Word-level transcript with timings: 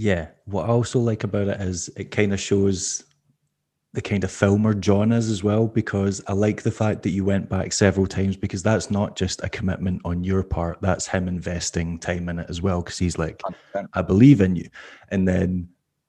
Yeah. 0.00 0.28
What 0.44 0.66
I 0.66 0.68
also 0.68 1.00
like 1.00 1.24
about 1.24 1.48
it 1.48 1.60
is 1.60 1.90
it 1.96 2.12
kind 2.12 2.32
of 2.32 2.38
shows 2.38 3.02
the 3.94 4.00
kind 4.00 4.22
of 4.22 4.30
filmer 4.30 4.72
John 4.72 5.10
is 5.10 5.28
as 5.28 5.42
well, 5.42 5.66
because 5.66 6.22
I 6.28 6.34
like 6.34 6.62
the 6.62 6.70
fact 6.70 7.02
that 7.02 7.10
you 7.10 7.24
went 7.24 7.48
back 7.48 7.72
several 7.72 8.06
times 8.06 8.36
because 8.36 8.62
that's 8.62 8.92
not 8.92 9.16
just 9.16 9.42
a 9.42 9.48
commitment 9.48 10.02
on 10.04 10.22
your 10.22 10.44
part, 10.44 10.80
that's 10.80 11.08
him 11.08 11.26
investing 11.26 11.98
time 11.98 12.28
in 12.28 12.38
it 12.38 12.46
as 12.48 12.62
well. 12.62 12.80
Because 12.80 12.96
he's 12.96 13.18
like, 13.18 13.42
100%. 13.74 13.88
I 13.92 14.02
believe 14.02 14.40
in 14.40 14.54
you. 14.54 14.68
And 15.08 15.26
then 15.26 15.68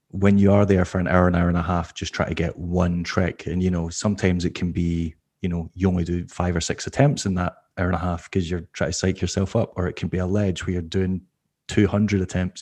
when 0.09 0.37
you 0.37 0.51
are 0.53 0.67
there 0.67 0.85
for 0.85 0.99
an 0.99 1.07
hour, 1.07 1.27
an 1.27 1.33
hour 1.33 1.47
and 1.47 1.57
a 1.57 1.63
half, 1.63 1.95
just 1.95 2.13
try 2.13 2.27
to 2.27 2.35
get 2.35 2.55
one 2.59 3.03
trick. 3.03 3.47
And, 3.47 3.63
you 3.63 3.71
know, 3.71 3.89
sometimes 3.89 4.45
it 4.45 4.53
can 4.53 4.71
be, 4.71 5.15
you 5.41 5.49
know, 5.49 5.71
you 5.73 5.87
only 5.87 6.03
do 6.03 6.27
five 6.27 6.55
or 6.55 6.61
six 6.61 6.85
attempts 6.85 7.25
in 7.25 7.33
that 7.35 7.55
hour 7.79 7.87
and 7.87 7.95
a 7.95 7.99
half 7.99 8.29
because 8.29 8.51
you're 8.51 8.67
trying 8.73 8.91
to 8.91 8.97
psych 8.97 9.19
yourself 9.19 9.55
up, 9.55 9.73
or 9.77 9.87
it 9.87 9.95
can 9.95 10.09
be 10.09 10.19
a 10.19 10.27
ledge 10.27 10.67
where 10.67 10.73
you're 10.73 10.83
doing 10.83 11.21
200 11.69 12.21
attempts. 12.21 12.61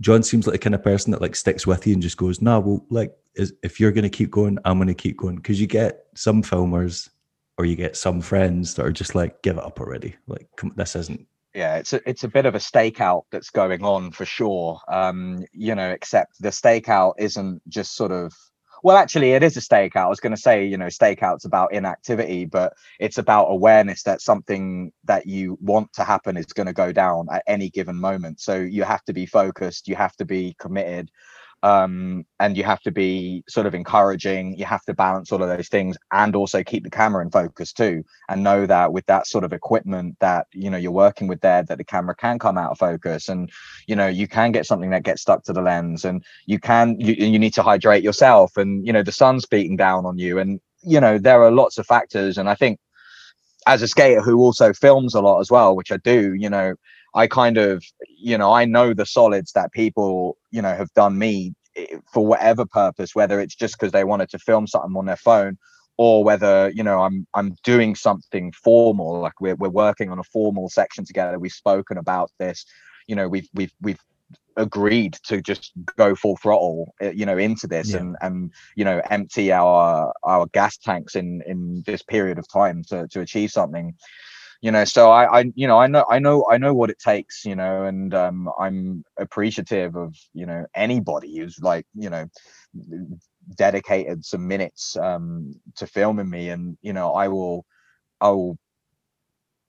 John 0.00 0.22
seems 0.22 0.46
like 0.46 0.54
the 0.54 0.58
kind 0.58 0.74
of 0.74 0.82
person 0.82 1.10
that 1.12 1.20
like 1.20 1.36
sticks 1.36 1.66
with 1.66 1.86
you 1.86 1.92
and 1.94 2.02
just 2.02 2.16
goes, 2.16 2.40
no, 2.40 2.60
well, 2.60 2.86
like 2.90 3.14
is, 3.34 3.52
if 3.62 3.78
you're 3.78 3.92
going 3.92 4.04
to 4.04 4.08
keep 4.10 4.30
going, 4.30 4.58
I'm 4.64 4.78
going 4.78 4.88
to 4.88 4.94
keep 4.94 5.16
going. 5.18 5.36
Because 5.36 5.60
you 5.60 5.66
get 5.66 6.06
some 6.14 6.42
filmers 6.42 7.10
or 7.58 7.66
you 7.66 7.76
get 7.76 7.96
some 7.96 8.20
friends 8.20 8.74
that 8.74 8.86
are 8.86 8.92
just 8.92 9.14
like, 9.14 9.42
give 9.42 9.58
it 9.58 9.64
up 9.64 9.80
already. 9.80 10.16
Like, 10.26 10.48
come, 10.56 10.72
this 10.76 10.96
isn't. 10.96 11.26
yeah 11.54 11.76
it's 11.76 11.92
a 11.92 12.00
it's 12.08 12.24
a 12.24 12.28
bit 12.28 12.46
of 12.46 12.54
a 12.54 12.58
stakeout 12.58 13.24
that's 13.32 13.50
going 13.50 13.82
on 13.84 14.12
for 14.12 14.24
sure 14.24 14.80
um 14.88 15.44
you 15.52 15.74
know 15.74 15.90
except 15.90 16.40
the 16.40 16.50
stakeout 16.50 17.14
isn't 17.18 17.60
just 17.68 17.96
sort 17.96 18.12
of 18.12 18.32
well 18.82 18.96
actually 18.96 19.32
it 19.32 19.42
is 19.42 19.56
a 19.56 19.60
stakeout. 19.60 19.96
I 20.06 20.08
was 20.08 20.20
going 20.20 20.34
to 20.34 20.40
say 20.40 20.64
you 20.66 20.76
know 20.78 20.86
stakeout's 20.86 21.44
about 21.44 21.72
inactivity 21.72 22.46
but 22.46 22.74
it's 23.00 23.18
about 23.18 23.46
awareness 23.46 24.02
that 24.04 24.20
something 24.22 24.92
that 25.04 25.26
you 25.26 25.58
want 25.60 25.92
to 25.94 26.04
happen 26.04 26.36
is 26.36 26.46
going 26.46 26.66
to 26.68 26.72
go 26.72 26.92
down 26.92 27.28
at 27.32 27.44
any 27.46 27.70
given 27.70 27.96
moment. 27.96 28.40
So 28.40 28.56
you 28.56 28.84
have 28.84 29.04
to 29.04 29.12
be 29.12 29.26
focused 29.26 29.88
you 29.88 29.96
have 29.96 30.16
to 30.16 30.24
be 30.24 30.56
committed 30.58 31.10
um 31.62 32.24
and 32.38 32.56
you 32.56 32.64
have 32.64 32.80
to 32.80 32.90
be 32.90 33.44
sort 33.46 33.66
of 33.66 33.74
encouraging 33.74 34.56
you 34.56 34.64
have 34.64 34.82
to 34.84 34.94
balance 34.94 35.30
all 35.30 35.42
of 35.42 35.48
those 35.48 35.68
things 35.68 35.96
and 36.12 36.34
also 36.34 36.62
keep 36.64 36.82
the 36.84 36.90
camera 36.90 37.22
in 37.22 37.30
focus 37.30 37.72
too 37.72 38.02
and 38.30 38.42
know 38.42 38.64
that 38.64 38.92
with 38.92 39.04
that 39.06 39.26
sort 39.26 39.44
of 39.44 39.52
equipment 39.52 40.16
that 40.20 40.46
you 40.52 40.70
know 40.70 40.78
you're 40.78 40.90
working 40.90 41.28
with 41.28 41.40
there 41.42 41.62
that 41.62 41.76
the 41.76 41.84
camera 41.84 42.14
can 42.14 42.38
come 42.38 42.56
out 42.56 42.70
of 42.70 42.78
focus 42.78 43.28
and 43.28 43.50
you 43.86 43.94
know 43.94 44.06
you 44.06 44.26
can 44.26 44.52
get 44.52 44.64
something 44.64 44.90
that 44.90 45.02
gets 45.02 45.20
stuck 45.20 45.44
to 45.44 45.52
the 45.52 45.60
lens 45.60 46.04
and 46.06 46.24
you 46.46 46.58
can 46.58 46.98
you, 46.98 47.12
you 47.12 47.38
need 47.38 47.54
to 47.54 47.62
hydrate 47.62 48.02
yourself 48.02 48.56
and 48.56 48.86
you 48.86 48.92
know 48.92 49.02
the 49.02 49.12
sun's 49.12 49.44
beating 49.44 49.76
down 49.76 50.06
on 50.06 50.16
you 50.16 50.38
and 50.38 50.60
you 50.82 51.00
know 51.00 51.18
there 51.18 51.42
are 51.42 51.50
lots 51.50 51.76
of 51.76 51.86
factors 51.86 52.38
and 52.38 52.48
i 52.48 52.54
think 52.54 52.78
as 53.66 53.82
a 53.82 53.88
skater 53.88 54.22
who 54.22 54.38
also 54.38 54.72
films 54.72 55.14
a 55.14 55.20
lot 55.20 55.40
as 55.40 55.50
well 55.50 55.76
which 55.76 55.92
i 55.92 55.98
do 55.98 56.32
you 56.32 56.48
know 56.48 56.74
i 57.14 57.26
kind 57.26 57.56
of 57.56 57.82
you 58.18 58.36
know 58.38 58.52
i 58.52 58.64
know 58.64 58.94
the 58.94 59.06
solids 59.06 59.52
that 59.52 59.72
people 59.72 60.36
you 60.50 60.62
know 60.62 60.74
have 60.74 60.92
done 60.94 61.18
me 61.18 61.54
eh, 61.76 61.96
for 62.12 62.26
whatever 62.26 62.64
purpose 62.66 63.14
whether 63.14 63.40
it's 63.40 63.54
just 63.54 63.78
because 63.78 63.92
they 63.92 64.04
wanted 64.04 64.28
to 64.28 64.38
film 64.38 64.66
something 64.66 64.96
on 64.96 65.06
their 65.06 65.16
phone 65.16 65.58
or 65.96 66.24
whether 66.24 66.70
you 66.74 66.82
know 66.82 67.02
i'm 67.02 67.26
i'm 67.34 67.54
doing 67.62 67.94
something 67.94 68.52
formal 68.52 69.20
like 69.20 69.38
we're, 69.40 69.56
we're 69.56 69.68
working 69.68 70.10
on 70.10 70.18
a 70.18 70.24
formal 70.24 70.68
section 70.68 71.04
together. 71.04 71.38
We've 71.38 71.52
spoken 71.52 71.98
about 71.98 72.30
this. 72.38 72.64
You 73.06 73.16
know 73.16 73.28
we've 73.28 73.48
we've 73.54 73.72
we've 73.82 74.00
agreed 74.56 75.14
to 75.24 75.40
just 75.40 75.72
go 75.96 76.14
full 76.14 76.36
throttle 76.36 76.94
uh, 77.02 77.10
you 77.10 77.26
know 77.26 77.38
into 77.38 77.66
this 77.66 77.90
Yeah. 77.90 77.98
and 77.98 78.16
and 78.20 78.52
you 78.76 78.84
know 78.84 79.00
empty 79.10 79.52
our 79.52 80.12
our 80.24 80.46
gas 80.46 80.76
tanks 80.76 81.16
in 81.16 81.42
in 81.46 81.82
this 81.86 82.02
period 82.02 82.38
of 82.38 82.46
time 82.48 82.82
to 82.88 83.06
to 83.08 83.20
achieve 83.20 83.50
something 83.50 83.94
you 84.60 84.70
know 84.70 84.84
so 84.84 85.10
i 85.10 85.40
i 85.40 85.44
you 85.54 85.66
know 85.66 85.78
i 85.78 85.86
know 85.86 86.04
i 86.10 86.18
know 86.18 86.44
i 86.50 86.58
know 86.58 86.74
what 86.74 86.90
it 86.90 86.98
takes 86.98 87.44
you 87.44 87.54
know 87.54 87.84
and 87.84 88.14
um 88.14 88.50
i'm 88.58 89.04
appreciative 89.18 89.96
of 89.96 90.14
you 90.34 90.46
know 90.46 90.66
anybody 90.74 91.38
who's 91.38 91.58
like 91.60 91.86
you 91.94 92.10
know 92.10 92.26
dedicated 93.56 94.24
some 94.24 94.46
minutes 94.46 94.96
um 94.96 95.54
to 95.76 95.86
filming 95.86 96.30
me. 96.30 96.50
And 96.50 96.76
you 96.82 96.92
know 96.92 97.12
i 97.12 97.28
will 97.28 97.64
i 98.20 98.28
will 98.28 98.58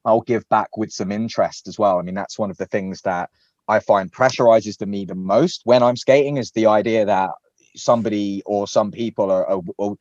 i'll 0.04 0.20
give 0.20 0.48
back 0.48 0.76
with 0.76 0.92
some 0.92 1.12
interest 1.12 1.68
as 1.68 1.78
well. 1.78 1.98
I 1.98 2.02
mean 2.02 2.14
that's 2.14 2.38
one 2.38 2.50
of 2.50 2.56
the 2.58 2.66
things 2.66 3.00
that 3.02 3.30
i 3.68 3.78
find 3.78 4.12
pressurizes 4.12 4.76
to 4.78 4.86
me 4.86 5.04
the 5.04 5.14
most 5.14 5.62
when 5.64 5.82
i'm 5.82 5.96
skating 5.96 6.36
is 6.36 6.50
the 6.50 6.66
idea 6.66 7.04
that 7.06 7.30
somebody 7.76 8.42
or 8.44 8.66
some 8.66 8.90
people 8.90 9.30
are, 9.30 9.46
are, 9.46 9.62
are 9.78 9.94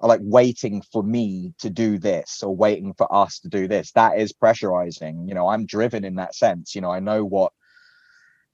are 0.00 0.08
like 0.08 0.20
waiting 0.22 0.82
for 0.92 1.02
me 1.02 1.54
to 1.58 1.70
do 1.70 1.98
this 1.98 2.42
or 2.42 2.54
waiting 2.54 2.94
for 2.94 3.12
us 3.14 3.38
to 3.40 3.48
do 3.48 3.68
this. 3.68 3.92
That 3.92 4.18
is 4.18 4.32
pressurizing 4.32 5.28
you 5.28 5.34
know 5.34 5.48
i'm 5.48 5.66
driven 5.66 6.04
in 6.04 6.16
that 6.16 6.34
sense 6.34 6.74
you 6.74 6.80
know 6.80 6.90
i 6.90 7.00
know 7.00 7.24
what 7.24 7.52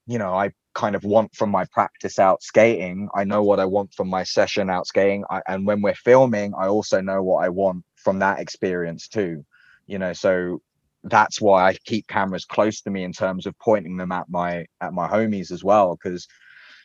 you 0.07 0.19
know 0.19 0.35
i 0.35 0.51
kind 0.75 0.95
of 0.95 1.03
want 1.03 1.35
from 1.35 1.51
my 1.51 1.65
practice 1.73 2.19
out 2.21 2.43
skating. 2.43 3.09
I 3.15 3.25
know 3.25 3.43
what 3.43 3.61
i 3.61 3.65
want 3.65 3.93
from 3.95 4.09
my 4.09 4.23
session 4.23 4.71
out 4.71 4.87
skating. 4.87 5.25
I, 5.31 5.43
and 5.49 5.67
when 5.67 5.83
we're 5.83 5.95
filming 5.95 6.53
i 6.59 6.67
also 6.69 7.01
know 7.01 7.23
what 7.23 7.45
i 7.45 7.49
want 7.49 7.85
from 7.97 8.21
that 8.21 8.41
experience 8.41 9.09
too 9.09 9.45
you 9.87 9.99
know 9.99 10.13
so 10.13 10.61
that's 11.05 11.41
why 11.41 11.69
i 11.69 11.77
keep 11.85 12.07
cameras 12.07 12.45
close 12.45 12.81
to 12.83 12.91
me 12.91 13.05
in 13.05 13.13
terms 13.13 13.47
of 13.47 13.59
pointing 13.59 13.97
them 13.97 14.13
at 14.13 14.29
my 14.29 14.65
at 14.81 14.93
my 14.93 15.09
homies 15.09 15.51
as 15.51 15.65
well 15.65 15.97
because 15.97 16.29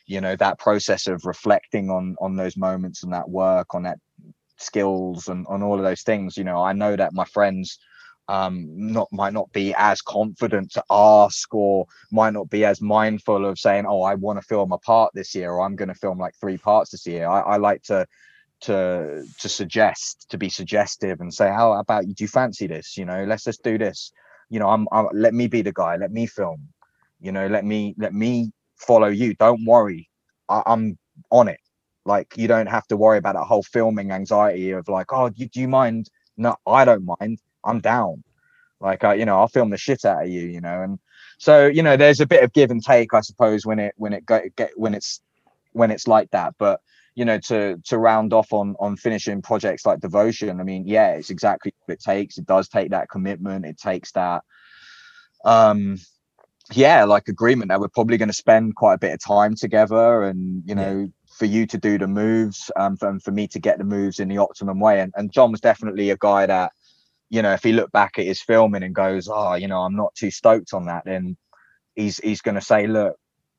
you 0.06 0.20
know 0.20 0.36
that 0.36 0.58
process 0.58 1.06
of 1.06 1.24
reflecting 1.24 1.90
on 1.90 2.16
on 2.20 2.36
those 2.36 2.56
moments 2.56 3.02
and 3.02 3.12
that 3.12 3.28
work 3.28 3.74
on 3.74 3.84
that 3.84 3.98
skills 4.58 5.28
and 5.28 5.46
on 5.48 5.62
all 5.62 5.78
of 5.78 5.84
those 5.84 6.02
things 6.02 6.36
you 6.36 6.44
know 6.44 6.62
i 6.62 6.72
know 6.72 6.96
that 6.96 7.12
my 7.12 7.24
friends 7.26 7.78
um 8.28 8.66
not 8.76 9.08
might 9.12 9.32
not 9.32 9.50
be 9.52 9.74
as 9.76 10.00
confident 10.02 10.70
to 10.72 10.82
ask 10.90 11.54
or 11.54 11.86
might 12.10 12.32
not 12.32 12.48
be 12.50 12.64
as 12.64 12.80
mindful 12.80 13.46
of 13.46 13.58
saying 13.58 13.84
oh 13.86 14.02
i 14.02 14.14
want 14.14 14.38
to 14.38 14.46
film 14.46 14.72
a 14.72 14.78
part 14.78 15.12
this 15.14 15.34
year 15.34 15.52
or 15.52 15.60
i'm 15.60 15.76
going 15.76 15.88
to 15.88 15.94
film 15.94 16.18
like 16.18 16.34
three 16.40 16.58
parts 16.58 16.90
this 16.90 17.06
year. 17.06 17.28
I, 17.28 17.40
I 17.40 17.56
like 17.58 17.82
to 17.84 18.06
to 18.62 19.24
to 19.40 19.48
suggest 19.48 20.26
to 20.30 20.38
be 20.38 20.48
suggestive 20.48 21.20
and 21.20 21.32
say 21.32 21.48
how 21.48 21.74
about 21.74 22.08
you 22.08 22.14
do 22.14 22.24
you 22.24 22.28
fancy 22.28 22.66
this? 22.66 22.96
You 22.96 23.04
know 23.04 23.24
let's 23.24 23.44
just 23.44 23.62
do 23.62 23.78
this. 23.78 24.12
You 24.50 24.60
know 24.60 24.68
i'm, 24.70 24.88
I'm 24.92 25.08
let 25.14 25.34
me 25.34 25.46
be 25.48 25.62
the 25.62 25.72
guy 25.72 25.96
let 25.96 26.12
me 26.12 26.26
film. 26.26 26.68
You 27.20 27.32
know 27.32 27.46
let 27.46 27.64
me 27.64 27.94
let 27.98 28.14
me 28.14 28.52
follow 28.76 29.08
you. 29.08 29.34
Don't 29.34 29.64
worry. 29.66 30.08
I, 30.48 30.62
i'm 30.66 30.98
on 31.30 31.48
it 31.48 31.60
like 32.06 32.34
you 32.36 32.48
don't 32.48 32.68
have 32.68 32.86
to 32.88 32.96
worry 32.96 33.18
about 33.18 33.34
that 33.34 33.44
whole 33.44 33.62
filming 33.62 34.10
anxiety 34.12 34.70
of 34.70 34.88
like 34.88 35.12
oh 35.12 35.30
you, 35.34 35.48
do 35.48 35.60
you 35.60 35.68
mind? 35.68 36.08
No 36.36 36.56
i 36.66 36.84
don't 36.84 37.04
mind. 37.20 37.40
I'm 37.64 37.80
down. 37.80 38.22
Like 38.80 39.04
I, 39.04 39.14
you 39.14 39.24
know 39.24 39.38
i'll 39.38 39.48
film 39.48 39.70
the 39.70 39.78
shit 39.78 40.04
out 40.04 40.24
of 40.24 40.28
you 40.28 40.42
you 40.42 40.60
know 40.60 40.82
and 40.82 40.98
so 41.38 41.66
you 41.66 41.82
know 41.82 41.96
there's 41.96 42.20
a 42.20 42.26
bit 42.26 42.42
of 42.42 42.52
give 42.52 42.70
and 42.70 42.82
take 42.82 43.12
i 43.12 43.20
suppose 43.20 43.66
when 43.66 43.78
it 43.78 43.94
when 43.96 44.12
it 44.12 44.24
go, 44.24 44.40
get 44.56 44.70
when 44.76 44.94
it's 44.94 45.20
when 45.72 45.90
it's 45.90 46.08
like 46.08 46.30
that. 46.30 46.54
But 46.58 46.80
you 47.14 47.24
know 47.24 47.38
to 47.48 47.78
to 47.86 47.98
round 47.98 48.32
off 48.32 48.52
on 48.52 48.76
on 48.78 48.96
finishing 48.96 49.40
projects 49.40 49.86
like 49.86 50.00
devotion 50.00 50.60
i 50.60 50.62
mean 50.62 50.86
yeah 50.86 51.12
it's 51.12 51.30
exactly 51.30 51.74
what 51.84 51.94
it 51.94 52.02
takes. 52.02 52.38
It 52.38 52.46
does 52.46 52.68
take 52.68 52.90
that 52.90 53.08
commitment. 53.08 53.64
It 53.64 53.78
takes 53.78 54.12
that 54.12 54.42
um 55.44 55.98
yeah 56.72 57.04
like 57.04 57.28
agreement 57.28 57.68
that 57.68 57.80
we're 57.80 57.88
probably 57.88 58.16
going 58.16 58.28
to 58.28 58.34
spend 58.34 58.74
quite 58.74 58.94
a 58.94 58.98
bit 58.98 59.12
of 59.12 59.20
time 59.24 59.54
together 59.54 60.24
and 60.24 60.62
you 60.66 60.74
know 60.74 61.08
for 61.38 61.44
you 61.44 61.66
to 61.66 61.78
do 61.78 61.98
the 61.98 62.06
moves 62.06 62.70
um 62.76 62.96
for, 62.96 63.08
and 63.08 63.22
for 63.22 63.30
me 63.30 63.46
to 63.48 63.58
get 63.58 63.78
the 63.78 63.84
moves 63.84 64.20
in 64.20 64.28
the 64.28 64.38
optimum 64.38 64.80
way. 64.80 65.00
And, 65.00 65.12
and 65.16 65.30
was 65.50 65.60
definitely 65.60 66.10
a 66.10 66.16
guy 66.16 66.46
that 66.46 66.72
you 67.30 67.42
know 67.42 67.52
if 67.52 67.62
he 67.62 67.72
looked 67.72 67.92
back 67.92 68.18
at 68.18 68.24
his 68.24 68.40
filming 68.40 68.82
and 68.82 68.94
goes 68.94 69.28
oh 69.28 69.54
you 69.54 69.66
know 69.66 69.80
i'm 69.80 69.96
not 69.96 70.14
too 70.14 70.30
stoked 70.30 70.72
on 70.72 70.86
that 70.86 71.04
then 71.04 71.36
he's 71.96 72.18
he's 72.18 72.40
going 72.40 72.54
to 72.54 72.60
say 72.60 72.86
look 72.86 73.16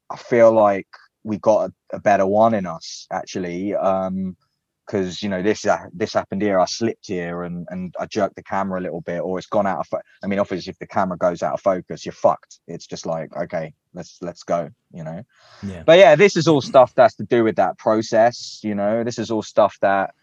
i 0.09 0.15
feel 0.15 0.53
like 0.53 0.87
we 1.27 1.37
got 1.37 1.69
a, 1.69 1.97
a 1.97 1.99
better 1.99 2.25
one 2.25 2.53
in 2.53 2.65
us 2.65 3.05
actually. 3.11 3.75
Um 3.75 4.37
because 4.87 5.21
you 5.21 5.29
know 5.29 5.43
this 5.43 5.65
uh, 5.65 5.85
this 5.93 6.13
happened 6.13 6.41
here 6.41 6.59
i 6.59 6.65
slipped 6.65 7.07
here 7.07 7.43
and 7.43 7.67
and 7.69 7.93
i 7.99 8.05
jerked 8.05 8.35
the 8.35 8.43
camera 8.43 8.79
a 8.79 8.81
little 8.81 9.01
bit 9.01 9.19
or 9.19 9.37
it's 9.37 9.47
gone 9.47 9.67
out 9.67 9.79
of 9.79 9.87
fo- 9.87 10.01
i 10.23 10.27
mean 10.27 10.39
obviously 10.39 10.71
if 10.71 10.79
the 10.79 10.87
camera 10.87 11.17
goes 11.17 11.43
out 11.43 11.53
of 11.53 11.61
focus 11.61 12.05
you're 12.05 12.13
fucked. 12.13 12.59
It's 12.67 12.87
just 12.87 13.05
like 13.05 13.35
okay 13.35 13.73
let's 13.93 14.17
let's 14.21 14.43
go 14.43 14.69
you 14.93 15.03
know? 15.03 15.23
Yeah. 15.61 15.83
but 15.85 15.99
yeah 15.99 16.15
this 16.15 16.35
is 16.35 16.47
all 16.47 16.61
stuff 16.61 16.93
that's 16.95 17.15
to 17.15 17.23
do 17.23 17.43
with 17.43 17.57
that 17.57 17.77
process 17.77 18.61
you 18.63 18.75
know? 18.75 19.03
This 19.03 19.19
is 19.19 19.29
all 19.29 19.43
stuff 19.43 19.77
that 19.81 20.13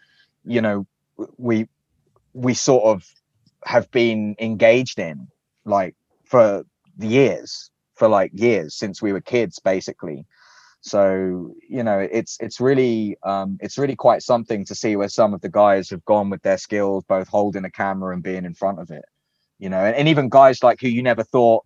you 0.43 0.61
know 0.61 0.85
we 1.37 1.67
we 2.33 2.53
sort 2.53 2.83
of 2.85 3.05
have 3.63 3.89
been 3.91 4.35
engaged 4.39 4.99
in 4.99 5.27
like 5.65 5.95
for 6.25 6.63
years 6.99 7.71
for 7.95 8.07
like 8.07 8.31
years 8.33 8.75
since 8.75 9.01
we 9.01 9.13
were 9.13 9.21
kids 9.21 9.59
basically 9.59 10.25
so 10.85 11.51
you 11.67 11.81
know 11.81 11.97
it's 11.97 12.37
it's 12.39 12.61
really 12.61 13.17
um 13.23 13.57
it's 13.59 13.77
really 13.77 13.95
quite 13.95 14.21
something 14.21 14.63
to 14.63 14.75
see 14.75 14.95
where 14.95 15.09
some 15.09 15.33
of 15.33 15.41
the 15.41 15.49
guys 15.49 15.89
have 15.89 16.05
gone 16.05 16.29
with 16.29 16.41
their 16.43 16.59
skills 16.59 17.03
both 17.07 17.27
holding 17.27 17.65
a 17.65 17.71
camera 17.71 18.13
and 18.13 18.21
being 18.21 18.45
in 18.45 18.53
front 18.53 18.79
of 18.79 18.91
it 18.91 19.03
you 19.57 19.67
know 19.67 19.79
and, 19.79 19.95
and 19.95 20.07
even 20.07 20.29
guys 20.29 20.61
like 20.61 20.79
who 20.79 20.87
you 20.87 21.01
never 21.01 21.23
thought 21.23 21.65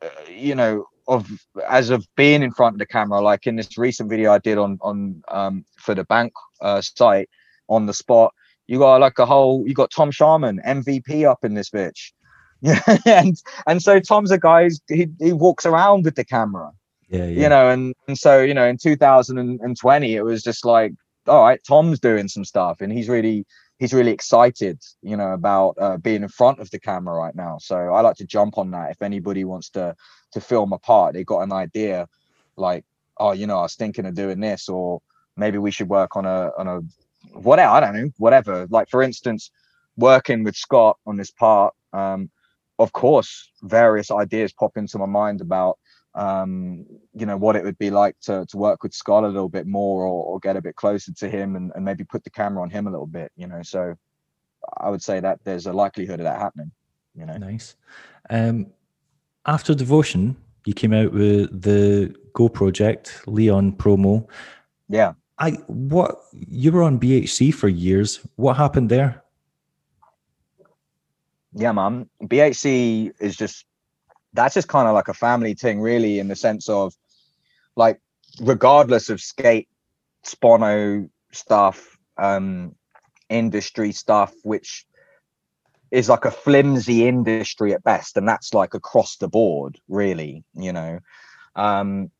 uh, 0.00 0.08
you 0.30 0.54
know 0.54 0.86
of 1.08 1.28
as 1.68 1.90
of 1.90 2.06
being 2.16 2.40
in 2.40 2.52
front 2.52 2.76
of 2.76 2.78
the 2.78 2.86
camera 2.86 3.20
like 3.20 3.48
in 3.48 3.56
this 3.56 3.76
recent 3.76 4.08
video 4.08 4.32
i 4.32 4.38
did 4.38 4.58
on 4.58 4.78
on 4.80 5.20
um 5.28 5.64
for 5.76 5.96
the 5.96 6.04
bank 6.04 6.32
uh 6.60 6.80
site 6.80 7.28
on 7.68 7.86
the 7.86 7.94
spot 7.94 8.32
you 8.68 8.78
got 8.78 9.00
like 9.00 9.18
a 9.18 9.26
whole 9.26 9.66
you 9.66 9.74
got 9.74 9.90
tom 9.90 10.12
sharman 10.12 10.60
mvp 10.64 11.28
up 11.28 11.44
in 11.44 11.54
this 11.54 11.70
bitch. 11.70 12.12
Yeah 12.60 12.80
and 13.06 13.36
and 13.66 13.82
so 13.82 13.98
tom's 13.98 14.30
a 14.30 14.38
guy 14.38 14.64
who's, 14.64 14.80
he, 14.88 15.08
he 15.18 15.32
walks 15.32 15.66
around 15.66 16.04
with 16.04 16.14
the 16.14 16.24
camera 16.24 16.70
Yeah, 17.08 17.26
yeah. 17.26 17.42
You 17.42 17.48
know, 17.48 17.70
and, 17.70 17.94
and 18.08 18.18
so, 18.18 18.42
you 18.42 18.54
know, 18.54 18.66
in 18.66 18.78
2020, 18.78 20.14
it 20.14 20.22
was 20.22 20.42
just 20.42 20.64
like, 20.64 20.92
all 21.28 21.44
right, 21.44 21.60
Tom's 21.66 22.00
doing 22.00 22.28
some 22.28 22.44
stuff 22.44 22.80
and 22.80 22.92
he's 22.92 23.08
really 23.08 23.46
he's 23.78 23.92
really 23.92 24.10
excited, 24.10 24.80
you 25.02 25.16
know, 25.16 25.32
about 25.32 25.74
uh, 25.80 25.96
being 25.98 26.22
in 26.22 26.28
front 26.28 26.60
of 26.60 26.70
the 26.70 26.78
camera 26.78 27.14
right 27.14 27.34
now. 27.34 27.58
So 27.60 27.76
I 27.76 28.00
like 28.00 28.16
to 28.16 28.26
jump 28.26 28.58
on 28.58 28.70
that. 28.70 28.90
If 28.90 29.02
anybody 29.02 29.44
wants 29.44 29.70
to 29.70 29.94
to 30.32 30.40
film 30.40 30.72
a 30.72 30.78
part, 30.78 31.14
they 31.14 31.24
got 31.24 31.40
an 31.40 31.52
idea, 31.52 32.08
like, 32.56 32.84
oh, 33.18 33.32
you 33.32 33.46
know, 33.46 33.58
I 33.58 33.62
was 33.62 33.74
thinking 33.74 34.06
of 34.06 34.14
doing 34.14 34.40
this, 34.40 34.68
or 34.68 35.00
maybe 35.36 35.58
we 35.58 35.70
should 35.70 35.88
work 35.88 36.16
on 36.16 36.26
a 36.26 36.50
on 36.58 36.66
a 36.68 36.80
whatever. 37.38 37.70
I 37.70 37.80
don't 37.80 37.96
know, 37.96 38.10
whatever. 38.18 38.66
Like 38.70 38.88
for 38.88 39.02
instance, 39.02 39.50
working 39.96 40.44
with 40.44 40.56
Scott 40.56 40.98
on 41.06 41.16
this 41.16 41.30
part. 41.30 41.74
Um, 41.92 42.30
of 42.78 42.92
course, 42.92 43.50
various 43.62 44.10
ideas 44.10 44.52
pop 44.52 44.76
into 44.76 44.98
my 44.98 45.06
mind 45.06 45.40
about 45.40 45.78
um, 46.16 46.86
you 47.14 47.26
know, 47.26 47.36
what 47.36 47.56
it 47.56 47.64
would 47.64 47.78
be 47.78 47.90
like 47.90 48.18
to 48.22 48.46
to 48.46 48.56
work 48.56 48.82
with 48.82 48.94
Scott 48.94 49.22
a 49.22 49.28
little 49.28 49.50
bit 49.50 49.66
more 49.66 50.02
or, 50.04 50.24
or 50.24 50.40
get 50.40 50.56
a 50.56 50.62
bit 50.62 50.74
closer 50.74 51.12
to 51.12 51.28
him 51.28 51.56
and, 51.56 51.70
and 51.74 51.84
maybe 51.84 52.04
put 52.04 52.24
the 52.24 52.30
camera 52.30 52.62
on 52.62 52.70
him 52.70 52.86
a 52.86 52.90
little 52.90 53.06
bit, 53.06 53.30
you 53.36 53.46
know. 53.46 53.62
So 53.62 53.94
I 54.78 54.88
would 54.88 55.02
say 55.02 55.20
that 55.20 55.40
there's 55.44 55.66
a 55.66 55.72
likelihood 55.72 56.20
of 56.20 56.24
that 56.24 56.40
happening, 56.40 56.72
you 57.14 57.26
know. 57.26 57.36
Nice. 57.36 57.76
Um, 58.30 58.68
after 59.44 59.74
Devotion, 59.74 60.36
you 60.64 60.72
came 60.72 60.94
out 60.94 61.12
with 61.12 61.62
the 61.62 62.14
Go 62.32 62.48
project, 62.48 63.22
Leon 63.26 63.72
promo. 63.72 64.26
Yeah. 64.88 65.12
I 65.38 65.50
what 65.66 66.16
you 66.32 66.72
were 66.72 66.82
on 66.82 66.98
BHC 66.98 67.52
for 67.52 67.68
years. 67.68 68.20
What 68.36 68.56
happened 68.56 68.88
there? 68.88 69.22
Yeah, 71.52 71.72
man. 71.72 72.08
BHC 72.22 73.12
is 73.20 73.36
just 73.36 73.66
that's 74.32 74.54
just 74.54 74.68
kind 74.68 74.88
of 74.88 74.94
like 74.94 75.08
a 75.08 75.14
family 75.14 75.54
thing, 75.54 75.80
really, 75.80 76.18
in 76.18 76.28
the 76.28 76.36
sense 76.36 76.68
of 76.68 76.94
like, 77.76 78.00
regardless 78.40 79.08
of 79.10 79.20
skate, 79.20 79.68
spono 80.24 81.08
stuff, 81.32 81.96
um, 82.18 82.74
industry 83.28 83.92
stuff, 83.92 84.32
which 84.42 84.86
is 85.90 86.08
like 86.08 86.24
a 86.24 86.30
flimsy 86.30 87.06
industry 87.06 87.72
at 87.72 87.84
best, 87.84 88.16
and 88.16 88.28
that's 88.28 88.52
like 88.52 88.74
across 88.74 89.16
the 89.16 89.28
board, 89.28 89.78
really, 89.88 90.44
you 90.54 90.72
know. 90.72 90.98
Um, 91.54 92.10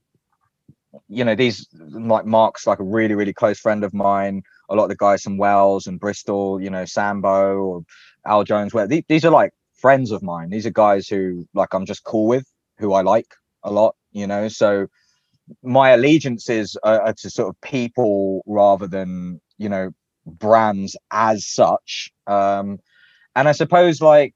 you 1.08 1.24
know, 1.24 1.34
these 1.34 1.68
like 1.74 2.24
Mark's 2.24 2.66
like 2.66 2.78
a 2.78 2.84
really, 2.84 3.14
really 3.14 3.32
close 3.32 3.58
friend 3.58 3.84
of 3.84 3.92
mine. 3.92 4.42
A 4.70 4.74
lot 4.74 4.84
of 4.84 4.88
the 4.88 4.96
guys 4.96 5.22
from 5.22 5.36
Wells 5.36 5.86
and 5.86 6.00
Bristol, 6.00 6.60
you 6.60 6.70
know, 6.70 6.84
Sambo 6.84 7.58
or 7.58 7.84
Al 8.24 8.44
Jones, 8.44 8.72
where 8.72 8.86
these, 8.86 9.04
these 9.08 9.24
are 9.24 9.30
like 9.30 9.52
friends 9.76 10.10
of 10.10 10.22
mine. 10.22 10.50
These 10.50 10.66
are 10.66 10.70
guys 10.70 11.08
who 11.08 11.46
like 11.54 11.74
I'm 11.74 11.86
just 11.86 12.04
cool 12.04 12.26
with, 12.26 12.46
who 12.78 12.92
I 12.92 13.02
like 13.02 13.34
a 13.62 13.70
lot, 13.70 13.96
you 14.12 14.26
know. 14.26 14.48
So 14.48 14.86
my 15.62 15.90
allegiances 15.90 16.76
are, 16.82 17.00
are 17.00 17.14
to 17.14 17.30
sort 17.30 17.48
of 17.48 17.60
people 17.60 18.42
rather 18.46 18.86
than 18.86 19.40
you 19.58 19.68
know 19.68 19.90
brands 20.26 20.96
as 21.10 21.46
such. 21.46 22.10
Um, 22.26 22.78
and 23.34 23.48
I 23.48 23.52
suppose 23.52 24.00
like 24.00 24.34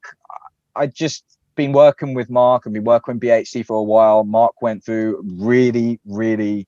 I 0.77 0.87
just 0.87 1.25
been 1.57 1.73
working 1.73 2.15
with 2.15 2.31
Mark 2.31 2.65
and 2.65 2.73
been 2.73 2.85
working 2.85 3.15
with 3.15 3.23
BHC 3.23 3.67
for 3.67 3.77
a 3.77 3.83
while. 3.83 4.25
Mark 4.25 4.63
went 4.63 4.85
through 4.85 5.23
really, 5.27 6.01
really 6.05 6.67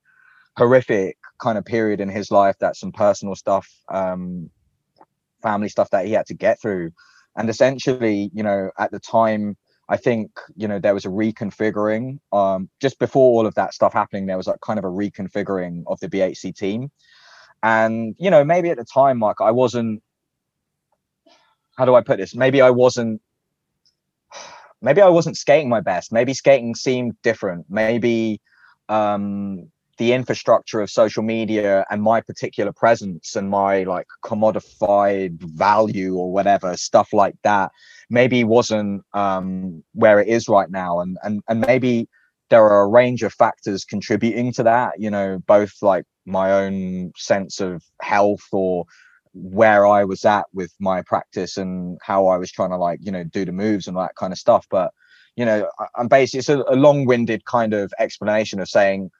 horrific 0.57 1.17
kind 1.39 1.57
of 1.57 1.65
period 1.65 2.01
in 2.01 2.09
his 2.09 2.31
life. 2.31 2.57
That 2.59 2.77
some 2.77 2.93
personal 2.93 3.35
stuff, 3.35 3.69
um, 3.89 4.51
family 5.43 5.69
stuff 5.69 5.91
that 5.91 6.07
he 6.07 6.13
had 6.13 6.27
to 6.27 6.35
get 6.35 6.61
through 6.61 6.93
and 7.37 7.49
essentially 7.49 8.31
you 8.35 8.43
know 8.43 8.71
at 8.79 8.91
the 8.91 9.01
time 9.01 9.57
i 9.89 9.97
think 9.97 10.31
you 10.57 10.69
know 10.69 10.79
there 10.79 10.95
was 10.95 11.05
a 11.05 11.09
reconfiguring 11.09 12.19
um 12.33 12.69
just 12.81 12.99
before 12.99 13.33
all 13.33 13.47
of 13.47 13.55
that 13.55 13.75
stuff 13.75 13.93
happening 13.93 14.27
there 14.27 14.37
was 14.37 14.47
like 14.47 14.61
kind 14.61 14.79
of 14.79 14.85
a 14.85 14.89
reconfiguring 14.89 15.83
of 15.87 15.99
the 16.01 16.09
bhc 16.09 16.55
team. 16.57 16.91
And 17.65 18.17
you 18.19 18.31
know 18.31 18.45
maybe 18.45 18.71
at 18.71 18.77
the 18.77 18.85
time 18.85 19.21
like 19.21 19.41
i 19.41 19.51
wasn't 19.51 20.03
how 21.77 21.85
do 21.85 21.95
i 21.95 22.03
put 22.03 22.19
this? 22.19 22.35
Maybe 22.35 22.61
i 22.61 22.71
wasn't 22.71 23.21
maybe 24.83 25.01
i 25.01 25.09
wasn't 25.09 25.37
skating 25.37 25.69
my 25.69 25.81
best. 25.81 26.13
Maybe 26.13 26.35
skating 26.35 26.75
seemed 26.75 27.17
different. 27.23 27.67
Maybe 27.69 28.41
um 28.89 29.71
the 30.03 30.13
infrastructure 30.13 30.81
of 30.81 30.91
social 30.91 31.23
media 31.23 31.87
and 31.89 32.03
my 32.03 32.21
particular 32.21 32.73
presence 32.73 33.37
and 33.37 33.49
my 33.49 33.85
like 33.85 34.09
commodified 34.25 35.41
value 35.41 36.17
or 36.17 36.33
whatever 36.33 36.77
stuff 36.77 37.13
like 37.13 37.37
that 37.45 37.71
maybe 38.11 38.43
wasn't 38.43 39.01
um, 39.15 39.85
where 39.93 40.19
it 40.19 40.27
is 40.27 40.49
right 40.49 40.69
now. 40.73 40.99
And 40.99 41.17
and 41.23 41.41
and 41.47 41.61
maybe 41.61 42.09
there 42.51 42.65
are 42.65 42.83
a 42.83 42.89
range 42.89 43.23
of 43.23 43.33
factors 43.33 43.85
contributing 43.85 44.53
to 44.55 44.65
that 44.65 44.95
you 44.99 45.09
know 45.09 45.39
both 45.47 45.73
like 45.83 46.05
my 46.27 46.51
own 46.51 47.13
sense 47.17 47.61
of 47.61 47.85
health 48.01 48.47
or 48.51 48.85
where 49.35 49.87
I 49.87 50.03
was 50.03 50.25
at 50.25 50.47
with 50.53 50.73
my 50.81 51.03
practice 51.03 51.59
and 51.59 51.97
how 52.03 52.27
I 52.27 52.39
was 52.39 52.51
trying 52.51 52.71
to 52.71 52.77
like 52.77 52.99
you 53.03 53.13
know 53.13 53.23
do 53.23 53.45
the 53.45 53.53
moves 53.53 53.87
and 53.87 53.97
that 53.97 54.17
kind 54.17 54.33
of 54.33 54.39
stuff. 54.41 54.67
But 54.69 54.91
you 55.37 55.45
know 55.45 55.71
I'm 55.95 56.09
basically 56.09 56.41
it's 56.41 56.49
a, 56.49 56.65
a 56.67 56.75
long-winded 56.75 57.45
kind 57.45 57.73
of 57.73 57.95
explanation 58.01 58.59
of 58.59 58.69
saying 58.69 59.13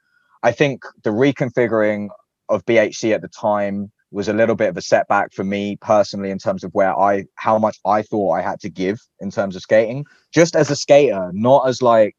I 0.43 0.51
think 0.51 0.83
the 1.03 1.09
reconfiguring 1.09 2.09
of 2.49 2.65
BHC 2.65 3.13
at 3.13 3.21
the 3.21 3.29
time 3.29 3.91
was 4.11 4.27
a 4.27 4.33
little 4.33 4.55
bit 4.55 4.69
of 4.69 4.77
a 4.77 4.81
setback 4.81 5.33
for 5.33 5.43
me 5.43 5.77
personally 5.77 6.29
in 6.29 6.37
terms 6.37 6.63
of 6.63 6.71
where 6.73 6.97
I 6.97 7.25
how 7.35 7.57
much 7.57 7.79
I 7.85 8.03
thought 8.03 8.33
I 8.33 8.41
had 8.41 8.59
to 8.59 8.69
give 8.69 8.99
in 9.19 9.31
terms 9.31 9.55
of 9.55 9.63
skating. 9.63 10.05
Just 10.33 10.55
as 10.55 10.69
a 10.69 10.75
skater 10.75 11.31
not 11.33 11.67
as 11.67 11.81
like 11.81 12.15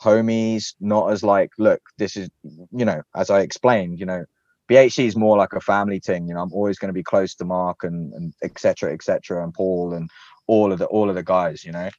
homies 0.00 0.74
not 0.80 1.10
as 1.10 1.24
like 1.24 1.50
look 1.58 1.80
this 1.98 2.16
is 2.16 2.30
you 2.70 2.84
know 2.84 3.02
as 3.16 3.30
I 3.30 3.40
explained 3.40 3.98
you 3.98 4.06
know 4.06 4.24
BHC 4.70 5.06
is 5.06 5.16
more 5.16 5.36
like 5.36 5.52
a 5.52 5.60
family 5.60 5.98
thing 5.98 6.28
you 6.28 6.34
know 6.34 6.40
I'm 6.40 6.52
always 6.52 6.78
going 6.78 6.88
to 6.90 6.94
be 6.94 7.02
close 7.02 7.34
to 7.36 7.44
Mark 7.44 7.82
and 7.82 8.12
and 8.14 8.32
etc 8.42 8.92
etc 8.92 9.42
and 9.42 9.52
Paul 9.52 9.92
and 9.94 10.08
all 10.46 10.72
of 10.72 10.78
the 10.78 10.86
all 10.86 11.10
of 11.10 11.16
the 11.16 11.24
guys 11.24 11.64
you 11.64 11.72
know. 11.72 11.90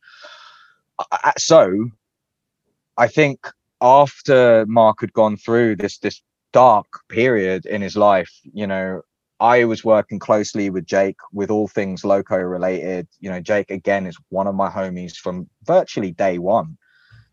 So 1.37 1.89
I 2.97 3.07
think 3.07 3.39
after 3.81 4.65
Mark 4.67 5.01
had 5.01 5.13
gone 5.13 5.37
through 5.37 5.75
this 5.75 5.97
this 5.99 6.21
dark 6.51 6.87
period 7.09 7.65
in 7.65 7.81
his 7.81 7.95
life, 7.95 8.31
you 8.43 8.67
know, 8.67 9.01
I 9.39 9.63
was 9.63 9.85
working 9.85 10.19
closely 10.19 10.69
with 10.69 10.85
Jake 10.85 11.17
with 11.31 11.49
all 11.49 11.67
things 11.67 12.03
loco 12.03 12.37
related. 12.37 13.07
You 13.19 13.29
know, 13.29 13.39
Jake 13.39 13.71
again 13.71 14.05
is 14.05 14.17
one 14.29 14.47
of 14.47 14.55
my 14.55 14.69
homies 14.69 15.15
from 15.15 15.49
virtually 15.63 16.11
day 16.11 16.39
one. 16.39 16.77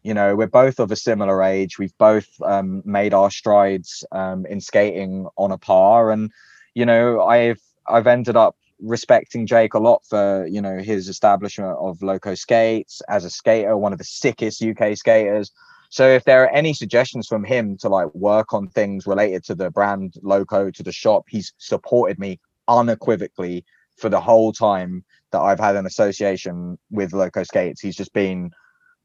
You 0.05 0.15
know, 0.15 0.37
we're 0.37 0.47
both 0.47 0.79
of 0.79 0.93
a 0.93 0.97
similar 0.97 1.43
age. 1.43 1.81
We've 1.81 1.97
both 1.99 2.29
um, 2.45 2.81
made 2.85 3.13
our 3.13 3.31
strides 3.31 4.05
um, 4.13 4.47
in 4.47 4.61
skating 4.61 5.27
on 5.37 5.51
a 5.51 5.59
par, 5.59 6.13
and 6.13 6.31
you 6.75 6.87
know, 6.87 7.23
I've 7.23 7.61
I've 7.89 8.07
ended 8.07 8.37
up 8.37 8.57
respecting 8.81 9.47
Jake 9.47 9.75
a 9.75 9.81
lot 9.81 10.05
for 10.09 10.47
you 10.47 10.61
know 10.61 10.79
his 10.79 11.09
establishment 11.09 11.77
of 11.81 12.03
loco 12.03 12.37
skates 12.37 13.03
as 13.09 13.25
a 13.25 13.31
skater, 13.31 13.77
one 13.77 13.93
of 13.93 13.99
the 13.99 14.05
sickest 14.05 14.63
UK 14.63 14.97
skaters. 14.97 15.51
So 15.97 16.07
if 16.07 16.25
there 16.25 16.45
are 16.45 16.51
any 16.51 16.75
suggestions 16.75 17.27
from 17.27 17.43
him 17.43 17.79
to 17.79 17.89
like 17.89 18.15
work 18.15 18.53
on 18.53 18.69
things 18.69 19.07
related 19.07 19.43
to 19.45 19.55
the 19.55 19.71
brand 19.71 20.13
loco 20.21 20.71
to 20.71 20.83
the 20.83 20.93
shop, 20.93 21.25
he's 21.27 21.55
supported 21.57 22.19
me 22.19 22.39
unequivocally 22.69 23.65
for 23.97 24.11
the 24.11 24.21
whole 24.21 24.53
time 24.53 25.07
that 25.33 25.41
I've 25.41 25.59
had 25.59 25.75
an 25.75 25.87
association 25.87 26.79
with 26.91 27.15
Loco 27.15 27.45
Skates. 27.45 27.81
He's 27.81 27.97
just 27.97 28.13
been 28.13 28.51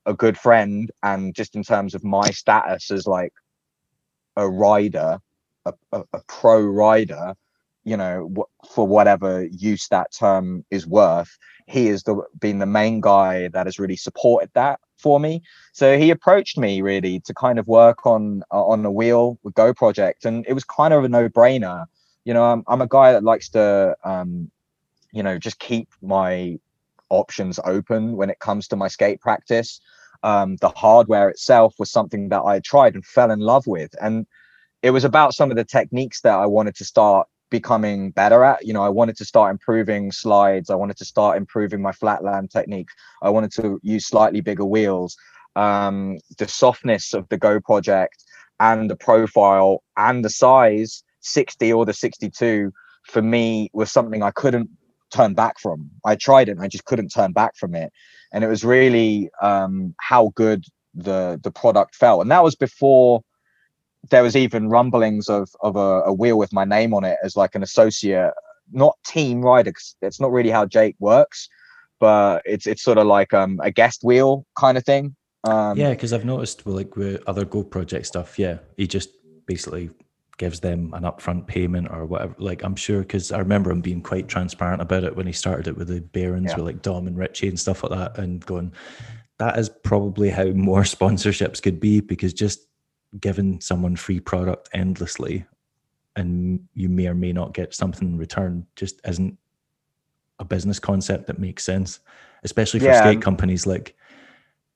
a 0.06 0.14
good 0.14 0.38
friend 0.38 0.92
and 1.02 1.34
just 1.34 1.56
in 1.56 1.64
terms 1.64 1.96
of 1.96 2.04
my 2.04 2.30
status 2.30 2.92
as 2.92 3.08
like 3.08 3.32
a 4.36 4.50
rider, 4.50 5.18
a, 5.66 5.74
a, 5.94 6.04
a 6.12 6.20
pro 6.28 6.62
rider, 6.62 7.36
you 7.86 7.96
know, 7.96 8.46
for 8.70 8.86
whatever 8.86 9.46
use 9.46 9.88
that 9.92 10.12
term 10.12 10.66
is 10.72 10.86
worth, 10.86 11.38
he 11.72 11.88
has 11.88 12.04
been 12.40 12.60
the 12.60 12.66
main 12.66 13.02
guy 13.02 13.48
that 13.50 13.66
has 13.66 13.80
really 13.80 13.96
supported 13.96 14.50
that 14.54 14.80
for 14.98 15.20
me. 15.20 15.42
So 15.74 15.98
he 15.98 16.12
approached 16.12 16.58
me 16.58 16.82
really 16.82 17.20
to 17.22 17.34
kind 17.34 17.58
of 17.58 17.68
work 17.68 18.06
on 18.06 18.44
uh, 18.52 18.64
on 18.64 18.84
the 18.84 18.92
wheel 18.92 19.40
with 19.44 19.56
Go 19.56 19.74
project, 19.74 20.26
and 20.26 20.46
it 20.48 20.54
was 20.54 20.64
kind 20.64 20.94
of 20.94 21.04
a 21.04 21.10
no 21.10 21.30
brainer. 21.30 21.86
You 22.26 22.34
know, 22.34 22.44
I'm 22.44 22.64
I'm 22.68 22.82
a 22.82 22.88
guy 22.88 23.14
that 23.14 23.24
likes 23.24 23.50
to, 23.50 23.96
um, 24.04 24.52
you 25.12 25.24
know, 25.24 25.38
just 25.40 25.60
keep 25.60 25.88
my 26.02 26.60
options 27.10 27.60
open 27.64 28.16
when 28.16 28.30
it 28.30 28.40
comes 28.40 28.68
to 28.68 28.76
my 28.76 28.88
skate 28.88 29.22
practice. 29.22 29.80
Um, 30.24 30.58
the 30.58 30.70
hardware 30.70 31.30
itself 31.30 31.74
was 31.80 31.90
something 31.90 32.30
that 32.30 32.44
I 32.44 32.60
tried 32.60 32.94
and 32.94 33.06
fell 33.06 33.32
in 33.32 33.40
love 33.40 33.66
with, 33.66 33.96
and 34.02 34.28
it 34.84 34.92
was 34.92 35.04
about 35.04 35.34
some 35.34 35.52
of 35.52 35.58
the 35.58 35.64
techniques 35.64 36.22
that 36.22 36.36
I 36.36 36.46
wanted 36.46 36.76
to 36.76 36.86
start 36.86 37.28
becoming 37.52 38.10
better 38.10 38.44
at. 38.44 38.66
You 38.66 38.74
know, 38.74 38.82
I 38.82 38.90
wanted 38.90 39.18
to 39.18 39.26
start 39.26 39.52
improving 39.52 40.12
slides. 40.12 40.72
I 40.72 40.76
wanted 40.76 40.98
to 40.98 41.06
start 41.06 41.38
improving 41.38 41.82
my 41.82 41.92
flatland 41.92 42.50
technique. 42.50 42.90
I 43.22 43.30
wanted 43.30 43.52
to 43.54 43.80
use 43.84 44.08
slightly 44.08 44.42
bigger 44.42 44.66
wheels. 44.66 45.16
Um, 45.56 46.18
the 46.40 46.48
softness 46.48 47.14
of 47.14 47.30
the 47.30 47.38
Go 47.38 47.60
project 47.60 48.24
and 48.60 48.90
the 48.90 48.96
profile 48.96 49.84
and 49.98 50.26
the 50.26 50.30
size 50.30 51.04
60 51.20 51.72
or 51.74 51.86
the 51.86 51.94
62 51.94 52.72
for 53.04 53.22
me 53.22 53.70
was 53.74 53.92
something 53.92 54.24
I 54.24 54.32
couldn't 54.32 54.70
turn 55.14 55.34
back 55.34 55.60
from. 55.60 55.92
I 56.06 56.16
tried 56.16 56.48
it 56.48 56.54
and 56.54 56.62
I 56.62 56.68
just 56.68 56.86
couldn't 56.86 57.10
turn 57.10 57.34
back 57.34 57.56
from 57.58 57.76
it. 57.76 57.92
And 58.32 58.44
it 58.44 58.48
was 58.48 58.64
really 58.64 59.30
um, 59.42 59.94
how 60.00 60.32
good 60.36 60.64
the 60.94 61.40
the 61.44 61.52
product 61.52 61.96
felt. 61.96 62.22
And 62.22 62.32
that 62.32 62.44
was 62.44 62.56
before 62.56 63.22
there 64.10 64.24
was 64.24 64.36
even 64.36 64.70
rumblings 64.70 65.30
of 65.30 65.50
of 65.62 65.76
a, 65.76 66.02
a, 66.04 66.14
wheel 66.14 66.38
with 66.38 66.52
my 66.52 66.66
name 66.66 66.94
on 66.94 67.04
it 67.04 67.18
as 67.24 67.36
like 67.36 67.56
an 67.56 67.64
associate, 67.64 68.34
not 68.72 68.98
team 69.06 69.42
rider. 69.42 69.72
Cause 69.72 69.96
it's 70.02 70.20
not 70.20 70.32
really 70.32 70.50
how 70.50 70.66
Jake 70.66 70.96
works, 71.00 71.50
but 72.00 72.42
it's 72.46 72.66
it's 72.66 72.84
sort 72.84 72.98
of 72.98 73.08
like 73.08 73.34
um 73.34 73.60
a 73.64 73.72
guest 73.72 74.02
wheel 74.04 74.46
kind 74.58 74.78
of 74.78 74.86
thing. 74.86 75.16
Um, 75.44 75.78
yeah, 75.78 75.92
because 75.92 76.14
I've 76.14 76.26
noticed 76.26 76.66
well, 76.66 76.76
like 76.76 76.96
with 76.96 77.22
other 77.28 77.46
Go 77.46 77.64
Project 77.64 78.06
stuff, 78.06 78.38
yeah, 78.38 78.58
he 78.78 78.88
just 78.88 79.10
basically 79.46 79.90
gives 80.38 80.60
them 80.60 80.92
an 80.94 81.04
upfront 81.04 81.46
payment 81.46 81.88
or 81.92 82.06
whatever. 82.06 82.36
Like 82.40 82.64
I'm 82.64 82.76
sure 82.76 83.02
because 83.02 83.32
I 83.32 83.38
remember 83.38 83.72
him 83.72 83.82
being 83.82 84.02
quite 84.02 84.28
transparent 84.28 84.82
about 84.82 85.04
it 85.04 85.16
when 85.16 85.28
he 85.28 85.34
started 85.34 85.68
it 85.68 85.78
with 85.78 85.88
the 85.88 86.02
Barons 86.02 86.48
yeah. 86.50 86.56
with 86.56 86.66
like 86.66 86.82
Dom 86.82 87.08
and 87.08 87.18
Richie 87.18 87.48
and 87.48 87.60
stuff 87.60 87.84
like 87.84 87.92
that, 87.92 88.18
and 88.18 88.44
going, 88.46 88.74
that 89.38 89.58
is 89.60 89.70
probably 89.70 90.30
how 90.30 90.46
more 90.46 90.82
sponsorships 90.96 91.62
could 91.62 91.80
be 91.80 92.02
because 92.02 92.34
just 92.34 92.62
giving 93.20 93.60
someone 93.60 93.96
free 93.96 94.20
product 94.20 94.70
endlessly 94.74 95.46
and 96.16 96.60
you 96.74 96.90
may 96.90 97.08
or 97.08 97.14
may 97.14 97.32
not 97.34 97.54
get 97.54 97.74
something 97.74 98.10
in 98.10 98.18
return 98.18 98.66
just 98.76 99.02
isn't 99.08 99.38
a 100.40 100.46
business 100.46 100.80
concept 100.80 101.28
that 101.28 101.40
makes 101.40 101.64
sense 101.64 102.00
especially 102.44 102.80
for 102.80 102.88
yeah. 102.88 103.02
skate 103.02 103.22
companies 103.22 103.68
like 103.68 103.96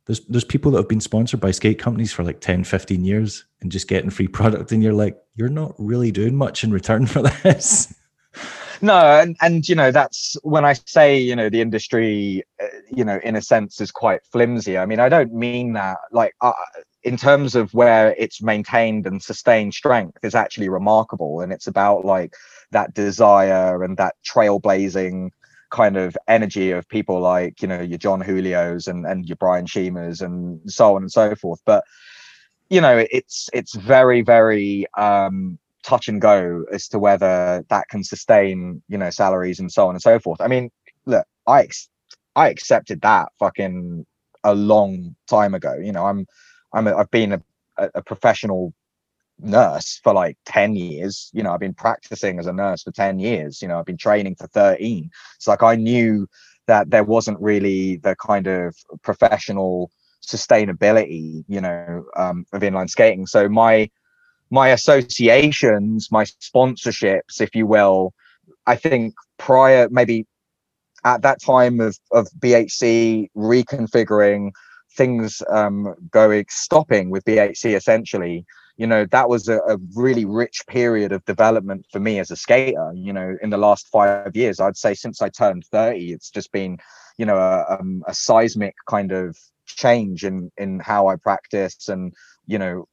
there's 0.05 0.21
there's 0.27 0.43
people 0.43 0.71
that 0.71 0.77
have 0.77 0.89
been 0.89 1.01
sponsored 1.01 1.39
by 1.39 1.51
skate 1.51 1.79
companies 1.79 2.13
for 2.13 2.23
like 2.23 2.39
10 2.39 2.63
15 2.63 3.03
years 3.03 3.45
and 3.61 3.71
just 3.71 3.87
getting 3.87 4.09
free 4.09 4.27
product 4.27 4.71
and 4.71 4.83
you're 4.83 4.93
like 4.93 5.17
you're 5.35 5.49
not 5.49 5.73
really 5.77 6.11
doing 6.11 6.35
much 6.35 6.63
in 6.63 6.71
return 6.71 7.05
for 7.05 7.21
this 7.21 7.93
no 8.81 8.95
and 8.95 9.35
and 9.41 9.67
you 9.67 9.75
know 9.75 9.91
that's 9.91 10.37
when 10.43 10.65
i 10.65 10.73
say 10.85 11.17
you 11.17 11.35
know 11.35 11.49
the 11.49 11.61
industry 11.61 12.43
uh, 12.61 12.67
you 12.91 13.03
know 13.03 13.19
in 13.23 13.35
a 13.35 13.41
sense 13.41 13.81
is 13.81 13.91
quite 13.91 14.21
flimsy 14.31 14.77
i 14.77 14.85
mean 14.85 14.99
i 14.99 15.09
don't 15.09 15.33
mean 15.33 15.73
that 15.73 15.97
like 16.11 16.33
uh, 16.41 16.51
in 17.05 17.17
terms 17.17 17.53
of 17.53 17.71
where 17.75 18.15
it's 18.17 18.41
maintained 18.41 19.05
and 19.05 19.21
sustained 19.21 19.75
strength 19.75 20.17
is 20.23 20.33
actually 20.33 20.69
remarkable. 20.69 21.39
And 21.39 21.53
it's 21.53 21.67
about 21.67 22.03
like 22.03 22.33
that 22.71 22.95
desire 22.95 23.83
and 23.83 23.95
that 23.97 24.15
trailblazing 24.27 25.29
kind 25.69 25.97
of 25.97 26.17
energy 26.27 26.71
of 26.71 26.87
people 26.89 27.19
like 27.19 27.61
you 27.61 27.67
know 27.67 27.81
your 27.81 27.97
jon 27.97 28.21
julios 28.21 28.87
and 28.87 29.05
and 29.05 29.25
your 29.25 29.35
brian 29.35 29.65
shimas 29.65 30.21
and 30.21 30.59
so 30.69 30.95
on 30.95 31.03
and 31.03 31.11
so 31.11 31.35
forth. 31.35 31.61
But 31.65 31.83
you 32.69 32.81
know 32.81 33.05
it's 33.11 33.49
it's 33.53 33.75
very 33.75 34.21
very 34.23 34.87
um 34.97 35.59
touch 35.83 36.07
and 36.07 36.19
go 36.19 36.65
as 36.71 36.87
to 36.87 36.97
whether 36.97 37.63
that 37.69 37.87
can 37.89 38.03
sustain 38.03 38.81
you 38.87 38.97
know 38.97 39.11
salaries 39.11 39.59
and 39.59 39.71
so 39.71 39.87
on 39.87 39.93
and 39.93 40.01
so 40.01 40.19
forth. 40.19 40.41
I 40.41 40.47
mean 40.47 40.71
look 41.05 41.27
i 41.45 41.61
ex- 41.61 41.89
i 42.35 42.49
accepted 42.49 43.01
that 43.01 43.29
fucking 43.37 44.07
a 44.43 44.55
long 44.55 45.15
time 45.27 45.53
ago. 45.53 45.75
You 45.75 45.91
know 45.91 46.07
i'm 46.07 46.25
i'm 46.75 46.87
a, 46.87 46.95
i've 46.95 47.11
been 47.11 47.33
a, 47.33 47.41
a 47.77 48.01
professional 48.03 48.73
nurse 49.37 49.99
for 50.01 50.13
like 50.13 50.37
10 50.45 50.75
years. 50.75 51.29
You 51.33 51.43
know 51.43 51.53
i've 51.53 51.59
been 51.59 51.73
practicing 51.73 52.39
as 52.39 52.47
a 52.47 52.53
nurse 52.53 52.83
for 52.83 52.91
10 52.91 53.19
years. 53.19 53.61
You 53.61 53.67
know 53.67 53.79
i've 53.79 53.85
been 53.85 53.97
training 53.97 54.35
for 54.35 54.47
13 54.47 55.09
it's 55.35 55.47
like 55.47 55.63
i 55.63 55.75
knew 55.75 56.27
that 56.67 56.89
there 56.89 57.03
wasn't 57.03 57.39
really 57.39 57.97
the 57.97 58.15
kind 58.15 58.47
of 58.47 58.75
professional 59.01 59.91
sustainability 60.25 61.43
you 61.47 61.61
know 61.61 62.05
um, 62.15 62.45
of 62.53 62.61
inline 62.61 62.89
skating. 62.89 63.27
So 63.27 63.47
my 63.49 63.89
my 64.51 64.69
associations, 64.69 66.09
my 66.11 66.23
sponsorships, 66.23 67.41
if 67.41 67.55
you 67.55 67.65
will, 67.65 68.13
I 68.67 68.75
think 68.75 69.15
prior 69.37 69.87
maybe 69.89 70.27
at 71.03 71.21
that 71.21 71.41
time 71.41 71.79
of, 71.79 71.97
of 72.11 72.27
BHC 72.39 73.29
reconfiguring 73.35 74.51
things 74.95 75.41
um, 75.49 75.95
going 76.11 76.45
stopping 76.49 77.09
with 77.09 77.25
BHC 77.25 77.75
essentially, 77.75 78.45
you 78.77 78.87
know, 78.87 79.05
that 79.05 79.29
was 79.29 79.47
a, 79.47 79.59
a, 79.59 79.77
really 79.95 80.25
rich 80.25 80.63
period 80.67 81.11
of 81.11 81.23
development 81.25 81.85
for 81.91 81.99
me 81.99 82.19
as 82.19 82.31
a 82.31 82.35
skater. 82.35 82.91
You 82.93 83.13
know, 83.13 83.37
in 83.41 83.49
the 83.49 83.57
last 83.57 83.87
five 83.87 84.35
years, 84.35 84.59
I'd 84.59 84.75
say 84.75 84.93
since 84.93 85.21
I 85.21 85.29
turned 85.29 85.65
30, 85.71 86.11
it's 86.11 86.29
just 86.29 86.51
been, 86.51 86.77
you 87.17 87.25
know, 87.25 87.37
a, 87.37 87.77
um, 87.79 88.03
a 88.07 88.13
seismic 88.13 88.75
kind 88.87 89.11
of 89.11 89.37
change 89.65 90.23
in 90.23 90.51
in 90.57 90.79
how 90.79 91.07
I 91.07 91.15
practice 91.15 91.89
and 91.89 92.13
you 92.45 92.59
know 92.59 92.87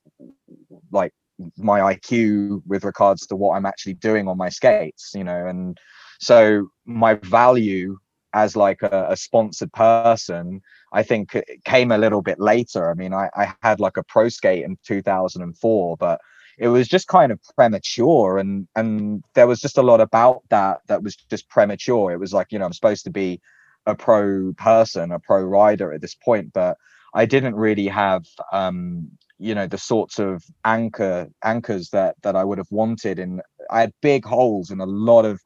like 0.90 1.12
my 1.56 1.80
IQ 1.94 2.62
with 2.66 2.84
regards 2.84 3.26
to 3.26 3.36
what 3.36 3.56
I'm 3.56 3.66
actually 3.66 3.94
doing 3.94 4.28
on 4.28 4.36
my 4.36 4.48
skates, 4.48 5.12
you 5.14 5.24
know, 5.24 5.46
and 5.46 5.78
so 6.20 6.68
my 6.84 7.14
value 7.14 7.98
as 8.32 8.54
like 8.54 8.82
a, 8.82 9.06
a 9.10 9.16
sponsored 9.16 9.72
person, 9.72 10.60
I 10.92 11.02
think 11.02 11.34
it 11.34 11.64
came 11.64 11.90
a 11.90 11.98
little 11.98 12.22
bit 12.22 12.38
later. 12.38 12.90
I 12.90 12.94
mean, 12.94 13.14
I, 13.14 13.30
I 13.34 13.54
had 13.62 13.80
like 13.80 13.96
a 13.96 14.02
pro 14.02 14.28
skate 14.28 14.64
in 14.64 14.76
2004, 14.84 15.96
but 15.96 16.20
it 16.58 16.68
was 16.68 16.86
just 16.86 17.08
kind 17.08 17.32
of 17.32 17.40
premature 17.56 18.38
and 18.38 18.68
and 18.76 19.24
there 19.34 19.46
was 19.46 19.58
just 19.58 19.78
a 19.78 19.82
lot 19.82 20.02
about 20.02 20.42
that 20.50 20.80
that 20.86 21.02
was 21.02 21.16
just 21.16 21.48
premature 21.48 22.12
it 22.12 22.20
was 22.20 22.34
like 22.34 22.52
you 22.52 22.58
know 22.58 22.66
i'm 22.66 22.74
supposed 22.74 23.04
to 23.04 23.10
be 23.10 23.40
a 23.86 23.94
pro 23.94 24.52
person 24.58 25.12
a 25.12 25.18
pro 25.18 25.42
rider 25.42 25.94
at 25.94 26.02
this 26.02 26.14
point 26.14 26.52
but 26.52 26.76
i 27.14 27.24
didn't 27.24 27.54
really 27.54 27.88
have 27.88 28.22
um 28.52 29.08
you 29.42 29.56
know 29.56 29.66
the 29.66 29.78
sorts 29.78 30.20
of 30.20 30.44
anchor 30.64 31.28
anchors 31.42 31.90
that 31.90 32.14
that 32.22 32.36
I 32.36 32.44
would 32.44 32.58
have 32.58 32.70
wanted 32.70 33.18
and 33.18 33.42
I 33.70 33.80
had 33.80 33.92
big 34.00 34.24
holes 34.24 34.70
in 34.70 34.80
a 34.80 34.86
lot 34.86 35.24
of 35.24 35.40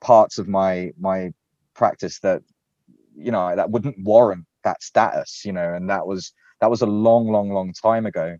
parts 0.00 0.38
of 0.38 0.48
my 0.48 0.92
my 0.98 1.30
practice 1.74 2.20
that 2.20 2.40
you 3.14 3.30
know 3.30 3.54
that 3.54 3.70
wouldn't 3.70 3.96
warrant 3.98 4.46
that 4.64 4.82
status 4.82 5.42
you 5.44 5.52
know 5.52 5.74
and 5.74 5.90
that 5.90 6.06
was 6.06 6.32
that 6.60 6.70
was 6.70 6.82
a 6.82 6.86
long 6.86 7.28
long 7.28 7.50
long 7.50 7.72
time 7.72 8.06
ago. 8.06 8.36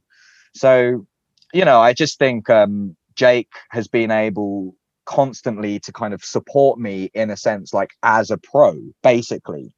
So 0.54 1.06
you 1.52 1.64
know 1.64 1.80
I 1.80 1.92
just 1.92 2.18
think 2.18 2.48
um 2.50 2.96
Jake 3.14 3.52
has 3.70 3.88
been 3.88 4.10
able 4.10 4.74
constantly 5.06 5.78
to 5.80 5.92
kind 5.92 6.14
of 6.14 6.24
support 6.24 6.78
me 6.78 7.10
in 7.14 7.30
a 7.30 7.36
sense 7.36 7.74
like 7.74 7.90
as 8.02 8.30
a 8.30 8.38
pro 8.38 8.78
basically 9.02 9.74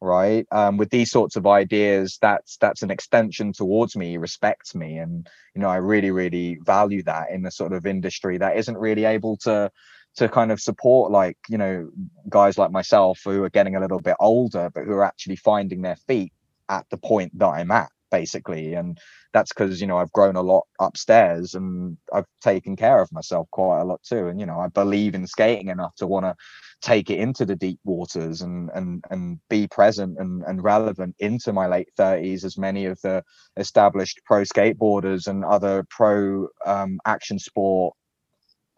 right? 0.00 0.46
Um, 0.52 0.76
with 0.76 0.90
these 0.90 1.10
sorts 1.10 1.36
of 1.36 1.46
ideas 1.46 2.18
that's 2.20 2.58
that's 2.58 2.82
an 2.82 2.90
extension 2.90 3.52
towards 3.52 3.96
me 3.96 4.18
respects 4.18 4.74
me 4.74 4.98
and 4.98 5.26
you 5.54 5.60
know 5.60 5.68
i 5.68 5.76
really 5.76 6.10
really 6.10 6.58
value 6.64 7.02
that 7.04 7.30
in 7.30 7.42
the 7.42 7.50
sort 7.50 7.72
of 7.72 7.86
industry 7.86 8.38
that 8.38 8.56
isn't 8.58 8.76
really 8.76 9.04
able 9.04 9.36
to 9.38 9.70
to 10.16 10.28
kind 10.28 10.50
of 10.50 10.60
support 10.60 11.12
like 11.12 11.36
you 11.48 11.58
know 11.58 11.88
guys 12.28 12.58
like 12.58 12.70
myself 12.70 13.20
who 13.24 13.42
are 13.42 13.50
getting 13.50 13.76
a 13.76 13.80
little 13.80 14.00
bit 14.00 14.16
older 14.20 14.70
but 14.74 14.84
who 14.84 14.92
are 14.92 15.04
actually 15.04 15.36
finding 15.36 15.82
their 15.82 15.96
feet 15.96 16.32
at 16.68 16.86
the 16.90 16.96
point 16.96 17.36
that 17.38 17.46
i'm 17.46 17.70
at 17.70 17.88
basically. 18.10 18.74
And 18.74 18.98
that's 19.32 19.52
because 19.52 19.80
you 19.80 19.86
know 19.86 19.98
i've 19.98 20.12
grown 20.12 20.36
a 20.36 20.42
lot 20.42 20.64
upstairs 20.80 21.54
and 21.54 21.96
i've 22.12 22.24
taken 22.40 22.74
care 22.76 23.00
of 23.00 23.12
myself 23.12 23.48
quite 23.50 23.80
a 23.80 23.84
lot 23.84 24.02
too. 24.02 24.28
And 24.28 24.40
you 24.40 24.46
know 24.46 24.58
i 24.58 24.68
believe 24.68 25.14
in 25.14 25.26
skating 25.26 25.68
enough 25.68 25.94
to 25.96 26.06
want 26.06 26.24
to 26.24 26.34
take 26.82 27.10
it 27.10 27.18
into 27.18 27.44
the 27.44 27.56
deep 27.56 27.80
waters 27.84 28.42
and 28.42 28.70
and 28.74 29.04
and 29.10 29.38
be 29.48 29.66
present 29.68 30.18
and, 30.18 30.42
and 30.46 30.62
relevant 30.62 31.14
into 31.18 31.52
my 31.52 31.66
late 31.66 31.88
30s 31.98 32.44
as 32.44 32.58
many 32.58 32.86
of 32.86 33.00
the 33.02 33.22
established 33.56 34.20
pro 34.24 34.42
skateboarders 34.42 35.26
and 35.26 35.44
other 35.44 35.84
pro 35.90 36.48
um, 36.64 36.98
action 37.06 37.38
sport 37.38 37.94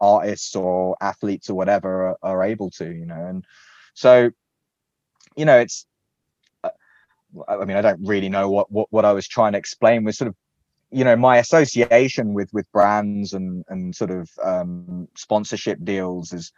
artists 0.01 0.55
or 0.55 0.95
athletes 1.01 1.49
or 1.49 1.55
whatever 1.55 2.09
are, 2.09 2.17
are 2.23 2.43
able 2.43 2.69
to 2.69 2.85
you 2.85 3.05
know 3.05 3.25
and 3.25 3.45
so 3.93 4.29
you 5.35 5.45
know 5.45 5.59
it's 5.59 5.85
uh, 6.63 6.69
I 7.47 7.65
mean, 7.65 7.77
I 7.77 7.81
don't 7.81 8.05
really 8.05 8.29
know 8.29 8.49
what, 8.49 8.71
what 8.71 8.87
what 8.91 9.05
I 9.05 9.11
was 9.11 9.27
trying 9.27 9.53
to 9.53 9.57
explain 9.57 10.03
was 10.03 10.17
sort 10.17 10.29
of, 10.29 10.35
you 10.91 11.03
know, 11.03 11.15
my 11.15 11.37
association 11.37 12.33
with 12.33 12.49
with 12.53 12.71
brands 12.71 13.33
and 13.33 13.63
and 13.69 13.95
sort 13.95 14.11
of 14.11 14.29
um, 14.43 15.07
sponsorship 15.15 15.83
deals 15.83 16.33
is 16.33 16.51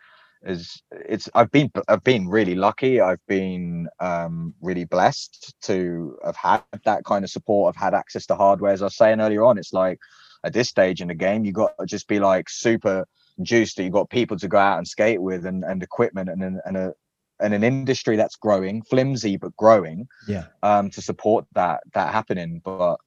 is 0.44 0.82
it's 0.92 1.30
I've 1.36 1.52
been 1.52 1.72
I've 1.88 2.04
been 2.04 2.28
really 2.28 2.56
lucky. 2.56 3.02
I've 3.02 3.26
been 3.28 3.90
um, 4.00 4.54
really 4.62 4.86
blessed 4.86 5.56
to 5.64 6.18
have 6.24 6.38
had 6.38 6.64
that 6.86 7.04
kind 7.04 7.24
of 7.26 7.30
support. 7.30 7.76
I've 7.76 7.82
had 7.82 7.94
access 7.94 8.26
to 8.28 8.36
hardware. 8.36 8.72
As 8.72 8.82
I 8.82 8.86
was 8.86 8.96
saying 8.96 9.20
earlier 9.20 9.44
on, 9.44 9.58
it's 9.58 9.74
like 9.74 10.00
at 10.44 10.54
this 10.54 10.70
stage 10.70 11.02
in 11.02 11.10
the 11.10 11.16
game, 11.16 11.46
you 11.46 11.52
got 11.52 11.78
to 11.80 11.86
just 11.86 12.08
be 12.08 12.20
like 12.20 12.50
super 12.50 13.06
juiced. 13.42 13.78
That 13.78 13.84
you've 13.84 13.94
got 13.94 14.10
people 14.10 14.38
to 14.38 14.48
go 14.48 14.58
out 14.58 14.78
and 14.78 14.88
skate 14.88 15.22
with, 15.22 15.46
and 15.46 15.64
and 15.64 15.82
equipment, 15.84 16.30
and 16.30 16.60
and 16.66 16.78
a 16.78 16.94
and 17.40 17.54
an 17.54 17.64
industry 17.64 18.16
that's 18.16 18.36
growing, 18.36 18.84
flimsy 18.84 19.38
but 19.38 19.56
growing. 19.58 20.08
Yeah. 20.28 20.46
Um, 20.64 20.90
to 20.92 21.02
support 21.02 21.46
that 21.54 21.82
that 21.94 22.14
happening, 22.14 22.62
but 22.64 22.98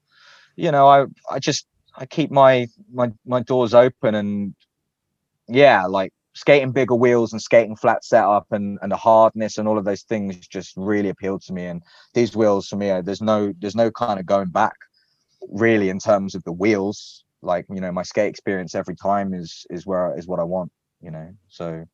you 0.57 0.71
know, 0.71 0.87
I 0.87 1.07
I 1.31 1.39
just 1.39 1.67
I 1.97 2.07
keep 2.07 2.31
my 2.31 2.69
my 2.93 3.13
my 3.27 3.41
doors 3.41 3.75
open 3.75 4.15
and 4.15 4.55
yeah, 5.49 5.87
like 5.87 6.13
skating 6.35 6.73
bigger 6.73 6.95
wheels 6.95 7.33
and 7.33 7.41
skating 7.41 7.77
flat 7.77 8.05
setup 8.05 8.47
and 8.51 8.79
and 8.83 8.93
the 8.93 8.97
hardness 8.97 9.57
and 9.57 9.69
all 9.69 9.79
of 9.79 9.85
those 9.85 10.03
things 10.03 10.47
just 10.49 10.77
really 10.77 11.09
appealed 11.09 11.43
to 11.43 11.53
me 11.53 11.67
and 11.67 11.83
these 12.13 12.37
wheels 12.37 12.67
for 12.67 12.77
me 12.77 13.01
there's 13.03 13.23
no 13.23 13.53
there's 13.61 13.77
no 13.77 13.91
kind 13.91 14.19
of 14.19 14.27
going 14.27 14.49
back 14.49 14.75
really 15.49 15.89
in 15.89 15.99
terms 15.99 16.35
of 16.35 16.43
the 16.45 16.53
wheels 16.53 17.24
like 17.45 17.67
you 17.69 17.81
know 17.81 17.93
my 17.93 18.03
skate 18.03 18.29
experience 18.29 18.75
every 18.75 18.97
time 18.97 19.35
is 19.35 19.67
is 19.71 19.87
where 19.87 20.17
is 20.19 20.27
what 20.27 20.41
i 20.41 20.45
want 20.45 20.71
you 21.01 21.11
know 21.11 21.29
so 21.49 21.85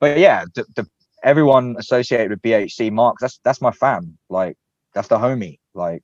but 0.00 0.18
yeah 0.18 0.44
the, 0.54 0.64
the 0.76 0.88
everyone 1.22 1.76
associated 1.78 2.30
with 2.30 2.42
bhc 2.42 2.90
mark 2.92 3.16
that's 3.20 3.38
that's 3.44 3.60
my 3.60 3.70
fam 3.70 4.16
like 4.28 4.56
that's 4.94 5.08
the 5.08 5.18
homie 5.18 5.58
like 5.74 6.02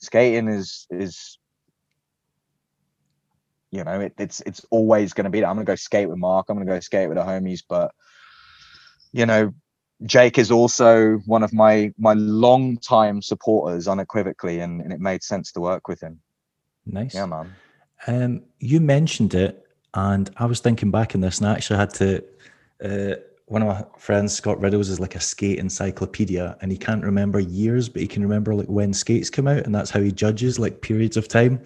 skating 0.00 0.48
is 0.48 0.86
is 0.90 1.38
you 3.70 3.84
know, 3.84 4.00
it, 4.00 4.14
it's 4.18 4.40
it's 4.46 4.64
always 4.70 5.12
going 5.12 5.24
to 5.24 5.30
be. 5.30 5.40
That. 5.40 5.48
I'm 5.48 5.56
going 5.56 5.66
to 5.66 5.70
go 5.70 5.76
skate 5.76 6.08
with 6.08 6.18
Mark. 6.18 6.46
I'm 6.48 6.56
going 6.56 6.66
to 6.66 6.72
go 6.72 6.80
skate 6.80 7.08
with 7.08 7.18
the 7.18 7.24
homies. 7.24 7.62
But 7.68 7.92
you 9.12 9.26
know, 9.26 9.52
Jake 10.04 10.38
is 10.38 10.50
also 10.50 11.18
one 11.26 11.42
of 11.42 11.52
my 11.52 11.92
my 11.98 12.14
long 12.14 12.78
time 12.78 13.20
supporters, 13.20 13.86
unequivocally, 13.88 14.60
and, 14.60 14.80
and 14.80 14.92
it 14.92 15.00
made 15.00 15.22
sense 15.22 15.52
to 15.52 15.60
work 15.60 15.88
with 15.88 16.00
him. 16.00 16.20
Nice. 16.86 17.14
Yeah, 17.14 17.26
man. 17.26 17.54
Um, 18.06 18.42
you 18.58 18.80
mentioned 18.80 19.34
it, 19.34 19.66
and 19.94 20.30
I 20.36 20.46
was 20.46 20.60
thinking 20.60 20.90
back 20.90 21.14
in 21.14 21.20
this, 21.20 21.38
and 21.38 21.48
I 21.48 21.52
actually 21.54 21.78
had 21.78 21.94
to. 21.94 22.24
Uh, 22.82 23.14
one 23.46 23.62
of 23.62 23.68
my 23.68 23.82
friends, 23.98 24.34
Scott 24.34 24.60
Riddles, 24.60 24.90
is 24.90 25.00
like 25.00 25.14
a 25.14 25.20
skate 25.20 25.58
encyclopedia, 25.58 26.56
and 26.60 26.70
he 26.70 26.76
can't 26.76 27.02
remember 27.02 27.40
years, 27.40 27.88
but 27.88 28.02
he 28.02 28.08
can 28.08 28.22
remember 28.22 28.54
like 28.54 28.66
when 28.66 28.92
skates 28.92 29.30
come 29.30 29.48
out, 29.48 29.64
and 29.64 29.74
that's 29.74 29.90
how 29.90 30.00
he 30.00 30.12
judges 30.12 30.58
like 30.58 30.82
periods 30.82 31.16
of 31.16 31.28
time. 31.28 31.62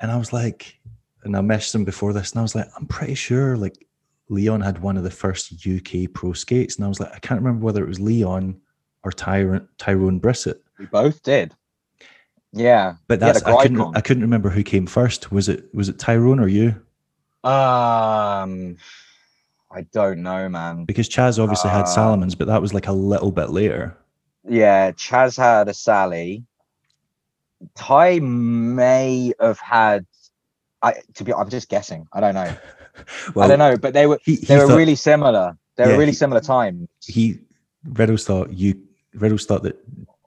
And 0.00 0.10
I 0.10 0.16
was 0.16 0.32
like, 0.32 0.78
and 1.24 1.36
I 1.36 1.40
messaged 1.40 1.74
him 1.74 1.84
before 1.84 2.12
this, 2.12 2.32
and 2.32 2.38
I 2.38 2.42
was 2.42 2.54
like, 2.54 2.68
I'm 2.76 2.86
pretty 2.86 3.14
sure 3.14 3.56
like 3.56 3.86
Leon 4.30 4.62
had 4.62 4.80
one 4.80 4.96
of 4.96 5.04
the 5.04 5.10
first 5.10 5.66
UK 5.66 6.12
pro 6.12 6.32
skates, 6.32 6.76
and 6.76 6.84
I 6.84 6.88
was 6.88 7.00
like, 7.00 7.14
I 7.14 7.18
can't 7.18 7.40
remember 7.40 7.64
whether 7.64 7.84
it 7.84 7.88
was 7.88 8.00
Leon 8.00 8.58
or 9.04 9.12
Tyrone 9.12 9.68
Tyrone 9.76 10.20
Brissett. 10.20 10.60
We 10.78 10.86
both 10.86 11.22
did. 11.22 11.54
Yeah, 12.52 12.94
but 13.06 13.20
that's 13.20 13.42
I 13.42 13.62
couldn't 13.62 13.96
I 13.96 14.00
couldn't 14.00 14.22
remember 14.22 14.48
who 14.48 14.62
came 14.62 14.86
first. 14.86 15.30
Was 15.30 15.48
it 15.48 15.72
was 15.74 15.88
it 15.88 15.98
Tyrone 15.98 16.40
or 16.40 16.48
you? 16.48 16.68
Um, 17.44 18.76
I 19.70 19.82
don't 19.92 20.22
know, 20.22 20.48
man. 20.48 20.84
Because 20.84 21.08
Chaz 21.08 21.42
obviously 21.42 21.70
uh, 21.70 21.74
had 21.74 21.84
Salomons, 21.84 22.36
but 22.36 22.46
that 22.48 22.60
was 22.60 22.72
like 22.72 22.86
a 22.86 22.92
little 22.92 23.30
bit 23.30 23.50
later. 23.50 23.96
Yeah, 24.48 24.92
Chaz 24.92 25.36
had 25.36 25.68
a 25.68 25.74
Sally. 25.74 26.44
Ty 27.76 28.20
may 28.20 29.32
have 29.40 29.58
had. 29.58 30.06
I 30.80 30.94
to 31.14 31.24
be. 31.24 31.34
I'm 31.34 31.50
just 31.50 31.68
guessing. 31.68 32.06
I 32.12 32.20
don't 32.20 32.34
know. 32.34 32.54
well, 33.34 33.44
I 33.44 33.48
don't 33.48 33.58
know, 33.58 33.76
but 33.76 33.92
they 33.92 34.06
were 34.06 34.18
he, 34.24 34.36
he 34.36 34.46
they 34.46 34.56
were 34.56 34.68
thought, 34.68 34.76
really 34.76 34.94
similar. 34.94 35.56
They 35.76 35.84
yeah, 35.84 35.92
were 35.92 35.98
really 35.98 36.12
similar 36.12 36.40
times. 36.40 36.88
He 37.04 37.40
Riddles 37.84 38.24
thought 38.24 38.52
you 38.52 38.80
Riddles 39.14 39.44
thought 39.44 39.64
that 39.64 39.76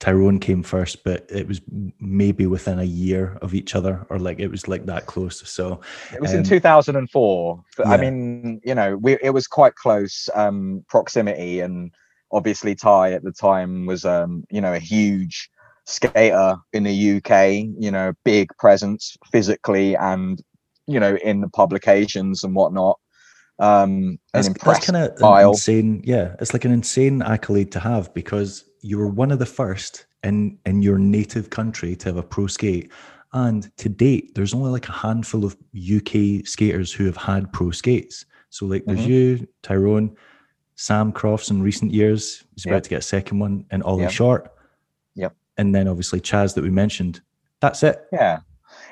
Tyrone 0.01 0.39
came 0.39 0.63
first, 0.63 1.03
but 1.03 1.27
it 1.29 1.47
was 1.47 1.61
maybe 1.99 2.47
within 2.47 2.79
a 2.79 2.83
year 2.83 3.37
of 3.43 3.53
each 3.53 3.75
other, 3.75 4.03
or 4.09 4.17
like 4.17 4.39
it 4.39 4.47
was 4.47 4.67
like 4.67 4.87
that 4.87 5.05
close. 5.05 5.47
So 5.47 5.79
it 6.11 6.19
was 6.19 6.31
um, 6.31 6.39
in 6.39 6.43
2004. 6.43 7.63
Yeah. 7.77 7.85
I 7.85 7.97
mean, 7.97 8.59
you 8.63 8.73
know, 8.73 8.97
we 8.97 9.19
it 9.21 9.29
was 9.29 9.45
quite 9.45 9.75
close 9.75 10.27
um, 10.33 10.83
proximity, 10.89 11.59
and 11.59 11.91
obviously 12.31 12.73
Ty 12.73 13.13
at 13.13 13.23
the 13.23 13.31
time 13.31 13.85
was, 13.85 14.03
um, 14.03 14.43
you 14.49 14.59
know, 14.59 14.73
a 14.73 14.79
huge 14.79 15.51
skater 15.85 16.55
in 16.73 16.81
the 16.81 17.17
UK. 17.17 17.71
You 17.79 17.91
know, 17.91 18.13
big 18.25 18.49
presence 18.57 19.15
physically 19.31 19.95
and 19.95 20.41
you 20.87 20.99
know 20.99 21.15
in 21.17 21.41
the 21.41 21.49
publications 21.49 22.43
and 22.43 22.55
whatnot. 22.55 22.97
Um, 23.59 24.17
that's, 24.33 24.49
that's 24.49 24.87
kind 24.87 24.97
of 24.97 25.47
insane. 25.47 26.01
Yeah, 26.03 26.33
it's 26.39 26.53
like 26.53 26.65
an 26.65 26.71
insane 26.71 27.21
accolade 27.21 27.71
to 27.73 27.79
have 27.79 28.11
because 28.15 28.65
you 28.81 28.97
were 28.97 29.07
one 29.07 29.31
of 29.31 29.39
the 29.39 29.45
first 29.45 30.05
in 30.23 30.57
in 30.65 30.81
your 30.81 30.97
native 30.97 31.49
country 31.49 31.95
to 31.95 32.09
have 32.09 32.17
a 32.17 32.23
pro 32.23 32.47
skate. 32.47 32.91
And 33.33 33.75
to 33.77 33.87
date 33.87 34.35
there's 34.35 34.53
only 34.53 34.71
like 34.71 34.89
a 34.89 34.91
handful 34.91 35.45
of 35.45 35.55
uk 35.73 36.45
skaters 36.45 36.91
who 36.91 37.05
have 37.05 37.17
had 37.17 37.51
pro 37.53 37.71
skates. 37.71 38.25
So 38.49 38.65
like 38.65 38.83
there's 38.85 38.99
mm-hmm. 38.99 39.09
you 39.09 39.47
tyrone 39.63 40.15
sam 40.75 41.11
crofts 41.11 41.49
in 41.49 41.61
recent 41.61 41.93
years 41.93 42.43
he's 42.55 42.65
yep. 42.65 42.73
about 42.73 42.83
to 42.83 42.89
get 42.89 42.99
a 42.99 43.03
second 43.03 43.39
one 43.39 43.65
and 43.71 43.83
ollie 43.83 44.03
yep. 44.03 44.11
short. 44.11 44.51
Yep. 45.15 45.35
And 45.57 45.73
then 45.73 45.87
obviously 45.87 46.19
chaz 46.19 46.53
that 46.55 46.63
we 46.63 46.69
mentioned. 46.69 47.21
That's 47.61 47.83
it. 47.83 48.05
Yeah. 48.11 48.39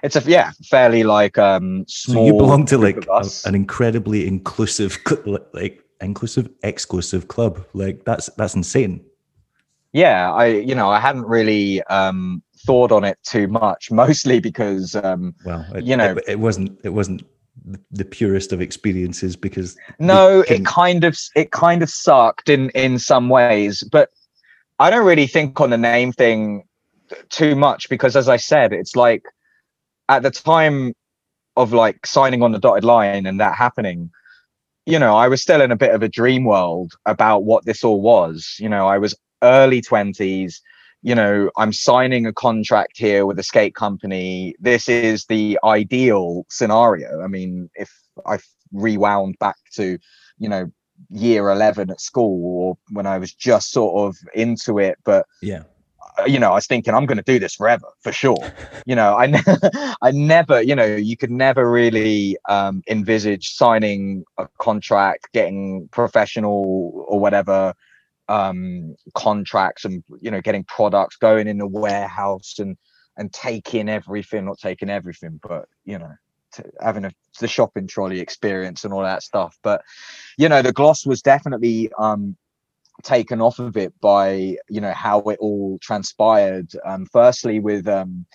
It's 0.03 0.15
a 0.15 0.21
yeah 0.21 0.51
fairly 0.69 1.03
like 1.03 1.37
um 1.37 1.85
small 1.87 2.25
so 2.25 2.25
you 2.27 2.33
belong 2.33 2.65
to 2.67 2.77
like 2.77 3.05
a, 3.11 3.29
an 3.45 3.55
incredibly 3.55 4.27
inclusive 4.27 4.97
like 5.53 5.83
inclusive 5.99 6.49
exclusive 6.63 7.27
club. 7.27 7.65
Like 7.73 8.05
that's 8.05 8.27
that's 8.37 8.55
insane 8.55 9.03
yeah 9.93 10.31
i 10.33 10.45
you 10.45 10.75
know 10.75 10.89
i 10.89 10.99
hadn't 10.99 11.25
really 11.25 11.81
um 11.83 12.41
thought 12.65 12.91
on 12.91 13.03
it 13.03 13.17
too 13.23 13.47
much 13.47 13.91
mostly 13.91 14.39
because 14.39 14.95
um 14.95 15.33
well 15.45 15.65
it, 15.75 15.83
you 15.83 15.95
know 15.95 16.13
it, 16.13 16.23
it, 16.27 16.39
wasn't 16.39 16.79
it 16.83 16.89
wasn't 16.89 17.23
the 17.91 18.05
purest 18.05 18.53
of 18.53 18.61
experiences 18.61 19.35
because 19.35 19.77
no 19.99 20.43
it 20.47 20.65
kind 20.65 21.03
of 21.03 21.17
it 21.35 21.51
kind 21.51 21.83
of 21.83 21.89
sucked 21.89 22.49
in 22.49 22.69
in 22.71 22.97
some 22.97 23.29
ways 23.29 23.83
but 23.91 24.09
i 24.79 24.89
don't 24.89 25.05
really 25.05 25.27
think 25.27 25.59
on 25.59 25.69
the 25.69 25.77
name 25.77 26.11
thing 26.11 26.63
too 27.29 27.55
much 27.55 27.89
because 27.89 28.15
as 28.15 28.29
i 28.29 28.37
said 28.37 28.71
it's 28.71 28.95
like 28.95 29.23
at 30.07 30.23
the 30.23 30.31
time 30.31 30.93
of 31.57 31.73
like 31.73 32.05
signing 32.05 32.41
on 32.41 32.51
the 32.51 32.59
dotted 32.59 32.83
line 32.83 33.25
and 33.25 33.39
that 33.39 33.55
happening 33.55 34.09
you 34.85 34.97
know 34.97 35.15
i 35.15 35.27
was 35.27 35.41
still 35.41 35.61
in 35.61 35.71
a 35.71 35.75
bit 35.75 35.93
of 35.93 36.01
a 36.01 36.07
dream 36.07 36.45
world 36.45 36.93
about 37.05 37.43
what 37.43 37.65
this 37.65 37.83
all 37.83 38.01
was 38.01 38.55
you 38.59 38.69
know 38.69 38.87
i 38.87 38.97
was 38.97 39.15
early 39.43 39.81
20s 39.81 40.61
you 41.01 41.15
know 41.15 41.49
i'm 41.57 41.71
signing 41.71 42.25
a 42.25 42.33
contract 42.33 42.97
here 42.97 43.25
with 43.25 43.39
a 43.39 43.43
skate 43.43 43.75
company. 43.75 44.55
This 44.59 44.89
is 44.89 45.25
the 45.25 45.57
ideal 45.63 46.45
scenario. 46.49 47.21
I 47.21 47.27
mean 47.27 47.69
if 47.75 47.91
i 48.25 48.37
rewound 48.71 49.37
back 49.39 49.57
to 49.73 49.97
you 50.37 50.49
know 50.49 50.71
year 51.09 51.49
11 51.49 51.89
at 51.89 52.01
school 52.01 52.45
or 52.45 52.77
when 52.91 53.07
i 53.07 53.17
was 53.17 53.33
just 53.33 53.71
sort 53.71 54.07
of 54.07 54.17
into 54.33 54.79
it 54.79 54.97
but 55.05 55.25
yeah. 55.41 55.63
uh, 56.19 56.25
you 56.25 56.37
know 56.37 56.51
i 56.51 56.55
was 56.55 56.67
thinking 56.67 56.93
i'm 56.93 57.05
going 57.05 57.17
to 57.17 57.23
do 57.23 57.39
this 57.39 57.55
forever 57.55 57.87
for 58.01 58.11
sure. 58.11 58.37
You 58.85 58.95
know 58.95 59.15
i 59.15 59.27
ne- 59.27 59.43
i 60.01 60.11
never 60.11 60.61
you 60.61 60.75
know 60.75 60.85
you 60.85 61.15
could 61.15 61.31
never 61.31 61.69
really 61.69 62.37
um 62.49 62.81
envisage 62.89 63.49
signing 63.49 64.25
a 64.37 64.47
contract 64.59 65.29
getting 65.33 65.87
professional 65.91 67.05
or 67.07 67.19
whatever 67.19 67.73
um, 68.29 68.95
contracts 69.15 69.83
and 69.83 70.03
you 70.21 70.31
know 70.31 70.39
getting 70.39 70.63
products 70.63 71.17
going 71.17 71.47
in 71.47 71.57
the 71.57 71.67
warehouse 71.67 72.55
and 72.59 72.77
and 73.17 73.33
taking 73.33 73.89
everything 73.89 74.45
not 74.45 74.57
taking 74.59 74.89
everything 74.89 75.39
but 75.43 75.65
you 75.83 75.97
know 75.97 76.13
having 76.79 77.05
a, 77.05 77.11
the 77.39 77.47
shopping 77.47 77.87
trolley 77.87 78.19
experience 78.19 78.83
and 78.83 78.93
all 78.93 79.03
that 79.03 79.23
stuff. 79.23 79.57
But 79.63 79.81
you 80.37 80.49
know 80.49 80.61
the 80.61 80.73
gloss 80.73 81.05
was 81.05 81.21
definitely 81.21 81.91
um 81.97 82.35
taken 83.03 83.41
off 83.41 83.59
of 83.59 83.77
it 83.77 83.93
by 84.01 84.57
you 84.69 84.81
know 84.81 84.93
how 84.93 85.19
it 85.21 85.39
all 85.39 85.79
transpired. 85.81 86.71
Um 86.85 87.05
firstly 87.11 87.59
with 87.59 87.87
um 87.87 88.25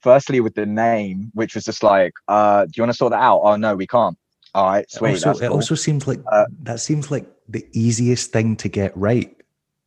firstly 0.00 0.40
with 0.40 0.54
the 0.54 0.66
name 0.66 1.30
which 1.34 1.54
was 1.54 1.64
just 1.64 1.82
like 1.82 2.12
uh 2.28 2.64
do 2.66 2.72
you 2.76 2.82
want 2.82 2.92
to 2.92 2.96
sort 2.96 3.12
that 3.12 3.22
out? 3.22 3.40
Oh 3.42 3.56
no 3.56 3.74
we 3.74 3.86
can't. 3.86 4.16
All 4.54 4.66
right 4.66 4.90
sweet 4.90 5.16
it 5.16 5.26
also, 5.26 5.48
cool. 5.48 5.56
also 5.56 5.74
seems 5.74 6.06
like 6.06 6.20
uh, 6.30 6.46
that 6.62 6.80
seems 6.80 7.10
like 7.10 7.26
the 7.48 7.66
easiest 7.72 8.32
thing 8.32 8.56
to 8.56 8.68
get 8.68 8.96
right 8.96 9.36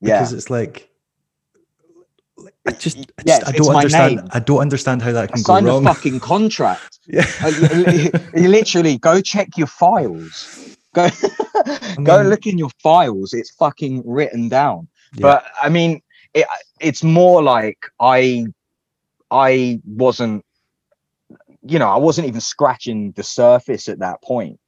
because 0.01 0.31
yeah. 0.31 0.37
it's 0.37 0.49
like 0.49 0.89
I 2.67 2.71
just, 2.71 2.97
I, 3.17 3.23
just, 3.23 3.47
I 3.47 3.51
don't 3.51 3.75
understand. 3.75 4.15
Name. 4.17 4.27
I 4.31 4.39
don't 4.39 4.59
understand 4.59 5.01
how 5.01 5.11
that 5.11 5.31
can 5.31 5.39
I 5.39 5.61
go 5.61 5.67
wrong. 5.67 5.87
a 5.87 5.93
fucking 5.93 6.19
contract. 6.19 6.99
yeah, 7.07 7.25
you, 7.47 8.11
you, 8.35 8.47
literally 8.49 8.97
go 8.97 9.21
check 9.21 9.57
your 9.57 9.67
files. 9.67 10.75
Go, 10.93 11.09
mean, 11.65 12.03
go 12.03 12.21
look 12.21 12.45
in 12.45 12.57
your 12.57 12.69
files. 12.81 13.33
It's 13.33 13.51
fucking 13.51 14.03
written 14.05 14.49
down. 14.49 14.87
Yeah. 15.15 15.21
But 15.21 15.45
I 15.61 15.69
mean, 15.69 16.01
it, 16.33 16.45
it's 16.79 17.03
more 17.03 17.41
like 17.41 17.79
I, 17.99 18.45
I 19.31 19.81
wasn't, 19.85 20.45
you 21.63 21.79
know, 21.79 21.89
I 21.89 21.97
wasn't 21.97 22.27
even 22.27 22.41
scratching 22.41 23.13
the 23.13 23.23
surface 23.23 23.87
at 23.87 23.99
that 23.99 24.21
point. 24.21 24.59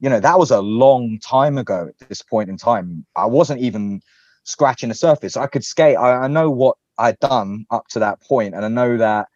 You 0.00 0.10
know, 0.10 0.20
that 0.20 0.38
was 0.38 0.50
a 0.50 0.60
long 0.60 1.18
time 1.20 1.56
ago. 1.56 1.88
At 2.00 2.08
this 2.08 2.20
point 2.20 2.50
in 2.50 2.58
time, 2.58 3.06
I 3.16 3.26
wasn't 3.26 3.60
even 3.60 4.02
scratching 4.44 4.88
the 4.88 4.94
surface. 4.94 5.36
I 5.36 5.46
could 5.46 5.64
skate. 5.64 5.96
I, 5.96 6.24
I 6.24 6.28
know 6.28 6.50
what 6.50 6.76
I'd 6.98 7.18
done 7.18 7.66
up 7.70 7.88
to 7.88 7.98
that 8.00 8.20
point, 8.22 8.54
and 8.54 8.64
I 8.64 8.68
know 8.68 8.96
that 8.96 9.28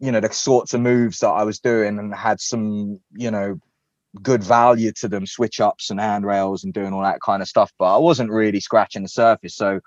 you 0.00 0.10
know 0.10 0.20
the 0.20 0.32
sorts 0.32 0.74
of 0.74 0.80
moves 0.80 1.20
that 1.20 1.28
I 1.28 1.44
was 1.44 1.60
doing 1.60 1.98
and 1.98 2.14
had 2.14 2.40
some 2.40 2.98
you 3.12 3.30
know 3.30 3.58
good 4.20 4.42
value 4.42 4.92
to 4.92 5.08
them, 5.08 5.26
switch 5.26 5.60
ups 5.60 5.90
and 5.90 5.98
handrails 6.00 6.64
and 6.64 6.74
doing 6.74 6.92
all 6.92 7.02
that 7.02 7.20
kind 7.24 7.40
of 7.40 7.48
stuff. 7.48 7.72
But 7.78 7.94
I 7.94 7.98
wasn't 7.98 8.30
really 8.30 8.60
scratching 8.60 9.02
the 9.02 9.08
surface. 9.08 9.56
So 9.56 9.80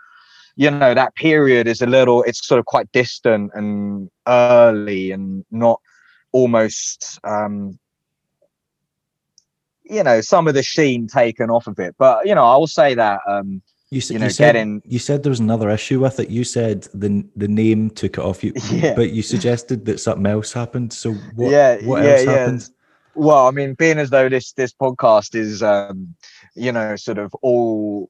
you 0.55 0.71
know 0.71 0.93
that 0.93 1.15
period 1.15 1.67
is 1.67 1.81
a 1.81 1.85
little. 1.85 2.23
It's 2.23 2.47
sort 2.47 2.59
of 2.59 2.65
quite 2.65 2.91
distant 2.91 3.51
and 3.53 4.09
early 4.27 5.11
and 5.11 5.43
not 5.51 5.81
almost 6.31 7.17
um 7.23 7.79
you 9.83 10.03
know 10.03 10.19
some 10.19 10.49
of 10.49 10.53
the 10.53 10.61
sheen 10.61 11.07
taken 11.07 11.49
off 11.49 11.65
of 11.67 11.79
it 11.79 11.95
but 11.97 12.27
you 12.27 12.35
know 12.35 12.45
i 12.45 12.57
will 12.57 12.67
say 12.67 12.93
that 12.93 13.21
um 13.25 13.61
you, 13.95 14.01
you, 14.09 14.19
know, 14.19 14.25
you 14.25 14.31
said 14.31 14.53
getting... 14.53 14.81
you 14.85 14.99
said 14.99 15.23
there 15.23 15.29
was 15.29 15.39
another 15.39 15.69
issue 15.69 16.01
with 16.01 16.19
it. 16.19 16.29
You 16.29 16.43
said 16.43 16.83
the 16.93 17.25
the 17.35 17.47
name 17.47 17.89
took 17.89 18.17
it 18.17 18.23
off 18.23 18.43
you, 18.43 18.51
yeah. 18.71 18.93
but 18.93 19.11
you 19.11 19.21
suggested 19.21 19.85
that 19.85 19.99
something 19.99 20.25
else 20.25 20.51
happened. 20.51 20.91
So 20.91 21.13
what? 21.35 21.51
Yeah, 21.51 21.77
what 21.85 22.03
yeah, 22.03 22.09
else 22.09 22.25
yeah. 22.25 22.31
happened? 22.31 22.69
Well, 23.15 23.47
I 23.47 23.51
mean, 23.51 23.73
being 23.75 23.97
as 23.97 24.09
though 24.09 24.27
this 24.27 24.51
this 24.51 24.73
podcast 24.73 25.33
is, 25.35 25.63
um, 25.63 26.13
you 26.55 26.73
know, 26.73 26.97
sort 26.97 27.17
of 27.17 27.33
all 27.35 28.09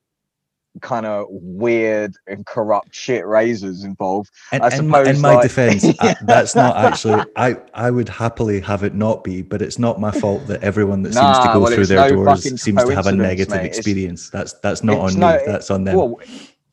kind 0.82 1.06
of 1.06 1.28
weird 1.30 2.16
and 2.28 2.46
corrupt 2.46 2.94
shit 2.94 3.26
razors 3.26 3.84
involved. 3.84 4.32
And, 4.52 4.64
I 4.64 4.70
and 4.70 4.82
in 5.08 5.22
my 5.22 5.36
like- 5.36 5.44
defense, 5.44 5.86
I- 6.00 6.16
that's 6.24 6.56
not 6.56 6.78
actually. 6.78 7.24
I 7.36 7.58
I 7.74 7.92
would 7.92 8.10
happily 8.10 8.60
have 8.62 8.84
it 8.84 8.94
not 8.94 9.24
be, 9.24 9.42
but 9.42 9.62
it's 9.62 9.80
not 9.80 10.00
my 10.00 10.12
fault 10.12 10.48
that 10.48 10.64
everyone 10.64 11.04
that 11.04 11.14
seems 11.14 11.40
to 11.40 11.50
go 11.54 11.60
well, 11.62 11.74
through 11.74 11.86
their 11.86 12.10
no 12.10 12.24
doors 12.26 12.44
seems 12.62 12.84
to 12.84 12.96
have 12.96 13.08
a 13.08 13.12
negative 13.12 13.52
mate. 13.52 13.66
It's- 13.66 13.78
experience. 13.78 14.30
That's 14.30 14.54
that's 14.54 14.84
not 14.84 15.00
on 15.00 15.20
no- 15.20 15.38
me. 15.38 15.44
That's 15.46 15.70
on 15.72 15.84
them. 15.84 15.98
Well, 15.98 16.20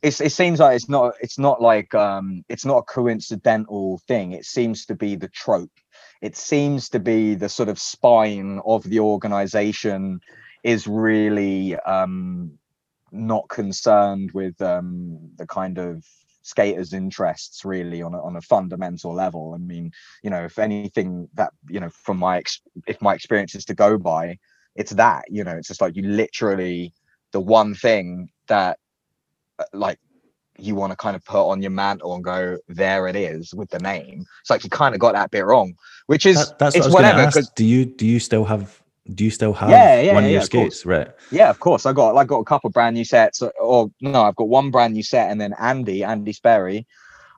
it's, 0.02 0.20
it 0.20 0.32
seems 0.32 0.58
like 0.58 0.74
it's 0.74 0.88
not 0.88 1.14
it's 1.20 1.38
not 1.38 1.62
like 1.62 1.94
um 1.94 2.44
it's 2.48 2.64
not 2.64 2.78
a 2.78 2.82
coincidental 2.82 4.00
thing. 4.08 4.32
It 4.32 4.44
seems 4.44 4.84
to 4.86 4.94
be 4.94 5.14
the 5.16 5.28
trope. 5.28 5.70
It 6.20 6.36
seems 6.36 6.88
to 6.90 7.00
be 7.00 7.34
the 7.34 7.48
sort 7.48 7.68
of 7.68 7.78
spine 7.78 8.60
of 8.66 8.82
the 8.84 9.00
organization 9.00 10.20
is 10.64 10.86
really 10.86 11.76
um 11.76 12.58
not 13.12 13.48
concerned 13.48 14.32
with 14.32 14.60
um 14.62 15.18
the 15.36 15.46
kind 15.46 15.78
of 15.78 16.04
skaters 16.44 16.92
interests 16.92 17.64
really 17.64 18.02
on 18.02 18.14
a, 18.14 18.20
on 18.22 18.34
a 18.36 18.40
fundamental 18.40 19.14
level. 19.14 19.52
I 19.54 19.58
mean 19.58 19.92
you 20.22 20.30
know 20.30 20.44
if 20.44 20.58
anything 20.58 21.28
that 21.34 21.52
you 21.68 21.78
know 21.80 21.90
from 21.90 22.18
my 22.18 22.38
ex- 22.38 22.62
if 22.86 23.00
my 23.00 23.14
experience 23.14 23.54
is 23.54 23.64
to 23.66 23.74
go 23.74 23.96
by 23.98 24.38
it's 24.74 24.92
that 24.92 25.24
you 25.28 25.44
know 25.44 25.52
it's 25.52 25.68
just 25.68 25.80
like 25.80 25.94
you 25.94 26.02
literally 26.02 26.92
the 27.32 27.40
one 27.40 27.74
thing 27.74 28.28
that 28.48 28.78
uh, 29.58 29.64
like 29.72 29.98
you 30.58 30.74
want 30.74 30.90
to 30.92 30.96
kind 30.96 31.16
of 31.16 31.24
put 31.24 31.48
on 31.48 31.62
your 31.62 31.70
mantle 31.70 32.14
and 32.14 32.24
go 32.24 32.58
there 32.68 33.08
it 33.08 33.16
is 33.16 33.54
with 33.54 33.70
the 33.70 33.78
name. 33.78 34.24
It's 34.42 34.50
like 34.50 34.64
you 34.64 34.70
kind 34.70 34.94
of 34.94 35.00
got 35.00 35.14
that 35.14 35.30
bit 35.30 35.44
wrong 35.44 35.74
which 36.06 36.26
is 36.26 36.36
That- 36.36 36.58
that's 36.58 36.76
what 36.76 36.86
it's 36.86 36.86
to 36.88 36.92
whatever 36.92 37.30
Do 37.54 37.64
you 37.64 37.84
do 37.84 38.06
you 38.06 38.18
still 38.18 38.44
have 38.44 38.81
do 39.14 39.24
you 39.24 39.30
still 39.30 39.52
have 39.52 39.70
Yeah, 39.70 40.00
yeah, 40.00 40.14
one 40.14 40.24
of 40.24 40.30
yeah, 40.30 40.36
your 40.36 40.42
of 40.42 40.50
course. 40.50 40.74
skates? 40.74 40.86
Right. 40.86 41.10
Yeah, 41.30 41.50
of 41.50 41.58
course. 41.58 41.86
I 41.86 41.92
got 41.92 42.16
I 42.16 42.24
got 42.24 42.38
a 42.38 42.44
couple 42.44 42.70
brand 42.70 42.94
new 42.94 43.04
sets. 43.04 43.42
Or 43.60 43.90
no, 44.00 44.22
I've 44.22 44.36
got 44.36 44.48
one 44.48 44.70
brand 44.70 44.94
new 44.94 45.02
set, 45.02 45.30
and 45.30 45.40
then 45.40 45.54
Andy, 45.58 46.04
Andy 46.04 46.32
Sperry, 46.32 46.86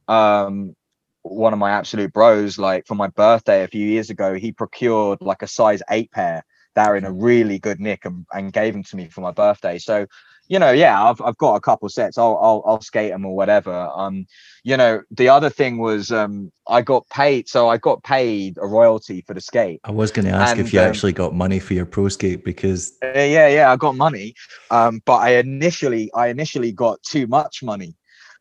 um, 0.09 0.75
one 1.23 1.53
of 1.53 1.59
my 1.59 1.71
absolute 1.71 2.13
bros. 2.13 2.59
Like 2.59 2.87
for 2.87 2.95
my 2.95 3.09
birthday 3.09 3.63
a 3.65 3.69
few 3.69 3.87
years 3.87 4.11
ago, 4.11 4.35
he 4.35 4.53
procured 4.53 5.21
like 5.21 5.43
a 5.43 5.47
size 5.47 5.83
eight 5.91 6.11
pair 6.11 6.45
that 6.75 6.89
are 6.89 6.97
in 6.97 7.05
a 7.05 7.13
really 7.13 7.59
good 7.59 7.81
nick 7.81 8.05
and, 8.05 8.27
and 8.33 8.53
gave 8.53 8.73
them 8.73 8.83
to 8.83 8.97
me 8.97 9.09
for 9.09 9.21
my 9.21 9.31
birthday. 9.31 9.79
So, 9.79 10.07
you 10.49 10.59
know, 10.59 10.73
yeah, 10.73 11.03
I've 11.03 11.21
I've 11.21 11.39
got 11.39 11.55
a 11.55 11.61
couple 11.61 11.89
sets. 11.89 12.19
I'll 12.19 12.39
I'll 12.41 12.63
I'll 12.67 12.81
skate 12.81 13.11
them 13.11 13.25
or 13.25 13.35
whatever. 13.35 13.91
Um, 13.95 14.27
you 14.63 14.77
know, 14.77 15.03
the 15.11 15.29
other 15.29 15.51
thing 15.51 15.79
was 15.79 16.11
um 16.11 16.53
I 16.69 16.83
got 16.83 17.09
paid, 17.09 17.49
so 17.49 17.69
I 17.69 17.79
got 17.79 18.03
paid 18.03 18.59
a 18.61 18.67
royalty 18.67 19.23
for 19.27 19.35
the 19.35 19.41
skate. 19.41 19.81
I 19.85 19.91
was 19.91 20.11
going 20.11 20.27
to 20.27 20.33
ask 20.33 20.59
if 20.59 20.73
you 20.73 20.81
um, 20.81 20.87
actually 20.87 21.13
got 21.13 21.35
money 21.35 21.59
for 21.59 21.75
your 21.75 21.87
pro 21.87 22.09
skate 22.09 22.45
because 22.45 22.93
Uh, 23.03 23.13
yeah, 23.15 23.49
yeah, 23.49 23.73
I 23.73 23.77
got 23.77 23.97
money, 23.97 24.35
um, 24.71 25.03
but 25.05 25.17
I 25.17 25.37
initially, 25.37 26.11
I 26.15 26.29
initially 26.29 26.73
got 26.73 27.03
too 27.03 27.27
much 27.27 27.63
money. 27.63 27.95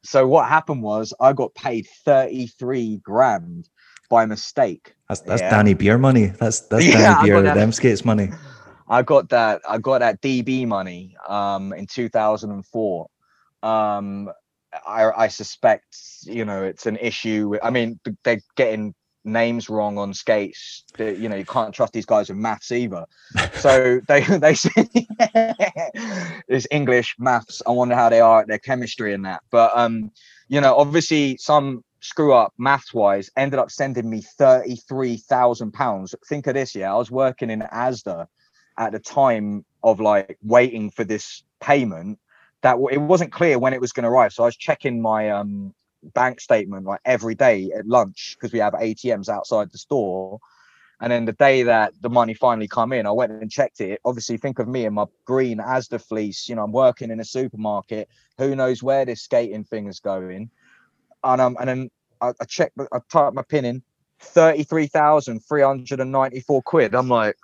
So 0.03 0.27
what 0.27 0.49
happened 0.49 0.81
was 0.81 1.13
I 1.19 1.33
got 1.33 1.53
paid 1.55 1.87
thirty 2.05 2.47
three 2.47 2.97
grand 2.97 3.69
by 4.09 4.25
mistake. 4.25 4.93
that's 5.07 5.21
that's 5.21 5.41
Yeah. 5.41 5.49
Danny 5.49 5.73
Beer 5.73 5.97
money. 5.97 6.27
That's 6.27 6.59
that's 6.61 6.85
Yeah, 6.89 7.15
Danny 7.15 7.29
Beer 7.29 7.53
them 7.53 7.71
skates 7.71 8.03
money. 8.03 8.31
I 8.87 9.01
got 9.01 9.29
that, 9.29 9.61
I 9.67 9.77
got 9.77 9.99
that 9.99 10.21
DB 10.21 10.67
money 10.67 11.15
um, 11.27 11.73
in 11.73 11.87
two 11.87 12.09
thousand 12.09 12.51
and 12.51 12.65
four. 12.65 13.07
Um, 13.61 14.29
I, 14.87 15.11
I 15.11 15.27
suspect, 15.27 15.97
you 16.23 16.45
know, 16.45 16.63
it's 16.63 16.85
an 16.85 16.97
issue. 16.97 17.55
I 17.61 17.69
mean, 17.69 17.99
they're 18.23 18.41
getting 18.55 18.93
names 19.23 19.69
wrong 19.69 19.97
on 19.97 20.13
skates. 20.13 20.83
That, 20.97 21.17
you 21.17 21.29
know, 21.29 21.35
you 21.35 21.45
can't 21.45 21.73
trust 21.73 21.93
these 21.93 22.05
guys 22.05 22.29
with 22.29 22.37
maths 22.37 22.71
either. 22.71 23.05
So 23.53 24.01
they 24.07 24.21
they 24.37 24.53
say 24.55 24.71
it's 26.47 26.67
English, 26.71 27.15
maths. 27.19 27.61
I 27.65 27.71
wonder 27.71 27.95
how 27.95 28.09
they 28.09 28.21
are 28.21 28.41
at 28.41 28.47
their 28.47 28.59
chemistry 28.59 29.13
and 29.13 29.25
that. 29.25 29.41
But 29.51 29.71
um, 29.75 30.11
you 30.47 30.61
know, 30.61 30.75
obviously 30.75 31.37
some 31.37 31.83
screw 32.01 32.33
up 32.33 32.53
maths 32.57 32.93
wise 32.93 33.29
ended 33.37 33.59
up 33.59 33.71
sending 33.71 34.09
me 34.09 34.21
thirty 34.21 34.75
three 34.75 35.17
thousand 35.17 35.71
pounds. 35.73 36.13
Think 36.27 36.47
of 36.47 36.53
this, 36.53 36.75
yeah. 36.75 36.93
I 36.93 36.97
was 36.97 37.11
working 37.11 37.49
in 37.49 37.61
ASDA 37.61 38.27
at 38.77 38.91
the 38.91 38.99
time 38.99 39.65
of 39.83 39.99
like 39.99 40.37
waiting 40.43 40.89
for 40.89 41.03
this 41.03 41.43
payment. 41.59 42.19
That 42.61 42.77
it 42.91 42.97
wasn't 42.97 43.33
clear 43.33 43.59
when 43.59 43.73
it 43.73 43.81
was 43.81 43.91
going 43.91 44.03
to 44.03 44.09
arrive, 44.09 44.31
so 44.33 44.43
I 44.43 44.45
was 44.47 44.55
checking 44.55 45.01
my 45.01 45.29
um 45.29 45.73
bank 46.13 46.41
statement 46.41 46.85
like 46.85 46.99
every 47.05 47.35
day 47.35 47.71
at 47.77 47.87
lunch 47.87 48.35
because 48.35 48.51
we 48.51 48.59
have 48.59 48.73
ATMs 48.73 49.29
outside 49.29 49.71
the 49.71 49.77
store. 49.77 50.39
And 51.01 51.11
then 51.11 51.25
the 51.25 51.33
day 51.33 51.63
that 51.63 51.93
the 52.01 52.09
money 52.09 52.33
finally 52.33 52.67
come 52.67 52.93
in, 52.93 53.05
I 53.05 53.11
went 53.11 53.33
and 53.33 53.51
checked 53.51 53.81
it. 53.81 53.99
Obviously, 54.05 54.37
think 54.37 54.59
of 54.59 54.69
me 54.69 54.85
in 54.85 54.93
my 54.93 55.05
green 55.25 55.57
Asda 55.57 56.01
fleece. 56.01 56.47
You 56.47 56.55
know, 56.55 56.63
I'm 56.63 56.71
working 56.71 57.11
in 57.11 57.19
a 57.19 57.25
supermarket. 57.25 58.07
Who 58.37 58.55
knows 58.55 58.81
where 58.81 59.03
this 59.03 59.21
skating 59.21 59.65
thing 59.65 59.87
is 59.87 59.99
going? 59.99 60.49
And 61.23 61.41
um, 61.41 61.57
and 61.59 61.67
then 61.67 61.91
I, 62.21 62.31
I 62.39 62.45
checked. 62.45 62.77
I 62.79 62.99
typed 63.11 63.35
my 63.35 63.41
pin 63.41 63.65
in, 63.65 63.83
thirty-three 64.19 64.87
thousand 64.87 65.41
three 65.41 65.61
hundred 65.61 65.99
and 65.99 66.11
ninety-four 66.11 66.61
quid. 66.61 66.95
I'm 66.95 67.09
like, 67.09 67.35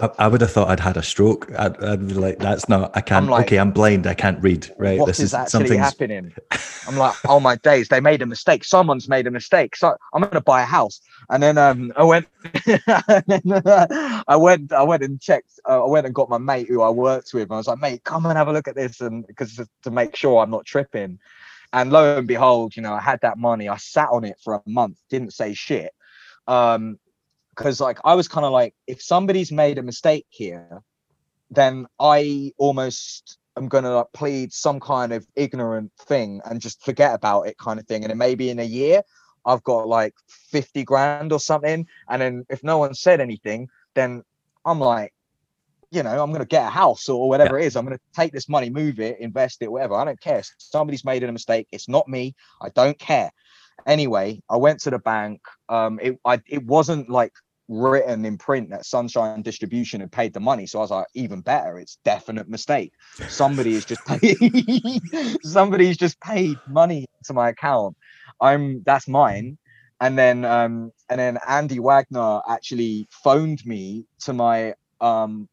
I, 0.00 0.10
I 0.18 0.28
would 0.28 0.40
have 0.40 0.50
thought 0.50 0.68
I'd 0.68 0.80
had 0.80 0.96
a 0.96 1.02
stroke. 1.02 1.50
I'd, 1.56 1.82
I'd 1.82 2.08
be 2.08 2.14
like, 2.14 2.38
that's 2.38 2.68
not. 2.68 2.96
I 2.96 3.00
can't. 3.00 3.28
like, 3.28 3.46
okay, 3.46 3.58
I'm 3.58 3.70
blind. 3.70 4.06
I 4.06 4.14
can't 4.14 4.42
read. 4.42 4.74
Right. 4.76 4.98
what 4.98 5.06
this 5.06 5.20
is 5.20 5.26
is 5.26 5.34
actually 5.34 5.50
something. 5.50 5.78
happening? 5.78 6.34
I'm 6.86 6.96
like, 6.96 7.14
oh 7.28 7.40
my 7.40 7.56
days, 7.56 7.88
they 7.88 8.00
made 8.00 8.20
a 8.20 8.26
mistake. 8.26 8.64
Someone's 8.64 9.08
made 9.08 9.26
a 9.26 9.30
mistake. 9.30 9.76
So 9.76 9.96
I'm 10.12 10.22
gonna 10.22 10.40
buy 10.40 10.62
a 10.62 10.66
house. 10.66 11.00
And 11.30 11.42
then 11.42 11.58
um 11.58 11.92
I 11.96 12.02
went 12.02 12.26
I 12.76 14.36
went 14.36 14.72
I 14.72 14.82
went 14.82 15.02
and 15.02 15.20
checked 15.20 15.60
uh, 15.68 15.84
I 15.84 15.88
went 15.88 16.06
and 16.06 16.14
got 16.14 16.28
my 16.28 16.38
mate 16.38 16.68
who 16.68 16.82
I 16.82 16.90
worked 16.90 17.32
with. 17.32 17.50
I 17.50 17.56
was 17.56 17.68
like, 17.68 17.78
mate, 17.78 18.04
come 18.04 18.26
and 18.26 18.36
have 18.36 18.48
a 18.48 18.52
look 18.52 18.68
at 18.68 18.74
this 18.74 19.00
and 19.00 19.26
because 19.26 19.56
to, 19.56 19.68
to 19.82 19.90
make 19.90 20.16
sure 20.16 20.42
I'm 20.42 20.50
not 20.50 20.66
tripping. 20.66 21.18
And 21.72 21.90
lo 21.90 22.18
and 22.18 22.28
behold, 22.28 22.76
you 22.76 22.82
know, 22.82 22.92
I 22.92 23.00
had 23.00 23.20
that 23.22 23.38
money. 23.38 23.68
I 23.68 23.76
sat 23.76 24.08
on 24.10 24.24
it 24.24 24.38
for 24.42 24.54
a 24.54 24.62
month, 24.66 24.98
didn't 25.08 25.32
say 25.32 25.54
shit. 25.54 25.92
Um 26.46 26.98
because 27.56 27.80
like 27.80 27.98
I 28.04 28.14
was 28.14 28.28
kind 28.28 28.44
of 28.44 28.52
like, 28.52 28.74
if 28.86 29.02
somebody's 29.02 29.52
made 29.52 29.78
a 29.78 29.82
mistake 29.82 30.26
here, 30.28 30.82
then 31.50 31.86
I 32.00 32.52
almost 32.58 33.38
am 33.56 33.68
going 33.68 33.84
to 33.84 33.96
like 33.96 34.06
plead 34.12 34.52
some 34.52 34.80
kind 34.80 35.12
of 35.12 35.26
ignorant 35.36 35.92
thing 36.06 36.40
and 36.44 36.60
just 36.60 36.84
forget 36.84 37.14
about 37.14 37.42
it 37.42 37.58
kind 37.58 37.78
of 37.78 37.86
thing. 37.86 38.02
And 38.02 38.10
then 38.10 38.18
maybe 38.18 38.50
in 38.50 38.58
a 38.58 38.64
year 38.64 39.02
i've 39.46 39.62
got 39.62 39.86
like 39.86 40.14
50 40.50 40.84
grand 40.84 41.32
or 41.32 41.40
something. 41.40 41.86
And 42.08 42.22
then 42.22 42.46
if 42.48 42.64
no 42.64 42.78
one 42.78 42.94
said 42.94 43.20
anything 43.20 43.68
then 43.94 44.22
i'm 44.64 44.80
like 44.80 45.12
you 45.90 46.02
know 46.02 46.10
i'm 46.10 46.30
going 46.30 46.40
to 46.40 46.46
get 46.46 46.66
a 46.66 46.70
house 46.70 47.08
or 47.08 47.28
whatever 47.28 47.58
it 47.58 47.66
is. 47.66 47.76
I'm 47.76 47.84
going 47.84 47.96
to 47.96 48.02
take 48.14 48.32
this 48.32 48.48
money 48.48 48.70
move 48.70 48.98
it 48.98 49.20
invest 49.20 49.62
it 49.62 49.70
whatever. 49.70 49.94
I 49.94 50.04
don't 50.04 50.20
care. 50.20 50.42
Somebody's 50.58 51.04
made 51.04 51.22
a 51.22 51.32
mistake 51.32 51.68
it's 51.70 51.88
not 51.88 52.08
me. 52.08 52.34
I 52.60 52.70
don't 52.70 52.98
care. 52.98 53.30
Anyway 53.86 54.42
i 54.48 54.56
went 54.56 54.80
to 54.80 54.90
the 54.90 54.98
bank. 54.98 55.40
Um 55.68 56.00
it 56.02 56.18
I, 56.24 56.40
it 56.48 56.64
wasn't 56.64 57.10
like 57.10 57.32
written 57.68 58.24
in 58.24 58.36
print 58.36 58.70
that 58.70 58.84
sunshine 58.84 59.42
distribution 59.42 60.00
had 60.00 60.12
paid 60.12 60.32
the 60.34 60.40
money. 60.40 60.66
So 60.66 60.78
i 60.78 60.82
was 60.82 60.90
like 60.90 61.06
even 61.14 61.40
better 61.40 61.78
it's 61.78 61.98
definite 62.04 62.48
mistake. 62.48 62.92
Somebody 63.26 63.74
has 63.74 63.84
just 63.84 64.04
paid 64.04 64.36
somebody's 65.42 65.96
just 65.96 66.20
paid 66.20 66.60
money 66.66 67.06
to 67.24 67.32
my 67.32 67.50
account. 67.50 67.96
I'm 68.40 68.82
that's 68.84 69.08
mine. 69.08 69.58
And 70.00 70.18
then 70.18 70.44
um 70.44 70.92
and 71.08 71.18
then 71.18 71.38
andy 71.48 71.78
wagner 71.80 72.40
actually 72.48 73.08
phoned 73.10 73.64
me 73.64 74.04
to 74.20 74.32
my 74.32 74.74
um 75.00 75.48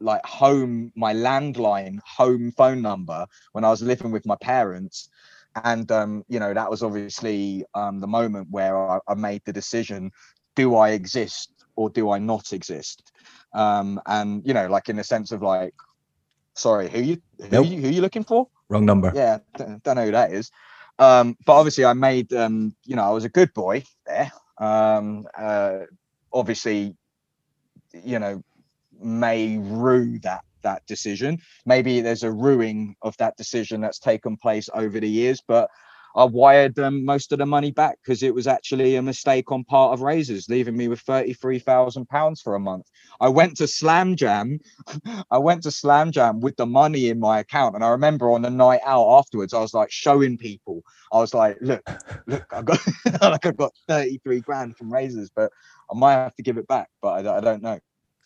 like 0.00 0.24
home 0.24 0.92
my 0.96 1.12
landline 1.12 1.98
home 2.04 2.52
phone 2.56 2.80
number 2.80 3.26
when 3.52 3.64
i 3.64 3.70
was 3.70 3.82
living 3.82 4.10
with 4.10 4.26
my 4.26 4.36
parents. 4.36 5.08
And 5.64 5.90
um 5.92 6.24
you 6.28 6.40
know 6.40 6.52
that 6.52 6.70
was 6.70 6.82
obviously 6.82 7.64
um 7.74 8.00
the 8.00 8.06
moment 8.06 8.48
where 8.50 8.76
i, 8.76 8.98
I 9.08 9.14
made 9.14 9.42
the 9.44 9.52
decision 9.52 10.10
do 10.58 10.74
i 10.74 10.90
exist 10.90 11.50
or 11.76 11.88
do 11.98 12.10
i 12.10 12.18
not 12.18 12.52
exist? 12.52 13.12
Um 13.54 14.00
and 14.06 14.28
you 14.48 14.54
know 14.56 14.66
like 14.76 14.88
in 14.92 14.96
the 14.96 15.04
sense 15.04 15.30
of 15.32 15.40
like 15.54 15.74
sorry 16.54 16.86
who 16.90 17.00
you 17.00 17.16
who, 17.40 17.48
Nope. 17.50 17.66
you 17.66 17.80
who 17.82 17.88
you 17.96 18.02
looking 18.06 18.24
for? 18.24 18.48
Wrong 18.68 18.84
number. 18.84 19.10
yeah 19.14 19.38
don't, 19.56 19.82
don't 19.84 19.96
know 19.96 20.06
who 20.06 20.16
that 20.20 20.32
is. 20.32 20.50
Um 20.98 21.36
but 21.46 21.54
obviously 21.60 21.84
i 21.84 21.92
made 21.94 22.32
um 22.32 22.74
you 22.84 22.96
know 22.96 23.04
i 23.10 23.10
was 23.18 23.24
a 23.24 23.34
good 23.38 23.52
boy 23.54 23.84
there. 24.06 24.30
Um 24.58 25.26
uh 25.48 25.78
obviously 26.32 26.96
you 28.10 28.18
know 28.18 28.42
may 29.00 29.56
rue 29.58 30.18
that 30.28 30.42
that 30.62 30.82
decision. 30.86 31.38
Maybe 31.64 32.00
there's 32.00 32.24
a 32.24 32.32
ruining 32.46 32.96
of 33.02 33.16
that 33.18 33.36
decision 33.36 33.80
that's 33.80 34.00
taken 34.00 34.36
place 34.36 34.68
over 34.74 34.98
the 34.98 35.08
years 35.20 35.40
but 35.52 35.70
i 36.16 36.24
wired 36.24 36.74
them 36.74 37.04
most 37.04 37.32
of 37.32 37.38
the 37.38 37.46
money 37.46 37.70
back 37.70 37.98
because 38.02 38.22
it 38.22 38.34
was 38.34 38.46
actually 38.46 38.96
a 38.96 39.02
mistake 39.02 39.50
on 39.52 39.64
part 39.64 39.92
of 39.92 40.00
razors 40.00 40.48
leaving 40.48 40.76
me 40.76 40.88
with 40.88 41.00
33000 41.00 42.08
pounds 42.08 42.40
for 42.40 42.54
a 42.54 42.60
month 42.60 42.86
i 43.20 43.28
went 43.28 43.56
to 43.56 43.66
slam 43.66 44.16
jam 44.16 44.58
I 45.30 45.38
went 45.38 45.62
to 45.64 45.70
Slam 45.70 46.12
Jam 46.12 46.40
with 46.40 46.56
the 46.56 46.66
money 46.66 47.08
in 47.08 47.18
my 47.18 47.40
account, 47.40 47.74
and 47.74 47.84
I 47.84 47.88
remember 47.88 48.30
on 48.30 48.42
the 48.42 48.50
night 48.50 48.80
out 48.84 49.08
afterwards, 49.18 49.54
I 49.54 49.60
was 49.60 49.74
like 49.74 49.90
showing 49.90 50.38
people. 50.38 50.82
I 51.12 51.18
was 51.18 51.34
like, 51.34 51.56
"Look, 51.60 51.82
look, 52.26 52.44
I 52.52 52.62
got 52.62 52.80
like 53.22 53.46
I 53.46 53.52
got 53.52 53.72
thirty 53.86 54.18
three 54.18 54.40
grand 54.40 54.76
from 54.76 54.92
Razors, 54.92 55.30
but 55.34 55.50
I 55.90 55.98
might 55.98 56.14
have 56.14 56.34
to 56.36 56.42
give 56.42 56.58
it 56.58 56.66
back, 56.68 56.88
but 57.02 57.26
I, 57.26 57.38
I 57.38 57.40
don't 57.40 57.62
know." 57.62 57.78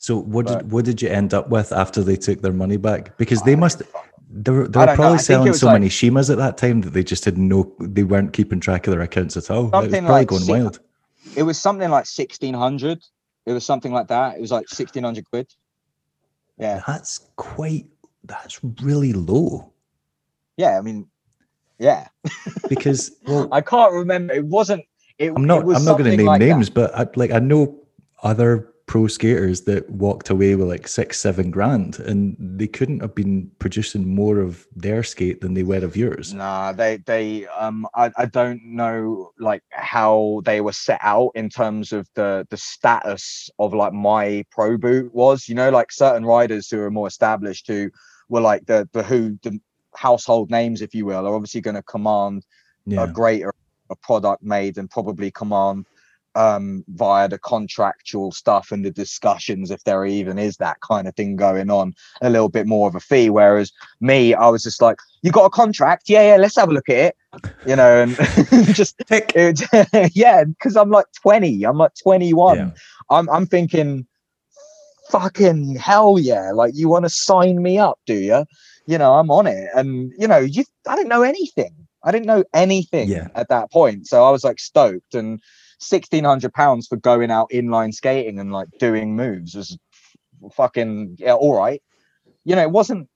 So 0.02 0.16
what 0.18 0.46
But- 0.46 0.58
did 0.58 0.72
what 0.72 0.84
did 0.84 1.00
you 1.00 1.08
end 1.08 1.32
up 1.32 1.48
with 1.48 1.70
after 1.72 2.02
they 2.02 2.16
took 2.16 2.42
their 2.42 2.52
money 2.52 2.76
back? 2.76 3.16
Because 3.18 3.40
they 3.42 3.54
must 3.54 3.82
they 4.28 4.50
were, 4.50 4.66
they 4.66 4.80
were 4.80 4.86
don't 4.86 4.86
know. 4.86 4.92
I 4.92 4.96
probably 4.96 5.18
selling 5.18 5.52
so 5.54 5.66
like- 5.66 5.74
many 5.76 5.88
Shimas 5.88 6.28
at 6.28 6.38
that 6.38 6.58
time 6.58 6.80
that 6.80 6.90
they 6.90 7.04
just 7.04 7.24
had 7.24 7.38
no 7.38 7.72
they 7.80 8.02
weren't 8.02 8.32
keeping 8.32 8.58
track 8.58 8.86
of 8.88 8.92
their 8.94 9.00
accounts 9.02 9.36
at 9.36 9.48
all. 9.50 9.66
It 9.66 9.70
was 9.70 9.70
Something 9.84 10.04
probably 10.04 10.20
like 10.20 10.28
going 10.28 10.42
six- 10.42 10.50
wild. 10.50 10.80
It 11.36 11.44
was 11.44 11.56
something 11.56 11.88
like 11.88 12.06
sixteen 12.06 12.52
hundred. 12.54 12.98
It 13.46 13.52
was 13.52 13.64
something 13.64 13.92
like 13.92 14.08
that. 14.08 14.36
It 14.36 14.40
was 14.40 14.50
like 14.50 14.68
sixteen 14.68 15.04
hundred 15.04 15.24
quid. 15.30 15.46
Yeah, 16.58 16.82
That's 16.86 17.20
quite 17.36 17.86
that's 18.24 18.58
really 18.82 19.12
low. 19.12 19.72
yeah. 20.56 20.78
I 20.78 20.80
mean, 20.80 21.06
yeah. 21.78 22.08
Because 22.68 23.12
well 23.26 23.48
I 23.52 23.60
can't 23.60 23.92
remember. 23.92 24.34
It 24.34 24.44
wasn't. 24.46 24.82
It, 25.18 25.30
I'm 25.36 25.44
not 25.44 25.62
It 25.68 25.76
I'm 25.76 25.84
not 25.84 25.96
gonna 25.98 26.16
name 26.16 26.26
like 26.26 26.40
that. 26.40 26.46
names, 26.46 26.70
but 26.70 26.92
I 26.94 27.06
like 27.14 27.30
I 27.30 27.38
know 27.38 27.78
other 28.24 28.71
pro 28.92 29.06
skaters 29.06 29.62
that 29.62 29.88
walked 29.88 30.28
away 30.28 30.54
with 30.54 30.68
like 30.68 30.86
six, 30.86 31.18
seven 31.18 31.50
grand 31.50 31.98
and 32.00 32.36
they 32.38 32.66
couldn't 32.66 33.00
have 33.00 33.14
been 33.14 33.50
producing 33.58 34.06
more 34.14 34.38
of 34.38 34.66
their 34.76 35.02
skate 35.02 35.40
than 35.40 35.54
they 35.54 35.62
were 35.62 35.82
of 35.82 35.96
yours. 35.96 36.34
Nah, 36.34 36.72
they 36.72 36.98
they 37.06 37.46
um 37.46 37.86
I, 37.94 38.10
I 38.18 38.26
don't 38.26 38.62
know 38.62 39.30
like 39.38 39.62
how 39.70 40.42
they 40.44 40.60
were 40.60 40.74
set 40.74 41.00
out 41.00 41.30
in 41.34 41.48
terms 41.48 41.92
of 41.94 42.06
the 42.16 42.46
the 42.50 42.58
status 42.58 43.48
of 43.58 43.72
like 43.72 43.94
my 43.94 44.44
pro 44.50 44.76
boot 44.76 45.14
was, 45.14 45.48
you 45.48 45.54
know, 45.54 45.70
like 45.70 45.90
certain 45.90 46.26
riders 46.26 46.68
who 46.68 46.78
are 46.82 46.90
more 46.90 47.06
established 47.08 47.68
who 47.68 47.90
were 48.28 48.42
like 48.42 48.66
the 48.66 48.86
the 48.92 49.02
who 49.02 49.38
the 49.42 49.58
household 49.94 50.50
names, 50.50 50.82
if 50.82 50.94
you 50.94 51.06
will, 51.06 51.26
are 51.26 51.34
obviously 51.34 51.62
going 51.62 51.76
to 51.76 51.82
command 51.94 52.44
Yeah. 52.84 53.04
a 53.04 53.06
greater 53.08 53.54
a 53.88 53.96
product 53.96 54.42
made 54.42 54.76
and 54.76 54.90
probably 54.90 55.30
command 55.30 55.86
um 56.34 56.84
via 56.88 57.28
the 57.28 57.38
contractual 57.38 58.32
stuff 58.32 58.72
and 58.72 58.84
the 58.84 58.90
discussions 58.90 59.70
if 59.70 59.84
there 59.84 60.04
even 60.06 60.38
is 60.38 60.56
that 60.56 60.80
kind 60.80 61.06
of 61.06 61.14
thing 61.14 61.36
going 61.36 61.70
on 61.70 61.92
a 62.22 62.30
little 62.30 62.48
bit 62.48 62.66
more 62.66 62.88
of 62.88 62.94
a 62.94 63.00
fee. 63.00 63.28
Whereas 63.30 63.70
me 64.00 64.34
i 64.34 64.48
was 64.48 64.62
just 64.62 64.80
like 64.80 64.96
you 65.22 65.30
got 65.30 65.44
a 65.44 65.50
contract? 65.50 66.08
Yeah 66.08 66.22
yeah 66.30 66.36
let's 66.36 66.56
have 66.56 66.70
a 66.70 66.72
look 66.72 66.88
at 66.88 66.96
it 66.96 67.16
you 67.66 67.76
know 67.76 68.02
and 68.02 68.16
just 68.74 68.98
Tick. 69.06 69.32
it, 69.36 69.60
yeah 70.16 70.44
because 70.44 70.76
i'm 70.76 70.90
like 70.90 71.06
20 71.22 71.64
i'm 71.64 71.78
like 71.78 71.92
21 72.02 72.56
Yeah. 72.56 72.70
i'm 73.10 73.28
i'm 73.30 73.46
thinking 73.46 74.06
fucking 75.10 75.76
hell 75.76 76.18
yeah 76.18 76.50
like 76.52 76.72
you 76.74 76.88
want 76.88 77.04
to 77.04 77.10
sign 77.10 77.62
me 77.62 77.78
up 77.78 77.98
do 78.06 78.14
you 78.14 78.44
you 78.86 78.98
know 78.98 79.14
i'm 79.14 79.30
on 79.30 79.46
it. 79.46 79.68
And 79.74 80.12
you 80.18 80.26
know 80.26 80.38
you 80.38 80.64
i 80.88 80.96
didn't 80.96 81.08
know 81.10 81.22
anything. 81.22 81.74
I 82.04 82.10
didn't 82.10 82.26
know 82.26 82.42
anything 82.52 83.08
Yeah. 83.08 83.28
at 83.36 83.48
that 83.48 83.70
point. 83.70 84.06
So 84.08 84.24
i 84.24 84.30
was 84.30 84.42
like 84.42 84.58
stoked. 84.58 85.14
And 85.14 85.40
1600 85.82 86.52
pounds 86.52 86.86
for 86.86 86.96
going 86.96 87.30
out 87.30 87.50
inline 87.52 87.92
skating 87.92 88.38
and 88.38 88.52
like 88.52 88.68
doing 88.78 89.16
moves 89.16 89.54
was 89.54 89.76
fucking 90.54 91.16
yeah 91.18 91.34
all 91.34 91.56
right. 91.56 91.82
You 92.44 92.56
know 92.56 92.62
it 92.62 92.70
wasn't 92.70 93.08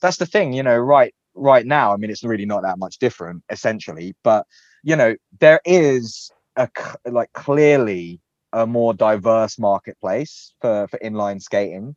that's 0.00 0.16
the 0.18 0.26
thing 0.26 0.52
you 0.52 0.62
know 0.62 0.76
right 0.76 1.14
right 1.34 1.66
now 1.66 1.92
i 1.92 1.96
mean 1.96 2.10
it's 2.10 2.24
really 2.24 2.46
not 2.46 2.62
that 2.62 2.78
much 2.78 2.98
different 2.98 3.42
essentially 3.50 4.14
but 4.24 4.46
you 4.82 4.96
know 4.96 5.14
there 5.40 5.60
is 5.64 6.30
a 6.56 6.68
like 7.06 7.32
clearly 7.32 8.20
a 8.52 8.66
more 8.66 8.94
diverse 8.94 9.58
marketplace 9.58 10.54
for 10.60 10.88
for 10.88 10.98
inline 10.98 11.40
skating. 11.40 11.94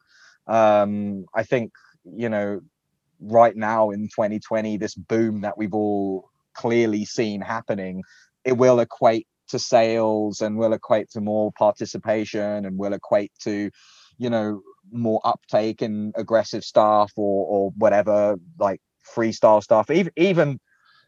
Um 0.47 1.25
i 1.33 1.43
think 1.43 1.71
you 2.03 2.29
know 2.29 2.61
right 3.19 3.55
now 3.55 3.91
in 3.91 4.07
2020 4.07 4.77
this 4.77 4.95
boom 4.95 5.41
that 5.41 5.57
we've 5.57 5.73
all 5.73 6.29
clearly 6.55 7.05
seen 7.05 7.41
happening 7.41 8.03
it 8.43 8.53
will 8.57 8.79
equate 8.79 9.27
to 9.51 9.59
sales 9.59 10.41
and 10.41 10.57
will 10.57 10.73
equate 10.73 11.09
to 11.11 11.21
more 11.21 11.51
participation 11.53 12.65
and 12.65 12.77
will 12.77 12.93
equate 12.93 13.31
to 13.39 13.69
you 14.17 14.29
know 14.29 14.61
more 14.91 15.21
uptake 15.23 15.81
and 15.81 16.13
aggressive 16.17 16.63
stuff 16.63 17.11
or 17.15 17.45
or 17.47 17.71
whatever 17.77 18.37
like 18.59 18.81
freestyle 19.15 19.63
stuff 19.63 19.89
even 19.89 20.11
even 20.15 20.59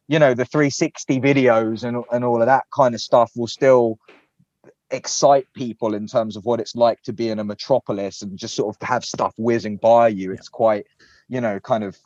you 0.08 0.20
know 0.20 0.34
the 0.34 0.46
360 0.46 1.20
videos 1.20 1.84
and, 1.84 2.04
and 2.12 2.24
all 2.24 2.42
of 2.42 2.48
that 2.48 2.64
kind 2.76 2.94
of 2.94 3.02
stuff 3.02 3.32
will 3.36 3.48
still 3.48 3.98
excite 4.92 5.48
people 5.56 5.96
in 5.96 6.06
terms 6.08 6.38
of 6.38 6.46
what 6.46 6.60
it's 6.60 6.76
like 6.76 7.02
to 7.02 7.12
be 7.12 7.30
in 7.30 7.40
a 7.40 7.44
metropolis 7.44 8.22
and 8.22 8.38
just 8.38 8.56
sort 8.56 8.76
of 8.76 8.88
have 8.88 9.04
stuff 9.04 9.34
whizzing 9.38 9.78
by 9.78 10.08
you. 10.08 10.32
It's 10.32 10.50
quite 10.50 10.86
you 11.28 11.42
know 11.42 11.60
kind 11.60 11.84
of 11.84 11.98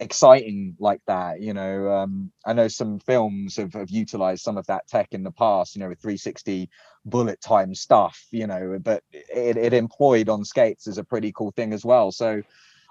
exciting 0.00 0.76
like 0.78 1.00
that 1.06 1.40
you 1.40 1.54
know 1.54 1.90
um 1.90 2.30
i 2.46 2.52
know 2.52 2.68
some 2.68 2.98
films 3.00 3.56
have, 3.56 3.72
have 3.74 3.90
utilized 3.90 4.42
some 4.42 4.58
of 4.58 4.66
that 4.66 4.86
tech 4.88 5.08
in 5.12 5.22
the 5.22 5.30
past 5.32 5.74
you 5.74 5.80
know 5.80 5.88
with 5.88 6.00
360 6.00 6.68
bullet 7.06 7.40
time 7.40 7.74
stuff 7.74 8.26
you 8.30 8.46
know 8.46 8.78
but 8.82 9.02
it, 9.12 9.56
it 9.56 9.72
employed 9.72 10.28
on 10.28 10.44
skates 10.44 10.86
is 10.86 10.98
a 10.98 11.04
pretty 11.04 11.32
cool 11.32 11.52
thing 11.52 11.72
as 11.72 11.84
well. 11.84 12.12
So 12.12 12.42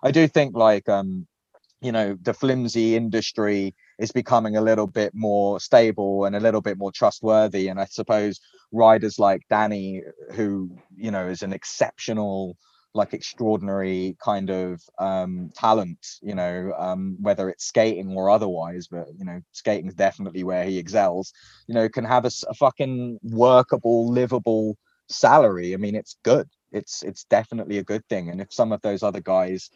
i 0.03 0.11
do 0.11 0.27
think 0.27 0.55
like 0.55 0.87
um 0.89 1.27
you 1.81 1.91
know 1.91 2.17
the 2.21 2.33
flimsy 2.33 2.95
industry 2.95 3.75
is 3.99 4.11
becoming 4.11 4.55
a 4.57 4.61
little 4.61 4.87
bit 4.87 5.11
more 5.13 5.59
stable 5.59 6.25
and 6.25 6.35
a 6.35 6.39
little 6.39 6.61
bit 6.61 6.77
more 6.77 6.91
trustworthy. 6.91 7.67
And 7.69 7.79
i 7.79 7.85
suppose 7.85 8.39
riders 8.71 9.19
like 9.19 9.41
danny 9.49 10.01
who 10.33 10.69
you 10.95 11.11
know 11.11 11.27
is 11.27 11.41
an 11.43 11.53
exceptional 11.53 12.57
like 12.93 13.13
extraordinary 13.13 14.17
kind 14.23 14.49
of 14.49 14.81
um 14.97 15.51
talent 15.55 15.99
you 16.21 16.33
know 16.33 16.73
um 16.77 17.17
whether 17.21 17.49
it's 17.49 17.65
skating 17.65 18.15
or 18.15 18.29
otherwise 18.29 18.87
but 18.87 19.07
you 19.17 19.23
know 19.25 19.39
skating 19.51 19.87
is 19.87 19.93
definitely 19.93 20.43
where 20.43 20.63
he 20.63 20.77
excels 20.79 21.31
you 21.67 21.75
know 21.75 21.87
can 21.87 22.03
have 22.03 22.25
a 22.25 22.53
fucking 22.55 23.19
workable 23.21 24.11
livable 24.11 24.75
salary. 25.09 25.73
I 25.73 25.77
mean 25.77 25.95
it's 25.95 26.17
good. 26.23 26.47
It's 26.71 27.03
it's 27.03 27.25
definitely 27.25 27.79
a 27.79 27.83
good 27.83 28.05
thing. 28.07 28.29
And 28.29 28.39
if 28.39 28.53
some 28.53 28.71
of 28.71 28.81
those 28.81 29.03
other 29.03 29.21
guys 29.21 29.69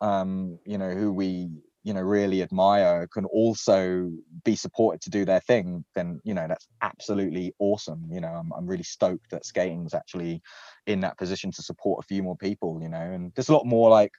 um 0.00 0.58
you 0.64 0.78
know 0.78 0.90
who 0.90 1.12
we 1.12 1.48
you 1.86 1.94
know 1.94 2.00
really 2.00 2.42
admire 2.42 3.06
can 3.06 3.24
also 3.26 4.10
be 4.44 4.56
supported 4.56 5.00
to 5.00 5.08
do 5.08 5.24
their 5.24 5.38
thing 5.38 5.84
then 5.94 6.20
you 6.24 6.34
know 6.34 6.46
that's 6.48 6.66
absolutely 6.82 7.54
awesome 7.60 8.04
you 8.10 8.20
know 8.20 8.26
i'm, 8.28 8.52
I'm 8.52 8.66
really 8.66 8.82
stoked 8.82 9.30
that 9.30 9.46
skating's 9.46 9.94
actually 9.94 10.42
in 10.88 10.98
that 11.00 11.16
position 11.16 11.52
to 11.52 11.62
support 11.62 12.04
a 12.04 12.06
few 12.08 12.24
more 12.24 12.36
people 12.36 12.80
you 12.82 12.88
know 12.88 12.98
and 12.98 13.32
there's 13.36 13.50
a 13.50 13.54
lot 13.54 13.66
more 13.66 13.88
like 13.88 14.10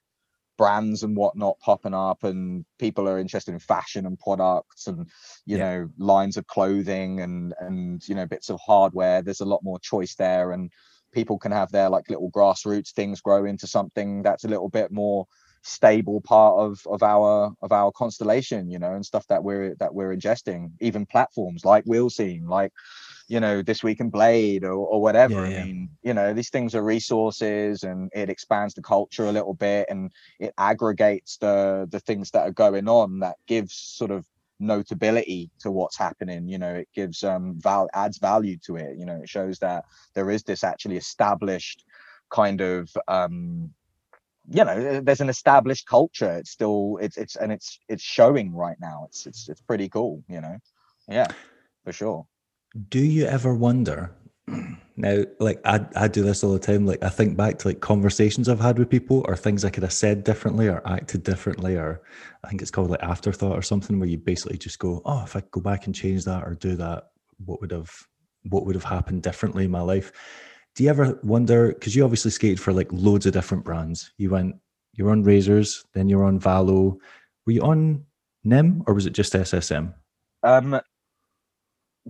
brands 0.57 1.03
and 1.03 1.15
whatnot 1.17 1.59
popping 1.59 1.93
up 1.93 2.23
and 2.23 2.65
people 2.79 3.07
are 3.07 3.19
interested 3.19 3.51
in 3.51 3.59
fashion 3.59 4.05
and 4.05 4.17
products 4.17 4.87
and 4.87 5.09
you 5.45 5.57
Yeah. 5.57 5.63
know 5.81 5.89
lines 5.97 6.37
of 6.37 6.47
clothing 6.47 7.19
and 7.19 7.53
and 7.59 8.07
you 8.07 8.15
know 8.15 8.25
bits 8.25 8.49
of 8.49 8.59
hardware 8.65 9.21
there's 9.21 9.41
a 9.41 9.45
lot 9.45 9.61
more 9.61 9.77
choice 9.79 10.15
there 10.15 10.53
and 10.53 10.71
people 11.11 11.37
can 11.37 11.51
have 11.51 11.71
their 11.71 11.89
like 11.89 12.09
little 12.09 12.31
grassroots 12.31 12.91
things 12.91 13.19
grow 13.19 13.43
into 13.43 13.67
something 13.67 14.23
that's 14.23 14.45
a 14.45 14.47
little 14.47 14.69
bit 14.69 14.89
more 14.89 15.27
stable 15.61 16.21
part 16.21 16.57
of 16.57 16.79
of 16.87 17.03
our 17.03 17.51
of 17.61 17.71
our 17.71 17.91
constellation 17.91 18.69
you 18.69 18.79
know 18.79 18.93
and 18.93 19.05
stuff 19.05 19.25
that 19.27 19.43
we're 19.43 19.75
that 19.75 19.93
we're 19.93 20.15
ingesting 20.15 20.71
even 20.79 21.05
platforms 21.05 21.65
like 21.65 21.83
wheel 21.85 22.09
scene 22.09 22.47
like 22.47 22.71
you 23.27 23.39
know 23.39 23.61
this 23.61 23.83
week 23.83 23.99
in 23.99 24.09
blade 24.09 24.63
or, 24.63 24.73
or 24.73 25.01
whatever. 25.01 25.33
Yeah, 25.45 25.61
i 25.61 25.65
mean 25.65 25.89
you 26.03 26.13
know 26.13 26.33
these 26.33 26.49
things 26.49 26.73
are 26.75 26.83
resources 26.83 27.83
and 27.83 28.09
it 28.13 28.29
expands 28.29 28.73
the 28.73 28.81
culture 28.81 29.25
a 29.25 29.31
little 29.31 29.53
bit 29.53 29.87
and 29.89 30.11
it 30.39 30.53
aggregates 30.57 31.37
the 31.37 31.87
the 31.91 31.99
things 31.99 32.31
that 32.31 32.47
are 32.47 32.51
going 32.51 32.87
on 32.87 33.19
that 33.19 33.35
gives 33.47 33.73
sort 33.73 34.11
of 34.11 34.25
notability 34.59 35.51
to 35.59 35.69
what's 35.69 35.97
happening 35.97 36.47
you 36.47 36.57
know 36.57 36.73
it 36.73 36.87
gives 36.95 37.23
um 37.23 37.55
val 37.59 37.87
adds 37.93 38.17
value 38.17 38.57
to 38.57 38.75
it 38.75 38.97
you 38.97 39.05
know 39.05 39.19
it 39.21 39.29
shows 39.29 39.59
that 39.59 39.83
there 40.15 40.31
is 40.31 40.43
this 40.43 40.63
actually 40.63 40.97
established 40.97 41.83
kind 42.31 42.61
of 42.61 42.89
um 43.07 43.69
you 44.49 44.63
know 44.63 44.71
uh, 44.71 45.01
there's 45.03 45.21
an 45.21 45.29
established 45.29 45.85
culture 45.87 46.37
it's 46.37 46.51
still 46.51 46.97
it's 47.01 47.17
it's 47.17 47.35
and 47.35 47.51
it's 47.51 47.79
it's 47.89 48.03
showing 48.03 48.53
right 48.53 48.77
now 48.79 49.03
it's 49.07 49.25
it's 49.25 49.49
it's 49.49 49.61
pretty 49.61 49.89
cool 49.89 50.23
you 50.29 50.41
know 50.41 50.57
yeah 51.09 51.27
for 51.83 51.91
sure 51.93 52.25
Do 52.89 52.99
you 52.99 53.25
ever 53.25 53.53
wonder? 53.53 54.11
Now, 54.99 55.25
like 55.39 55.61
I, 55.63 55.85
I 55.95 56.07
do 56.07 56.23
this 56.23 56.43
all 56.43 56.53
the 56.53 56.57
time. 56.57 56.87
Like 56.87 57.03
I 57.03 57.09
think 57.09 57.37
back 57.37 57.59
to 57.59 57.67
like 57.67 57.81
conversations 57.81 58.49
I've 58.49 58.59
had 58.59 58.79
with 58.79 58.89
people, 58.89 59.23
or 59.27 59.35
things 59.35 59.63
I 59.63 59.69
could 59.69 59.83
have 59.83 59.93
said 59.93 60.23
differently, 60.23 60.67
or 60.67 60.81
acted 60.87 61.21
differently, 61.21 61.75
or 61.75 62.01
I 62.43 62.49
think 62.49 62.63
it's 62.63 62.71
called 62.71 62.89
like 62.89 63.03
afterthought 63.03 63.55
or 63.55 63.61
something, 63.61 63.99
where 63.99 64.09
you 64.09 64.17
basically 64.17 64.57
just 64.57 64.79
go, 64.79 65.03
"Oh, 65.05 65.21
if 65.23 65.35
I 65.35 65.43
go 65.51 65.61
back 65.61 65.85
and 65.85 65.93
change 65.93 66.25
that 66.25 66.43
or 66.43 66.55
do 66.55 66.75
that, 66.77 67.11
what 67.45 67.61
would 67.61 67.69
have, 67.69 67.91
what 68.49 68.65
would 68.65 68.73
have 68.73 68.85
happened 68.85 69.21
differently 69.21 69.65
in 69.65 69.71
my 69.71 69.81
life?" 69.81 70.11
Do 70.77 70.83
you 70.83 70.91
ever 70.91 71.19
wonder? 71.23 71.69
Because 71.69 71.95
you 71.95 72.03
obviously 72.03 72.29
skated 72.29 72.59
for 72.59 72.71
like 72.71 72.87
loads 72.91 73.25
of 73.25 73.33
different 73.33 73.65
brands. 73.65 74.11
You 74.19 74.29
went, 74.29 74.57
you 74.93 75.05
were 75.05 75.11
on 75.11 75.23
Razors, 75.23 75.83
then 75.93 76.07
you 76.07 76.19
were 76.19 76.23
on 76.23 76.39
Valo. 76.39 76.97
Were 77.47 77.53
you 77.53 77.63
on 77.63 78.05
Nim 78.43 78.83
or 78.85 78.93
was 78.93 79.07
it 79.07 79.13
just 79.13 79.33
SSM? 79.33 79.95
um 80.43 80.79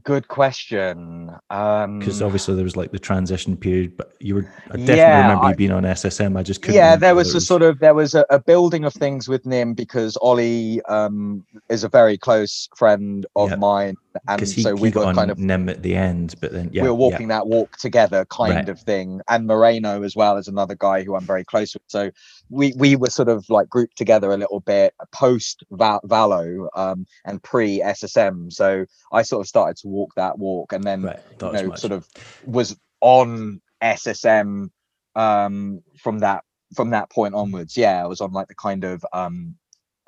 good 0.03 0.27
question. 0.27 1.31
Um, 1.49 1.99
Because 1.99 2.21
obviously 2.21 2.55
there 2.55 2.63
was 2.63 2.75
like 2.77 2.91
the 2.91 2.99
transition 2.99 3.57
period, 3.57 3.97
but 3.97 4.13
you 4.19 4.35
were 4.35 4.47
I 4.71 4.77
definitely 4.77 4.95
Yeah, 4.95 5.21
remember 5.21 5.45
I- 5.45 5.49
you 5.51 5.55
being 5.55 5.71
on 5.71 5.83
SSM. 5.83 6.37
I 6.37 6.43
just 6.43 6.61
couldn't. 6.61 6.75
yeah 6.75 6.95
there 6.95 7.15
was 7.15 7.33
a 7.35 7.41
sort 7.41 7.61
of 7.61 7.79
there 7.79 7.93
was 7.93 8.13
a, 8.13 8.25
a 8.29 8.39
building 8.39 8.83
of 8.85 8.93
things 8.93 9.27
with 9.27 9.45
nim 9.45 9.73
because 9.73 10.17
ollie 10.21 10.81
um 10.83 11.45
is 11.69 11.83
a 11.83 11.89
very 11.89 12.17
close 12.17 12.67
friend 12.75 13.25
of 13.35 13.49
Yeah. 13.49 13.55
mine 13.55 13.95
and 14.27 14.41
he, 14.41 14.63
so 14.63 14.73
we 14.75 14.89
got 14.91 15.13
kind 15.15 15.29
of 15.29 15.37
Nim 15.37 15.69
at 15.69 15.83
the 15.83 15.95
end, 15.95 16.33
but 16.41 16.51
then 16.51 16.69
yeah, 16.73 16.81
we 16.81 16.89
were 16.89 16.95
walking 16.95 17.27
that 17.27 17.45
walk 17.47 17.77
together 17.77 18.25
kind 18.25 18.55
Right. 18.55 18.69
of 18.69 18.79
thing 18.79 19.21
and 19.29 19.45
moreno 19.45 20.01
as 20.03 20.15
well 20.15 20.37
as 20.37 20.47
another 20.47 20.75
guy 20.75 21.03
who 21.03 21.15
i'm 21.15 21.25
very 21.25 21.43
close 21.43 21.73
with 21.73 21.83
so 21.87 22.09
we 22.49 22.73
we 22.77 22.95
were 22.95 23.09
sort 23.09 23.29
of 23.29 23.49
like 23.49 23.69
grouped 23.69 23.97
together 23.97 24.31
a 24.31 24.37
little 24.37 24.59
bit 24.61 24.93
post 25.11 25.63
valo 25.71 26.67
um 26.75 27.05
and 27.25 27.41
pre 27.43 27.79
ssm 27.81 28.51
so 28.51 28.85
i 29.11 29.21
sort 29.21 29.41
of 29.41 29.47
started 29.47 29.75
to 29.77 29.87
walk 29.87 30.13
that 30.15 30.37
walk 30.37 30.73
and 30.73 30.83
then 30.83 31.03
right. 31.03 31.19
you 31.41 31.51
know, 31.51 31.67
much. 31.67 31.79
sort 31.79 31.91
of 31.91 32.07
was 32.45 32.75
on 33.01 33.61
SSM 33.81 34.69
um, 35.15 35.81
from 35.97 36.19
that 36.19 36.43
from 36.75 36.91
that 36.91 37.09
point 37.09 37.33
onwards. 37.33 37.77
Yeah, 37.77 38.03
I 38.03 38.07
was 38.07 38.21
on 38.21 38.31
like 38.31 38.47
the 38.47 38.55
kind 38.55 38.83
of 38.83 39.05
um, 39.13 39.55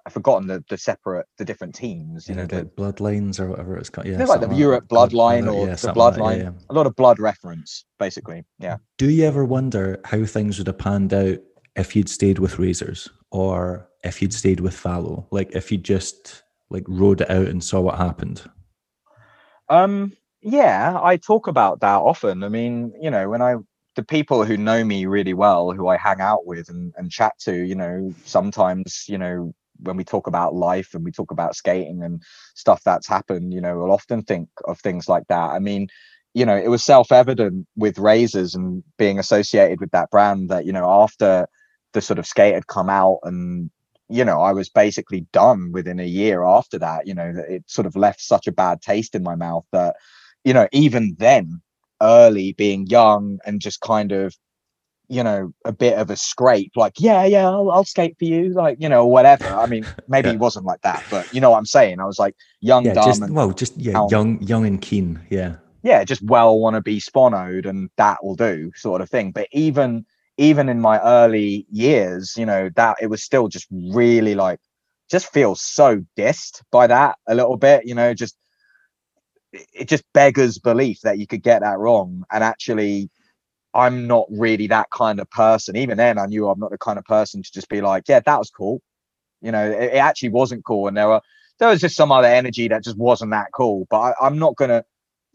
I've 0.06 0.14
forgotten 0.14 0.48
the 0.48 0.64
the 0.70 0.78
separate 0.78 1.28
the 1.38 1.46
different 1.46 1.76
teams. 1.76 2.28
You 2.28 2.36
yeah, 2.36 2.42
know, 2.42 2.48
the, 2.48 2.56
like 2.58 2.76
bloodlines 2.76 3.40
or 3.40 3.48
whatever 3.48 3.78
it's 3.78 3.90
called. 3.90 4.08
Yeah, 4.08 4.18
like 4.18 4.28
the 4.40 4.46
something 4.46 4.58
Europe 4.58 4.88
bloodline 4.88 5.46
blood- 5.46 5.56
or 5.56 5.68
yeah, 5.68 5.76
the 5.76 5.88
like 5.88 5.96
bloodline. 5.96 6.38
yeah, 6.38 6.44
yeah. 6.44 6.52
A 6.70 6.74
lot 6.74 6.88
of 6.88 6.96
blood 6.96 7.20
reference, 7.20 7.86
basically. 7.98 8.44
Yeah. 8.60 8.78
Do 8.98 9.10
you 9.10 9.26
ever 9.26 9.46
wonder 9.46 10.00
how 10.06 10.26
things 10.26 10.58
would 10.58 10.68
have 10.68 10.78
panned 10.78 11.14
out 11.14 11.40
if 11.76 11.96
you'd 11.96 12.10
stayed 12.10 12.40
with 12.40 12.60
Razors 12.60 13.10
or 13.32 13.88
if 14.04 14.22
you'd 14.22 14.34
stayed 14.34 14.60
with 14.60 14.76
Valo? 14.76 15.28
Like 15.32 15.52
if 15.56 15.72
you 15.72 15.78
just 15.78 16.44
like 16.70 16.84
rode 16.88 17.22
it 17.22 17.30
out 17.30 17.48
and 17.48 17.64
saw 17.64 17.82
what 17.82 17.98
happened. 17.98 18.44
Um, 19.70 20.14
yeah, 20.42 21.00
I 21.02 21.18
talk 21.18 21.48
about 21.48 21.80
that 21.82 21.98
often. 21.98 22.44
I 22.44 22.50
mean, 22.50 22.94
you 23.02 23.12
know, 23.12 23.30
when 23.30 23.42
I 23.42 23.56
the 23.96 24.04
people 24.04 24.46
who 24.46 24.56
know 24.56 24.84
me 24.84 25.06
really 25.06 25.34
well, 25.34 25.72
who 25.72 25.88
I 25.88 25.98
hang 25.98 26.22
out 26.22 26.46
with 26.46 26.70
and, 26.70 26.94
and 26.96 27.12
chat 27.12 27.34
to, 27.40 27.54
you 27.54 27.76
know, 27.76 28.14
sometimes, 28.24 29.06
you 29.10 29.18
know, 29.18 29.54
when 29.82 29.98
we 29.98 30.04
talk 30.04 30.28
about 30.28 30.56
life 30.56 30.94
and 30.94 31.04
we 31.04 31.12
talk 31.12 31.32
about 31.32 31.56
skating 31.56 32.04
and 32.04 32.22
stuff 32.56 32.82
that's 32.84 33.08
happened, 33.08 33.54
you 33.54 33.60
know, 33.60 33.78
we'll 33.78 33.92
often 33.92 34.22
think 34.22 34.48
of 34.66 34.80
things 34.80 35.10
like 35.10 35.24
that. 35.28 35.50
I 35.50 35.60
mean, 35.60 35.88
you 36.34 36.46
know, 36.46 36.56
it 36.56 36.70
was 36.70 36.84
self-evident 36.84 37.68
with 37.76 37.98
razors 37.98 38.56
and 38.56 38.84
being 38.98 39.20
associated 39.20 39.82
with 39.82 39.92
that 39.92 40.10
brand 40.12 40.50
that, 40.50 40.66
you 40.66 40.72
know, 40.72 40.90
after 40.90 41.48
the 41.94 42.02
sort 42.02 42.20
of 42.20 42.26
skate 42.28 42.54
had 42.54 42.68
come 42.68 42.90
out 42.90 43.20
and 43.24 43.70
you 44.10 44.26
know, 44.26 44.42
I 44.42 44.52
was 44.54 44.70
basically 44.70 45.28
done 45.32 45.72
within 45.72 46.00
a 46.00 46.06
year 46.06 46.44
after 46.44 46.80
that. 46.80 47.06
You 47.06 47.14
know, 47.14 47.32
it 47.48 47.64
sort 47.68 47.86
of 47.86 47.96
left 47.96 48.20
such 48.22 48.48
a 48.48 48.52
bad 48.52 48.82
taste 48.82 49.14
in 49.14 49.22
my 49.22 49.36
mouth 49.36 49.66
that, 49.72 49.96
you 50.44 50.54
know, 50.54 50.68
even 50.72 51.16
then, 51.20 51.62
early 52.02 52.54
being 52.54 52.88
young 52.88 53.38
and 53.46 53.62
just 53.62 53.82
kind 53.82 54.12
of, 54.12 54.36
you 55.10 55.24
know, 55.24 55.52
a 55.66 55.72
bit 55.72 55.98
of 55.98 56.10
a 56.10 56.16
scrape, 56.16 56.72
like, 56.76 56.94
yeah, 56.98 57.24
yeah, 57.26 57.48
I'll, 57.48 57.70
I'll 57.72 57.84
skate 57.86 58.16
for 58.18 58.26
you, 58.26 58.54
like, 58.54 58.78
you 58.80 58.90
know, 58.90 59.06
whatever. 59.06 59.48
I 59.48 59.68
mean, 59.68 59.86
maybe 60.08 60.30
Yeah. 60.30 60.36
it 60.36 60.40
wasn't 60.40 60.66
like 60.66 60.82
that, 60.82 61.04
but 61.10 61.28
you 61.32 61.40
know 61.42 61.52
what 61.52 61.58
I'm 61.58 61.66
saying? 61.66 62.00
I 62.00 62.06
was 62.06 62.18
like 62.20 62.36
young, 62.62 62.86
Yeah, 62.86 62.94
dumb, 62.96 63.10
just 63.10 63.22
and 63.22 63.36
well, 63.36 63.52
just 63.52 63.78
yeah, 63.78 64.08
young, 64.10 64.42
young 64.42 64.66
and 64.66 64.82
keen. 64.82 65.20
Yeah, 65.30 65.58
yeah, 65.84 66.04
just 66.04 66.22
well 66.24 66.58
want 66.60 66.76
to 66.76 66.82
be 66.82 67.00
sponoed 67.00 67.66
and 67.68 67.90
that 67.98 68.24
will 68.24 68.36
do 68.36 68.72
sort 68.76 69.02
of 69.02 69.10
thing. 69.10 69.32
But 69.32 69.48
even 69.52 70.06
even 70.40 70.70
in 70.70 70.82
my 70.82 71.00
early 71.02 71.68
years, 71.72 72.36
you 72.38 72.48
know, 72.48 72.72
that 72.78 72.98
it 73.02 73.08
was 73.08 73.24
still 73.24 73.50
just 73.50 73.68
really 73.72 74.36
like 74.36 74.60
just 75.12 75.34
feels 75.34 75.62
so 75.62 76.02
dissed 76.18 76.64
by 76.72 76.88
that 76.88 77.18
a 77.28 77.36
little 77.36 77.58
bit, 77.58 77.86
you 77.88 77.96
know, 77.96 78.16
just 78.16 78.38
it 79.54 79.90
just 79.90 80.04
beggars 80.14 80.60
belief 80.60 81.02
that 81.02 81.20
you 81.20 81.28
could 81.28 81.44
get 81.44 81.62
that 81.62 81.80
wrong. 81.80 82.24
And 82.32 82.44
actually 82.44 83.12
I'm 83.74 84.08
not 84.08 84.28
really 84.32 84.68
that 84.68 84.90
kind 84.92 85.20
of 85.20 85.30
person. 85.32 85.78
Even 85.78 85.98
then 85.98 86.20
I 86.20 86.28
knew 86.28 86.50
I'm 86.50 86.60
not 86.60 86.72
the 86.72 86.80
kind 86.80 87.00
of 87.00 87.06
person 87.06 87.44
to 87.44 87.52
just 87.54 87.70
be 87.70 87.82
like, 87.82 88.06
yeah, 88.10 88.22
that 88.22 88.40
was 88.40 88.52
cool. 88.52 88.82
You 89.42 89.52
know, 89.52 89.66
it, 89.72 89.96
it 89.96 89.98
actually 89.98 90.30
wasn't 90.30 90.66
cool. 90.66 90.88
And 90.88 90.98
there 90.98 91.08
were 91.10 91.22
there 91.60 91.70
was 91.70 91.82
just 91.82 91.96
some 91.98 92.12
other 92.12 92.28
energy 92.28 92.68
that 92.70 92.84
just 92.84 92.98
wasn't 92.98 93.32
that 93.32 93.48
cool. 93.54 93.88
But 93.90 94.00
I, 94.00 94.14
I'm 94.28 94.40
not 94.40 94.56
gonna 94.58 94.84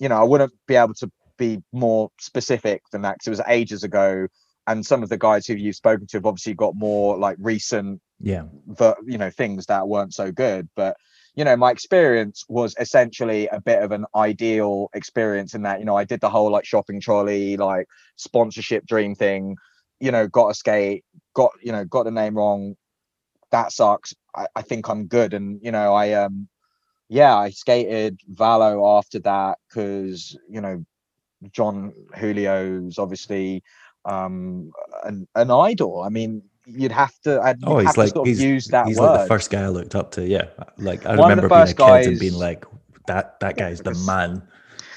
you 0.00 0.08
know, 0.08 0.16
I 0.20 0.24
wouldn't 0.24 0.52
be 0.68 0.76
able 0.76 0.94
to 0.94 1.10
be 1.38 1.62
more 1.72 2.10
specific 2.20 2.82
than 2.92 3.02
that 3.02 3.14
because 3.16 3.28
it 3.28 3.30
was 3.30 3.42
ages 3.48 3.84
ago. 3.84 4.28
And 4.66 4.84
some 4.84 5.02
of 5.02 5.08
the 5.08 5.18
guys 5.18 5.46
who 5.46 5.54
you've 5.54 5.76
spoken 5.76 6.06
to 6.08 6.16
have 6.16 6.26
obviously 6.26 6.54
got 6.54 6.74
more 6.74 7.18
like 7.18 7.36
recent, 7.38 8.00
yeah, 8.20 8.44
ver- 8.66 8.96
you 9.04 9.18
know, 9.18 9.30
things 9.30 9.66
that 9.66 9.88
weren't 9.88 10.14
so 10.14 10.32
good. 10.32 10.68
But 10.74 10.96
you 11.34 11.44
know, 11.44 11.56
my 11.56 11.70
experience 11.70 12.44
was 12.48 12.74
essentially 12.78 13.48
a 13.48 13.60
bit 13.60 13.82
of 13.82 13.92
an 13.92 14.06
ideal 14.14 14.88
experience 14.94 15.54
in 15.54 15.62
that, 15.62 15.80
you 15.80 15.84
know, 15.84 15.96
I 15.96 16.04
did 16.04 16.20
the 16.20 16.30
whole 16.30 16.50
like 16.50 16.64
shopping 16.64 17.00
trolley, 17.00 17.56
like 17.56 17.88
sponsorship 18.16 18.86
dream 18.86 19.14
thing. 19.14 19.56
You 20.00 20.12
know, 20.12 20.28
got 20.28 20.48
a 20.48 20.54
skate, 20.54 21.04
got 21.34 21.52
you 21.62 21.72
know, 21.72 21.84
got 21.84 22.04
the 22.04 22.10
name 22.10 22.36
wrong. 22.36 22.76
That 23.50 23.72
sucks. 23.72 24.14
I, 24.34 24.46
I 24.56 24.62
think 24.62 24.88
I'm 24.88 25.06
good, 25.06 25.34
and 25.34 25.60
you 25.62 25.72
know, 25.72 25.94
I 25.94 26.12
um 26.12 26.48
yeah, 27.08 27.36
I 27.36 27.50
skated 27.50 28.18
Valo 28.32 28.98
after 28.98 29.18
that 29.20 29.58
because 29.68 30.36
you 30.48 30.60
know 30.60 30.84
Jon 31.52 31.92
Julio's 32.18 32.98
obviously 32.98 33.62
um 34.04 34.70
an, 35.04 35.26
an 35.34 35.50
idol. 35.50 36.02
I 36.02 36.08
mean, 36.08 36.42
you'd 36.66 36.92
have 36.92 37.18
to. 37.22 37.40
I'd, 37.40 37.58
Oh, 37.64 37.78
he's 37.78 37.96
like 37.96 38.10
sort 38.10 38.20
of 38.20 38.26
he's, 38.26 38.42
use 38.42 38.66
that 38.68 38.86
he's 38.86 38.98
like 38.98 39.20
the 39.22 39.26
first 39.26 39.50
guy 39.50 39.62
I 39.62 39.68
looked 39.68 39.94
up 39.94 40.10
to. 40.12 40.26
Yeah, 40.26 40.48
like 40.78 41.04
I 41.06 41.10
One 41.16 41.16
the 41.16 41.22
remember 41.22 41.48
being 41.48 41.60
a 41.60 41.66
first 41.66 41.76
kid 41.76 42.06
and 42.08 42.18
being 42.20 42.34
like, 42.34 42.64
that 43.06 43.38
that 43.40 43.56
guy's 43.56 43.78
the 43.78 43.90
because- 43.90 44.06
man. 44.14 44.42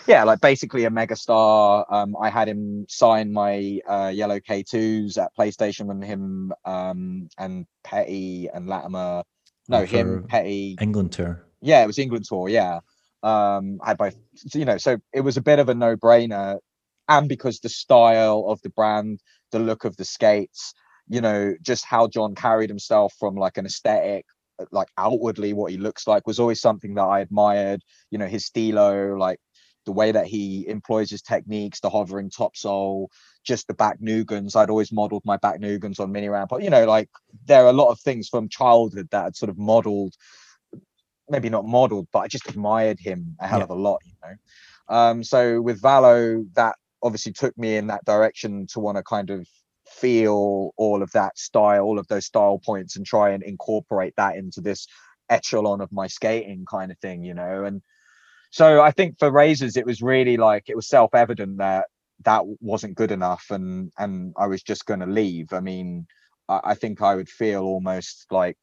yeah, 0.08 0.24
like 0.24 0.40
basically 0.42 0.86
a 0.86 0.90
megastar. 0.90 1.86
Um, 1.92 2.16
I 2.22 2.30
had 2.30 2.48
him 2.48 2.86
sign 2.90 3.32
my 3.34 3.80
uh, 3.88 4.12
yellow 4.14 4.40
K2s 4.40 5.18
at 5.18 5.32
PlayStation 5.38 5.86
when 5.86 6.02
him 6.02 6.54
um 6.66 7.28
and 7.38 7.66
Petty 7.84 8.48
and 8.54 8.68
Latimer. 8.68 9.24
No, 9.70 9.80
Oh, 9.80 9.86
him, 9.86 10.24
Petty, 10.30 10.78
England 10.80 11.12
tour. 11.12 11.46
yeah, 11.62 11.84
it 11.84 11.88
was 11.88 12.00
England 12.00 12.24
tour. 12.24 12.48
Yeah, 12.48 12.80
um, 13.22 13.80
I 13.84 13.94
both. 13.96 14.16
You 14.54 14.64
know, 14.64 14.78
so 14.78 14.98
it 15.12 15.20
was 15.20 15.36
a 15.36 15.42
bit 15.42 15.60
of 15.60 15.68
a 15.68 15.76
no-brainer, 15.76 16.60
and 17.10 17.30
because 17.30 17.60
the 17.60 17.70
style 17.70 18.46
of 18.48 18.62
the 18.62 18.70
brand, 18.70 19.22
the 19.52 19.60
look 19.60 19.86
of 19.86 19.96
the 19.98 20.06
skates, 20.06 20.74
you 21.08 21.22
know, 21.22 21.54
just 21.62 21.86
how 21.86 22.08
Jon 22.08 22.36
carried 22.36 22.70
himself 22.70 23.14
from 23.20 23.36
like 23.36 23.58
an 23.58 23.66
aesthetic, 23.66 24.26
uh, 24.60 24.66
like 24.72 24.90
outwardly 24.98 25.54
what 25.54 25.72
he 25.72 25.78
looks 25.78 26.08
like, 26.08 26.28
was 26.28 26.40
always 26.40 26.62
something 26.62 26.96
that 26.96 27.04
I 27.04 27.22
admired. 27.22 27.82
You 28.12 28.18
know, 28.18 28.28
his 28.28 28.46
stilo, 28.46 29.16
like 29.18 29.40
the 29.86 29.94
way 29.94 30.12
that 30.12 30.28
he 30.28 30.68
employs 30.68 31.10
his 31.10 31.22
techniques, 31.22 31.80
the 31.80 31.90
hovering 31.90 32.30
topsoul, 32.30 33.08
just 33.46 33.68
the 33.68 33.74
back 33.74 34.00
Nugans. 34.02 34.56
I'd 34.56 34.70
always 34.70 34.92
modeled 34.92 35.24
my 35.26 35.38
back 35.38 35.62
Nugans 35.62 36.00
on 36.02 36.12
mini 36.12 36.28
ramp. 36.28 36.50
But 36.50 36.64
you 36.64 36.70
know, 36.70 36.86
like 36.86 37.10
there 37.46 37.64
are 37.64 37.70
a 37.70 37.74
lot 37.74 37.90
of 37.92 38.00
things 38.02 38.28
from 38.28 38.50
childhood 38.50 39.08
that 39.12 39.24
had 39.24 39.36
sort 39.38 39.50
of 39.50 39.58
modeled 39.58 40.14
maybe 41.30 41.50
not 41.50 41.66
modeled, 41.66 42.08
but 42.12 42.20
I 42.20 42.28
just 42.28 42.48
admired 42.48 43.00
him 43.00 43.36
a 43.40 43.48
hell 43.48 43.60
Yeah. 43.60 43.66
of 43.66 43.70
a 43.70 43.76
lot, 43.76 44.02
you 44.06 44.14
know. 44.24 44.96
Um, 44.96 45.24
so 45.24 45.62
with 45.62 45.82
Valo, 45.82 46.46
that 46.54 46.76
obviously 47.04 47.34
took 47.34 47.58
me 47.58 47.78
in 47.78 47.88
that 47.88 48.06
direction 48.06 48.68
to 48.68 48.80
want 48.80 48.98
to 48.98 49.04
kind 49.04 49.30
of 49.30 49.48
feel 49.88 50.72
all 50.78 51.02
of 51.02 51.12
that 51.12 51.38
style, 51.38 51.84
all 51.84 52.00
of 52.00 52.08
those 52.08 52.26
style 52.26 52.60
points, 52.64 52.96
and 52.96 53.06
try 53.06 53.32
and 53.32 53.44
incorporate 53.44 54.14
that 54.18 54.36
into 54.36 54.62
this 54.62 54.88
echelon 55.30 55.82
of 55.82 55.92
my 55.92 56.08
skating 56.08 56.66
kind 56.70 56.92
of 56.92 56.98
thing, 57.00 57.24
you 57.24 57.34
know. 57.34 57.64
And 57.66 57.82
so 58.52 58.82
I 58.82 58.92
think 58.92 59.20
for 59.20 59.32
Razors, 59.32 59.78
it 59.78 59.86
was 59.86 60.02
really 60.02 60.38
like 60.38 60.66
it 60.68 60.76
was 60.76 60.88
self-evident 60.88 61.58
that 61.58 61.86
that 62.26 62.44
wasn't 62.60 62.96
good 62.96 63.12
enough, 63.12 63.46
and 63.50 63.92
and 63.98 64.34
I 64.38 64.48
was 64.48 64.64
just 64.64 64.86
going 64.86 65.02
to 65.02 65.06
leave. 65.06 65.54
I 65.54 65.60
mean, 65.60 66.08
I, 66.50 66.60
I 66.64 66.74
think 66.76 67.02
I 67.02 67.16
would 67.16 67.30
feel 67.30 67.64
almost 67.64 68.26
like 68.32 68.58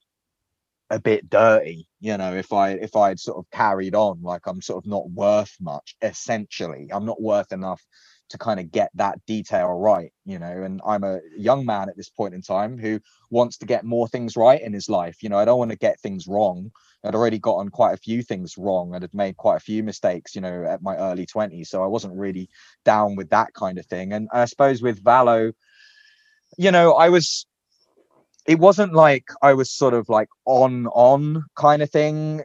a 0.90 1.01
bit 1.01 1.29
dirty 1.31 1.88
you 2.01 2.16
know 2.18 2.35
if 2.35 2.53
i 2.53 2.70
if 2.73 2.94
i'd 2.94 3.18
sort 3.18 3.38
of 3.38 3.51
carried 3.51 3.94
on 3.94 4.20
like 4.23 4.42
i'm 4.47 4.61
sort 4.61 4.85
of 4.85 4.88
not 4.88 5.11
worth 5.11 5.57
much 5.61 5.97
essentially 6.03 6.90
i'm 6.92 7.07
not 7.07 7.20
worth 7.20 7.53
enough 7.53 7.83
to 8.30 8.38
kind 8.38 8.58
of 8.58 8.70
get 8.72 8.90
that 8.94 9.18
detail 9.26 9.68
right 9.68 10.12
you 10.24 10.38
know 10.38 10.62
and 10.62 10.80
i'm 10.87 11.04
a 11.04 11.20
young 11.37 11.64
man 11.64 11.88
at 11.88 11.96
this 11.96 12.08
point 12.08 12.34
in 12.34 12.42
time 12.42 12.78
who 12.78 12.98
wants 13.30 13.58
to 13.58 13.66
get 13.66 13.84
more 13.84 14.08
things 14.08 14.37
right 14.37 14.62
in 14.62 14.72
his 14.72 14.88
life 14.88 15.22
you 15.22 15.28
know 15.28 15.38
i 15.38 15.44
don't 15.44 15.58
want 15.58 15.70
to 15.70 15.76
get 15.76 16.00
things 16.00 16.26
wrong. 16.26 16.70
I'd 17.06 17.14
already 17.14 17.38
gotten 17.38 17.68
quite 17.68 17.92
a 17.92 17.98
few 17.98 18.22
things 18.22 18.56
wrong. 18.56 18.94
And 18.94 19.02
had 19.02 19.12
made 19.12 19.37
quite 19.37 19.56
a 19.56 19.60
few 19.60 19.82
mistakes 19.82 20.34
you 20.34 20.40
know 20.40 20.64
at 20.64 20.82
my 20.82 20.96
early 20.96 21.26
20s 21.26 21.66
so 21.66 21.82
i 21.82 21.87
wasn't 21.87 22.16
really 22.16 22.48
down 22.84 23.14
with 23.14 23.28
that 23.30 23.52
kind 23.52 23.78
of 23.78 23.87
thing. 23.87 24.14
And 24.14 24.28
i 24.32 24.46
suppose 24.46 24.80
with 24.80 25.04
valo 25.04 25.52
you 26.56 26.70
know 26.70 26.94
i 26.94 27.08
was 27.10 27.46
it 28.46 28.58
wasn't 28.58 28.92
like 28.92 29.24
I 29.42 29.54
was 29.54 29.70
sort 29.70 29.94
of 29.94 30.08
like 30.08 30.28
on 30.44 30.87
on 30.88 31.44
kind 31.56 31.82
of 31.82 31.90
thing, 31.90 32.42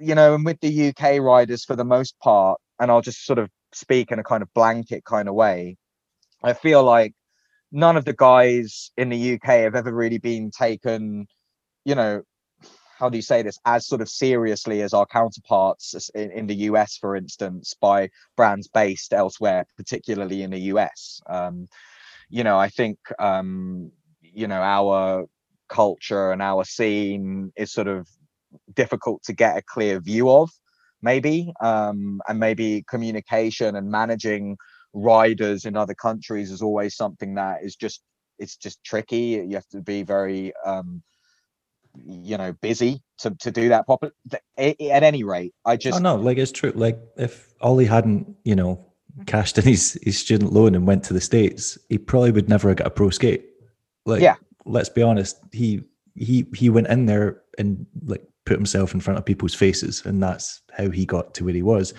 you 0.00 0.14
know, 0.14 0.34
and 0.34 0.44
with 0.44 0.60
the 0.60 0.88
UK 0.88 1.20
riders 1.20 1.64
for 1.64 1.76
the 1.76 1.84
most 1.84 2.18
part, 2.20 2.60
and 2.78 2.90
I'll 2.90 3.00
just 3.00 3.24
sort 3.24 3.38
of 3.38 3.50
speak 3.72 4.10
in 4.12 4.18
a 4.18 4.24
kind 4.24 4.42
of 4.42 4.52
blanket 4.54 5.04
kind 5.04 5.28
of 5.28 5.34
way. 5.34 5.76
I 6.42 6.52
feel 6.52 6.82
like 6.82 7.14
none 7.72 7.96
of 7.96 8.04
the 8.04 8.12
guys 8.12 8.90
in 8.96 9.08
the 9.08 9.34
UK 9.34 9.44
have 9.44 9.74
ever 9.74 9.92
really 9.92 10.18
been 10.18 10.50
taken, 10.50 11.26
you 11.84 11.94
know, 11.94 12.22
how 12.98 13.08
do 13.08 13.16
you 13.16 13.22
say 13.22 13.42
this 13.42 13.58
as 13.64 13.86
sort 13.86 14.02
of 14.02 14.10
seriously 14.10 14.82
as 14.82 14.92
our 14.92 15.06
counterparts 15.06 16.10
in, 16.14 16.30
in 16.32 16.46
the 16.46 16.54
US, 16.54 16.98
for 16.98 17.16
instance, 17.16 17.74
by 17.80 18.10
brands 18.36 18.68
based 18.68 19.14
elsewhere, 19.14 19.64
particularly 19.76 20.42
in 20.42 20.50
the 20.50 20.60
US. 20.74 21.20
Um, 21.28 21.68
you 22.28 22.44
know, 22.44 22.58
I 22.58 22.68
think 22.68 22.98
um, 23.18 23.90
you 24.20 24.46
know 24.46 24.60
our 24.60 25.24
culture 25.68 26.32
and 26.32 26.42
our 26.42 26.64
scene 26.64 27.52
is 27.56 27.72
sort 27.72 27.88
of 27.88 28.06
difficult 28.74 29.22
to 29.24 29.32
get 29.32 29.56
a 29.56 29.62
clear 29.62 30.00
view 30.00 30.30
of 30.30 30.50
maybe 31.02 31.52
um, 31.60 32.20
and 32.28 32.38
maybe 32.38 32.84
communication 32.88 33.76
and 33.76 33.90
managing 33.90 34.56
riders 34.92 35.64
in 35.64 35.76
other 35.76 35.94
countries 35.94 36.50
is 36.50 36.62
always 36.62 36.96
something 36.96 37.34
that 37.34 37.58
is 37.62 37.76
just 37.76 38.02
it's 38.38 38.56
just 38.56 38.82
tricky. 38.84 39.44
You 39.46 39.54
have 39.54 39.68
to 39.68 39.82
be 39.82 40.02
very 40.02 40.52
um, 40.64 41.02
you 42.06 42.36
know 42.36 42.52
busy 42.60 43.02
to, 43.18 43.30
to 43.40 43.50
do 43.50 43.68
that 43.68 43.86
properly 43.86 44.12
at 44.56 45.02
any 45.02 45.24
rate 45.24 45.52
i 45.64 45.76
just 45.76 45.98
oh 45.98 46.00
no 46.00 46.16
like 46.16 46.38
it's 46.38 46.52
true. 46.52 46.72
Like 46.74 46.98
if 47.16 47.52
ollie 47.60 47.86
hadn't 47.86 48.36
you 48.44 48.54
know 48.54 48.84
cashed 49.26 49.58
in 49.58 49.64
his, 49.64 49.98
his 50.02 50.18
student 50.18 50.52
loan 50.52 50.74
and 50.74 50.86
went 50.86 51.02
to 51.04 51.14
the 51.14 51.20
states 51.20 51.78
he 51.88 51.98
probably 51.98 52.30
would 52.30 52.48
never 52.48 52.68
have 52.68 52.78
got 52.78 52.86
a 52.86 52.90
pro 52.90 53.10
skate. 53.10 53.44
Like 54.06 54.22
yeah. 54.22 54.36
let's 54.64 54.88
be 54.88 55.02
honest 55.02 55.38
he 55.52 55.82
he 56.14 56.46
he 56.54 56.70
went 56.70 56.86
in 56.86 57.06
there 57.06 57.42
and 57.58 57.86
like 58.04 58.22
put 58.50 58.58
himself 58.58 58.94
in 58.94 59.00
front 59.00 59.16
of 59.16 59.24
people's 59.24 59.54
faces 59.54 60.04
and 60.04 60.20
that's 60.20 60.62
how 60.72 60.90
he 60.90 61.06
got 61.06 61.34
to 61.34 61.44
where 61.44 61.54
he 61.54 61.62
was. 61.62 61.94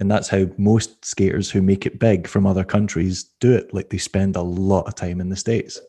And 0.00 0.10
that's 0.10 0.26
how 0.26 0.46
most 0.58 1.04
skaters 1.04 1.48
who 1.48 1.62
make 1.62 1.86
it 1.86 2.00
big 2.00 2.26
from 2.26 2.46
other 2.46 2.64
countries 2.64 3.30
do 3.38 3.52
it. 3.52 3.72
Like 3.72 3.90
they 3.90 3.98
spend 3.98 4.34
a 4.34 4.42
lot 4.42 4.88
of 4.88 4.96
time 4.96 5.20
in 5.20 5.28
the 5.28 5.36
states. 5.36 5.80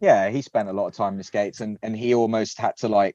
Yeah 0.00 0.30
he 0.30 0.42
spent 0.42 0.68
a 0.68 0.72
lot 0.72 0.88
of 0.88 0.94
time 0.94 1.12
in 1.12 1.18
the 1.18 1.24
skates 1.24 1.60
and 1.60 1.78
and 1.84 1.96
he 1.96 2.12
almost 2.12 2.58
had 2.58 2.76
to 2.78 2.88
like 2.88 3.14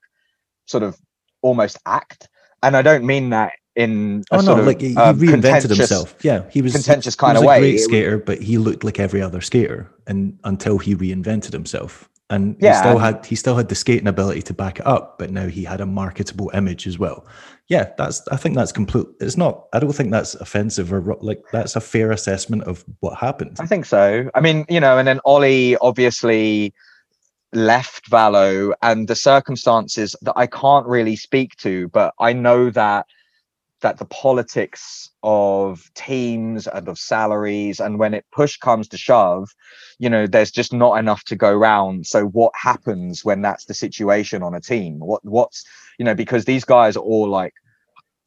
sort 0.68 0.84
of 0.84 0.98
almost 1.42 1.78
act. 1.86 2.30
And 2.64 2.78
i 2.78 2.82
don't 2.82 3.04
mean 3.04 3.32
that 3.32 3.52
in 3.76 4.24
oh 4.32 4.42
no 4.42 4.56
like 4.56 4.82
he, 4.82 4.96
um, 4.96 5.20
reinvented 5.20 5.76
himself. 5.76 6.16
yeah 6.22 6.44
he 6.50 6.62
was 6.62 6.74
contentious 6.74 7.16
kind 7.16 7.38
of 7.38 7.44
way. 7.44 7.60
great 7.60 7.78
skater 7.80 8.18
but 8.18 8.42
he 8.42 8.58
looked 8.58 8.84
like 8.84 9.00
every 9.00 9.22
other 9.22 9.40
skater 9.40 9.90
and 10.08 10.38
until 10.44 10.78
he 10.78 10.94
reinvented 10.94 11.54
himself 11.54 12.10
and 12.32 12.56
yeah, 12.60 12.72
he 12.72 12.80
still 12.80 12.98
had 12.98 13.26
he 13.26 13.36
still 13.36 13.56
had 13.56 13.70
the 13.70 13.76
skating 13.76 14.08
ability 14.08 14.42
to 14.42 14.54
back 14.54 14.80
it 14.80 14.88
up 14.88 15.20
but 15.20 15.30
now 15.30 15.48
he 15.48 15.64
had 15.64 15.82
a 15.82 15.86
marketable 15.86 16.50
image 16.54 16.88
as 16.88 16.98
well. 16.98 17.28
Yeah 17.68 17.92
that's 17.98 18.28
i 18.30 18.38
think 18.38 18.56
that's 18.56 18.72
complete 18.72 19.08
it's 19.20 19.38
not 19.38 19.68
i 19.74 19.80
don't 19.80 19.94
think 19.94 20.12
that's 20.12 20.36
offensive 20.36 20.92
or 20.92 21.02
like 21.22 21.44
that's 21.52 21.76
a 21.76 21.82
fair 21.82 22.12
assessment 22.12 22.64
of 22.64 22.84
what 23.02 23.18
happened. 23.18 23.58
I 23.60 23.66
think 23.66 23.86
so. 23.86 24.30
I 24.34 24.42
mean 24.42 24.66
you 24.70 24.80
know 24.80 24.98
and 24.98 25.08
then 25.08 25.20
ollie 25.26 25.78
obviously 25.78 26.74
left 27.54 28.10
valo 28.10 28.74
and 28.82 29.08
the 29.08 29.16
circumstances 29.16 30.16
that 30.22 30.34
i 30.38 30.48
can't 30.48 30.88
really 30.88 31.18
speak 31.18 31.56
to 31.58 31.90
but 31.90 32.14
i 32.20 32.32
know 32.32 32.70
that 32.70 33.06
that 33.82 33.98
the 33.98 34.06
politics 34.06 35.10
of 35.24 35.90
teams 35.96 36.68
and 36.68 36.88
of 36.88 36.98
salaries 36.98 37.80
and 37.80 38.00
when 38.00 38.14
it 38.14 38.26
push 38.32 38.58
comes 38.58 38.88
to 38.88 38.98
shove 38.98 39.50
you 40.02 40.10
know 40.10 40.26
there's 40.26 40.50
just 40.50 40.74
not 40.74 40.98
enough 40.98 41.24
to 41.26 41.36
go 41.36 41.54
round. 41.54 42.08
So 42.08 42.26
what 42.26 42.52
happens 42.56 43.24
when 43.24 43.44
that's 43.44 43.66
the 43.66 43.76
situation 43.76 44.42
on 44.42 44.56
a 44.56 44.60
team? 44.60 44.98
What 44.98 45.24
what's 45.24 45.64
you 46.00 46.06
know 46.06 46.16
because 46.16 46.44
these 46.44 46.66
guys 46.66 46.98
are 46.98 47.04
all 47.04 47.30
like 47.30 47.54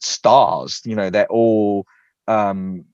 stars 0.00 0.80
you 0.84 0.94
know 0.94 1.10
they're 1.10 1.26
all 1.26 1.84
um 2.28 2.84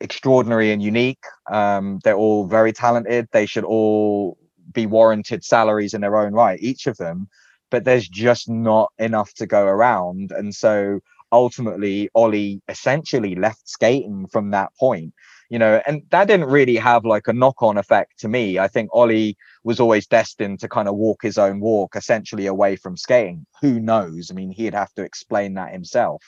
extraordinary 0.00 0.72
and 0.72 0.82
unique. 0.82 1.22
Um 1.52 2.00
they're 2.02 2.16
all 2.16 2.46
very 2.46 2.72
talented. 2.72 3.28
They 3.30 3.44
should 3.44 3.64
all 3.64 4.38
be 4.72 4.86
warranted 4.86 5.44
salaries 5.44 5.92
in 5.92 6.00
their 6.00 6.16
own 6.16 6.32
right 6.32 6.58
each 6.62 6.86
of 6.86 6.96
them. 6.96 7.28
But 7.70 7.84
there's 7.84 8.08
just 8.08 8.48
not 8.48 8.90
enough 8.98 9.34
to 9.34 9.46
go 9.46 9.64
around. 9.66 10.32
And 10.32 10.54
so 10.54 11.00
ultimately 11.32 12.10
Ollie 12.14 12.62
essentially 12.68 13.34
left 13.34 13.68
skating 13.68 14.26
from 14.26 14.50
that 14.50 14.70
point. 14.78 15.12
You 15.48 15.58
know, 15.58 15.82
and 15.84 16.02
that 16.10 16.28
didn't 16.28 16.46
really 16.48 16.76
have 16.76 17.04
like 17.04 17.26
a 17.26 17.32
knock-on 17.32 17.76
effect 17.76 18.20
to 18.20 18.28
me. 18.28 18.60
I 18.60 18.68
think 18.68 18.88
Ollie 18.92 19.36
was 19.64 19.80
always 19.80 20.06
destined 20.06 20.60
to 20.60 20.68
kind 20.68 20.86
of 20.86 20.94
walk 20.94 21.22
his 21.22 21.38
own 21.38 21.58
walk, 21.58 21.96
essentially 21.96 22.46
away 22.46 22.76
from 22.76 22.96
skating. 22.96 23.44
Who 23.60 23.80
knows? 23.80 24.30
I 24.30 24.34
mean, 24.34 24.52
he'd 24.52 24.74
have 24.74 24.94
to 24.94 25.02
explain 25.02 25.54
that 25.54 25.72
himself. 25.72 26.22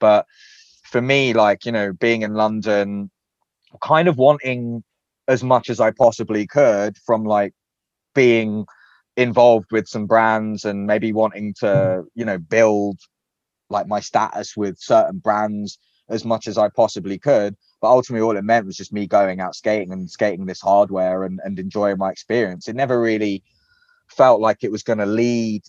But 0.00 0.26
for 0.82 1.00
me, 1.00 1.34
like, 1.34 1.64
you 1.64 1.70
know, 1.70 1.92
being 1.92 2.22
in 2.22 2.34
London, 2.34 3.12
kind 3.80 4.08
of 4.08 4.18
wanting 4.18 4.82
as 5.28 5.44
much 5.44 5.70
as 5.70 5.78
I 5.78 5.92
possibly 5.92 6.44
could 6.44 6.96
from 6.98 7.24
like 7.24 7.54
being 8.12 8.66
involved 9.16 9.70
with 9.70 9.86
some 9.86 10.06
brands 10.06 10.64
and 10.64 10.84
maybe 10.84 11.12
wanting 11.12 11.54
to, 11.60 11.66
mm-hmm. 11.66 12.06
you 12.16 12.24
know, 12.24 12.38
build 12.38 12.98
like 13.70 13.86
my 13.86 14.00
status 14.00 14.56
with 14.56 14.78
certain 14.78 15.18
brands 15.18 15.78
as 16.08 16.24
much 16.24 16.46
as 16.46 16.58
I 16.58 16.68
possibly 16.68 17.18
could. 17.18 17.56
But 17.80 17.88
ultimately, 17.88 18.24
all 18.24 18.36
it 18.36 18.44
meant 18.44 18.66
was 18.66 18.76
just 18.76 18.92
me 18.92 19.06
going 19.06 19.40
out 19.40 19.54
skating 19.54 19.92
and 19.92 20.10
skating 20.10 20.46
this 20.46 20.60
hardware 20.60 21.24
and, 21.24 21.40
and 21.44 21.58
enjoying 21.58 21.98
my 21.98 22.10
experience. 22.10 22.68
It 22.68 22.76
never 22.76 23.00
really 23.00 23.42
felt 24.08 24.40
like 24.40 24.58
it 24.62 24.70
was 24.70 24.82
going 24.82 24.98
to 24.98 25.06
lead, 25.06 25.62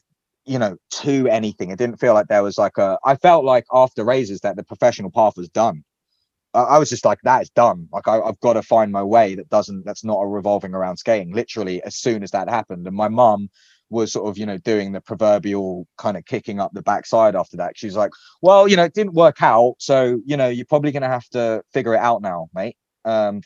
you 0.46 0.60
know, 0.60 0.78
to 0.92 1.28
anything. 1.28 1.72
It 1.72 1.78
didn't 1.78 2.00
feel 2.00 2.14
like 2.14 2.28
there 2.28 2.44
was 2.44 2.58
like 2.58 2.78
a, 2.78 2.98
I 3.06 3.16
felt 3.16 3.46
like 3.46 3.66
after 3.74 4.04
Razors 4.04 4.42
that 4.42 4.56
the 4.56 4.64
professional 4.64 5.12
path 5.12 5.38
was 5.38 5.50
done. 5.50 5.84
I, 6.54 6.62
I 6.62 6.78
was 6.80 6.90
just 6.90 7.06
like, 7.06 7.20
that 7.24 7.42
is 7.42 7.50
done. 7.50 7.88
Like, 7.92 8.08
I, 8.08 8.20
I've 8.22 8.40
got 8.40 8.54
to 8.54 8.62
find 8.62 8.92
my 8.92 9.04
way 9.04 9.36
that 9.36 9.50
doesn't, 9.50 9.86
that's 9.86 10.04
not 10.04 10.22
a 10.22 10.28
revolving 10.28 10.74
around 10.74 10.98
skating. 10.98 11.34
Literally, 11.34 11.84
as 11.84 11.96
soon 11.96 12.24
as 12.24 12.32
that 12.32 12.50
happened. 12.50 12.88
And 12.88 12.96
my 12.96 13.08
mum, 13.08 13.50
was 13.90 14.12
sort 14.12 14.28
of 14.28 14.38
you 14.38 14.46
know 14.46 14.58
doing 14.58 14.92
the 14.92 15.02
proverbial 15.02 15.88
kind 15.98 16.18
of 16.18 16.26
kicking 16.26 16.60
up 16.60 16.72
the 16.74 16.82
backside 16.82 17.36
after 17.36 17.58
that. 17.58 17.78
She's 17.78 17.96
like 17.96 18.12
well 18.42 18.68
you 18.68 18.76
know 18.76 18.84
it 18.84 18.94
didn't 18.94 19.14
work 19.14 19.42
out 19.42 19.76
so 19.80 20.20
you 20.26 20.38
know 20.38 20.48
you're 20.48 20.66
probably 20.66 20.92
going 20.92 21.04
to 21.04 21.10
have 21.10 21.28
to 21.30 21.64
figure 21.74 21.94
it 21.94 22.00
out 22.00 22.22
now 22.22 22.50
mate. 22.54 22.78
Um 23.06 23.42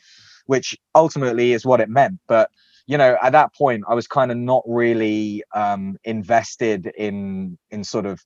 which 0.46 0.76
ultimately 0.96 1.52
is 1.52 1.64
what 1.64 1.80
it 1.80 1.88
meant 1.88 2.18
but 2.26 2.50
you 2.86 2.98
know 2.98 3.16
at 3.22 3.30
that 3.30 3.54
point 3.54 3.84
i 3.88 3.94
was 3.94 4.08
kind 4.08 4.32
of 4.32 4.36
not 4.36 4.64
really 4.66 5.44
um 5.54 5.96
invested 6.02 6.90
in 6.98 7.56
in 7.70 7.84
sort 7.84 8.04
of 8.04 8.20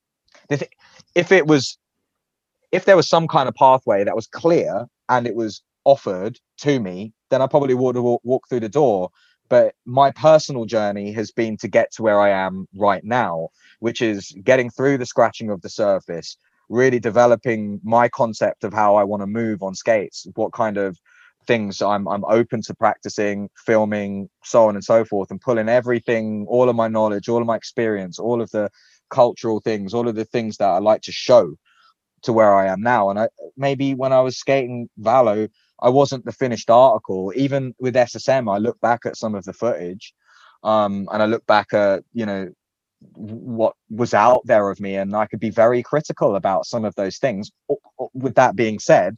if 0.49 1.31
it 1.33 1.47
was 1.47 1.79
if 2.73 2.87
there 2.87 2.97
was 2.97 3.09
some 3.09 3.29
kind 3.29 3.47
of 3.47 3.55
pathway 3.55 4.05
that 4.05 4.17
was 4.17 4.27
clear 4.27 4.87
and 5.11 5.27
it 5.27 5.35
was 5.35 5.63
offered 5.85 6.39
to 6.57 6.81
me 6.81 7.13
then 7.31 7.43
i 7.43 7.47
probably 7.47 7.75
would 7.75 7.95
have 7.95 8.05
walked 8.05 8.49
through 8.49 8.61
the 8.61 8.69
door 8.69 9.11
but 9.49 9.75
my 9.85 10.11
personal 10.11 10.65
journey 10.65 11.13
has 11.13 11.31
been 11.31 11.57
to 11.59 11.69
get 11.69 11.93
to 11.93 12.03
where 12.03 12.21
I 12.21 12.31
am 12.31 12.67
right 12.75 13.05
now, 13.05 13.49
which 13.81 14.01
is 14.01 14.35
getting 14.43 14.71
through 14.71 14.99
the 14.99 15.07
scratching 15.07 15.51
of 15.51 15.61
the 15.63 15.69
surface, 15.69 16.37
really 16.69 16.99
developing 16.99 17.81
my 17.85 18.09
concept 18.09 18.65
of 18.65 18.73
how 18.73 18.97
I 18.97 19.05
want 19.05 19.23
to 19.23 19.27
move 19.27 19.63
on 19.63 19.75
skates, 19.75 20.27
what 20.35 20.53
kind 20.53 20.77
of 20.77 20.99
things 21.47 21.83
I'm 21.83 22.09
I'm 22.09 22.25
open 22.25 22.63
to 22.63 22.75
practicing, 22.75 23.51
filming, 23.67 24.31
so 24.45 24.69
on 24.69 24.77
and 24.77 24.85
so 24.85 25.05
forth, 25.05 25.31
and 25.31 25.41
pulling 25.41 25.69
everything, 25.69 26.47
all 26.49 26.69
of 26.69 26.77
my 26.77 26.89
knowledge, 26.89 27.29
all 27.29 27.41
of 27.41 27.47
my 27.47 27.57
experience, 27.57 28.19
all 28.19 28.41
of 28.41 28.51
the 28.51 28.71
cultural 29.11 29.61
things, 29.61 29.93
all 29.95 30.09
of 30.09 30.15
the 30.15 30.25
things 30.25 30.57
that 30.57 30.69
I 30.69 30.79
like 30.79 31.03
to 31.03 31.13
show 31.13 31.55
to 32.23 32.33
where 32.33 32.55
I 32.55 32.67
am 32.67 32.81
now. 32.81 33.11
And 33.11 33.19
I 33.19 33.29
maybe 33.57 33.95
when 33.95 34.13
I 34.13 34.21
was 34.21 34.39
skating 34.39 34.89
Valo, 35.01 35.49
I 35.83 35.89
wasn't 35.91 36.25
the 36.25 36.33
finished 36.33 36.71
article. 36.71 37.33
Even 37.37 37.75
with 37.79 37.95
SSM, 37.95 38.53
I 38.53 38.59
look 38.59 38.81
back 38.81 39.01
at 39.07 39.17
some 39.17 39.35
of 39.35 39.45
the 39.45 39.53
footage, 39.53 40.15
um, 40.63 41.09
and 41.13 41.23
I 41.23 41.27
look 41.27 41.47
back 41.47 41.73
at 41.73 42.05
you 42.13 42.27
know 42.27 42.49
what 43.17 43.75
was 43.91 44.15
out 44.15 44.43
there 44.47 44.71
of 44.71 44.81
me, 44.81 44.97
and 44.97 45.15
I 45.15 45.27
could 45.27 45.41
be 45.41 45.51
very 45.51 45.83
critical 45.83 46.37
about 46.37 46.67
some 46.67 46.85
of 46.85 46.95
those 46.95 47.19
things. 47.19 47.51
With 48.15 48.35
that 48.37 48.57
being 48.57 48.79
said, 48.79 49.17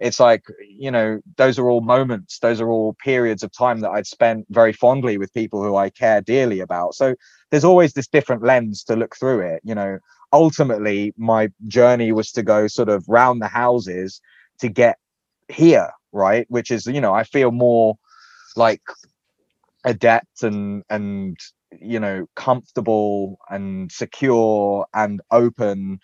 it's 0.00 0.20
like 0.20 0.44
you 0.68 0.90
know 0.90 1.20
those 1.36 1.58
are 1.58 1.68
all 1.68 1.80
moments, 1.80 2.38
those 2.38 2.60
are 2.60 2.68
all 2.70 2.96
periods 3.02 3.42
of 3.42 3.52
time 3.52 3.80
that 3.80 3.90
I'd 3.90 4.06
spent 4.06 4.46
very 4.50 4.72
fondly 4.72 5.18
with 5.18 5.34
people 5.34 5.62
who 5.62 5.76
I 5.76 5.90
care 5.90 6.20
dearly 6.20 6.60
about. 6.60 6.94
So 6.94 7.14
there's 7.50 7.64
always 7.64 7.92
this 7.92 8.08
different 8.08 8.42
lens 8.42 8.84
to 8.84 8.96
look 8.96 9.16
through 9.16 9.40
it. 9.40 9.60
You 9.64 9.74
know, 9.74 9.98
ultimately 10.32 11.14
my 11.16 11.50
journey 11.66 12.12
was 12.12 12.32
to 12.32 12.42
go 12.42 12.66
sort 12.68 12.88
of 12.88 13.04
round 13.08 13.42
the 13.42 13.48
houses 13.48 14.20
to 14.60 14.68
get 14.68 14.98
here 15.48 15.90
right? 16.16 16.46
Which 16.48 16.70
is 16.70 16.86
you 16.86 17.00
know 17.00 17.14
i 17.14 17.22
feel 17.22 17.52
more 17.52 17.96
like 18.56 18.82
adept 19.84 20.42
and 20.42 20.82
and 20.90 21.36
you 21.80 22.00
know 22.00 22.26
comfortable 22.34 23.38
and 23.50 23.92
secure 23.92 24.86
and 24.94 25.20
open 25.30 26.00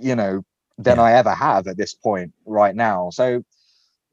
you 0.00 0.16
know 0.16 0.42
than 0.78 0.96
yeah. 0.96 1.02
i 1.02 1.12
ever 1.12 1.34
have 1.34 1.66
at 1.68 1.76
this 1.76 1.94
point 1.94 2.32
right 2.46 2.74
now. 2.74 3.10
So 3.10 3.44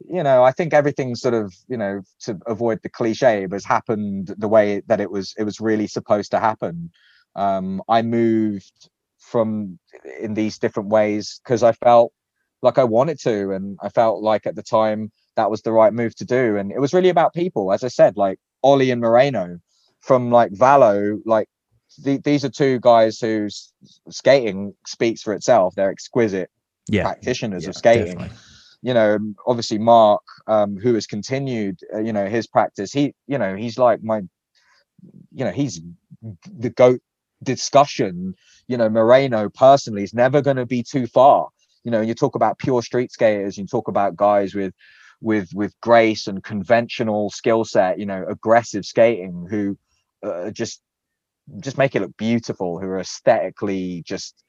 you 0.10 0.24
know 0.24 0.44
i 0.44 0.52
think 0.52 0.74
everything 0.74 1.16
sort 1.16 1.36
of 1.36 1.54
you 1.68 1.78
know 1.78 2.02
to 2.20 2.38
avoid 2.48 2.80
the 2.82 2.90
cliche 2.90 3.48
has 3.52 3.64
happened 3.64 4.34
the 4.38 4.48
way 4.48 4.82
that 4.88 5.00
it 5.00 5.12
was 5.12 5.36
it 5.38 5.44
was 5.44 5.60
really 5.60 5.88
supposed 5.88 6.32
to 6.32 6.40
happen. 6.40 6.92
Um 7.36 7.82
i 7.88 8.02
moved 8.02 8.90
from 9.20 9.80
in 10.20 10.34
these 10.34 10.58
different 10.58 10.90
ways 10.90 11.40
because 11.44 11.62
i 11.64 11.72
felt 11.72 12.12
like 12.62 12.78
I 12.78 12.84
wanted 12.84 13.20
to. 13.22 13.52
And 13.52 13.78
I 13.82 13.90
felt 13.90 14.22
like 14.22 14.46
at 14.46 14.56
the 14.56 14.64
time 14.64 15.12
that 15.36 15.50
was 15.50 15.62
the 15.62 15.72
right 15.72 15.94
move 15.94 16.16
to 16.16 16.26
do. 16.26 16.58
And 16.58 16.72
it 16.72 16.80
was 16.80 16.94
really 16.94 17.10
about 17.10 17.34
people, 17.34 17.72
as 17.72 17.84
I 17.84 17.88
said, 17.88 18.18
like 18.18 18.40
Ollie 18.64 18.92
and 18.92 19.02
Moreno 19.02 19.60
from 20.00 20.32
like 20.32 20.52
Valo, 20.52 21.20
like 21.26 21.48
th- 22.04 22.24
these 22.24 22.44
are 22.46 22.50
two 22.50 22.80
guys 22.80 23.20
whose 23.20 23.74
skating 24.10 24.74
speaks 24.86 25.22
for 25.22 25.34
itself. 25.34 25.76
They're 25.76 25.92
exquisite 25.92 26.50
yeah 26.88 27.04
practitioners 27.04 27.64
yeah, 27.64 27.70
of 27.70 27.76
skating. 27.76 28.18
definitely. 28.18 28.38
You 28.84 28.96
know, 28.96 29.20
obviously 29.46 29.78
Mark, 29.78 30.24
um, 30.48 30.76
who 30.76 30.96
has 30.96 31.06
continued, 31.06 31.80
uh, 31.94 32.00
you 32.00 32.12
know, 32.14 32.26
his 32.26 32.48
practice. 32.48 32.92
He, 32.92 33.14
you 33.28 33.38
know, 33.38 33.56
he's 33.56 33.78
like 33.78 34.02
my, 34.04 34.22
you 35.32 35.46
know, 35.46 35.52
he's 35.52 35.82
the 36.52 36.72
goat 36.72 37.00
discussion. 37.44 38.34
You 38.68 38.78
know, 38.78 38.90
Moreno 38.90 39.50
personally 39.50 40.02
is 40.02 40.16
never 40.16 40.42
going 40.42 40.58
to 40.58 40.66
be 40.66 40.82
too 40.82 41.06
far. 41.06 41.50
You 41.84 41.92
know, 41.92 42.02
you 42.02 42.14
talk 42.14 42.36
about 42.36 42.60
pure 42.60 42.82
street 42.82 43.12
skaters, 43.12 43.58
you 43.58 43.66
talk 43.66 43.88
about 43.88 44.16
guys 44.16 44.54
with 44.54 44.74
with 45.22 45.50
with 45.54 45.80
grace 45.82 46.28
and 46.28 46.44
conventional 46.44 47.30
skill 47.30 47.66
set. 47.66 48.00
You 48.00 48.06
know, 48.06 48.26
aggressive 48.28 48.86
skating 48.86 49.48
who 49.50 49.78
uh, 50.24 50.52
just 50.52 50.82
just 51.60 51.78
make 51.78 51.96
it 51.96 52.02
look 52.02 52.16
beautiful. 52.18 52.80
Who 52.80 52.88
are 52.88 53.00
aesthetically 53.00 54.04
just 54.06 54.44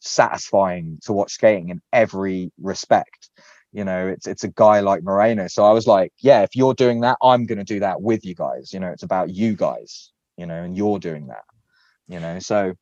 satisfying 0.00 0.98
to 1.02 1.12
watch 1.12 1.32
skating 1.32 1.68
in 1.68 1.80
every 1.92 2.52
respect. 2.60 3.30
You 3.72 3.84
know, 3.84 4.08
it's 4.08 4.26
it's 4.26 4.44
a 4.44 4.48
guy 4.48 4.80
like 4.80 5.04
Moreno. 5.04 5.46
So 5.46 5.64
I 5.64 5.72
was 5.72 5.86
like, 5.86 6.12
yeah, 6.18 6.42
if 6.42 6.56
you're 6.56 6.74
doing 6.74 7.00
that, 7.02 7.18
I'm 7.22 7.46
going 7.46 7.58
to 7.58 7.64
do 7.64 7.80
that 7.80 8.02
with 8.02 8.24
you 8.24 8.34
guys. 8.34 8.72
You 8.72 8.80
know, 8.80 8.88
it's 8.88 9.04
about 9.04 9.30
you 9.30 9.54
guys. 9.54 10.10
You 10.36 10.46
know, 10.46 10.62
and 10.62 10.76
you're 10.76 10.98
doing 10.98 11.28
that. 11.28 11.44
You 12.08 12.18
know, 12.18 12.38
so 12.40 12.74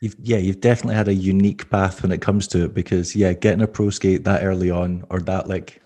You've, 0.00 0.16
yeah, 0.20 0.36
you've 0.36 0.60
definitely 0.60 0.96
had 0.96 1.08
a 1.08 1.14
unique 1.14 1.70
path 1.70 2.02
when 2.02 2.12
it 2.12 2.20
comes 2.20 2.46
to 2.48 2.64
it 2.64 2.74
because 2.74 3.16
yeah, 3.16 3.32
getting 3.32 3.62
a 3.62 3.66
pro 3.66 3.90
skate 3.90 4.24
that 4.24 4.44
early 4.44 4.70
on 4.70 5.04
or 5.10 5.20
that 5.20 5.48
like 5.48 5.80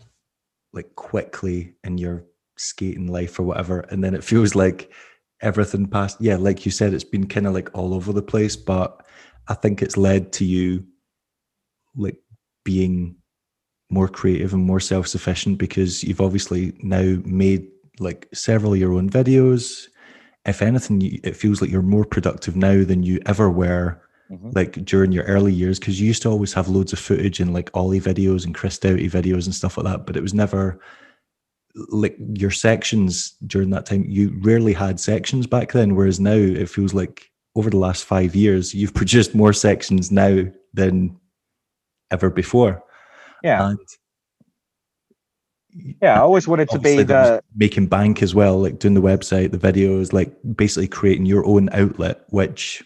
like 0.73 0.95
quickly 0.97 1.75
in 1.85 1.99
your 1.99 2.25
skating 2.57 3.07
life 3.07 3.39
or 3.39 3.45
whatever, 3.45 3.81
and 3.91 4.03
then 4.03 4.15
it 4.15 4.25
feels 4.33 4.55
like 4.55 4.93
everything 5.43 5.87
past 5.87 6.17
yeah, 6.21 6.37
like 6.37 6.65
you 6.67 6.73
said, 6.73 6.93
it's 6.93 7.05
been 7.05 7.27
kind 7.27 7.47
of 7.47 7.55
like 7.55 7.71
all 7.73 7.95
over 7.95 8.13
the 8.13 8.23
place, 8.23 8.57
but 8.57 9.07
I 9.49 9.55
think 9.55 9.83
it's 9.83 9.97
led 9.97 10.33
to 10.35 10.45
you 10.45 10.85
like 11.97 12.19
being 12.65 13.17
more 13.91 14.09
creative 14.09 14.55
and 14.55 14.63
more 14.63 14.81
self-sufficient 14.81 15.59
because 15.59 16.05
you've 16.05 16.21
obviously 16.21 16.73
now 16.81 17.19
made 17.25 17.69
like 17.99 18.29
several 18.33 18.73
of 18.73 18.79
your 18.79 18.93
own 18.93 19.11
videos 19.11 19.89
if 20.47 20.63
anything, 20.63 21.03
it 21.23 21.37
feels 21.37 21.61
like 21.61 21.71
you're 21.71 21.83
more 21.83 22.05
productive 22.05 22.57
now 22.57 22.83
than 22.85 23.03
you 23.03 23.21
ever 23.27 23.51
were, 23.51 24.01
Mhm. 24.31 24.55
like 24.55 24.85
during 24.85 25.13
your 25.13 25.25
early 25.25 25.53
years. 25.53 25.79
Because 25.79 26.01
you 26.01 26.07
used 26.07 26.23
to 26.23 26.29
always 26.31 26.53
have 26.55 26.69
loads 26.69 26.93
of 26.93 26.99
footage 26.99 27.41
and 27.41 27.53
like 27.53 27.71
Ollie 27.75 28.01
videos 28.01 28.45
and 28.47 28.55
Chris 28.55 28.79
Doughty 28.79 29.09
videos 29.09 29.45
and 29.47 29.55
stuff 29.55 29.77
like 29.77 29.87
that, 29.87 30.07
but 30.07 30.17
it 30.17 30.23
was 30.23 30.33
never 30.35 30.81
like 31.91 32.17
your 32.35 32.51
sections 32.51 33.37
during 33.47 33.71
that 33.71 33.87
time. 33.87 34.05
You 34.09 34.37
rarely 34.41 34.73
had 34.73 34.99
sections 34.99 35.47
back 35.47 35.73
then, 35.73 35.95
whereas 35.95 36.19
now 36.19 36.33
it 36.35 36.69
feels 36.69 36.95
like 36.95 37.31
over 37.55 37.71
the 37.71 37.77
last 37.79 38.05
five 38.05 38.35
years 38.35 38.75
you've 38.75 38.95
produced 39.01 39.35
more 39.35 39.53
sections 39.53 40.11
now 40.11 40.45
than 40.75 41.17
ever 42.11 42.31
before. 42.31 42.83
yeah, 43.45 43.69
And 43.71 43.79
yeah. 46.01 46.15
I 46.17 46.21
always 46.21 46.49
wanted 46.49 46.69
to 46.71 46.79
be 46.79 46.91
obviously 46.91 47.05
there 47.05 47.21
was 47.21 47.29
the 47.31 47.43
making 47.57 47.87
bank 47.87 48.23
as 48.23 48.35
well, 48.35 48.59
like 48.61 48.79
doing 48.79 48.95
the 48.95 49.03
website, 49.03 49.51
the 49.53 49.59
videos, 49.59 50.13
like 50.13 50.33
basically 50.57 50.89
creating 50.89 51.27
your 51.27 51.45
own 51.47 51.69
outlet, 51.73 52.25
which 52.29 52.83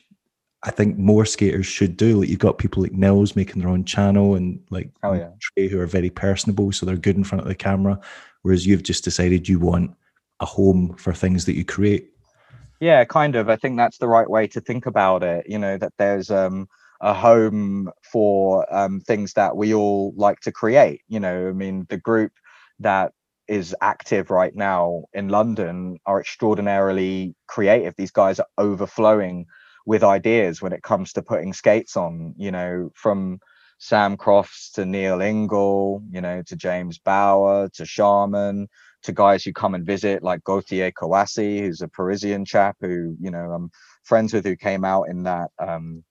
I 0.62 0.70
think 0.70 0.96
more 0.98 1.24
skaters 1.26 1.66
should 1.66 1.96
do. 1.96 2.20
Like 2.20 2.28
you've 2.28 2.38
got 2.38 2.58
people 2.58 2.82
like 2.82 2.92
Nils 2.92 3.36
making 3.36 3.60
their 3.60 3.70
own 3.70 3.84
channel 3.84 4.34
and 4.34 4.60
like 4.70 4.90
Oh, 5.02 5.12
yeah. 5.14 5.30
Trey 5.40 5.68
who 5.68 5.78
are 5.80 5.86
very 5.86 6.10
personable, 6.10 6.72
so 6.72 6.86
they're 6.86 6.96
good 6.96 7.16
in 7.16 7.24
front 7.24 7.42
of 7.42 7.48
the 7.48 7.54
camera. 7.54 8.00
Whereas 8.42 8.66
you've 8.66 8.82
just 8.82 9.04
decided 9.04 9.48
you 9.48 9.58
want 9.58 9.94
a 10.40 10.46
home 10.46 10.94
for 10.96 11.12
things 11.12 11.44
that 11.46 11.54
you 11.54 11.64
create. 11.64 12.10
yeah 12.80 13.04
kind 13.04 13.36
of 13.36 13.48
i 13.48 13.56
think 13.56 13.76
that's 13.76 13.98
the 13.98 14.08
right 14.08 14.28
way 14.28 14.46
to 14.48 14.60
think 14.60 14.84
about 14.84 15.22
it 15.22 15.46
you 15.48 15.56
know 15.58 15.78
that 15.78 15.92
there's 15.96 16.28
um 16.30 16.68
a 17.00 17.14
home 17.14 17.88
for 18.02 18.66
um 18.74 19.00
things 19.00 19.32
that 19.34 19.56
we 19.56 19.72
all 19.72 20.12
like 20.16 20.40
to 20.40 20.50
create 20.50 21.00
you 21.08 21.20
know 21.20 21.48
i 21.48 21.52
mean 21.52 21.86
the 21.88 21.96
group 21.96 22.32
that 22.80 23.12
is 23.46 23.74
active 23.80 24.30
right 24.30 24.54
now 24.54 25.04
in 25.12 25.28
london 25.28 25.98
are 26.06 26.20
extraordinarily 26.20 27.34
creative 27.46 27.94
these 27.96 28.10
guys 28.10 28.40
are 28.40 28.46
overflowing 28.58 29.44
with 29.86 30.02
ideas 30.02 30.62
when 30.62 30.72
it 30.72 30.82
comes 30.82 31.12
to 31.12 31.22
putting 31.22 31.52
skates 31.52 31.96
on 31.96 32.34
you 32.38 32.50
know 32.50 32.90
from 32.94 33.38
sam 33.78 34.16
crofts 34.16 34.70
to 34.70 34.86
neil 34.86 35.20
ingle 35.20 36.02
you 36.10 36.22
know 36.22 36.42
to 36.46 36.56
james 36.56 36.98
bauer 36.98 37.68
to 37.68 37.84
Sharman 37.84 38.66
to 39.04 39.12
guys 39.12 39.44
who 39.44 39.52
come 39.52 39.74
and 39.74 39.86
visit, 39.86 40.22
like 40.22 40.42
Gauthier 40.44 40.90
Kawasi, 40.90 41.60
who's 41.60 41.82
a 41.82 41.88
Parisian 41.88 42.44
chap 42.44 42.76
who, 42.80 43.14
you 43.20 43.30
know, 43.30 43.52
I'm 43.52 43.70
friends 44.02 44.32
with 44.32 44.44
who 44.44 44.56
came 44.56 44.84
out 44.84 45.04
in 45.04 45.22
that 45.22 45.50
um 45.58 46.02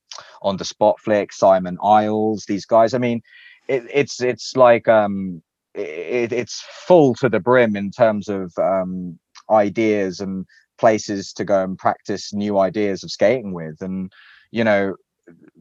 on 0.44 0.58
the 0.58 0.66
spot 0.66 1.00
flick, 1.00 1.34
Simon 1.34 1.78
Isles, 1.84 2.46
these 2.48 2.66
guys. 2.66 2.94
I 2.94 3.00
mean, 3.00 3.22
it, 3.68 3.84
it's 3.92 4.22
it's 4.22 4.56
like 4.56 4.88
um 4.88 5.42
it, 5.74 6.32
it's 6.32 6.64
full 6.88 7.16
to 7.16 7.30
the 7.30 7.40
brim 7.40 7.76
in 7.76 7.92
terms 7.92 8.30
of 8.30 8.52
um 8.58 9.18
ideas 9.50 10.20
and 10.20 10.46
places 10.78 11.34
to 11.34 11.46
go 11.46 11.64
and 11.64 11.78
practice 11.78 12.34
new 12.34 12.58
ideas 12.58 13.04
of 13.04 13.12
skating 13.12 13.54
with. 13.54 13.82
And, 13.82 14.12
you 14.52 14.64
know, 14.64 14.96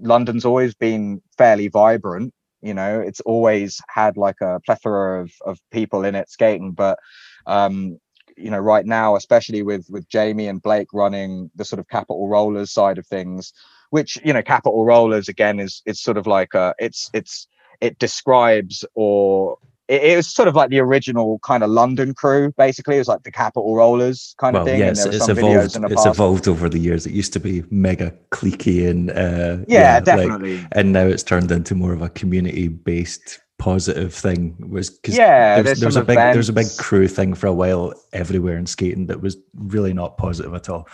London's 0.00 0.44
always 0.44 0.74
been 0.74 1.20
fairly 1.36 1.68
vibrant 1.68 2.32
you 2.62 2.72
know 2.72 3.00
it's 3.00 3.20
always 3.20 3.80
had 3.88 4.16
like 4.16 4.40
a 4.40 4.60
plethora 4.64 5.22
of, 5.22 5.32
of 5.44 5.58
people 5.70 6.04
in 6.04 6.14
it 6.14 6.30
skating 6.30 6.72
but 6.72 6.98
um 7.46 7.98
you 8.36 8.50
know 8.50 8.58
right 8.58 8.86
now 8.86 9.16
especially 9.16 9.62
with 9.62 9.84
with 9.90 10.08
jamie 10.08 10.46
and 10.48 10.62
blake 10.62 10.88
running 10.92 11.50
the 11.56 11.64
sort 11.64 11.80
of 11.80 11.88
capital 11.88 12.28
rollers 12.28 12.72
side 12.72 12.98
of 12.98 13.06
things 13.06 13.52
which 13.90 14.16
you 14.24 14.32
know 14.32 14.42
capital 14.42 14.84
rollers 14.84 15.28
again 15.28 15.58
is 15.60 15.82
it's 15.86 16.02
sort 16.02 16.16
of 16.16 16.26
like 16.26 16.54
uh 16.54 16.72
it's 16.78 17.10
it's 17.12 17.48
it 17.80 17.98
describes 17.98 18.84
or 18.94 19.58
it, 19.92 20.02
it 20.12 20.16
was 20.16 20.26
sort 20.38 20.48
of 20.48 20.54
like 20.54 20.70
the 20.70 20.80
original 20.80 21.38
kind 21.40 21.62
of 21.62 21.70
london 21.70 22.14
crew 22.14 22.52
basically 22.56 22.96
it 22.96 22.98
was 22.98 23.08
like 23.08 23.22
the 23.22 23.30
capital 23.30 23.74
rollers 23.76 24.34
kind 24.38 24.54
Well, 24.54 24.62
of 24.62 24.68
thing 24.68 24.80
yes, 24.80 25.04
it's 25.04 25.28
evolved. 25.28 25.40
videos 25.40 25.76
in 25.76 25.82
the 25.82 25.88
It's 25.88 26.06
evolved 26.06 26.48
over 26.48 26.68
the 26.68 26.78
years. 26.78 27.06
It 27.06 27.12
used 27.12 27.32
to 27.34 27.40
be 27.40 27.62
mega 27.70 28.08
cliquey 28.30 28.88
and 28.90 29.10
uh, 29.10 29.64
yeah, 29.68 29.94
like- 29.96 30.04
definitely 30.04 30.66
and 30.72 30.92
now 30.92 31.06
it's 31.12 31.22
turned 31.22 31.50
into 31.52 31.74
more 31.74 31.92
of 31.92 32.02
a 32.02 32.08
community-based 32.08 33.40
positive 33.58 34.12
thing. 34.12 34.56
Was 34.68 34.90
because 34.90 35.16
Yeah, 35.16 35.62
there's, 35.62 35.78
there's 35.78 35.80
there's 35.80 35.96
a 35.96 36.04
big 36.04 36.16
there's 36.16 36.48
a 36.48 36.52
big 36.52 36.66
crew 36.78 37.06
thing 37.08 37.34
for 37.34 37.46
a 37.46 37.52
while 37.52 37.92
everywhere 38.12 38.56
in 38.56 38.66
skating 38.66 39.06
that 39.06 39.20
was 39.20 39.36
really 39.54 39.92
not 39.92 40.16
positive 40.16 40.54
at 40.54 40.68
all. 40.68 40.88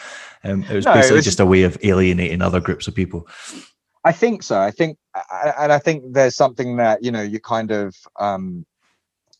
Um, 0.44 0.64
it 0.64 0.74
was 0.74 0.84
No, 0.84 0.92
it 0.92 0.94
basically 0.96 1.16
was- 1.16 1.24
just 1.24 1.40
a 1.40 1.46
way 1.46 1.62
of 1.62 1.78
alienating 1.82 2.42
other 2.42 2.60
groups 2.60 2.86
of 2.88 2.94
people. 2.94 3.26
I 4.04 4.12
think 4.12 4.42
so. 4.42 4.60
I 4.60 4.70
think, 4.70 4.96
and 5.58 5.72
I 5.72 5.78
think 5.78 6.04
there's 6.12 6.36
something 6.36 6.76
that 6.76 7.02
you 7.02 7.10
know 7.10 7.22
you 7.22 7.40
kind 7.40 7.70
of 7.70 7.94
um, 8.20 8.64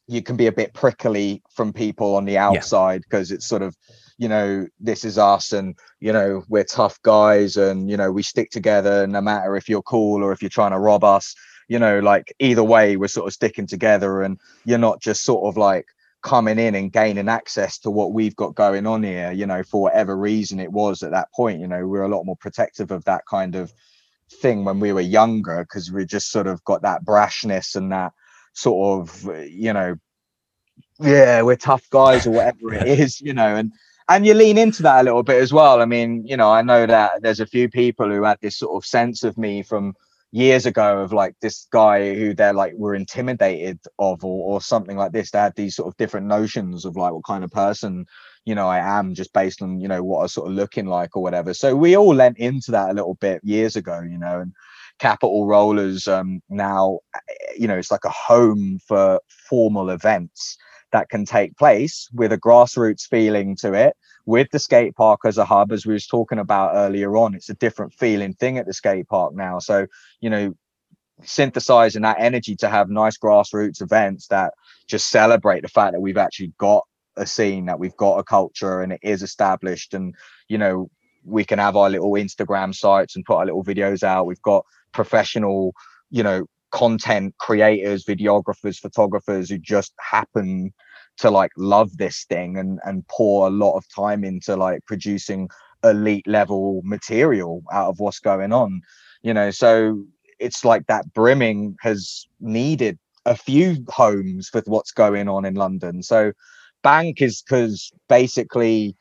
you 0.09 0.23
can 0.23 0.37
be 0.37 0.47
a 0.47 0.53
bit 0.53 0.73
prickly 0.73 1.43
from 1.51 1.73
people 1.73 2.17
on 2.17 2.25
the 2.25 2.39
outside 2.39 3.03
because 3.03 3.31
it's 3.31 3.47
sort 3.47 3.63
of 3.63 3.77
you 4.17 4.29
know 4.29 4.67
this 4.81 5.05
is 5.05 5.19
us 5.19 5.53
and 5.53 5.77
you 6.01 6.13
know 6.13 6.43
we're 6.49 6.65
tough 6.65 7.01
guys 7.03 7.57
and 7.57 7.89
you 7.89 7.97
know 7.97 8.11
we 8.11 8.23
stick 8.23 8.51
together 8.51 9.07
no 9.07 9.21
matter 9.21 9.55
if 9.55 9.69
you're 9.69 9.83
cool 9.83 10.25
or 10.25 10.33
if 10.33 10.43
you're 10.43 10.49
trying 10.49 10.73
to 10.73 10.79
rob 10.79 11.05
us. 11.05 11.35
You 11.69 11.79
know 11.79 12.01
like 12.01 12.35
either 12.39 12.65
way 12.65 12.97
we're 12.97 13.09
sort 13.09 13.29
of 13.29 13.35
sticking 13.35 13.67
together 13.67 14.23
and 14.23 14.41
you're 14.65 14.79
not 14.79 15.03
just 15.03 15.23
sort 15.23 15.47
of 15.47 15.59
like 15.59 15.87
coming 16.23 16.59
in 16.59 16.75
and 16.75 16.91
gaining 16.91 17.29
access 17.29 17.79
to 17.81 17.91
what 17.91 18.13
we've 18.13 18.35
got 18.35 18.55
going 18.55 18.87
on 18.87 19.03
here 19.05 19.31
you 19.31 19.47
know 19.47 19.63
for 19.63 19.83
whatever 19.83 20.17
reason 20.17 20.59
it 20.59 20.73
was 20.73 21.03
at 21.03 21.11
that 21.11 21.29
point. 21.33 21.61
You 21.61 21.69
know 21.69 21.87
we're 21.87 22.03
a 22.03 22.09
lot 22.09 22.25
more 22.25 22.37
protective 22.37 22.91
of 22.91 23.05
that 23.05 23.25
kind 23.31 23.55
of 23.55 23.73
thing 24.41 24.65
when 24.65 24.81
we 24.81 24.93
were 24.93 25.01
younger 25.03 25.63
because 25.65 25.93
we 25.93 26.07
just 26.07 26.31
sort 26.31 26.47
of 26.47 26.65
got 26.65 26.83
that 26.83 27.05
brashness 27.05 27.77
and 27.77 27.93
that 27.93 28.13
sort 28.59 29.01
of 29.01 29.49
you 29.49 29.73
know 29.73 29.97
yeah 30.99 31.43
we're 31.43 31.57
tough 31.57 31.89
guys 31.91 32.27
or 32.27 32.31
whatever 32.31 32.75
it 32.75 32.89
is 32.99 33.21
you 33.21 33.33
know 33.33 33.55
and 33.57 33.73
and 34.09 34.27
you 34.27 34.35
lean 34.35 34.59
into 34.59 34.83
that 34.83 35.03
a 35.03 35.05
little 35.05 35.23
bit 35.23 35.41
as 35.41 35.53
well. 35.53 35.83
I 35.83 35.85
mean 35.85 36.27
you 36.27 36.37
know 36.37 36.51
i 36.51 36.63
know 36.63 36.87
that 36.87 37.23
there's 37.23 37.41
a 37.41 37.47
few 37.47 37.69
people 37.69 38.09
who 38.09 38.23
had 38.25 38.39
this 38.41 38.59
sort 38.59 38.77
of 38.77 38.89
sense 38.89 39.23
of 39.23 39.39
me 39.39 39.63
from 39.63 39.95
years 40.33 40.67
ago 40.67 40.99
of 40.99 41.13
like 41.13 41.35
this 41.41 41.67
guy 41.71 42.15
who 42.15 42.35
they're 42.35 42.53
like 42.53 42.75
were 42.77 42.95
intimidated 42.95 43.79
of 43.99 44.25
or, 44.25 44.55
or 44.55 44.61
something 44.61 44.97
like 44.97 45.13
this. 45.13 45.31
They 45.31 45.39
had 45.39 45.55
these 45.57 45.77
sort 45.77 45.89
of 45.89 45.97
different 45.97 46.27
notions 46.27 46.85
of 46.85 46.97
like 46.97 47.13
what 47.13 47.25
kind 47.25 47.45
of 47.45 47.51
person 47.51 48.07
you 48.45 48.55
know 48.55 48.69
i 48.69 48.79
am 48.79 49.15
just 49.15 49.33
based 49.33 49.61
on 49.63 49.81
you 49.81 49.89
know 49.89 50.03
what 50.03 50.23
i 50.23 50.27
sort 50.27 50.49
of 50.49 50.55
looking 50.55 50.87
like 50.87 51.17
or 51.17 51.23
whatever. 51.23 51.55
So 51.55 51.77
we 51.77 51.97
all 51.97 52.15
lent 52.15 52.39
into 52.39 52.71
that 52.73 52.91
a 52.91 52.95
little 52.95 53.15
bit 53.15 53.43
years 53.45 53.77
ago 53.77 54.01
you 54.01 54.19
know 54.19 54.41
and 54.41 54.53
capital 54.99 55.47
rollers 55.47 56.09
um 56.09 56.41
now 56.49 56.99
you 57.57 57.69
know 57.69 57.77
it's 57.77 57.91
like 57.91 58.05
a 58.05 58.11
home 58.11 58.79
for 58.87 59.21
formal 59.49 59.91
events 59.91 60.57
that 60.93 61.09
can 61.09 61.25
take 61.25 61.57
place 61.57 62.09
with 62.15 62.33
a 62.33 62.39
grassroots 62.39 63.07
feeling 63.07 63.55
to 63.55 63.75
it 63.75 63.95
with 64.27 64.49
the 64.51 64.59
skate 64.59 64.95
park 64.95 65.21
as 65.25 65.39
a 65.39 65.45
hub 65.45 65.73
as 65.73 65.87
we 65.87 65.93
was 65.93 66.07
talking 66.07 66.39
about 66.39 66.75
earlier 66.75 67.17
on. 67.17 67.35
It's 67.35 67.51
a 67.51 67.55
different 67.55 67.93
feeling 67.93 68.35
thing 68.35 68.59
at 68.59 68.67
the 68.67 68.75
skate 68.75 69.09
park 69.09 69.35
now. 69.35 69.59
So 69.59 69.87
you 70.21 70.31
know 70.31 70.55
synthesizing 71.25 72.03
that 72.03 72.21
energy 72.21 72.55
to 72.57 72.69
have 72.69 72.89
nice 72.89 73.19
grassroots 73.19 73.83
events 73.83 74.29
that 74.29 74.55
just 74.87 75.11
celebrate 75.11 75.63
the 75.63 75.69
fact 75.69 75.93
that 75.93 76.01
we've 76.01 76.17
actually 76.17 76.53
got 76.59 76.85
a 77.17 77.27
scene 77.27 77.67
that 77.67 77.79
we've 77.79 77.97
got 77.97 78.19
a 78.19 78.23
culture 78.23 78.81
and 78.81 78.93
it 78.93 79.01
is 79.03 79.23
established 79.23 79.95
and 79.95 80.15
you 80.49 80.57
know 80.57 80.89
we 81.29 81.45
can 81.45 81.59
have 81.59 81.77
our 81.77 81.91
little 81.91 82.13
Instagram 82.13 82.75
sites 82.75 83.17
and 83.17 83.25
put 83.25 83.37
our 83.37 83.47
little 83.47 83.65
videos 83.65 84.03
out. 84.03 84.27
We've 84.27 84.43
got 84.43 84.65
professional, 84.93 85.73
you 86.11 86.23
know, 86.23 86.47
content 86.71 87.35
creators, 87.39 88.05
videographers, 88.05 88.79
photographers 88.79 89.51
who 89.51 89.59
just 89.59 89.93
happen 90.01 90.73
to 91.19 91.31
like 91.31 91.51
love 91.57 91.97
this 91.97 92.25
thing 92.29 92.57
and 92.57 92.79
and 92.85 93.07
pour 93.09 93.47
a 93.47 93.51
lot 93.51 93.77
of 93.77 93.85
time 93.95 94.25
into 94.25 94.57
like 94.57 94.85
producing 94.87 95.49
elite 95.85 96.27
level 96.27 96.81
material 96.85 97.63
out 97.73 97.89
of 97.89 98.01
what's 98.01 98.19
going 98.19 98.53
on 98.53 98.81
you 99.23 99.35
know 99.35 99.51
so 99.51 100.03
it's 100.39 100.65
like 100.65 100.87
that 100.87 101.13
brimming 101.15 101.77
has 101.81 102.27
needed 102.41 102.99
a 103.27 103.37
few 103.37 103.77
homes 103.89 104.51
with 104.55 104.67
what's 104.67 104.91
going 104.91 105.29
on 105.29 105.45
in 105.45 105.55
london 105.55 106.03
so 106.03 106.33
bank 106.83 107.21
is 107.21 107.43
because 107.43 107.91
basically 108.09 108.97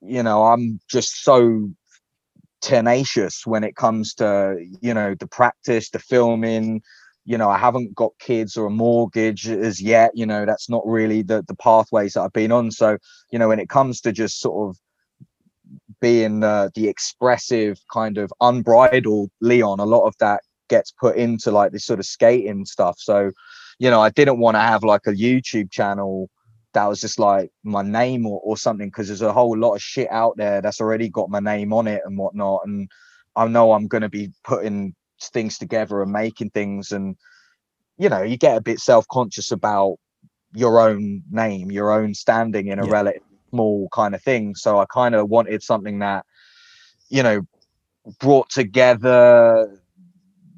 you 0.00 0.22
know 0.22 0.44
i'm 0.44 0.78
just 0.88 1.22
so 1.22 1.68
tenacious 2.60 3.46
when 3.46 3.62
it 3.62 3.76
comes 3.76 4.14
to 4.14 4.56
you 4.80 4.92
know 4.92 5.14
the 5.18 5.26
practice 5.26 5.90
the 5.90 5.98
filming. 5.98 6.82
You 7.24 7.36
know 7.36 7.50
i 7.50 7.58
haven't 7.58 7.94
got 7.94 8.12
kids 8.18 8.56
or 8.56 8.66
a 8.66 8.70
mortgage 8.70 9.46
as 9.48 9.82
yet 9.82 10.12
you 10.14 10.24
know 10.24 10.46
that's 10.46 10.70
not 10.70 10.82
really 10.86 11.20
the 11.22 11.44
the 11.46 11.54
pathways 11.54 12.14
that 12.14 12.22
i've 12.22 12.32
been 12.32 12.52
on. 12.52 12.70
So 12.70 12.96
you 13.30 13.38
know 13.38 13.48
when 13.48 13.60
it 13.60 13.68
comes 13.68 14.00
to 14.00 14.12
just 14.12 14.40
sort 14.40 14.70
of 14.70 14.78
being 16.00 16.42
uh, 16.42 16.70
the 16.74 16.88
expressive 16.88 17.78
kind 17.92 18.16
of 18.16 18.32
unbridled 18.40 19.30
leon 19.40 19.78
a 19.78 19.84
lot 19.84 20.06
of 20.06 20.14
that 20.20 20.40
gets 20.70 20.90
put 20.90 21.16
into 21.16 21.50
like 21.50 21.72
this 21.72 21.84
sort 21.84 21.98
of 21.98 22.06
skating 22.06 22.64
stuff. 22.64 22.96
So 22.98 23.30
you 23.78 23.90
know 23.90 24.00
i 24.00 24.10
didn't 24.10 24.38
want 24.38 24.54
to 24.56 24.60
have 24.60 24.82
like 24.82 25.06
a 25.06 25.12
youtube 25.12 25.70
channel 25.70 26.28
that 26.74 26.86
was 26.86 27.00
just 27.00 27.18
like 27.18 27.50
my 27.62 27.82
name 27.82 28.26
or, 28.26 28.40
or 28.42 28.56
something 28.56 28.88
because 28.88 29.08
there's 29.08 29.22
a 29.22 29.32
whole 29.32 29.56
lot 29.56 29.74
of 29.74 29.82
shit 29.82 30.10
out 30.10 30.36
there 30.36 30.60
that's 30.60 30.80
already 30.80 31.08
got 31.08 31.30
my 31.30 31.40
name 31.40 31.72
on 31.72 31.86
it 31.86 32.02
and 32.04 32.18
whatnot 32.18 32.60
and 32.64 32.90
i 33.36 33.46
know 33.46 33.72
i'm 33.72 33.86
going 33.86 34.02
to 34.02 34.08
be 34.08 34.30
putting 34.44 34.94
things 35.20 35.58
together 35.58 36.02
and 36.02 36.12
making 36.12 36.50
things 36.50 36.92
and 36.92 37.16
you 37.96 38.08
know 38.08 38.22
you 38.22 38.36
get 38.36 38.56
a 38.56 38.60
bit 38.60 38.78
self-conscious 38.78 39.50
about 39.50 39.96
your 40.54 40.80
own 40.80 41.22
name 41.30 41.70
your 41.70 41.90
own 41.92 42.14
standing 42.14 42.68
in 42.68 42.78
a 42.78 42.86
yeah. 42.86 42.92
relative 42.92 43.22
small 43.50 43.88
kind 43.92 44.14
of 44.14 44.22
thing 44.22 44.54
so 44.54 44.78
i 44.78 44.84
kind 44.86 45.14
of 45.14 45.28
wanted 45.28 45.62
something 45.62 45.98
that 45.98 46.24
you 47.08 47.22
know 47.22 47.40
brought 48.20 48.48
together 48.50 49.80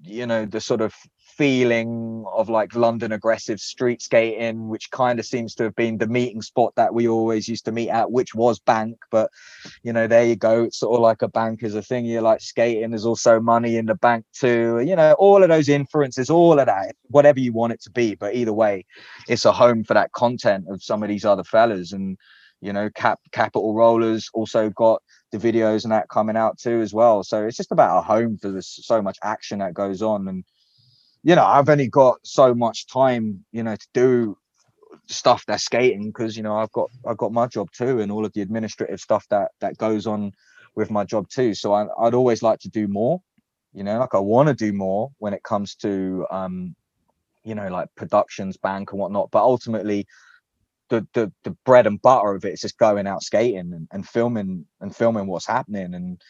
you 0.05 0.27
know 0.27 0.45
the 0.45 0.61
sort 0.61 0.81
of 0.81 0.93
feeling 1.41 2.23
of 2.35 2.51
like 2.51 2.75
London 2.75 3.13
aggressive 3.13 3.61
street 3.61 4.03
skating, 4.03 4.69
which 4.69 4.91
kind 4.91 5.19
of 5.19 5.25
seems 5.25 5.55
to 5.55 5.63
have 5.63 5.75
been 5.75 5.97
the 5.97 6.07
meeting 6.07 6.43
spot 6.43 6.75
that 6.77 6.93
we 6.93 7.09
always 7.09 7.49
used 7.49 7.65
to 7.65 7.73
meet 7.73 7.89
at, 7.89 8.11
which 8.11 8.35
was 8.35 8.59
bank. 8.59 8.99
But 9.11 9.31
you 9.83 9.91
know, 9.91 10.07
there 10.07 10.27
you 10.27 10.37
go. 10.37 10.65
It's 10.65 10.77
sort 10.77 10.95
of 10.95 11.01
like 11.01 11.23
a 11.23 11.29
bank 11.29 11.63
is 11.63 11.75
a 11.75 11.81
thing. 11.81 12.05
You're 12.05 12.21
like 12.21 12.43
skating, 12.43 12.91
there's 12.91 13.07
also 13.07 13.41
money 13.41 13.79
in 13.79 13.87
the 13.87 13.95
bank 13.95 14.27
too. 14.35 14.85
You 14.87 14.95
know, 14.95 15.15
all 15.15 15.43
of 15.43 15.49
those 15.49 15.71
inferences, 15.71 16.29
all 16.29 16.61
of 16.61 16.67
that, 16.67 16.95
whatever 17.05 17.41
you 17.41 17.55
want 17.55 17.73
it 17.73 17.81
to 17.85 17.91
be. 17.91 18.17
But 18.17 18.35
either 18.35 18.53
way, 18.53 18.85
it's 19.27 19.47
a 19.47 19.53
home 19.53 19.83
for 19.83 19.95
that 19.95 20.13
content 20.13 20.67
of 20.69 20.83
some 20.83 21.03
of 21.03 21.09
these 21.09 21.25
other 21.25 21.45
fellas. 21.45 21.95
And 21.95 22.19
you 22.61 22.75
know, 22.75 22.91
Cap 22.91 23.19
Capital 23.33 23.75
Rollers 23.75 24.29
also 24.35 24.69
got 24.69 25.03
the 25.33 25.39
videos 25.39 25.85
and 25.85 25.93
that 25.93 26.11
coming 26.11 26.37
out 26.37 26.59
too 26.59 26.83
as 26.83 26.93
well. 26.93 27.25
So 27.25 27.47
it's 27.47 27.57
just 27.57 27.73
about 27.73 27.97
a 27.97 28.03
home 28.03 28.37
for 28.37 28.51
this 28.51 28.79
so 28.83 29.01
much 29.01 29.17
action 29.23 29.61
that 29.61 29.73
goes 29.73 30.03
on 30.03 30.29
and 30.29 30.45
you 31.23 31.35
know, 31.35 31.45
I've 31.45 31.69
only 31.69 31.89
got 31.89 32.19
so 32.23 32.55
much 32.55 32.87
time, 32.87 33.45
you 33.53 33.63
know, 33.63 33.77
to 33.77 33.87
do 33.93 34.37
stuff 35.07 35.45
that's 35.47 35.65
skating 35.65 36.07
because 36.07 36.37
you 36.37 36.43
know 36.43 36.57
I've 36.57 36.71
got 36.73 36.89
I've 37.07 37.17
got 37.17 37.33
my 37.33 37.47
job 37.47 37.71
too 37.73 38.01
and 38.01 38.13
all 38.13 38.25
of 38.25 38.33
the 38.33 38.43
administrative 38.43 39.01
stuff 39.01 39.27
that 39.31 39.51
that 39.61 39.77
goes 39.77 40.07
on 40.07 40.33
with 40.77 40.91
my 40.91 41.05
job 41.05 41.29
too. 41.29 41.55
So 41.55 41.73
I, 41.73 41.87
I'd 41.99 42.15
always 42.15 42.43
like 42.43 42.61
to 42.61 42.69
do 42.69 42.87
more, 42.87 43.21
you 43.73 43.83
know, 43.83 43.99
like 43.99 44.15
I 44.15 44.19
want 44.19 44.49
to 44.49 44.55
do 44.55 44.73
more 44.73 45.11
when 45.19 45.35
it 45.35 45.43
comes 45.43 45.75
to 45.77 46.27
um, 46.31 46.75
you 47.45 47.55
know, 47.55 47.69
like 47.69 47.89
productions, 47.97 48.57
bank 48.57 48.93
and 48.93 49.01
whatnot. 49.01 49.31
But 49.31 49.43
ultimately, 49.43 50.07
the 50.89 51.07
the 51.15 51.33
the 51.45 51.51
bread 51.65 51.87
and 51.87 52.01
butter 52.03 52.35
of 52.35 52.45
it 52.45 52.53
is 52.53 52.61
just 52.61 52.79
going 52.79 53.07
out 53.07 53.23
skating 53.23 53.73
and, 53.73 53.89
and 53.93 54.09
filming 54.09 54.67
and 54.81 54.95
filming 54.95 55.27
what's 55.27 55.47
happening 55.47 55.95
and 55.95 56.21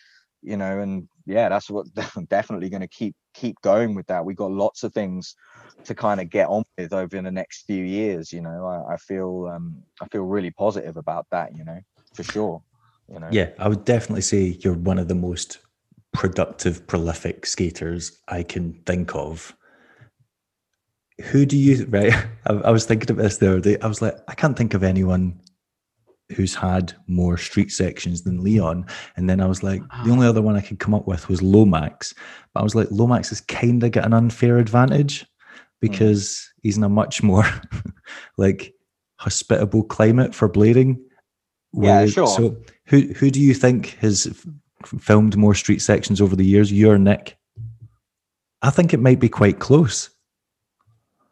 you 0.43 0.57
know 0.57 0.79
and 0.81 1.09
yeah 1.31 1.49
that's 1.49 1.71
what 1.71 1.87
I'm 2.17 2.27
definitely 2.27 2.69
going 2.69 2.81
to 2.83 2.89
keep 2.89 3.15
keep 3.35 3.57
going 3.63 3.95
with 3.95 4.07
that. 4.09 4.25
We 4.25 4.35
got 4.35 4.51
lots 4.51 4.83
of 4.83 4.93
things 4.93 5.35
to 5.85 5.95
kind 5.95 6.21
of 6.21 6.29
get 6.29 6.49
on 6.49 6.65
with 6.77 6.93
over 6.93 7.23
the 7.23 7.31
next 7.31 7.63
few 7.67 7.85
years 7.85 8.33
you 8.33 8.41
know? 8.41 8.67
I, 8.67 8.95
I 8.95 8.97
feel 8.97 9.51
um 9.55 9.83
i 10.03 10.07
feel 10.09 10.23
really 10.23 10.51
positive 10.51 10.97
about 10.97 11.27
that 11.31 11.57
you 11.57 11.65
know 11.65 11.79
for 12.15 12.23
sure 12.23 12.63
you 13.13 13.19
know? 13.21 13.29
Yeah 13.31 13.51
i 13.59 13.69
would 13.69 13.85
definitely 13.85 14.23
say 14.23 14.59
you're 14.61 14.75
one 14.75 14.99
of 14.99 15.09
the 15.09 15.15
most 15.15 15.59
productive 16.13 16.87
prolific 16.87 17.47
skaters 17.47 18.21
i 18.29 18.43
can 18.43 18.75
think 18.85 19.15
of. 19.15 19.55
Who 21.31 21.47
do 21.47 21.57
you 21.57 21.87
right 21.89 22.13
I, 22.47 22.53
I 22.53 22.71
was 22.71 22.85
thinking 22.85 23.11
of 23.11 23.17
this 23.17 23.39
the 23.39 23.49
other 23.51 23.61
day. 23.61 23.79
I 23.81 23.87
was 23.87 24.03
like 24.03 24.17
i 24.29 24.35
can't 24.35 24.57
think 24.57 24.75
of 24.75 24.83
anyone 24.83 25.41
who's 26.33 26.55
had 26.55 26.95
more 27.07 27.37
street 27.37 27.73
sections 27.73 28.23
than 28.23 28.43
Leon. 28.43 28.87
And 29.17 29.29
then 29.29 29.41
I 29.41 29.47
was 29.47 29.63
like, 29.63 29.83
the 30.05 30.11
only 30.11 30.27
other 30.27 30.43
one 30.43 30.57
I 30.57 30.61
could 30.61 30.79
come 30.79 30.95
up 30.95 31.07
with 31.07 31.29
was 31.29 31.43
Lomax. 31.43 32.15
But 32.55 32.61
I 32.61 32.63
was 32.63 32.75
like, 32.75 32.89
Lomax 32.91 33.31
has 33.31 33.41
kind 33.41 33.83
of 33.83 33.93
got 33.93 34.07
an 34.07 34.13
unfair 34.13 34.59
advantage 34.59 35.27
because 35.81 36.29
mm. 36.29 36.61
he's 36.63 36.77
in 36.77 36.85
a 36.85 36.89
much 36.89 37.23
more 37.23 37.45
like 38.37 38.75
hospitable 39.19 39.85
climate 39.85 40.35
for 40.35 40.49
blading. 40.49 40.99
Yeah, 41.73 42.07
sure. 42.07 42.27
So 42.27 42.57
who 42.87 43.03
who 43.15 43.31
do 43.31 43.41
you 43.41 43.55
think 43.55 43.97
has 44.01 44.49
filmed 44.99 45.37
more 45.37 45.55
street 45.55 45.83
sections 45.83 46.21
over 46.21 46.35
the 46.35 46.45
years, 46.45 46.73
you 46.73 46.91
or 46.91 46.99
Nick? 46.99 47.37
I 48.63 48.71
think 48.71 48.93
it 48.93 49.01
might 49.01 49.21
be 49.21 49.29
quite 49.29 49.59
close. 49.59 50.11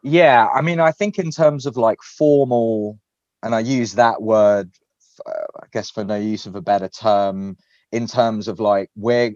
Yeah, 0.01 0.47
I 0.53 0.61
mean, 0.61 0.79
I 0.79 0.91
think 0.91 1.19
in 1.19 1.29
terms 1.29 1.65
of 1.65 1.75
like 1.75 2.01
formal, 2.01 2.99
and 3.43 3.53
I 3.53 3.59
use 3.59 3.93
that 3.93 4.21
word 4.21 4.71
I 5.61 5.67
guess 5.71 5.89
for 5.89 6.03
no 6.03 6.15
use 6.15 6.45
of 6.45 6.55
a 6.55 6.61
better 6.61 6.87
term, 6.87 7.57
in 7.91 8.07
terms 8.07 8.47
of 8.47 8.59
like 8.59 8.89
where 8.95 9.31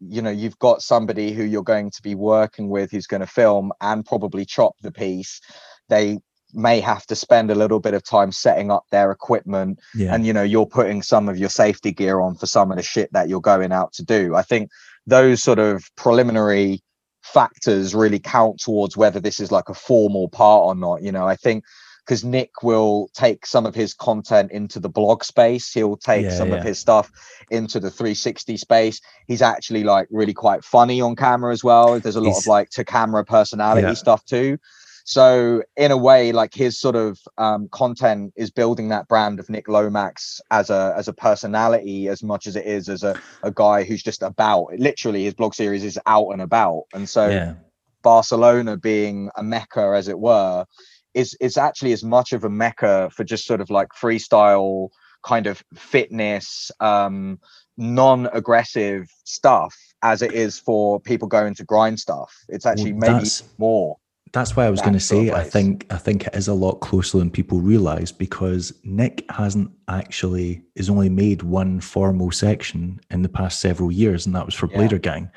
you 0.00 0.22
know 0.22 0.30
you've 0.30 0.58
got 0.58 0.82
somebody 0.82 1.32
who 1.32 1.44
you're 1.44 1.62
going 1.62 1.90
to 1.90 2.02
be 2.02 2.14
working 2.14 2.68
with 2.68 2.90
who's 2.90 3.06
going 3.06 3.20
to 3.20 3.26
film 3.26 3.72
and 3.80 4.04
probably 4.04 4.44
chop 4.44 4.74
the 4.82 4.92
piece. 4.92 5.40
They 5.88 6.18
may 6.54 6.80
have 6.80 7.06
to 7.06 7.16
spend 7.16 7.50
a 7.50 7.54
little 7.54 7.80
bit 7.80 7.94
of 7.94 8.04
time 8.04 8.32
setting 8.32 8.70
up 8.70 8.84
their 8.90 9.10
equipment 9.10 9.80
yeah. 9.94 10.14
and 10.14 10.26
you 10.26 10.32
know 10.32 10.42
you're 10.42 10.66
putting 10.66 11.02
some 11.02 11.28
of 11.28 11.38
your 11.38 11.48
safety 11.48 11.92
gear 11.92 12.20
on 12.20 12.34
for 12.34 12.46
some 12.46 12.70
of 12.70 12.76
the 12.76 12.82
shit 12.82 13.10
that 13.12 13.28
you're 13.28 13.40
going 13.40 13.72
out 13.72 13.92
to 13.92 14.04
do 14.04 14.34
i 14.34 14.42
think 14.42 14.70
those 15.06 15.42
sort 15.42 15.58
of 15.58 15.84
preliminary 15.96 16.80
factors 17.22 17.94
really 17.94 18.18
count 18.18 18.58
towards 18.60 18.96
whether 18.96 19.20
this 19.20 19.40
is 19.40 19.50
like 19.50 19.68
a 19.68 19.74
formal 19.74 20.28
part 20.28 20.62
or 20.64 20.74
not 20.74 21.02
you 21.02 21.12
know 21.12 21.26
i 21.26 21.36
think 21.36 21.64
because 22.04 22.24
Nick 22.24 22.62
will 22.62 23.08
take 23.14 23.46
some 23.46 23.64
of 23.64 23.74
his 23.74 23.94
content 23.94 24.50
into 24.50 24.80
the 24.80 24.88
blog 24.88 25.22
space. 25.22 25.72
He'll 25.72 25.96
take 25.96 26.24
yeah, 26.24 26.36
some 26.36 26.50
yeah. 26.50 26.56
of 26.56 26.64
his 26.64 26.78
stuff 26.78 27.10
into 27.50 27.78
the 27.78 27.90
360 27.90 28.56
space. 28.56 29.00
He's 29.26 29.42
actually 29.42 29.84
like 29.84 30.08
really 30.10 30.34
quite 30.34 30.64
funny 30.64 31.00
on 31.00 31.14
camera 31.14 31.52
as 31.52 31.62
well. 31.62 32.00
There's 32.00 32.16
a 32.16 32.20
lot 32.20 32.34
He's, 32.34 32.38
of 32.38 32.46
like 32.46 32.70
to 32.70 32.84
camera 32.84 33.24
personality 33.24 33.88
yeah. 33.88 33.94
stuff 33.94 34.24
too. 34.24 34.58
So 35.04 35.62
in 35.76 35.90
a 35.90 35.96
way, 35.96 36.32
like 36.32 36.54
his 36.54 36.78
sort 36.78 36.96
of 36.96 37.18
um, 37.38 37.68
content 37.68 38.32
is 38.36 38.50
building 38.50 38.88
that 38.88 39.08
brand 39.08 39.40
of 39.40 39.50
Nick 39.50 39.68
Lomax 39.68 40.40
as 40.50 40.70
a 40.70 40.94
as 40.96 41.08
a 41.08 41.12
personality 41.12 42.08
as 42.08 42.22
much 42.22 42.46
as 42.46 42.54
it 42.54 42.66
is 42.66 42.88
as 42.88 43.02
a, 43.02 43.20
a 43.42 43.50
guy 43.50 43.82
who's 43.82 44.02
just 44.02 44.22
about. 44.22 44.68
Literally, 44.78 45.24
his 45.24 45.34
blog 45.34 45.54
series 45.54 45.82
is 45.82 45.98
out 46.06 46.30
and 46.30 46.40
about, 46.40 46.84
and 46.94 47.08
so 47.08 47.56
Barcelona 48.02 48.76
being 48.76 49.30
a 49.36 49.42
mecca, 49.42 49.92
as 49.96 50.08
it 50.08 50.18
were, 50.18 50.66
is 51.14 51.36
is 51.40 51.56
actually 51.56 51.92
as 51.92 52.04
much 52.04 52.32
of 52.32 52.44
a 52.44 52.50
mecca 52.50 53.10
for 53.14 53.24
just 53.24 53.46
sort 53.46 53.60
of 53.60 53.70
like 53.70 53.88
freestyle 53.90 54.88
kind 55.24 55.46
of 55.46 55.62
fitness 55.74 56.70
um 56.80 57.38
non-aggressive 57.76 59.08
stuff 59.24 59.74
as 60.02 60.20
it 60.20 60.32
is 60.32 60.58
for 60.58 61.00
people 61.00 61.28
going 61.28 61.54
to 61.54 61.64
grind 61.64 61.98
stuff 61.98 62.34
it's 62.48 62.66
actually 62.66 62.92
well, 62.92 63.14
maybe 63.14 63.28
more 63.58 63.96
that's 64.32 64.56
why 64.56 64.64
I 64.64 64.70
was 64.70 64.80
going 64.80 64.94
to 64.94 65.00
say 65.00 65.30
I 65.30 65.44
think 65.44 65.86
I 65.90 65.98
think 65.98 66.26
it 66.26 66.34
is 66.34 66.48
a 66.48 66.54
lot 66.54 66.80
closer 66.80 67.18
than 67.18 67.30
people 67.30 67.60
realize 67.60 68.10
because 68.12 68.72
Nick 68.82 69.30
hasn't 69.30 69.70
actually 69.88 70.62
is 70.74 70.88
only 70.88 71.10
made 71.10 71.42
one 71.42 71.80
formal 71.80 72.30
section 72.30 72.98
in 73.10 73.20
the 73.20 73.28
past 73.28 73.60
several 73.60 73.92
years 73.92 74.24
and 74.24 74.34
that 74.34 74.46
was 74.46 74.54
for 74.54 74.70
yeah. 74.70 74.78
Blader 74.78 75.00
Gang 75.00 75.30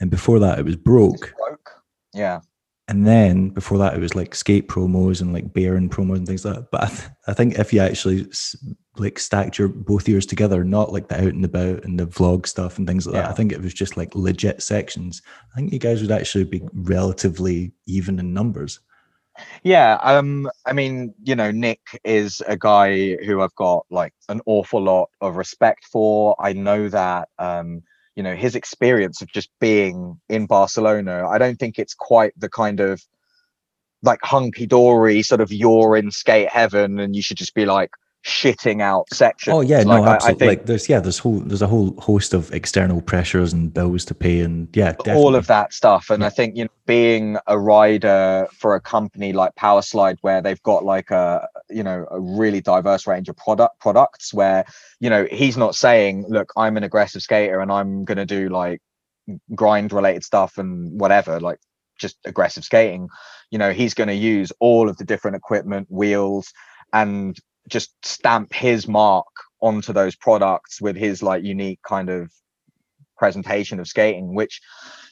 and 0.00 0.10
before 0.10 0.38
that 0.40 0.58
it 0.58 0.64
was 0.66 0.76
broke. 0.76 1.34
broke. 1.36 1.70
Yeah 2.12 2.40
and 2.88 3.06
then 3.06 3.48
before 3.50 3.78
that 3.78 3.94
it 3.94 4.00
was 4.00 4.14
like 4.14 4.34
skate 4.34 4.68
promos 4.68 5.20
and 5.20 5.32
like 5.32 5.52
Baron 5.52 5.88
promos 5.88 6.16
and 6.16 6.26
things 6.26 6.44
like 6.44 6.54
that 6.54 6.70
but 6.70 6.84
I, 6.84 6.86
th- 6.88 7.08
I 7.28 7.32
think 7.32 7.58
if 7.58 7.72
you 7.72 7.80
actually 7.80 8.26
like 8.96 9.18
stacked 9.18 9.58
your 9.58 9.68
both 9.68 10.08
years 10.08 10.26
together 10.26 10.64
not 10.64 10.92
like 10.92 11.08
the 11.08 11.16
out 11.16 11.32
and 11.32 11.44
about 11.44 11.84
and 11.84 11.98
the 11.98 12.06
vlog 12.06 12.46
stuff 12.46 12.78
and 12.78 12.86
things 12.86 13.06
like 13.06 13.14
yeah. 13.14 13.22
that 13.22 13.30
i 13.30 13.34
think 13.34 13.52
it 13.52 13.62
was 13.62 13.72
just 13.72 13.96
like 13.96 14.14
legit 14.14 14.62
sections 14.62 15.22
i 15.52 15.56
think 15.56 15.72
you 15.72 15.78
guys 15.78 16.02
would 16.02 16.10
actually 16.10 16.44
be 16.44 16.62
relatively 16.72 17.72
even 17.86 18.18
in 18.18 18.34
numbers 18.34 18.80
Yeah, 19.62 19.98
um, 20.02 20.50
I 20.66 20.72
mean, 20.72 21.14
you 21.22 21.34
know, 21.34 21.50
Nick 21.50 21.80
is 22.04 22.42
a 22.46 22.56
guy 22.56 23.16
who 23.24 23.40
I've 23.40 23.54
got 23.54 23.86
like 23.90 24.12
an 24.28 24.40
awful 24.46 24.82
lot 24.82 25.08
of 25.20 25.36
respect 25.36 25.86
for. 25.86 26.36
I 26.38 26.52
know 26.52 26.88
that 26.88 27.28
um, 27.38 27.82
you 28.16 28.22
know, 28.22 28.34
his 28.34 28.54
experience 28.54 29.22
of 29.22 29.28
just 29.32 29.50
being 29.60 30.20
in 30.28 30.46
Barcelona, 30.46 31.26
I 31.28 31.38
don't 31.38 31.58
think 31.58 31.78
it's 31.78 31.94
quite 31.94 32.32
the 32.36 32.48
kind 32.48 32.80
of 32.80 33.02
like 34.02 34.20
hunky 34.22 34.66
dory 34.66 35.22
sort 35.22 35.40
of 35.40 35.52
you're 35.52 35.96
in 35.96 36.10
skate 36.10 36.48
heaven 36.48 36.98
and 36.98 37.14
you 37.14 37.22
should 37.22 37.36
just 37.36 37.54
be 37.54 37.64
like 37.64 37.90
shitting 38.24 38.80
out 38.80 39.12
sections. 39.12 39.54
Oh 39.54 39.60
yeah, 39.60 39.78
like, 39.78 39.86
no, 39.86 40.04
absolutely. 40.04 40.46
I, 40.46 40.50
I 40.50 40.50
think 40.50 40.60
like 40.60 40.66
there's 40.66 40.88
yeah, 40.88 41.00
there's 41.00 41.18
whole 41.18 41.40
there's 41.40 41.62
a 41.62 41.66
whole 41.66 41.94
host 42.00 42.34
of 42.34 42.52
external 42.52 43.00
pressures 43.00 43.52
and 43.52 43.72
bills 43.72 44.04
to 44.06 44.14
pay, 44.14 44.40
and 44.40 44.68
yeah, 44.74 44.92
definitely. 44.92 45.14
all 45.14 45.34
of 45.34 45.46
that 45.48 45.72
stuff. 45.72 46.10
And 46.10 46.20
Yeah. 46.20 46.26
I 46.26 46.30
think 46.30 46.56
you 46.56 46.64
know, 46.64 46.70
being 46.86 47.36
a 47.46 47.58
rider 47.58 48.46
for 48.52 48.74
a 48.74 48.80
company 48.80 49.32
like 49.32 49.54
Powerslide, 49.56 50.18
where 50.22 50.40
they've 50.40 50.62
got 50.62 50.84
like 50.84 51.10
a 51.10 51.48
you 51.70 51.82
know 51.82 52.06
a 52.10 52.20
really 52.20 52.60
diverse 52.60 53.06
range 53.06 53.28
of 53.28 53.36
product 53.36 53.80
products, 53.80 54.32
where 54.32 54.64
you 55.00 55.10
know 55.10 55.26
he's 55.30 55.56
not 55.56 55.74
saying, 55.74 56.26
look, 56.28 56.52
I'm 56.56 56.76
an 56.76 56.84
aggressive 56.84 57.22
skater 57.22 57.60
and 57.60 57.72
I'm 57.72 58.04
gonna 58.04 58.26
do 58.26 58.48
like 58.48 58.80
grind 59.54 59.92
related 59.92 60.24
stuff 60.24 60.58
and 60.58 60.98
whatever, 61.00 61.40
like 61.40 61.58
just 61.98 62.16
aggressive 62.24 62.64
skating. 62.64 63.08
You 63.50 63.58
know, 63.58 63.72
he's 63.72 63.94
going 63.94 64.08
to 64.08 64.14
use 64.14 64.52
all 64.60 64.88
of 64.88 64.96
the 64.96 65.04
different 65.04 65.36
equipment, 65.36 65.86
wheels, 65.90 66.52
and 66.92 67.36
just 67.68 67.92
stamp 68.04 68.52
his 68.52 68.88
mark 68.88 69.26
onto 69.60 69.92
those 69.92 70.16
products 70.16 70.80
with 70.80 70.96
his 70.96 71.22
like 71.22 71.44
unique 71.44 71.80
kind 71.86 72.10
of 72.10 72.32
presentation 73.16 73.78
of 73.78 73.86
skating, 73.86 74.34
which 74.34 74.60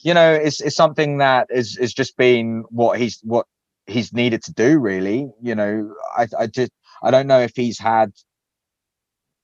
you 0.03 0.13
know 0.13 0.33
is 0.33 0.61
is 0.61 0.75
something 0.75 1.19
that 1.19 1.47
is 1.49 1.77
is 1.77 1.93
just 1.93 2.17
been 2.17 2.63
what 2.69 2.99
he's 2.99 3.19
what 3.23 3.45
he's 3.87 4.13
needed 4.13 4.43
to 4.43 4.53
do. 4.53 4.79
Really, 4.79 5.29
you 5.41 5.55
know, 5.55 5.93
I 6.17 6.27
I 6.37 6.47
just 6.47 6.71
I 7.01 7.11
don't 7.11 7.27
know 7.27 7.39
if 7.39 7.53
he's 7.55 7.79
had 7.79 8.11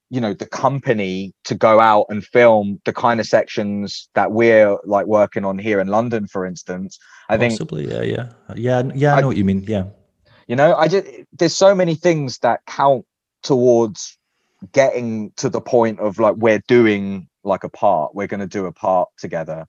you 0.10 0.22
know 0.22 0.34
the 0.34 0.46
company 0.46 1.34
to 1.44 1.56
go 1.56 1.80
out 1.80 2.06
and 2.10 2.24
film 2.26 2.80
the 2.86 2.94
kind 2.94 3.20
of 3.20 3.26
sections 3.26 4.10
that 4.16 4.32
we're 4.32 4.78
like 4.86 5.06
working 5.06 5.44
on 5.44 5.58
here 5.58 5.82
in 5.82 5.88
london 5.88 6.28
for 6.28 6.46
instance 6.46 6.98
i 7.28 7.38
think 7.38 7.52
possibly 7.52 7.90
yeah, 7.90 8.02
yeah, 8.02 8.30
yeah, 8.56 8.84
yeah. 8.96 9.14
I 9.14 9.18
I- 9.18 9.22
know 9.22 9.28
what 9.28 9.38
you 9.38 9.44
mean. 9.44 9.66
Yeah, 9.68 9.86
you 10.48 10.56
know 10.56 10.76
i 10.76 10.88
just 10.88 11.06
there's 11.34 11.56
so 11.56 11.76
many 11.76 11.96
things 11.96 12.40
that 12.40 12.66
count 12.66 13.06
towards 13.44 14.18
getting 14.72 15.32
to 15.38 15.50
the 15.50 15.62
point 15.62 16.00
of 16.00 16.20
like 16.20 16.36
we're 16.38 16.62
doing 16.68 17.28
like 17.44 17.64
a 17.64 17.70
part 17.70 18.16
we're 18.16 18.28
going 18.28 18.40
to 18.40 18.48
do 18.48 18.66
a 18.66 18.72
part 18.72 19.10
together. 19.18 19.66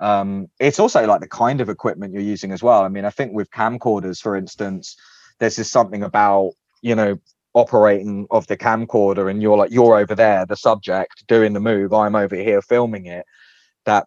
Um 0.00 0.48
it's 0.60 0.78
also 0.78 1.04
like 1.06 1.20
the 1.20 1.28
kind 1.28 1.60
of 1.60 1.68
equipment 1.68 2.12
you're 2.12 2.22
using 2.22 2.52
as 2.52 2.62
well. 2.62 2.82
I 2.82 2.88
mean 2.88 3.04
i 3.04 3.10
think 3.10 3.32
with 3.32 3.50
camcorders 3.50 4.20
for 4.20 4.36
instance 4.36 4.96
there's 5.38 5.56
just 5.56 5.72
something 5.72 6.02
about 6.04 6.52
you 6.82 6.94
know 6.94 7.18
operating 7.54 8.26
of 8.30 8.46
the 8.46 8.56
camcorder 8.56 9.28
and 9.30 9.42
you're 9.42 9.56
like 9.56 9.72
you're 9.72 9.98
over 9.98 10.14
there 10.14 10.46
the 10.46 10.56
subject 10.56 11.26
doing 11.26 11.54
the 11.54 11.60
move 11.60 11.92
i'm 11.92 12.14
over 12.14 12.36
here 12.36 12.62
filming 12.62 13.06
it 13.06 13.24
that 13.84 14.06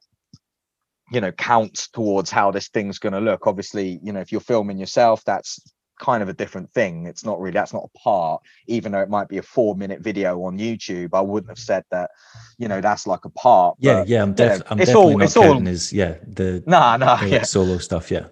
you 1.12 1.20
know 1.20 1.32
counts 1.34 1.90
towards 1.90 2.32
how 2.32 2.52
this 2.52 2.70
thing's 2.70 3.00
going 3.00 3.12
to 3.12 3.20
look. 3.20 3.46
Obviously 3.46 4.00
you 4.02 4.14
know 4.14 4.22
if 4.22 4.32
you're 4.32 4.40
filming 4.40 4.78
yourself 4.78 5.24
that's 5.26 5.60
kind 6.02 6.22
of 6.24 6.30
a 6.30 6.34
different 6.34 6.70
thing 6.74 7.06
it's 7.06 7.24
not 7.24 7.40
really 7.40 7.54
that's 7.54 7.74
not 7.78 7.88
a 7.90 7.98
part 8.00 8.42
even 8.68 8.92
though 8.92 9.00
it 9.08 9.10
might 9.18 9.30
be 9.30 9.38
a 9.38 9.42
four 9.56 9.76
minute 9.76 10.02
video 10.02 10.30
on 10.44 10.58
youtube 10.58 11.10
i 11.14 11.22
wouldn't 11.22 11.50
have 11.56 11.60
said 11.72 11.84
that 11.92 12.10
you 12.58 12.68
know 12.68 12.82
that's 12.82 13.06
like 13.06 13.24
a 13.24 13.30
part 13.30 13.78
yeah, 13.80 14.00
but, 14.00 14.08
yeah. 14.08 14.24
I'm, 14.24 14.30
you 14.30 14.46
know, 14.46 14.52
I'm 14.52 14.80
it's 14.82 14.90
definitely 14.90 14.94
all- 15.14 15.18
not 15.20 15.26
it's 15.26 15.38
all- 15.38 15.68
as 15.68 15.94
yeah 15.94 16.14
the, 16.28 16.64
nah 16.66 16.98
nah 16.98 17.16
the, 17.18 17.24
like, 17.24 17.32
yeah 17.32 17.44
solo 17.44 17.78
stuff. 17.78 18.10
Yeah, 18.12 18.26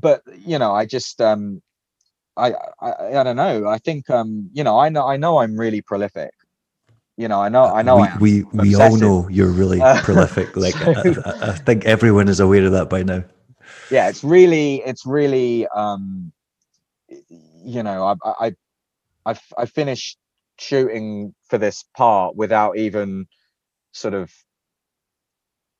but 0.00 0.22
you 0.46 0.58
know 0.58 0.72
i 0.72 0.84
just 0.86 1.20
um 1.20 1.60
I, 2.36 2.54
I 2.80 2.90
i 3.18 3.22
don't 3.24 3.36
know 3.36 3.66
i 3.66 3.78
think 3.78 4.08
um 4.10 4.48
you 4.52 4.62
know 4.64 4.78
i 4.78 4.88
know 4.88 5.06
i 5.06 5.16
know 5.16 5.38
i'm 5.40 5.58
really 5.58 5.82
prolific 5.82 6.30
you 7.16 7.28
know 7.28 7.40
i 7.40 7.48
know 7.48 7.64
i 7.64 7.82
know 7.82 7.96
we 7.96 8.02
I 8.02 8.18
we, 8.20 8.42
we 8.52 8.74
all 8.76 8.96
know 8.96 9.28
you're 9.28 9.54
really 9.62 9.80
Uh, 9.80 10.00
prolific. 10.08 10.56
Like 10.56 10.74
so- 10.74 11.22
I, 11.26 11.50
I 11.50 11.52
think 11.66 11.84
everyone 11.84 12.28
is 12.28 12.40
aware 12.40 12.64
of 12.64 12.72
that 12.72 12.88
by 12.88 13.02
now. 13.02 13.24
yeah 13.90 14.08
it's 14.08 14.22
really 14.22 14.82
it's 14.90 15.04
really 15.04 15.66
um 15.68 16.32
you 17.30 17.82
know 17.82 18.04
i 18.24 18.30
i 18.46 18.52
i 19.26 19.38
i, 19.58 19.66
finished 19.66 20.18
shooting 20.58 21.34
for 21.48 21.58
this 21.58 21.84
part 21.96 22.36
without 22.36 22.76
even 22.78 23.26
sort 23.92 24.14
of 24.14 24.30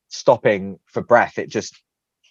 stopping 0.09 0.79
for 0.87 1.03
breath. 1.03 1.39
It 1.39 1.49
just 1.51 1.75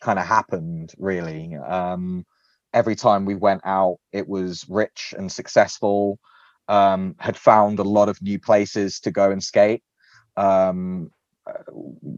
kind 0.02 0.20
of 0.20 0.26
happened 0.26 0.94
really. 0.98 1.56
Um 1.56 2.26
every 2.74 2.96
time 2.96 3.26
we 3.26 3.36
went 3.36 3.62
out 3.66 3.98
it 4.14 4.28
was 4.28 4.66
rich 4.70 5.14
and 5.18 5.32
successful. 5.32 6.20
Um 6.68 7.16
had 7.20 7.38
found 7.38 7.80
a 7.80 7.84
lot 7.84 8.10
of 8.10 8.22
new 8.22 8.40
places 8.40 9.00
to 9.02 9.12
go 9.12 9.32
and 9.32 9.44
skate. 9.44 9.84
Um 10.38 11.12
uh, 11.48 11.64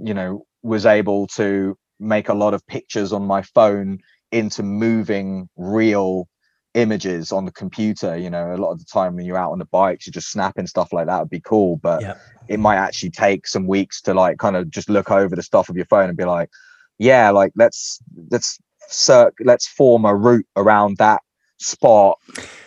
you 0.03 0.13
know 0.13 0.45
was 0.63 0.85
able 0.85 1.27
to 1.27 1.77
make 1.99 2.29
a 2.29 2.33
lot 2.33 2.53
of 2.53 2.65
pictures 2.67 3.13
on 3.13 3.25
my 3.25 3.41
phone 3.43 3.99
into 4.31 4.63
moving 4.63 5.49
real 5.57 6.27
images 6.73 7.31
on 7.31 7.45
the 7.45 7.51
computer 7.51 8.15
you 8.17 8.29
know 8.29 8.53
a 8.53 8.57
lot 8.57 8.71
of 8.71 8.79
the 8.79 8.85
time 8.85 9.15
when 9.15 9.25
you're 9.25 9.37
out 9.37 9.51
on 9.51 9.59
the 9.59 9.65
bikes 9.65 10.05
you're 10.05 10.11
just 10.11 10.31
snapping 10.31 10.67
stuff 10.67 10.93
like 10.93 11.05
that 11.07 11.19
would 11.19 11.29
be 11.29 11.41
cool 11.41 11.75
but 11.77 12.01
Yeah, 12.01 12.15
it 12.47 12.59
might 12.59 12.77
actually 12.77 13.09
take 13.09 13.45
some 13.47 13.67
weeks 13.67 14.01
to 14.01 14.13
like 14.13 14.37
kind 14.37 14.55
of 14.55 14.69
just 14.69 14.89
look 14.89 15.11
over 15.11 15.35
the 15.35 15.43
stuff 15.43 15.69
of 15.69 15.75
your 15.75 15.85
phone 15.85 16.07
and 16.07 16.17
be 16.17 16.25
like 16.25 16.49
yeah 16.97 17.29
like 17.29 17.51
let's 17.55 17.99
let's 18.29 18.59
cir- 18.87 19.33
let's 19.41 19.67
form 19.67 20.05
a 20.05 20.15
route 20.15 20.47
around 20.55 20.97
that 20.97 21.21
spot 21.59 22.17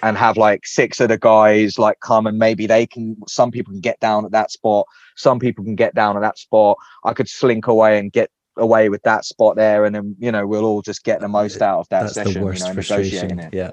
and 0.02 0.18
have 0.18 0.36
like 0.36 0.66
six 0.66 1.00
of 1.00 1.09
the 1.09 1.18
guys 1.18 1.78
like 1.78 1.98
come 2.00 2.26
and 2.26 2.38
maybe 2.38 2.66
they 2.66 2.86
can 2.86 3.16
some 3.26 3.50
people 3.50 3.72
can 3.72 3.80
get 3.80 3.98
down 4.00 4.24
at 4.24 4.32
that 4.32 4.50
spot 4.50 4.86
some 5.14 5.38
people 5.38 5.64
can 5.64 5.74
get 5.74 5.94
down 5.94 6.16
at 6.16 6.20
that 6.20 6.38
spot. 6.38 6.76
I 7.05 7.12
could 7.12 7.28
slink 7.28 7.66
away 7.66 7.98
and 7.98 8.12
get 8.12 8.30
away 8.57 8.88
with 8.88 9.02
that 9.02 9.24
spot 9.24 9.57
there 9.57 9.84
and 9.84 9.94
then 9.94 10.14
you 10.18 10.30
know 10.30 10.46
we'll 10.46 10.64
all 10.64 10.82
just 10.82 11.02
get 11.05 11.20
the 11.20 11.26
uh, 11.26 11.30
most 11.30 11.61
out 11.61 11.80
of 11.80 11.88
that 11.88 12.02
that's 12.02 12.14
session 12.14 12.34
the 12.34 12.44
worst 12.46 12.61
you 12.61 12.74
know 12.74 12.80
negotiating 12.80 13.38
it. 13.38 13.55
Yeah, 13.55 13.72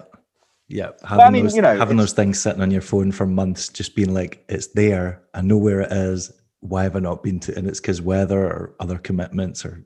yeah. 0.71 0.91
I 1.03 1.07
Having 1.07 1.33
mean, 1.33 1.43
those 1.43 1.55
you 1.55 1.61
know, 1.61 1.77
having 1.77 1.97
those 1.97 2.13
things 2.13 2.39
sitting 2.39 2.61
on 2.61 2.71
your 2.71 2.81
phone 2.81 3.11
for 3.11 3.25
months, 3.25 3.69
just 3.69 3.95
being 3.95 4.13
like, 4.13 4.43
it's 4.49 4.67
there. 4.67 5.21
I 5.33 5.41
know 5.41 5.57
where 5.57 5.81
it 5.81 5.91
is. 5.91 6.31
Why 6.61 6.83
have 6.83 6.95
I 6.95 6.99
not 6.99 7.23
been 7.23 7.39
to? 7.41 7.57
And 7.57 7.67
it's 7.67 7.79
because 7.79 8.01
weather 8.01 8.39
or 8.39 8.75
other 8.79 8.97
commitments 8.97 9.65
or 9.65 9.83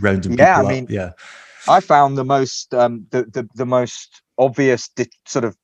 rounding 0.00 0.36
Yeah, 0.36 0.56
I 0.56 0.62
people 0.62 0.68
mean, 0.68 0.84
up. 0.84 0.90
Yeah, 0.90 1.10
I 1.68 1.80
found 1.80 2.18
the 2.18 2.24
most 2.24 2.74
um, 2.74 3.06
the, 3.10 3.22
the 3.24 3.48
the 3.54 3.66
most 3.66 4.22
obvious 4.36 4.88
di- 4.88 5.10
sort 5.26 5.44
of 5.44 5.56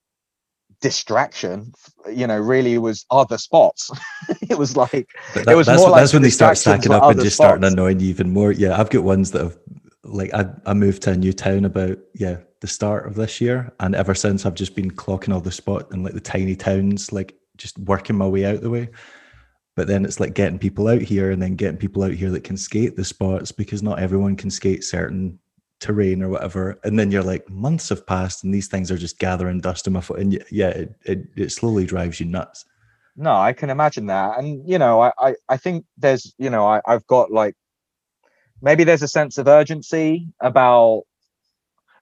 distraction, 0.80 1.72
you 2.10 2.26
know, 2.26 2.38
really 2.38 2.78
was 2.78 3.06
other 3.10 3.38
spots. 3.38 3.90
it 4.50 4.58
was 4.58 4.76
like 4.76 5.08
But 5.34 5.48
it 5.48 5.56
was 5.56 5.66
that's 5.66 5.80
more 5.80 5.90
like 5.90 6.02
that's 6.02 6.12
the 6.12 6.16
when 6.16 6.22
they 6.22 6.30
start 6.30 6.58
stacking 6.58 6.92
up 6.92 7.04
and 7.04 7.20
just 7.20 7.36
starting 7.36 7.64
annoying 7.64 8.00
you 8.00 8.08
even 8.08 8.32
more. 8.32 8.52
Yeah, 8.52 8.78
I've 8.78 8.90
got 8.90 9.02
ones 9.02 9.30
that 9.32 9.42
have 9.42 9.58
like 10.04 10.32
I, 10.34 10.46
I 10.66 10.74
moved 10.74 11.02
to 11.02 11.12
a 11.12 11.16
new 11.16 11.32
town 11.32 11.64
about 11.64 11.98
yeah 12.14 12.38
the 12.60 12.66
start 12.66 13.06
of 13.06 13.14
this 13.14 13.40
year, 13.40 13.72
and 13.80 13.94
ever 13.94 14.14
since 14.14 14.46
I've 14.46 14.54
just 14.54 14.74
been 14.74 14.90
clocking 14.90 15.34
all 15.34 15.40
the 15.40 15.52
spot 15.52 15.90
and 15.90 16.02
like 16.02 16.14
the 16.14 16.20
tiny 16.20 16.56
towns, 16.56 17.12
like 17.12 17.36
just 17.56 17.78
working 17.78 18.16
my 18.16 18.26
way 18.26 18.44
out 18.44 18.60
the 18.60 18.70
way. 18.70 18.88
But 19.76 19.88
then 19.88 20.04
it's 20.04 20.20
like 20.20 20.34
getting 20.34 20.58
people 20.58 20.88
out 20.88 21.02
here 21.02 21.30
and 21.30 21.42
then 21.42 21.56
getting 21.56 21.76
people 21.76 22.04
out 22.04 22.12
here 22.12 22.30
that 22.30 22.44
can 22.44 22.56
skate 22.56 22.96
the 22.96 23.04
spots 23.04 23.50
because 23.50 23.82
not 23.82 23.98
everyone 23.98 24.36
can 24.36 24.50
skate 24.50 24.84
certain 24.84 25.38
terrain 25.80 26.22
or 26.22 26.28
whatever. 26.28 26.78
And 26.84 26.98
then 26.98 27.10
you're 27.10 27.24
like, 27.24 27.48
months 27.50 27.88
have 27.88 28.06
passed 28.06 28.44
and 28.44 28.54
these 28.54 28.68
things 28.68 28.90
are 28.90 28.96
just 28.96 29.18
gathering 29.18 29.60
dust 29.60 29.86
in 29.86 29.92
my 29.92 30.00
foot. 30.00 30.20
And 30.20 30.44
yeah, 30.50 30.68
it, 30.68 30.94
it, 31.04 31.18
it 31.36 31.52
slowly 31.52 31.86
drives 31.86 32.20
you 32.20 32.26
nuts. 32.26 32.64
No, 33.16 33.34
I 33.34 33.52
can 33.52 33.68
imagine 33.70 34.06
that. 34.06 34.38
And 34.38 34.68
you 34.68 34.78
know, 34.78 35.00
I 35.00 35.12
I, 35.18 35.34
I 35.48 35.56
think 35.56 35.84
there's, 35.96 36.34
you 36.38 36.50
know, 36.50 36.66
I, 36.66 36.80
I've 36.86 37.06
got 37.06 37.30
like 37.30 37.54
maybe 38.64 38.82
there's 38.82 39.02
a 39.02 39.08
sense 39.08 39.38
of 39.38 39.46
urgency 39.46 40.26
about 40.40 41.02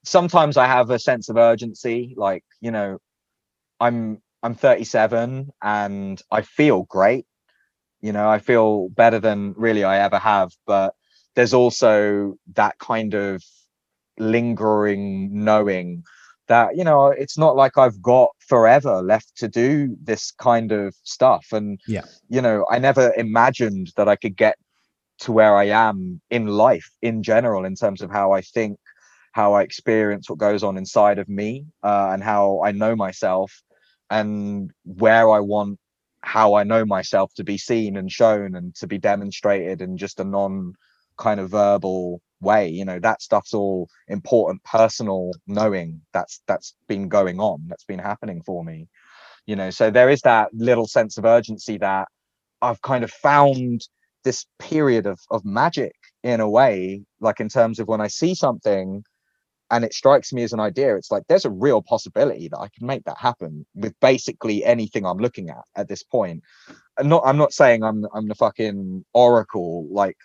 sometimes 0.03 0.57
I 0.57 0.65
have 0.65 0.89
a 0.89 0.97
sense 0.97 1.29
of 1.29 1.37
urgency, 1.37 2.13
like, 2.17 2.43
you 2.61 2.71
know, 2.71 2.99
I'm 3.79 4.21
I'm 4.41 4.55
37 4.55 5.51
and 5.61 6.21
I 6.31 6.41
feel 6.41 6.83
great. 6.83 7.25
You 8.01 8.11
know, 8.11 8.29
I 8.29 8.39
feel 8.39 8.89
better 8.89 9.19
than 9.19 9.53
really 9.55 9.83
I 9.83 9.99
ever 9.99 10.17
have, 10.17 10.51
but 10.65 10.95
there's 11.35 11.53
also 11.53 12.35
that 12.53 12.77
kind 12.79 13.13
of 13.13 13.43
lingering 14.17 15.29
knowing 15.43 16.03
that 16.47 16.75
you 16.77 16.83
know 16.83 17.07
it's 17.07 17.37
not 17.37 17.55
like 17.55 17.77
I've 17.77 17.99
got 18.01 18.29
forever 18.47 19.01
left 19.01 19.35
to 19.37 19.47
do 19.47 19.95
this 20.03 20.31
kind 20.31 20.71
of 20.71 20.93
stuff 21.03 21.47
and 21.51 21.79
Yeah. 21.87 22.03
you 22.29 22.41
know 22.41 22.65
I 22.69 22.77
never 22.79 23.13
imagined 23.17 23.91
that 23.95 24.07
I 24.07 24.15
could 24.15 24.35
get 24.35 24.57
to 25.19 25.31
where 25.31 25.55
I 25.55 25.65
am 25.65 26.21
in 26.29 26.47
life 26.47 26.89
in 27.01 27.23
general 27.23 27.65
in 27.65 27.75
terms 27.75 28.01
of 28.01 28.11
how 28.11 28.31
I 28.31 28.41
think 28.41 28.77
how 29.31 29.53
I 29.53 29.63
experience 29.63 30.29
what 30.29 30.39
goes 30.39 30.63
on 30.63 30.77
inside 30.77 31.17
of 31.17 31.27
me 31.27 31.65
uh, 31.81 32.11
and 32.13 32.23
how 32.23 32.61
I 32.63 32.71
know 32.71 32.95
myself 32.95 33.51
and 34.09 34.71
where 34.83 35.29
I 35.29 35.39
want 35.39 35.79
how 36.21 36.53
I 36.53 36.63
know 36.63 36.85
myself 36.85 37.33
to 37.35 37.43
be 37.43 37.57
seen 37.57 37.97
and 37.97 38.11
shown 38.11 38.55
and 38.55 38.73
to 38.75 38.87
be 38.87 38.97
demonstrated 38.97 39.81
in 39.81 39.97
just 39.97 40.19
a 40.19 40.23
non 40.23 40.73
kind 41.17 41.39
of 41.39 41.49
verbal 41.49 42.21
way 42.41 42.67
you 42.67 42.83
know 42.83 42.99
that 42.99 43.21
stuff's 43.21 43.53
all 43.53 43.87
important 44.07 44.61
personal 44.63 45.31
knowing 45.47 46.01
that's 46.11 46.41
that's 46.47 46.75
been 46.87 47.07
going 47.07 47.39
on 47.39 47.63
that's 47.67 47.85
been 47.85 47.99
happening 47.99 48.41
for 48.45 48.63
me 48.63 48.87
you 49.45 49.55
know. 49.55 49.69
So 49.69 49.91
there 49.91 50.09
is 50.09 50.21
that 50.21 50.53
little 50.53 50.87
sense 50.87 51.17
of 51.17 51.25
urgency 51.25 51.77
that 51.77 52.07
i've 52.61 52.81
kind 52.81 53.03
of 53.03 53.11
found 53.11 53.87
this 54.23 54.45
period 54.59 55.05
of 55.05 55.19
of 55.31 55.43
magic 55.45 55.95
in 56.23 56.39
a 56.39 56.49
way 56.49 57.01
like 57.19 57.39
in 57.39 57.49
terms 57.49 57.79
of 57.79 57.87
when 57.87 58.01
i 58.01 58.07
see 58.07 58.33
something 58.35 59.03
and 59.71 59.83
it 59.83 59.93
strikes 59.93 60.31
me 60.33 60.43
as 60.43 60.53
an 60.53 60.59
idea 60.59 60.95
it's 60.95 61.11
like 61.11 61.23
there's 61.27 61.45
a 61.45 61.49
real 61.49 61.81
possibility 61.81 62.47
that 62.47 62.59
i 62.59 62.67
can 62.77 62.85
make 62.87 63.03
that 63.05 63.17
happen 63.17 63.65
with 63.75 63.93
basically 63.99 64.63
anything 64.63 65.05
i'm 65.05 65.17
looking 65.17 65.49
at 65.49 65.63
at 65.75 65.87
this 65.87 66.03
point 66.03 66.41
I'm 66.97 67.09
not 67.09 67.23
i'm 67.25 67.37
not 67.37 67.53
saying 67.53 67.83
i'm 67.83 68.05
i'm 68.13 68.27
the 68.27 68.35
fucking 68.35 69.03
oracle 69.13 69.87
like 69.91 70.17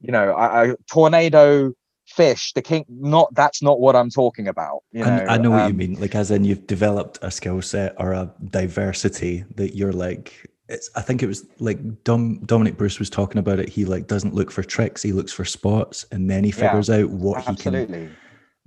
you 0.00 0.12
know 0.12 0.32
I, 0.32 0.46
I 0.70 0.74
tornado 0.90 1.72
fish 2.06 2.52
the 2.54 2.62
king 2.62 2.84
not 2.88 3.32
that's 3.34 3.62
not 3.62 3.78
what 3.80 3.94
i'm 3.96 4.10
talking 4.10 4.48
about 4.48 4.80
you 4.92 5.00
know 5.04 5.06
I, 5.28 5.34
I 5.34 5.38
know 5.38 5.50
what 5.50 5.58
you 5.68 5.70
Um, 5.70 5.76
mean. 5.76 5.94
Like, 6.00 6.14
as 6.16 6.30
in, 6.32 6.44
you've 6.44 6.66
developed 6.66 7.20
a 7.22 7.30
skill 7.30 7.62
set 7.62 7.94
or 7.98 8.12
a 8.12 8.32
diversity 8.50 9.44
that 9.54 9.76
you're 9.76 9.92
like. 9.92 10.50
It's. 10.70 10.88
I 10.96 11.02
think 11.02 11.22
it 11.22 11.26
was 11.26 11.46
like 11.58 12.04
Dom, 12.04 12.40
Dominic 12.46 12.76
Bruce 12.76 12.98
was 12.98 13.10
talking 13.10 13.38
about 13.38 13.58
it. 13.58 13.68
He 13.68 13.84
like 13.84 14.06
doesn't 14.06 14.34
look 14.34 14.50
for 14.50 14.62
tricks. 14.62 15.02
He 15.02 15.12
looks 15.12 15.32
for 15.32 15.44
spots, 15.44 16.06
and 16.12 16.30
then 16.30 16.44
he 16.44 16.50
Yeah, 16.50 16.70
figures 16.70 16.88
out 16.90 17.10
what 17.10 17.38
he 17.40 17.44
can. 17.56 17.74
absolutely 17.74 18.08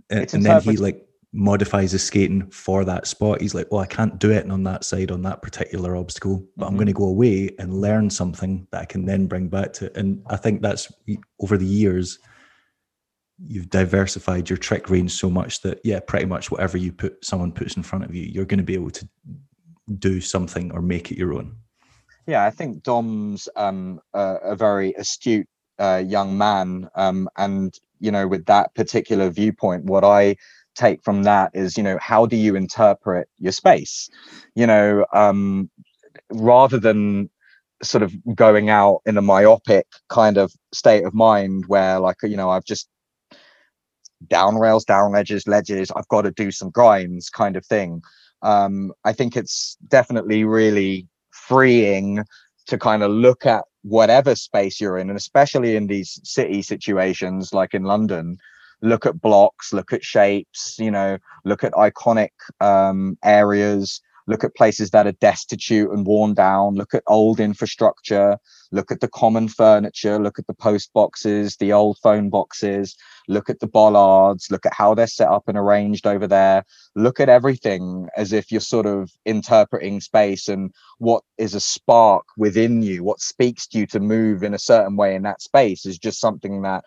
And, 0.10 0.20
It's 0.22 0.34
and 0.34 0.46
then 0.46 0.62
he 0.62 0.78
like 0.78 1.06
modifies 1.32 1.92
his 1.94 2.04
skating 2.04 2.48
for 2.52 2.86
that 2.86 3.08
spot. 3.08 3.42
He's 3.42 3.56
like, 3.56 3.72
well, 3.72 3.82
I 3.82 3.88
can't 3.88 4.20
do 4.20 4.30
it 4.32 4.50
on 4.52 4.64
that 4.64 4.84
side 4.84 5.10
on 5.10 5.24
that 5.24 5.42
particular 5.42 5.96
obstacle, 5.96 6.46
but 6.56 6.68
I'm 6.68 6.74
Mhm. 6.74 6.78
going 6.78 6.88
to 6.88 6.94
go 6.94 7.06
away 7.06 7.50
and 7.58 7.82
learn 7.82 8.10
something 8.12 8.68
that 8.72 8.82
I 8.82 8.86
can 8.86 9.06
then 9.06 9.26
bring 9.26 9.48
back 9.48 9.74
to. 9.74 9.98
And 9.98 10.22
I 10.28 10.36
think 10.36 10.62
that's 10.62 10.92
over 11.40 11.58
the 11.58 11.66
years 11.66 12.20
you've 13.48 13.70
diversified 13.70 14.48
your 14.50 14.58
trick 14.58 14.90
range 14.92 15.12
so 15.12 15.28
much 15.30 15.62
that 15.62 15.82
yeah 15.84 16.00
pretty 16.00 16.26
much 16.26 16.52
whatever 16.52 16.78
you 16.78 16.92
put 16.92 17.26
someone 17.26 17.52
puts 17.52 17.76
in 17.76 17.82
front 17.84 18.06
of 18.06 18.14
you 18.14 18.22
you're 18.22 18.46
going 18.46 18.60
to 18.60 18.64
be 18.64 18.76
able 18.76 18.92
to 18.92 19.08
do 19.98 20.22
something 20.22 20.72
or 20.72 20.82
make 20.84 21.12
it 21.12 21.18
your 21.18 21.34
own 21.34 21.58
yeah 22.28 22.46
i 22.46 22.50
think 22.50 22.84
dom's 22.84 23.50
um 23.56 24.00
a, 24.14 24.36
a 24.44 24.56
very 24.56 24.94
astute 24.94 25.48
uh, 25.80 26.04
young 26.06 26.38
man 26.38 26.88
um 26.96 27.28
and 27.38 27.80
you 28.00 28.12
know 28.12 28.28
with 28.28 28.46
that 28.46 28.74
particular 28.76 29.30
viewpoint 29.30 29.86
what 29.86 30.04
i 30.04 30.36
take 30.76 31.04
from 31.04 31.24
that 31.24 31.52
is 31.54 31.78
you 31.78 31.84
know 31.84 31.98
how 32.02 32.26
do 32.26 32.36
you 32.36 32.56
interpret 32.56 33.28
your 33.38 33.52
space? 33.52 34.10
You 34.56 34.68
know 34.68 35.06
um 35.14 35.70
rather 36.32 36.80
than 36.80 37.30
sort 37.82 38.04
of 38.04 38.14
going 38.36 38.70
out 38.70 39.02
in 39.06 39.18
a 39.18 39.22
myopic 39.22 39.86
kind 40.10 40.38
of 40.38 40.54
state 40.74 41.06
of 41.06 41.14
mind 41.14 41.66
where 41.68 42.00
like 42.00 42.18
you 42.24 42.38
know 42.38 42.50
i've 42.50 42.64
just 42.64 42.88
down 44.30 44.56
rails 44.56 44.86
down 44.86 45.12
ledges 45.12 45.48
ledges 45.48 45.92
i've 45.96 46.08
got 46.08 46.22
to 46.22 46.32
do 46.32 46.50
some 46.50 46.70
grinds 46.70 47.30
kind 47.30 47.58
of 47.58 47.66
thing 47.66 48.02
um 48.42 48.94
i 49.04 49.12
think 49.12 49.36
it's 49.36 49.76
definitely 49.90 50.46
really 50.46 51.08
freeing 51.48 52.24
to 52.68 52.78
kind 52.78 53.04
of 53.04 53.12
look 53.12 53.46
at 53.46 53.64
whatever 53.84 54.36
space 54.36 54.80
you're 54.80 54.98
in 54.98 55.10
and 55.10 55.18
especially 55.18 55.76
in 55.76 55.88
these 55.88 56.20
city 56.24 56.62
situations 56.62 57.54
like 57.54 57.74
in 57.74 57.84
london 57.84 58.38
look 58.82 59.06
at 59.06 59.22
blocks 59.22 59.74
look 59.74 59.92
at 59.92 60.04
shapes 60.04 60.78
you 60.80 60.92
know 60.92 61.18
look 61.44 61.64
at 61.64 61.74
iconic 61.74 62.30
um 62.62 63.18
areas 63.24 64.02
look 64.28 64.44
at 64.44 64.56
places 64.56 64.92
that 64.92 65.08
are 65.08 65.14
destitute 65.14 65.92
and 65.92 66.06
worn 66.06 66.34
down. 66.34 66.76
Look 66.76 66.94
at 66.94 67.04
old 67.08 67.40
infrastructure. 67.40 68.38
Look 68.72 68.92
at 68.92 69.02
the 69.02 69.08
common 69.08 69.48
furniture. 69.48 70.20
Look 70.20 70.40
at 70.40 70.48
the 70.48 70.54
post 70.54 70.92
boxes 70.94 71.58
the 71.58 71.74
old 71.74 71.98
phone 72.02 72.30
boxes. 72.30 72.96
Look 73.28 73.50
at 73.50 73.60
the 73.60 73.68
bollards. 73.68 74.50
Look 74.50 74.66
at 74.66 74.74
how 74.74 74.94
they're 74.94 75.08
set 75.08 75.30
up 75.30 75.48
and 75.48 75.58
arranged 75.58 76.08
over 76.08 76.28
there. 76.28 76.64
Look 76.96 77.20
at 77.20 77.30
everything 77.30 78.08
as 78.18 78.34
if 78.34 78.52
you're 78.52 78.62
sort 78.62 78.86
of 78.86 79.12
interpreting 79.26 80.02
space 80.02 80.48
and 80.48 80.72
what 80.98 81.24
is 81.38 81.54
a 81.54 81.60
spark 81.60 82.26
within 82.38 82.82
you 82.82 83.04
what 83.04 83.20
speaks 83.20 83.68
to 83.68 83.80
you 83.80 83.86
to 83.88 84.00
move 84.00 84.44
in 84.44 84.54
a 84.54 84.60
certain 84.60 84.96
way 84.96 85.16
in 85.16 85.24
that 85.24 85.42
space 85.42 85.86
is 85.86 85.98
just 85.98 86.20
something 86.20 86.62
that 86.62 86.84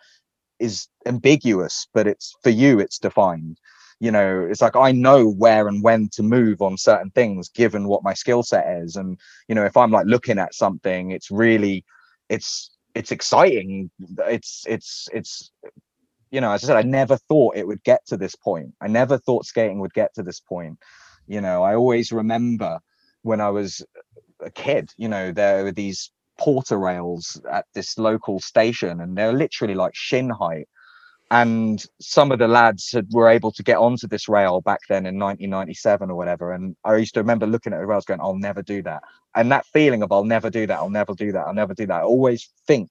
is 0.59 0.87
ambiguous 1.05 1.87
but 1.93 2.07
it's 2.07 2.35
for 2.41 2.49
you 2.49 2.79
it's 2.79 2.97
defined 2.97 3.57
you 3.99 4.11
know 4.11 4.45
it's 4.49 4.61
like 4.61 4.75
i 4.75 4.91
know 4.91 5.27
where 5.27 5.67
and 5.67 5.83
when 5.83 6.07
to 6.09 6.21
move 6.23 6.61
on 6.61 6.77
certain 6.77 7.09
things 7.11 7.49
given 7.49 7.87
what 7.87 8.03
my 8.03 8.13
skill 8.13 8.43
set 8.43 8.65
is. 8.81 8.95
And 8.95 9.17
you 9.47 9.55
know 9.55 9.65
if 9.65 9.75
i'm 9.77 9.91
like 9.91 10.05
looking 10.05 10.39
at 10.39 10.53
something 10.53 11.11
it's 11.11 11.31
really 11.31 11.83
it's 12.29 12.71
it's 12.95 13.11
exciting. 13.11 13.91
It's 14.25 14.63
it's 14.67 15.07
it's 15.13 15.51
you 16.31 16.41
know 16.41 16.51
as 16.51 16.63
i 16.63 16.67
said 16.67 16.77
i 16.77 16.81
never 16.81 17.15
thought 17.15 17.55
it 17.55 17.67
would 17.67 17.83
get 17.83 18.05
to 18.07 18.17
this 18.17 18.35
point. 18.35 18.73
I 18.81 18.87
never 18.87 19.17
thought 19.17 19.45
skating 19.45 19.79
would 19.79 19.93
get 19.93 20.13
to 20.15 20.23
this 20.23 20.39
point. 20.39 20.77
You 21.27 21.41
know 21.41 21.63
i 21.63 21.75
always 21.75 22.11
remember 22.11 22.79
when 23.23 23.41
i 23.41 23.49
was 23.49 23.85
a 24.41 24.49
kid 24.51 24.91
you 24.97 25.09
know 25.09 25.31
there 25.31 25.63
were 25.63 25.71
these 25.71 26.11
porter 26.37 26.77
rails 26.77 27.41
at 27.51 27.65
this 27.73 27.97
local 27.97 28.39
station 28.39 29.01
and 29.01 29.17
they're 29.17 29.33
literally 29.33 29.73
like 29.73 29.95
shin 29.95 30.29
height 30.29 30.67
and 31.29 31.83
some 31.99 32.31
of 32.31 32.39
the 32.39 32.47
lads 32.47 32.91
had, 32.91 33.07
were 33.11 33.27
able 33.27 33.51
to 33.51 33.63
get 33.63 33.77
onto 33.77 34.07
this 34.07 34.29
rail 34.29 34.61
back 34.61 34.79
then 34.87 35.05
in 35.05 35.19
1997 35.19 36.09
or 36.09 36.15
whatever 36.15 36.53
and 36.53 36.75
i 36.83 36.95
used 36.95 37.13
to 37.13 37.19
remember 37.19 37.45
looking 37.45 37.73
at 37.73 37.79
the 37.79 37.85
rails 37.85 38.05
going 38.05 38.21
i'll 38.21 38.37
never 38.37 38.61
do 38.61 38.81
that 38.81 39.01
and 39.35 39.51
that 39.51 39.65
feeling 39.67 40.03
of 40.03 40.11
i'll 40.11 40.23
never 40.23 40.49
do 40.49 40.65
that 40.65 40.77
i'll 40.79 40.89
never 40.89 41.13
do 41.13 41.31
that 41.31 41.45
i'll 41.45 41.53
never 41.53 41.73
do 41.73 41.85
that 41.85 42.01
i 42.01 42.03
always 42.03 42.49
think 42.65 42.89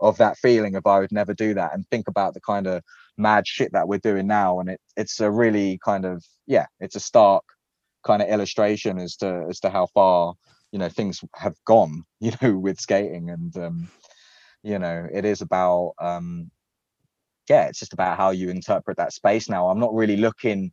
of 0.00 0.16
that 0.18 0.36
feeling 0.38 0.74
of 0.76 0.86
i 0.86 0.98
would 0.98 1.12
never 1.12 1.34
do 1.34 1.54
that 1.54 1.72
and 1.74 1.86
think 1.88 2.08
about 2.08 2.34
the 2.34 2.40
kind 2.40 2.66
of 2.66 2.82
mad 3.16 3.46
shit 3.46 3.72
that 3.72 3.88
we're 3.88 3.98
doing 3.98 4.26
now 4.26 4.60
and 4.60 4.70
it, 4.70 4.80
it's 4.96 5.20
a 5.20 5.30
really 5.30 5.78
kind 5.84 6.04
of 6.04 6.24
yeah 6.46 6.66
it's 6.80 6.96
a 6.96 7.00
stark 7.00 7.44
kind 8.04 8.22
of 8.22 8.28
illustration 8.28 8.98
as 8.98 9.16
to 9.16 9.46
as 9.48 9.60
to 9.60 9.70
how 9.70 9.86
far 9.86 10.34
you 10.72 10.78
know 10.78 10.88
things 10.88 11.20
have 11.34 11.54
gone 11.66 12.04
you 12.20 12.32
know 12.42 12.56
with 12.58 12.80
skating 12.80 13.30
and 13.30 13.56
um 13.56 13.88
you 14.62 14.78
know 14.78 15.06
it 15.12 15.24
is 15.24 15.40
about 15.40 15.92
um 16.00 16.50
yeah 17.48 17.66
it's 17.66 17.78
just 17.78 17.92
about 17.92 18.16
how 18.16 18.30
you 18.30 18.50
interpret 18.50 18.96
that 18.96 19.12
space 19.12 19.48
now. 19.48 19.68
I'm 19.68 19.80
not 19.80 19.94
really 19.94 20.16
looking 20.16 20.72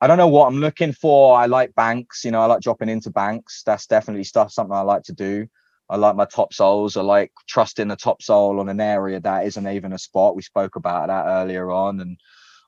i 0.00 0.06
don't 0.06 0.18
know 0.18 0.28
what 0.28 0.46
i'm 0.46 0.58
looking 0.60 0.92
for. 0.92 1.36
I 1.36 1.46
like 1.46 1.74
banks 1.74 2.24
you 2.24 2.30
know 2.30 2.40
i 2.40 2.46
like 2.46 2.60
dropping 2.60 2.88
into 2.88 3.10
banks. 3.10 3.62
That's 3.64 3.86
definitely 3.86 4.24
stuff 4.24 4.52
something 4.52 4.74
i 4.74 4.80
like 4.80 5.02
to 5.04 5.12
do. 5.12 5.46
I 5.88 5.96
like 5.96 6.16
my 6.16 6.24
top 6.24 6.52
souls 6.52 6.96
i 6.96 7.02
like 7.02 7.32
trusting 7.48 7.88
the 7.88 7.96
top 7.96 8.22
soul 8.22 8.60
on 8.60 8.68
an 8.68 8.80
area 8.80 9.20
that 9.20 9.46
isn't 9.46 9.68
even 9.68 9.92
a 9.92 9.98
spot. 9.98 10.36
We 10.36 10.42
spoke 10.42 10.76
about 10.76 11.08
that 11.08 11.26
earlier 11.26 11.70
on 11.70 12.00
and 12.00 12.16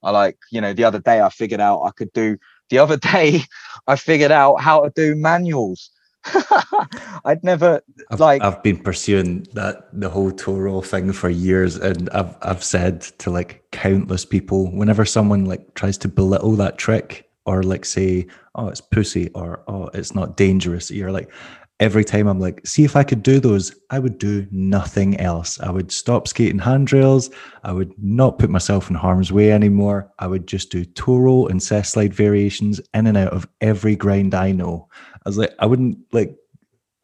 i 0.03 0.11
like 0.11 0.39
you 0.51 0.61
know 0.61 0.73
the 0.73 0.85
other 0.85 1.01
day 1.01 1.21
i 1.21 1.29
figured 1.31 1.61
out 1.61 1.83
i 1.83 1.91
could 1.91 2.13
do 2.13 2.37
the 2.71 2.79
other 2.79 2.97
day 3.13 3.43
i 3.87 3.97
figured 3.97 4.31
out 4.31 4.61
how 4.61 4.83
to 4.83 4.93
do 4.95 5.15
manuals 5.15 5.91
i'd 7.25 7.43
never 7.45 7.83
I've, 8.11 8.21
like 8.21 8.43
I've 8.43 8.63
been 8.63 8.79
pursuing 8.79 9.47
that 9.53 9.89
the 9.93 10.09
whole 10.09 10.31
toe 10.31 10.57
roll 10.57 10.83
thing 10.83 11.13
for 11.13 11.29
years 11.29 11.77
and 11.77 12.09
I've 12.11 12.35
I've 12.43 12.65
said 12.65 13.03
to 13.19 13.31
like 13.31 13.65
countless 13.73 14.25
people 14.25 14.71
whenever 14.71 15.05
someone 15.05 15.45
like 15.45 15.75
tries 15.75 15.99
to 15.99 16.09
belittle 16.09 16.53
that 16.57 16.79
trick 16.79 17.29
or 17.47 17.63
like 17.63 17.85
say 17.85 18.27
oh 18.55 18.69
it's 18.69 18.81
pussy 18.81 19.31
or 19.35 19.63
oh 19.69 19.91
it's 19.93 20.15
not 20.15 20.37
dangerous 20.37 20.91
you're 20.91 21.13
like 21.13 21.31
every 21.81 22.05
time 22.05 22.27
I'm 22.27 22.41
like 22.41 22.67
see 22.67 22.85
if 22.85 22.97
I 22.97 23.03
could 23.03 23.23
do 23.23 23.41
those 23.41 23.75
I 23.91 23.99
would 23.99 24.19
do 24.19 24.47
nothing 24.51 25.21
else. 25.21 25.61
I 25.61 25.71
would 25.71 25.93
stop 25.93 26.27
skating 26.29 26.59
handrails. 26.59 27.31
I 27.63 27.73
would 27.73 27.93
not 28.03 28.39
put 28.39 28.51
myself 28.51 28.89
in 28.89 28.97
harm's 28.97 29.33
way 29.33 29.53
anymore. 29.53 30.11
I 30.19 30.27
would 30.27 30.47
just 30.47 30.71
do 30.71 30.85
toe 30.85 31.19
roll 31.19 31.49
and 31.49 31.63
cess 31.63 31.91
slide 31.91 32.15
variations 32.15 32.81
in 32.95 33.07
and 33.07 33.17
out 33.17 33.33
of 33.33 33.47
every 33.61 33.97
grind 33.97 34.35
I 34.35 34.53
know 34.53 34.89
I 35.25 35.29
was 35.29 35.39
like 35.39 35.55
I 35.59 35.67
wouldn't 35.67 35.99
like 36.13 36.37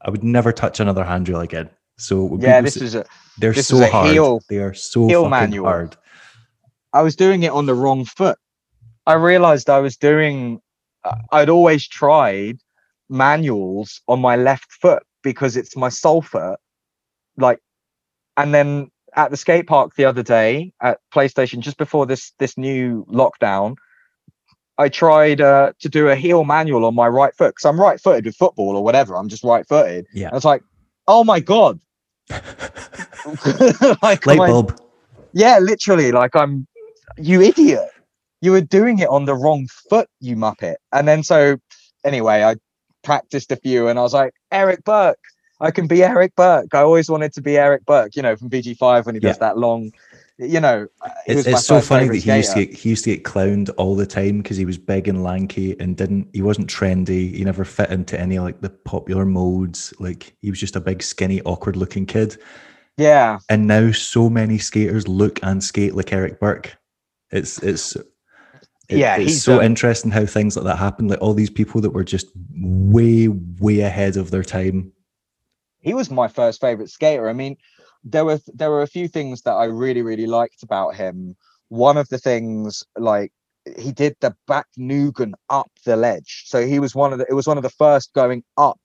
I 0.02 0.10
would 0.10 0.24
never 0.24 0.52
touch 0.52 0.80
another 0.80 1.04
handrail 1.04 1.40
again. 1.40 1.70
So 1.98 2.38
yeah 2.40 2.60
this 2.60 2.74
say- 2.74 2.84
is 2.84 2.94
a 2.94 3.04
they're 3.38 3.54
so 3.54 3.76
is 3.76 3.80
a 3.82 3.90
hard. 3.90 4.10
heel- 4.10 4.40
they 4.48 4.58
are 4.58 4.74
so 4.74 5.06
heel 5.06 5.22
fucking 5.22 5.30
manual. 5.30 5.64
hard. 5.66 5.96
I 6.92 7.02
was 7.02 7.16
doing 7.16 7.42
it 7.42 7.52
on 7.52 7.66
the 7.66 7.74
wrong 7.74 8.04
foot. 8.04 8.36
I 9.06 9.14
realized 9.14 9.70
I 9.70 9.78
was 9.78 9.96
doing, 9.96 10.60
I'd 11.32 11.48
always 11.48 11.86
tried 11.88 12.58
manuals 13.08 14.00
on 14.08 14.20
my 14.20 14.36
left 14.36 14.70
foot 14.72 15.02
because 15.22 15.56
it's 15.56 15.76
my 15.76 15.88
sole 15.88 16.20
foot. 16.22 16.58
Like, 17.36 17.60
and 18.36 18.52
then 18.52 18.90
at 19.16 19.30
the 19.30 19.36
skate 19.36 19.66
park 19.66 19.94
the 19.96 20.04
other 20.04 20.22
day 20.22 20.72
at 20.82 20.98
PlayStation, 21.14 21.60
just 21.60 21.78
before 21.78 22.06
this 22.06 22.32
this 22.38 22.58
new 22.58 23.04
lockdown, 23.06 23.76
I 24.80 24.88
tried 24.88 25.42
uh, 25.42 25.72
to 25.80 25.88
do 25.90 26.08
a 26.08 26.16
heel 26.16 26.44
manual 26.44 26.86
on 26.86 26.94
my 26.94 27.06
right 27.06 27.34
foot 27.34 27.50
because 27.50 27.66
I'm 27.66 27.78
right 27.78 28.00
footed 28.00 28.24
with 28.24 28.34
football 28.34 28.74
or 28.76 28.82
whatever. 28.82 29.14
I'm 29.14 29.28
just 29.28 29.44
right 29.44 29.68
footed. 29.68 30.06
Yeah. 30.14 30.30
I 30.32 30.34
was 30.34 30.46
like, 30.46 30.62
oh 31.06 31.22
my 31.22 31.38
god, 31.38 31.78
like 34.02 34.24
Light 34.24 34.40
am 34.40 34.40
I- 34.40 34.74
yeah, 35.34 35.58
literally, 35.58 36.12
like 36.12 36.34
I'm 36.34 36.66
you 37.18 37.42
idiot. 37.42 37.90
You 38.40 38.52
were 38.52 38.62
doing 38.62 39.00
it 39.00 39.08
on 39.10 39.26
the 39.26 39.34
wrong 39.34 39.68
foot, 39.90 40.08
you 40.20 40.34
muppet. 40.34 40.76
And 40.92 41.06
then 41.06 41.22
so 41.22 41.58
anyway, 42.02 42.42
I 42.42 42.56
practiced 43.04 43.52
a 43.52 43.56
few 43.56 43.88
and 43.88 43.98
I 43.98 44.02
was 44.02 44.14
like, 44.14 44.32
Eric 44.50 44.82
Burke, 44.84 45.18
I 45.60 45.70
can 45.70 45.86
be 45.86 46.02
Eric 46.02 46.34
Burke. 46.36 46.74
I 46.74 46.80
always 46.80 47.10
wanted 47.10 47.34
to 47.34 47.42
be 47.42 47.58
Eric 47.58 47.84
Burke, 47.84 48.16
you 48.16 48.22
know, 48.22 48.34
from 48.34 48.48
VG5 48.48 49.04
when 49.04 49.14
he 49.14 49.20
does 49.20 49.36
that 49.38 49.58
long, 49.58 49.92
you 50.40 50.60
know. 50.60 50.86
It's, 51.26 51.46
it's 51.46 51.64
so 51.66 51.74
funny 51.80 52.06
that 52.08 52.14
he 52.24 52.30
used 52.38 52.52
to 52.54 52.66
get, 52.66 52.78
he 52.78 52.88
used 52.90 53.04
to 53.04 53.14
get 53.14 53.24
clowned 53.24 53.70
all 53.76 53.94
the 53.94 54.06
time 54.06 54.38
because 54.38 54.56
he 54.56 54.64
was 54.64 54.78
big 54.78 55.06
and 55.08 55.22
lanky 55.22 55.78
and 55.78 55.96
didn't 55.96 56.28
he 56.32 56.42
wasn't 56.42 56.68
trendy. 56.68 57.34
He 57.34 57.44
never 57.44 57.64
fit 57.64 57.90
into 57.90 58.18
any 58.18 58.38
like 58.38 58.60
the 58.60 58.70
popular 58.70 59.24
modes. 59.26 59.92
Like 60.00 60.34
he 60.40 60.50
was 60.50 60.58
just 60.60 60.76
a 60.76 60.80
big, 60.80 61.02
skinny, 61.02 61.40
awkward 61.42 61.76
looking 61.76 62.06
kid. 62.06 62.36
Yeah, 62.96 63.38
And 63.48 63.66
now 63.66 63.92
so 63.92 64.28
many 64.28 64.58
skaters 64.58 65.08
look 65.08 65.38
and 65.42 65.62
skate 65.64 65.94
like 65.94 66.12
Eric 66.12 66.38
Burke. 66.40 66.76
It's 67.30 67.58
it's 67.62 67.96
it- 67.96 68.06
Yeah, 68.98 69.16
it's 69.16 69.42
so 69.42 69.62
interesting 69.62 70.10
how 70.10 70.26
things 70.26 70.56
like 70.56 70.66
that 70.66 70.76
happen. 70.78 71.08
Like 71.08 71.20
all 71.22 71.32
these 71.32 71.48
people 71.50 71.80
that 71.82 71.90
were 71.90 72.04
just 72.04 72.26
way, 72.52 73.28
way 73.28 73.80
ahead 73.80 74.16
of 74.16 74.30
their 74.30 74.42
time. 74.42 74.92
he 75.78 75.94
was 75.94 76.10
my 76.10 76.28
first 76.28 76.60
favorite 76.60 76.90
skater. 76.90 77.28
I 77.28 77.32
mean, 77.32 77.56
there 78.04 78.24
were 78.24 78.40
there 78.54 78.70
were 78.70 78.82
a 78.82 78.86
few 78.86 79.08
things 79.08 79.42
that 79.42 79.52
I 79.52 79.64
really 79.64 80.02
really 80.02 80.26
liked 80.26 80.62
about 80.62 80.94
him. 80.94 81.36
One 81.68 81.96
of 81.96 82.08
the 82.08 82.18
things 82.18 82.82
like 82.96 83.32
he 83.78 83.92
did 83.92 84.16
the 84.20 84.34
back 84.46 84.66
Nugan 84.78 85.32
up 85.48 85.70
the 85.84 85.96
ledge. 85.96 86.44
So 86.46 86.66
he 86.66 86.78
was 86.78 86.94
one 86.94 87.12
of 87.12 87.18
the 87.18 87.26
it 87.28 87.34
was 87.34 87.46
one 87.46 87.58
of 87.58 87.62
the 87.62 87.70
first 87.70 88.12
going 88.14 88.42
up 88.56 88.80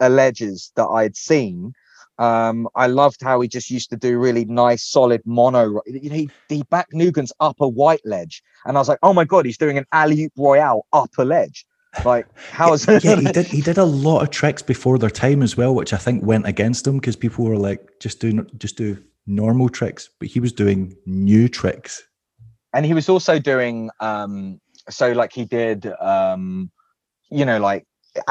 ledges 0.00 0.72
that 0.76 0.86
I'd 0.86 1.16
seen. 1.16 1.72
Um, 2.18 2.68
I 2.74 2.88
loved 2.88 3.22
how 3.22 3.40
he 3.40 3.48
just 3.48 3.70
used 3.70 3.90
to 3.90 3.96
do 3.96 4.18
really 4.18 4.44
nice, 4.44 4.84
solid 4.84 5.22
mono. 5.24 5.80
You 5.86 6.10
know, 6.10 6.16
he, 6.16 6.30
he 6.48 6.62
back 6.64 6.88
Nugan's 6.92 7.32
up 7.38 7.56
a 7.60 7.68
white 7.68 8.04
ledge, 8.04 8.42
and 8.64 8.76
I 8.76 8.80
was 8.80 8.88
like, 8.88 8.98
"Oh 9.02 9.12
my 9.14 9.24
god, 9.24 9.46
he's 9.46 9.58
doing 9.58 9.78
an 9.78 9.86
alley 9.92 10.24
oop 10.24 10.32
royale 10.36 10.86
up 10.92 11.10
a 11.16 11.24
ledge!" 11.24 11.64
Like, 12.04 12.26
how 12.50 12.72
is 12.74 12.86
yeah, 12.86 13.16
he 13.16 13.32
did. 13.32 13.46
He 13.46 13.60
did 13.60 13.78
a 13.78 13.84
lot 13.84 14.22
of 14.22 14.30
tricks 14.30 14.62
before 14.62 14.98
their 14.98 15.10
time 15.10 15.42
as 15.42 15.56
well, 15.56 15.74
which 15.74 15.92
I 15.92 15.96
think 15.96 16.22
went 16.24 16.46
against 16.46 16.86
him 16.86 16.98
because 16.98 17.16
people 17.16 17.44
were 17.44 17.56
like, 17.56 17.80
just 18.00 18.20
do 18.20 18.44
just 18.58 18.76
do 18.76 19.02
normal 19.26 19.68
tricks, 19.68 20.08
but 20.18 20.28
he 20.28 20.40
was 20.40 20.52
doing 20.52 20.94
new 21.06 21.48
tricks. 21.48 22.02
and 22.74 22.84
he 22.86 22.94
was 22.94 23.08
also 23.08 23.38
doing 23.38 23.90
um 24.00 24.60
so 24.90 25.12
like 25.12 25.32
he 25.32 25.44
did 25.44 25.86
um 26.00 26.70
you 27.30 27.44
know 27.44 27.58
like 27.58 27.86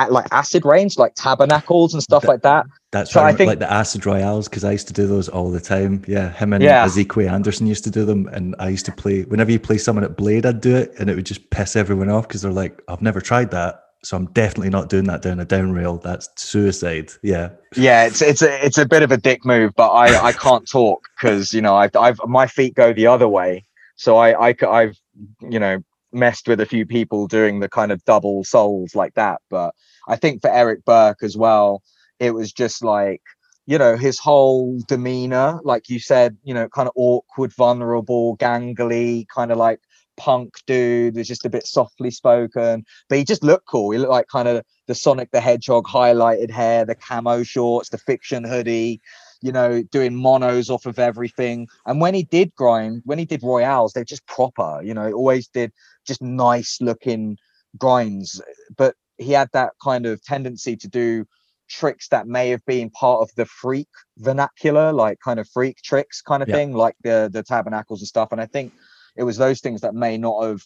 like 0.10 0.28
acid 0.32 0.66
rains 0.66 0.98
like 0.98 1.14
tabernacles 1.16 1.94
and 1.94 2.02
stuff 2.04 2.24
Th- 2.24 2.30
like 2.30 2.42
that 2.42 2.66
That's 2.92 3.12
So 3.12 3.22
why 3.22 3.28
I 3.28 3.30
I 3.30 3.34
think- 3.36 3.48
like 3.50 3.60
the 3.60 3.72
acid 3.72 4.06
royales 4.06 4.48
because 4.48 4.64
I 4.64 4.72
used 4.72 4.88
to 4.88 4.94
do 4.94 5.08
those 5.08 5.28
all 5.30 5.52
the 5.52 5.60
time. 5.60 6.04
Yeah, 6.08 6.32
him 6.32 6.54
and 6.54 6.64
Yeah. 6.64 6.84
Ezekiel 6.86 7.30
Anderson 7.30 7.68
used 7.68 7.84
to 7.84 7.92
do 7.92 8.06
them, 8.06 8.28
and 8.32 8.56
I 8.60 8.70
used 8.70 8.86
to 8.86 8.92
play. 8.92 9.24
Whenever 9.24 9.52
you 9.52 9.60
play 9.60 9.78
someone 9.78 10.04
at 10.06 10.16
Blade, 10.16 10.46
I'd 10.46 10.62
do 10.62 10.76
it, 10.76 10.94
and 11.00 11.10
it 11.10 11.16
would 11.16 11.26
just 11.26 11.50
piss 11.50 11.76
everyone 11.76 12.10
off 12.10 12.28
because 12.28 12.42
they're 12.44 12.52
like, 12.52 12.82
"I've 12.88 13.02
never 13.02 13.20
tried 13.22 13.52
that, 13.52 13.82
so 14.04 14.16
I'm 14.18 14.28
definitely 14.28 14.70
not 14.70 14.90
doing 14.90 15.04
that 15.06 15.22
down 15.22 15.40
a 15.40 15.46
down 15.46 15.74
rail. 15.74 15.98
That's 15.98 16.30
suicide." 16.42 17.12
Yeah, 17.24 17.50
yeah 17.76 18.06
it's 18.06 18.22
it's 18.22 18.42
a 18.42 18.66
it's 18.66 18.78
a 18.78 18.86
bit 18.86 19.04
of 19.04 19.12
a 19.12 19.18
dick 19.18 19.46
move 19.46 19.74
but 19.76 19.90
i 19.90 20.28
i 20.30 20.32
can't 20.46 20.68
talk 20.70 21.10
because 21.16 21.54
you 21.54 21.62
know 21.62 21.76
i've 21.76 21.94
i've 21.98 22.20
my 22.26 22.48
feet 22.48 22.74
go 22.76 22.94
the 22.94 23.06
other 23.08 23.28
way 23.28 23.66
so 23.98 24.16
I 24.18 24.50
I've 24.50 24.96
you 25.42 25.60
know 25.60 25.84
messed 26.18 26.48
with 26.48 26.60
a 26.60 26.66
few 26.66 26.86
people 26.86 27.28
doing 27.28 27.60
the 27.60 27.70
kind 27.70 27.92
of 27.92 28.04
double 28.06 28.44
souls 28.44 28.96
like 28.96 29.14
that 29.14 29.42
but 29.50 29.74
i 30.08 30.16
think 30.16 30.42
for 30.42 30.50
eric 30.50 30.84
burke 30.86 31.24
as 31.24 31.38
well 31.38 31.82
it 32.20 32.32
was 32.32 32.52
just 32.52 32.84
like 32.84 33.22
you 33.68 33.78
know 33.78 33.96
his 33.98 34.18
whole 34.20 34.80
demeanor 34.88 35.60
like 35.64 35.90
you 35.90 36.00
said 36.00 36.38
you 36.44 36.54
know 36.54 36.68
kind 36.70 36.88
of 36.88 36.94
awkward 36.96 37.54
vulnerable 37.54 38.38
gangly 38.38 39.28
kind 39.28 39.52
of 39.52 39.58
like 39.58 39.80
punk 40.18 40.56
dude 40.66 41.16
was 41.16 41.28
just 41.28 41.46
a 41.46 41.50
bit 41.50 41.66
softly 41.66 42.10
spoken 42.10 42.84
but 43.08 43.18
he 43.20 43.24
just 43.24 43.44
looked 43.44 43.68
cool. 43.68 43.92
He 43.92 44.00
looked 44.00 44.12
like 44.12 44.28
kind 44.28 44.48
of 44.48 44.66
the 44.88 44.96
sonic 44.96 45.32
the 45.32 45.40
hedgehog 45.40 45.86
highlighted 45.86 46.50
hair 46.50 46.86
the 46.86 46.96
camo 46.96 47.44
shorts 47.44 47.90
the 47.90 47.98
fiction 48.00 48.44
hoodie 48.44 49.00
you 49.42 49.52
know 49.52 49.84
doing 49.92 50.16
monos 50.16 50.70
off 50.70 50.88
of 50.88 50.98
everything. 50.98 51.68
And 51.86 52.02
when 52.02 52.16
he 52.16 52.24
did 52.24 52.54
grind 52.56 53.04
when 53.06 53.20
he 53.20 53.26
did 53.26 53.44
royales 53.44 53.94
they're 53.94 54.04
just 54.04 54.26
proper 54.26 54.82
you 54.84 54.94
know 54.94 55.12
always 55.12 55.48
did 55.48 55.72
just 56.08 56.22
nice 56.22 56.80
looking 56.82 57.38
grinds. 57.78 58.42
But 58.78 58.96
he 59.18 59.32
had 59.32 59.50
that 59.54 59.74
kind 59.84 60.06
of 60.06 60.24
tendency 60.24 60.76
to 60.78 60.88
do 60.88 61.26
tricks 61.70 62.08
that 62.10 62.28
may 62.28 62.50
have 62.50 62.64
been 62.66 62.90
part 62.92 63.22
of 63.22 63.30
the 63.36 63.46
freak 63.46 63.90
vernacular 64.20 64.94
like 64.94 65.20
kind 65.24 65.40
of 65.40 65.48
freak 65.50 65.78
tricks 65.84 66.22
kind 66.22 66.42
of 66.42 66.48
Yeah. 66.48 66.56
thing 66.56 66.74
like 66.74 66.96
the 67.04 67.30
the 67.32 67.44
tabernacles 67.44 68.02
and 68.02 68.08
stuff. 68.08 68.30
And 68.32 68.40
i 68.40 68.46
think 68.46 68.72
it 69.18 69.24
was 69.24 69.38
those 69.38 69.60
things 69.60 69.82
that 69.82 69.94
may 69.94 70.18
not 70.18 70.44
have 70.46 70.62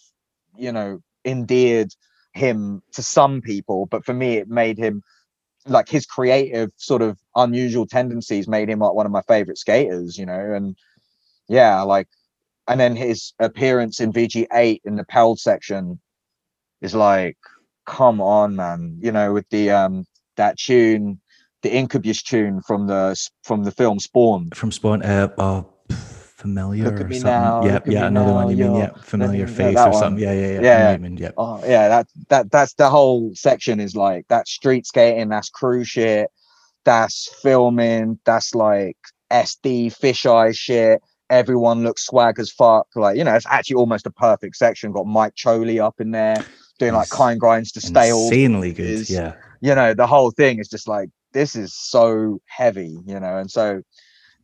you 0.57 0.71
know 0.71 0.99
endeared 1.25 1.91
him 2.33 2.81
to 2.93 3.01
some 3.03 3.41
people 3.41 3.87
but 3.87 4.05
for 4.05 4.13
me 4.13 4.35
it 4.37 4.47
made 4.47 4.77
him 4.77 5.01
like 5.67 5.89
his 5.89 6.05
creative 6.05 6.69
sort 6.77 7.01
of 7.01 7.17
unusual 7.35 7.85
tendencies 7.85 8.47
made 8.47 8.69
him 8.69 8.79
like 8.79 8.93
one 8.93 9.05
of 9.05 9.11
my 9.11 9.21
favorite 9.23 9.57
skaters 9.57 10.17
you 10.17 10.25
know? 10.25 10.53
And 10.53 10.75
yeah 11.47 11.81
like 11.81 12.07
and 12.67 12.79
then 12.79 12.95
his 12.95 13.33
appearance 13.39 13.99
in 13.99 14.13
vg8 14.13 14.81
in 14.85 14.95
the 14.95 15.05
peld 15.05 15.39
section 15.39 15.99
is 16.81 16.95
like 16.95 17.37
come 17.85 18.21
on 18.21 18.55
man 18.55 18.97
you 19.01 19.11
know 19.11 19.33
with 19.33 19.47
the 19.49 19.69
um 19.71 20.05
that 20.37 20.57
tune 20.57 21.19
the 21.63 21.73
incubus 21.73 22.23
tune 22.23 22.61
from 22.67 22.87
the 22.87 23.11
from 23.43 23.63
the 23.63 23.71
film 23.71 23.99
spawn 23.99 24.49
from 24.53 24.71
Spawn. 24.71 25.03
Uh, 25.03 25.29
oh, 25.37 25.67
familiar 25.89 26.85
Look 26.85 27.01
at 27.01 27.07
or 27.07 27.09
me 27.09 27.19
something. 27.19 27.43
now, 27.43 27.65
yeah, 27.67 27.79
yeah, 27.85 28.07
another 28.07 28.33
one. 28.33 28.49
You 28.49 28.57
mean 28.57 28.75
yeah, 28.75 28.91
familiar 29.01 29.47
yeah, 29.47 29.53
face 29.53 29.75
that 29.75 29.87
or 29.87 29.93
something. 29.93 30.23
Yeah, 30.23 30.33
yeah, 30.33 30.47
yeah. 30.53 30.61
I 30.61 30.63
Yeah. 30.67 30.97
mean, 30.97 31.17
yeah. 31.17 31.31
Oh 31.37 31.61
yeah, 31.65 31.87
that 31.89 32.07
that 32.29 32.51
that's 32.51 32.73
the 32.75 32.89
whole 32.89 33.31
section 33.35 33.79
is 33.79 33.95
like 33.95 34.25
that's 34.29 34.51
street 34.51 34.85
skating, 34.87 35.29
that's 35.29 35.49
crew 35.49 35.83
shit, 35.83 36.29
that's 36.85 37.29
filming, 37.43 38.19
that's 38.25 38.55
like 38.55 38.97
SD 39.31 39.87
fisheye 39.97 40.55
shit. 40.57 41.01
Everyone 41.31 41.81
looks 41.83 42.05
swag 42.05 42.39
as 42.39 42.51
fuck. 42.51 42.87
Like, 42.95 43.17
you 43.17 43.23
know, 43.23 43.33
it's 43.33 43.45
actually 43.49 43.77
almost 43.77 44.05
a 44.05 44.11
perfect 44.11 44.55
section. 44.57 44.91
Got 44.91 45.07
Mike 45.07 45.33
Choley 45.35 45.79
up 45.79 45.99
in 45.99 46.11
there 46.11 46.35
doing 46.77 46.93
like 46.93 47.09
kind 47.09 47.39
grinds 47.39 47.71
to 47.71 47.81
stale. 47.81 48.25
Insanely 48.25 48.73
good. 48.73 48.85
is- 48.85 49.09
Yeah. 49.09 49.33
You 49.61 49.73
know, 49.75 49.93
the 49.93 50.07
whole 50.07 50.31
thing 50.31 50.59
is 50.59 50.67
just 50.67 50.87
like 50.87 51.09
this 51.33 51.55
is 51.55 51.73
so 51.73 52.39
heavy, 52.45 52.97
you 53.05 53.19
know, 53.19 53.37
and 53.37 53.49
so 53.49 53.81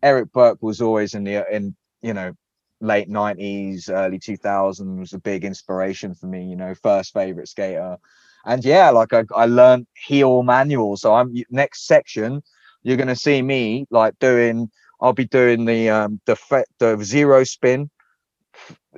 Eric 0.02 0.32
Burke 0.32 0.60
was 0.62 0.80
always 0.82 1.14
in 1.14 1.24
the 1.24 1.44
in, 1.54 1.76
you 2.02 2.14
know, 2.14 2.32
late 2.80 3.10
90s 3.10 3.90
early 3.90 4.20
2000s 4.20 5.00
was 5.00 5.12
a 5.14 5.18
big 5.20 5.44
inspiration 5.44 6.14
for 6.14 6.28
me 6.28 6.44
you 6.46 6.56
know 6.56 6.76
first 6.76 7.12
favorite 7.12 7.48
skater 7.48 7.98
and 8.46 8.64
yeah 8.64 8.92
like 8.92 9.12
i, 9.14 9.24
I 9.36 9.48
learned 9.48 9.88
heel 9.96 10.44
manual 10.44 10.96
so 10.96 11.16
i'm 11.16 11.34
next 11.50 11.88
section 11.88 12.44
you're 12.84 12.96
going 12.96 13.08
to 13.08 13.16
see 13.16 13.42
me 13.42 13.88
like 13.90 14.14
doing 14.20 14.70
i'll 15.02 15.14
be 15.14 15.26
doing 15.26 15.66
the 15.66 15.90
um 15.90 16.20
the 16.26 16.36
fe- 16.36 16.66
the 16.80 16.98
zero 17.04 17.44
spin 17.44 17.90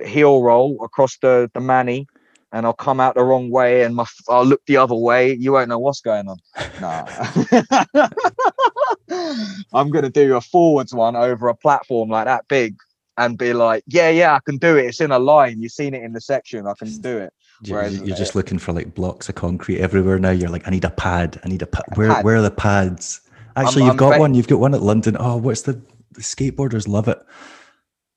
heel 0.04 0.42
roll 0.42 0.82
across 0.84 1.18
the 1.18 1.50
the 1.54 1.60
manny 1.60 2.06
and 2.52 2.66
i'll 2.66 2.72
come 2.72 3.00
out 3.00 3.14
the 3.14 3.22
wrong 3.22 3.50
way 3.50 3.82
and 3.82 3.94
my 3.94 4.02
f- 4.02 4.24
i'll 4.28 4.44
look 4.44 4.62
the 4.66 4.76
other 4.76 4.94
way 4.94 5.34
you 5.34 5.52
won't 5.52 5.68
know 5.68 5.78
what's 5.78 6.00
going 6.00 6.28
on 6.28 6.36
nah 6.80 7.06
i'm 9.72 9.90
going 9.90 10.04
to 10.04 10.10
do 10.10 10.36
a 10.36 10.40
forwards 10.40 10.94
one 10.94 11.16
over 11.16 11.48
a 11.48 11.54
platform 11.54 12.08
like 12.08 12.24
that 12.24 12.46
big 12.48 12.76
and 13.20 13.36
be 13.36 13.52
like, 13.52 13.84
yeah, 13.86 14.08
yeah, 14.08 14.34
I 14.34 14.40
can 14.40 14.56
do 14.56 14.78
it. 14.78 14.86
It's 14.86 15.00
in 15.00 15.10
a 15.10 15.18
line. 15.18 15.60
You've 15.60 15.72
seen 15.72 15.94
it 15.94 16.02
in 16.02 16.14
the 16.14 16.20
section. 16.20 16.66
I 16.66 16.72
can 16.78 16.96
do 17.00 17.18
it. 17.18 17.32
You're 17.62 17.78
uh, 17.78 18.16
just 18.16 18.34
looking 18.34 18.58
for 18.58 18.72
like 18.72 18.94
blocks 18.94 19.28
of 19.28 19.34
concrete 19.34 19.80
everywhere 19.80 20.18
now. 20.18 20.30
You're 20.30 20.48
like, 20.48 20.66
I 20.66 20.70
need 20.70 20.84
a 20.84 20.90
pad. 20.90 21.38
I 21.44 21.48
need 21.48 21.60
a 21.60 21.66
pad. 21.66 21.84
A 21.92 21.94
Where 21.96 22.08
pad. 22.08 22.24
where 22.24 22.36
are 22.36 22.42
the 22.42 22.50
pads? 22.50 23.20
Actually, 23.56 23.82
I'm 23.82 23.88
you've 23.88 23.96
got 23.96 24.14
ba- 24.14 24.20
one. 24.20 24.34
You've 24.34 24.48
got 24.48 24.60
one 24.60 24.74
at 24.74 24.82
London. 24.82 25.16
Oh, 25.18 25.36
what's 25.36 25.62
the, 25.62 25.74
the 26.12 26.20
skateboarders 26.20 26.88
love 26.88 27.08
it. 27.08 27.18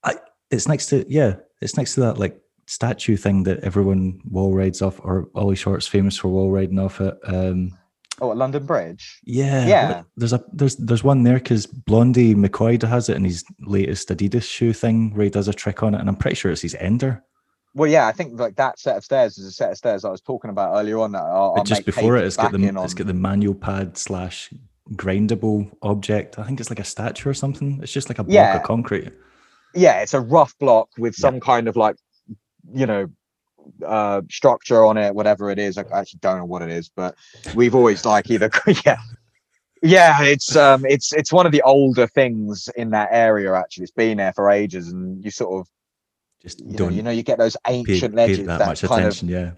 I 0.02 0.14
it's 0.50 0.68
next 0.68 0.86
to 0.86 1.04
yeah, 1.08 1.36
it's 1.60 1.76
next 1.76 1.94
to 1.94 2.00
that 2.00 2.18
like 2.18 2.40
statue 2.66 3.16
thing 3.16 3.42
that 3.44 3.60
everyone 3.60 4.20
wall 4.30 4.54
rides 4.54 4.82
off, 4.82 5.00
or 5.02 5.28
Ollie 5.34 5.56
Short's 5.56 5.86
famous 5.86 6.16
for 6.16 6.28
wall 6.28 6.50
riding 6.50 6.78
off 6.78 7.00
it. 7.00 7.16
Um, 7.24 7.76
Oh, 8.20 8.30
at 8.30 8.36
London 8.36 8.64
Bridge. 8.64 9.18
yeah, 9.24 9.66
Yeah. 9.66 10.02
There's 10.16 10.32
a 10.32 10.42
there's 10.52 10.76
there's 10.76 11.02
one 11.02 11.24
there 11.24 11.34
because 11.34 11.66
Blondie 11.66 12.36
McCoy 12.36 12.80
has 12.84 13.08
it 13.08 13.16
in 13.16 13.24
his 13.24 13.44
latest 13.62 14.08
Adidas 14.08 14.44
shoe 14.44 14.72
thing 14.72 15.12
where 15.14 15.24
he 15.24 15.30
does 15.30 15.48
a 15.48 15.52
trick 15.52 15.82
on 15.82 15.94
it, 15.94 16.00
and 16.00 16.08
I'm 16.08 16.14
pretty 16.14 16.36
sure 16.36 16.52
it's 16.52 16.62
his 16.62 16.76
ender. 16.76 17.24
Well, 17.74 17.90
yeah, 17.90 18.06
I 18.06 18.12
think 18.12 18.38
like 18.38 18.54
that 18.54 18.78
set 18.78 18.96
of 18.96 19.04
stairs 19.04 19.36
is 19.36 19.46
a 19.46 19.50
set 19.50 19.72
of 19.72 19.76
stairs 19.78 20.04
I 20.04 20.10
was 20.10 20.20
talking 20.20 20.50
about 20.50 20.76
earlier 20.78 21.00
on. 21.00 21.10
That 21.10 21.24
I'll, 21.24 21.54
I'll 21.56 21.64
just 21.64 21.84
before 21.84 22.16
it, 22.16 22.24
it's 22.24 22.36
got 22.36 22.52
the 22.52 22.64
it's 22.84 22.94
got 22.94 23.08
the 23.08 23.14
manual 23.14 23.54
pad 23.54 23.98
slash 23.98 24.48
grindable 24.92 25.70
object. 25.82 26.38
I 26.38 26.44
think 26.44 26.60
it's 26.60 26.70
like 26.70 26.78
a 26.80 26.84
statue 26.84 27.30
or 27.30 27.34
something. 27.34 27.80
It's 27.82 27.92
just 27.92 28.08
like 28.08 28.18
a 28.18 28.24
block 28.24 28.34
Yeah. 28.34 28.56
of 28.56 28.62
concrete. 28.62 29.12
yeah, 29.74 30.00
it's 30.02 30.14
a 30.14 30.20
rough 30.20 30.56
block 30.58 30.88
with 30.98 31.14
Yeah. 31.18 31.22
some 31.22 31.40
kind 31.40 31.66
of 31.68 31.74
like, 31.76 31.96
you 32.72 32.86
know, 32.86 33.06
uh 33.84 34.20
structure 34.30 34.84
on 34.84 34.96
it, 34.98 35.14
whatever 35.14 35.50
it 35.50 35.58
is. 35.58 35.78
I 35.78 35.84
actually 35.92 36.20
don't 36.20 36.36
know 36.38 36.44
what 36.44 36.60
it 36.62 36.68
is, 36.70 36.90
but 36.94 37.14
we've 37.54 37.74
always 37.74 38.04
like 38.04 38.30
either 38.30 38.50
yeah. 38.84 38.98
Yeah, 39.82 40.22
it's 40.22 40.54
um 40.54 40.84
it's 40.86 41.12
it's 41.14 41.32
one 41.32 41.46
of 41.46 41.52
the 41.52 41.62
older 41.62 42.06
things 42.06 42.68
in 42.76 42.90
that 42.90 43.08
area 43.10 43.54
actually. 43.54 43.84
It's 43.84 43.92
been 43.92 44.18
there 44.18 44.32
for 44.34 44.50
ages 44.50 44.88
and 44.92 45.24
you 45.24 45.30
sort 45.30 45.60
of 45.60 45.68
Just 46.42 46.60
you 46.60 46.66
know, 46.72 46.76
don't 46.76 46.94
you 46.94 47.02
know 47.02 47.10
you 47.10 47.22
get 47.22 47.38
those 47.38 47.56
pay, 47.66 47.74
ancient 47.76 48.14
pay 48.14 48.26
ledges 48.26 48.46
that, 48.46 48.58
that, 48.58 48.66
much 48.68 48.82
kind 48.82 49.00
attention. 49.00 49.28
yeah, 49.28 49.52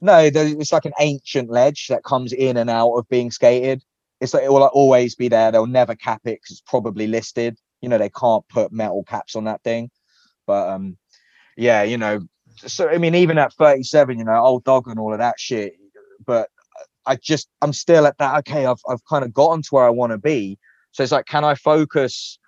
no, 0.00 0.18
it's 0.20 0.72
like 0.72 0.84
an 0.86 0.92
ancient 1.00 1.50
ledge 1.50 1.88
that 1.88 2.02
comes 2.04 2.32
in 2.32 2.56
and 2.56 2.70
out 2.70 2.92
of 2.92 3.08
being 3.08 3.30
skated. 3.32 3.82
It's 4.20 4.34
like 4.34 4.44
it 4.44 4.52
will 4.52 4.64
always 4.64 5.14
be 5.14 5.28
there. 5.28 5.50
They'll 5.50 5.66
never 5.66 5.94
cap 5.94 6.20
it 6.24 6.40
because 6.40 6.50
it's 6.50 6.60
probably 6.60 7.06
listed. 7.06 7.58
You 7.80 7.88
know, 7.88 7.98
they 7.98 8.10
can't 8.10 8.46
put 8.48 8.72
metal 8.72 9.04
caps 9.04 9.34
on 9.34 9.44
that 9.44 9.62
thing. 9.62 9.90
But 10.46 10.68
um, 10.68 10.96
yeah, 11.56 11.82
you 11.82 11.96
know, 11.96 12.20
so 12.56 12.88
I 12.88 12.98
mean, 12.98 13.14
even 13.14 13.38
at 13.38 13.52
37, 13.54 14.18
you 14.18 14.24
know, 14.24 14.34
old 14.34 14.64
dog 14.64 14.88
and 14.88 14.98
all 14.98 15.12
of 15.12 15.18
that 15.18 15.38
shit. 15.38 15.74
But 16.26 16.48
I 17.06 17.16
just 17.16 17.48
I'm 17.62 17.72
still 17.72 18.06
at 18.06 18.18
that. 18.18 18.38
Okay, 18.40 18.66
I've 18.66 18.80
I've 18.88 19.04
kind 19.06 19.24
of 19.24 19.32
gotten 19.32 19.62
to 19.62 19.68
where 19.70 19.84
I 19.84 19.90
want 19.90 20.12
to 20.12 20.18
be. 20.18 20.58
So 20.92 21.02
it's 21.02 21.12
like, 21.12 21.26
can 21.26 21.44
I 21.44 21.54
focus 21.54 22.38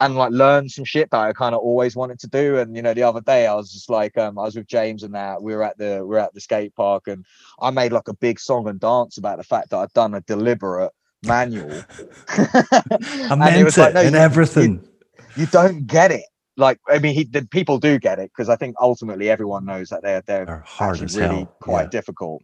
and 0.00 0.16
like 0.16 0.32
learn 0.32 0.68
some 0.68 0.84
shit 0.84 1.10
that 1.10 1.20
I 1.20 1.32
kind 1.34 1.54
of 1.54 1.60
always 1.60 1.94
wanted 1.94 2.18
to 2.20 2.28
do. 2.28 2.58
And 2.58 2.74
you 2.74 2.82
know, 2.82 2.94
the 2.94 3.02
other 3.02 3.20
day 3.20 3.46
I 3.46 3.54
was 3.54 3.70
just 3.70 3.90
like, 3.90 4.16
um, 4.16 4.38
I 4.38 4.42
was 4.42 4.56
with 4.56 4.66
James 4.66 5.02
and 5.02 5.14
that 5.14 5.42
we 5.42 5.54
were 5.54 5.62
at 5.62 5.76
the 5.76 6.04
we 6.04 6.16
are 6.16 6.20
at 6.20 6.34
the 6.34 6.40
skate 6.40 6.74
park, 6.74 7.06
and 7.06 7.24
I 7.60 7.70
made 7.70 7.92
like 7.92 8.08
a 8.08 8.14
big 8.14 8.40
song 8.40 8.66
and 8.66 8.80
dance 8.80 9.18
about 9.18 9.36
the 9.36 9.44
fact 9.44 9.70
that 9.70 9.76
I'd 9.78 9.92
done 9.92 10.14
a 10.14 10.22
deliberate 10.22 10.92
manual. 11.22 11.84
I 12.28 13.34
meant 13.36 13.56
it, 13.56 13.76
like, 13.76 13.94
no, 13.94 14.00
and 14.00 14.14
you, 14.14 14.20
everything. 14.20 14.88
You, 15.36 15.42
you, 15.42 15.46
don't 15.46 15.86
get 15.86 16.10
it. 16.10 16.24
Like, 16.56 16.78
I 16.88 16.98
mean, 16.98 17.14
he, 17.14 17.24
the 17.24 17.46
people 17.46 17.78
do 17.78 17.98
get 17.98 18.18
it 18.18 18.30
because 18.34 18.48
I 18.48 18.56
think 18.56 18.76
ultimately 18.80 19.30
everyone 19.30 19.64
knows 19.64 19.88
that 19.90 20.02
they're 20.02 20.22
they're, 20.26 20.46
they're 20.46 20.64
hard 20.66 21.02
as 21.02 21.16
really 21.16 21.36
hell. 21.36 21.56
quite 21.60 21.84
yeah. 21.84 21.88
difficult. 21.88 22.42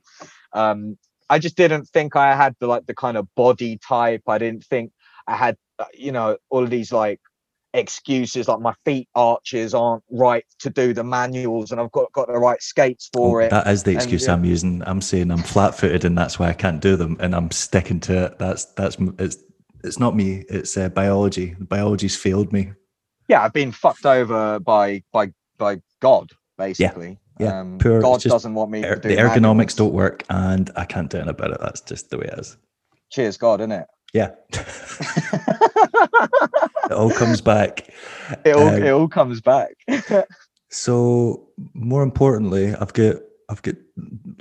Um, 0.53 0.99
I 1.29 1.39
just 1.39 1.57
didn't 1.57 1.87
think 1.87 2.17
I 2.17 2.37
had 2.37 2.55
the 2.61 2.67
like 2.67 2.87
the 2.87 2.95
kind 2.95 3.17
of 3.17 3.29
body 3.35 3.79
type. 3.79 4.23
I 4.29 4.39
didn't 4.39 4.65
think 4.65 4.93
I 5.27 5.37
had, 5.37 5.57
uh, 5.79 5.85
you 5.93 6.13
know, 6.13 6.37
all 6.51 6.63
of 6.63 6.71
these 6.71 6.93
like 6.93 7.21
excuses 7.77 8.49
like 8.49 8.61
my 8.61 8.75
feet 8.85 9.09
arches 9.15 9.75
aren't 9.75 10.03
right 10.11 10.45
to 10.59 10.71
do 10.71 10.93
the 10.93 11.05
manuals 11.05 11.73
and 11.73 11.81
I've 11.81 11.93
got 11.93 12.11
got 12.13 12.29
the 12.29 12.39
right 12.39 12.61
skates 12.63 13.11
for 13.13 13.43
oh, 13.43 13.45
it. 13.45 13.51
That 13.51 13.67
is 13.67 13.83
the 13.83 13.93
excuse 13.93 14.25
and, 14.25 14.33
I'm 14.33 14.45
using. 14.45 14.83
I'm 14.87 15.01
saying 15.01 15.31
I'm 15.31 15.43
flat 15.43 15.77
footed 15.77 16.05
and 16.05 16.17
that's 16.17 16.39
why 16.39 16.49
I 16.49 16.53
can't 16.53 16.81
do 16.81 16.97
them 16.97 17.17
and 17.21 17.35
I'm 17.35 17.51
sticking 17.51 18.01
to 18.01 18.27
it. 18.27 18.39
That's 18.39 18.65
that's 18.65 18.97
it's 19.19 19.39
it's 19.85 19.99
not 19.99 20.17
me. 20.17 20.45
It's 20.49 20.77
uh, 20.77 20.89
biology. 20.89 21.55
Biology's 21.61 22.17
failed 22.17 22.53
me. 22.53 22.73
Yeah, 23.29 23.43
I've 23.43 23.53
been 23.53 23.73
fucked 23.73 24.07
over 24.07 24.59
by 24.61 25.03
by 25.13 25.33
by 25.59 25.81
God 26.01 26.31
basically. 26.57 27.19
Yeah, 27.39 27.47
yeah. 27.47 27.61
Um, 27.61 27.79
Poor, 27.79 28.01
God 28.01 28.23
doesn't 28.23 28.55
want 28.55 28.71
me 28.71 28.85
er, 28.85 28.97
The 28.97 29.17
ergonomics 29.17 29.43
manuals. 29.43 29.75
don't 29.75 29.93
work 29.93 30.25
and 30.31 30.71
I 30.77 30.85
can't 30.85 31.11
do 31.11 31.19
anything 31.19 31.31
about 31.31 31.51
it. 31.53 31.61
That's 31.61 31.83
just 31.83 32.11
the 32.11 32.19
way 32.19 32.27
it 32.27 32.39
is. 32.39 32.57
Cheers, 33.11 33.37
God, 33.37 33.61
isn't 33.61 33.73
it? 33.73 33.87
Yeah. 34.13 34.31
it 36.87 36.93
all 36.93 37.11
comes 37.11 37.41
back. 37.41 37.89
It 38.45 38.55
all, 38.55 38.69
um, 38.69 38.83
it 38.83 38.91
all 38.91 39.09
comes 39.09 39.41
back. 39.41 39.71
so 40.71 41.49
more 41.75 42.03
importantly, 42.03 42.75
I've 42.75 42.93
got 42.93 43.17
I've 43.49 43.63
got 43.63 43.77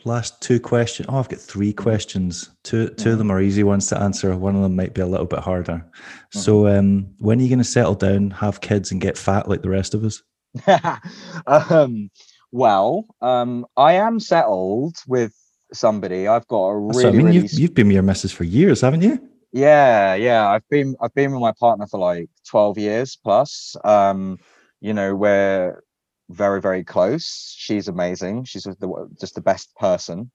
last 0.04 0.42
two 0.42 0.60
questions. 0.60 1.08
Oh, 1.10 1.18
I've 1.18 1.30
got 1.30 1.40
three 1.40 1.74
questions. 1.74 2.50
Two 2.64 2.90
two 2.90 3.10
mm. 3.10 3.14
of 3.14 3.18
them 3.18 3.32
are 3.32 3.42
easy 3.42 3.64
ones 3.64 3.88
to 3.88 4.00
answer. 4.00 4.36
One 4.36 4.56
of 4.56 4.62
them 4.62 4.76
might 4.76 4.94
be 4.94 5.02
a 5.02 5.08
little 5.08 5.28
bit 5.28 5.40
harder. 5.40 5.86
Mm-hmm. 5.86 6.40
So 6.40 6.68
um, 6.68 7.08
when 7.20 7.40
are 7.40 7.44
you 7.44 7.50
going 7.50 7.60
to 7.60 7.64
settle 7.64 7.96
down, 7.96 8.32
have 8.32 8.62
kids, 8.62 8.92
and 8.92 9.00
get 9.00 9.18
fat 9.18 9.48
like 9.48 9.62
the 9.62 9.70
rest 9.70 9.94
of 9.94 10.04
us? 10.04 10.24
um, 11.48 12.10
well, 12.52 13.06
um, 13.22 13.66
I 13.78 13.94
am 13.94 14.20
settled 14.20 14.96
with 15.08 15.34
somebody. 15.74 16.28
I've 16.28 16.48
got 16.48 16.68
a 16.68 16.80
really. 16.80 17.02
So, 17.02 17.10
I 17.10 17.12
mean, 17.12 17.26
really... 17.28 17.38
You've, 17.40 17.54
you've 17.54 17.74
been 17.74 17.88
with 17.88 17.94
your 17.94 18.04
missus 18.04 18.32
for 18.32 18.44
years, 18.44 18.82
haven't 18.82 19.02
you? 19.02 19.22
Yeah, 19.56 20.16
yeah. 20.16 20.50
I've 20.50 20.68
been 20.70 20.98
I've 21.00 21.14
been 21.14 21.32
with 21.32 21.40
my 21.40 21.54
partner 21.58 21.88
for 21.88 21.98
like 21.98 22.30
12 22.50 22.78
years 22.78 23.16
plus. 23.16 23.78
Um, 23.86 24.38
you 24.82 24.94
know, 24.94 25.16
we're 25.16 25.82
very, 26.30 26.60
very 26.60 26.84
close. 26.84 27.56
She's 27.58 27.88
amazing. 27.88 28.44
She's 28.44 28.64
the, 28.64 29.10
just 29.18 29.34
the 29.34 29.42
best 29.42 29.74
person 29.78 30.30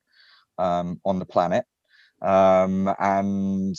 um, 0.57 1.03
on 1.05 1.19
the 1.19 1.27
planet. 1.27 1.67
Um, 2.23 2.91
and 2.99 3.77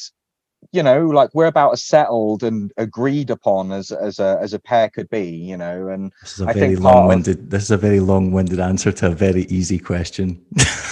you 0.71 0.83
know, 0.83 1.07
like 1.07 1.31
we're 1.33 1.47
about 1.47 1.73
as 1.73 1.83
settled 1.83 2.43
and 2.43 2.71
agreed 2.77 3.31
upon 3.31 3.71
as 3.71 3.91
as 3.91 4.19
a 4.19 4.37
as 4.39 4.53
a 4.53 4.59
pair 4.59 4.91
could 4.91 5.09
be, 5.09 5.27
you 5.27 5.57
know. 5.57 5.87
And 5.87 6.13
this 6.21 6.33
is 6.33 6.41
a 6.41 6.49
I 6.49 6.53
very 6.53 6.75
long-winded. 6.75 7.39
Of, 7.39 7.49
this 7.49 7.63
is 7.63 7.71
a 7.71 7.77
very 7.77 7.99
long-winded 7.99 8.59
answer 8.59 8.91
to 8.91 9.07
a 9.07 9.15
very 9.15 9.45
easy 9.45 9.79
question. 9.79 10.39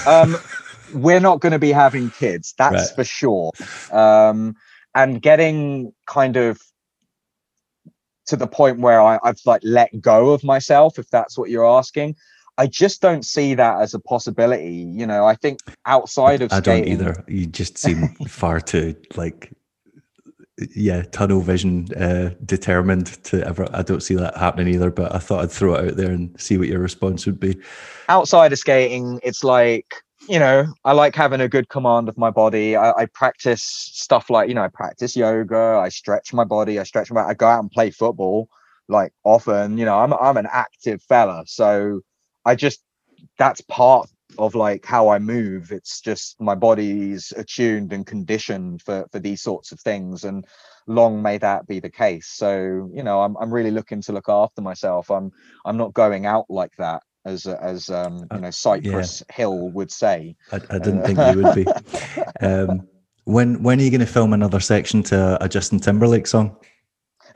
um, 0.08 0.38
we're 0.94 1.20
not 1.20 1.40
going 1.40 1.52
to 1.52 1.60
be 1.60 1.72
having 1.72 2.10
kids 2.12 2.54
that's 2.58 2.90
right. 2.90 2.96
for 2.96 3.04
sure. 3.04 3.52
Um 3.92 4.56
and 4.96 5.22
getting 5.22 5.94
kind 6.08 6.36
of 6.38 6.60
to 8.26 8.36
the 8.36 8.48
point 8.48 8.80
where 8.80 9.02
I, 9.02 9.20
i've 9.24 9.40
like 9.46 9.62
let 9.64 9.90
go 10.02 10.30
of 10.32 10.44
myself 10.44 11.00
if 11.00 11.10
that's 11.10 11.38
what 11.38 11.50
you're 11.50 11.68
asking 11.68 12.16
i 12.58 12.68
just 12.68 13.02
don't 13.02 13.26
see 13.26 13.56
that 13.56 13.82
as 13.82 13.94
a 13.94 14.00
possibility 14.00 14.74
you 14.74 15.06
know? 15.06 15.26
I 15.26 15.36
think 15.36 15.60
outside 15.86 16.42
of 16.42 16.54
i 16.54 16.60
skating, 16.60 16.98
don't 16.98 17.08
either. 17.08 17.24
You 17.28 17.48
just 17.48 17.78
seem 17.78 18.08
far 18.28 18.60
too 18.60 18.96
like 19.16 19.52
yeah 20.76 21.04
tunnel 21.04 21.40
vision 21.40 21.88
uh 21.96 22.32
determined 22.46 23.08
to 23.24 23.46
ever 23.48 23.66
i 23.74 23.82
don't 23.82 24.04
see 24.04 24.16
that 24.16 24.36
happening 24.38 24.74
either 24.74 24.92
but 24.92 25.16
i 25.16 25.18
thought 25.18 25.44
i'd 25.44 25.52
throw 25.52 25.74
it 25.76 25.92
out 25.92 25.96
there 25.96 26.12
and 26.12 26.38
see 26.40 26.58
what 26.58 26.68
your 26.68 26.80
response 26.80 27.26
would 27.26 27.40
be. 27.40 27.58
Outside 28.10 28.52
of 28.52 28.60
skating 28.60 29.20
it's 29.24 29.44
like 29.44 29.96
you 30.30 30.40
know, 30.40 30.66
I 30.86 30.94
like 30.94 31.16
having 31.16 31.42
a 31.42 31.50
good 31.50 31.70
command 31.70 32.08
of 32.10 32.18
my 32.18 32.30
body. 32.32 32.76
I, 32.76 32.92
I, 32.92 33.06
practice 33.08 33.64
stuff 33.64 34.30
like, 34.30 34.48
you 34.50 34.56
know, 34.56 34.64
I 34.64 34.70
practice 34.70 35.16
yoga, 35.16 35.82
I 35.84 35.90
stretch 35.90 36.34
my 36.34 36.44
body, 36.46 36.80
I 36.80 36.84
stretch 36.84 37.12
my 37.12 37.24
I 37.24 37.34
go 37.34 37.48
out 37.48 37.62
and 37.62 37.72
play 37.72 37.92
football 37.92 38.48
like 38.90 39.14
often, 39.24 39.78
you 39.78 39.86
know, 39.86 40.00
I'm 40.00 40.14
I'm 40.14 40.38
an 40.38 40.48
active 40.52 41.02
fella. 41.04 41.44
So 41.48 42.02
I 42.46 42.56
just 42.56 42.82
that's 43.40 43.62
part 43.62 44.10
of 44.38 44.56
like 44.56 44.86
how 44.86 45.10
I 45.10 45.20
move. 45.20 45.72
It's 45.72 46.02
just 46.02 46.40
my 46.42 46.56
body's 46.56 47.34
attuned 47.38 47.94
and 47.94 48.06
conditioned 48.06 48.82
for 48.84 49.08
for 49.12 49.20
these 49.20 49.42
sorts 49.42 49.72
of 49.72 49.80
things. 49.82 50.24
And 50.26 50.46
long 50.88 51.22
may 51.24 51.38
that 51.40 51.68
be 51.68 51.80
the 51.80 51.90
case. 51.92 52.28
So, 52.28 52.90
you 52.94 53.04
know, 53.04 53.22
I'm 53.22 53.36
I'm 53.38 53.54
really 53.54 53.72
looking 53.72 54.02
to 54.04 54.14
look 54.14 54.30
after 54.30 54.62
myself. 54.62 55.12
I'm 55.12 55.32
I'm 55.66 55.78
not 55.78 55.94
going 55.94 56.26
out 56.28 56.46
like 56.50 56.74
that 56.78 57.04
as 57.26 57.45
as 57.45 57.89
um, 57.89 58.26
uh, 58.32 58.36
you 58.36 58.41
know 58.41 58.51
Cypress 58.51 59.24
yeah. 59.30 59.36
Hill 59.36 59.70
would 59.70 59.91
say. 59.91 60.36
I, 60.51 60.55
I 60.70 60.80
didn't 60.80 61.01
uh, 61.01 61.05
think 61.05 61.36
you 61.36 61.43
would 61.43 61.55
be. 61.55 61.65
Um, 62.41 62.88
when 63.26 63.61
when 63.61 63.80
are 63.80 63.84
you 63.84 63.91
going 63.91 63.99
to 63.99 64.07
film 64.07 64.34
another 64.34 64.59
section 64.59 65.03
to 65.03 65.38
a 65.43 65.49
Justin 65.49 65.80
Timberlake 65.80 66.26
song? 66.26 66.55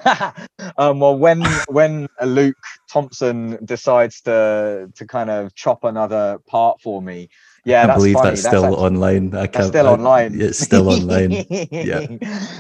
um, 0.78 1.00
well, 1.00 1.18
when 1.18 1.44
when 1.68 2.08
Luke 2.24 2.58
Thompson 2.90 3.60
decides 3.64 4.22
to 4.22 4.90
to 4.96 5.06
kind 5.06 5.30
of 5.30 5.54
chop 5.56 5.84
another 5.84 6.40
part 6.48 6.82
for 6.82 7.02
me, 7.02 7.30
yeah, 7.66 7.84
I 7.84 7.96
believe 7.96 8.16
funny. 8.16 8.30
that's 8.30 8.42
still 8.42 8.64
that's 8.64 8.74
actually, 8.74 8.86
online. 8.86 9.36
I 9.36 9.48
can't. 9.48 9.68
Still 9.68 9.88
I, 9.88 9.92
online. 9.92 10.42
It's 10.42 10.60
still 10.60 10.90
online. 10.90 11.32
yeah, 11.50 12.08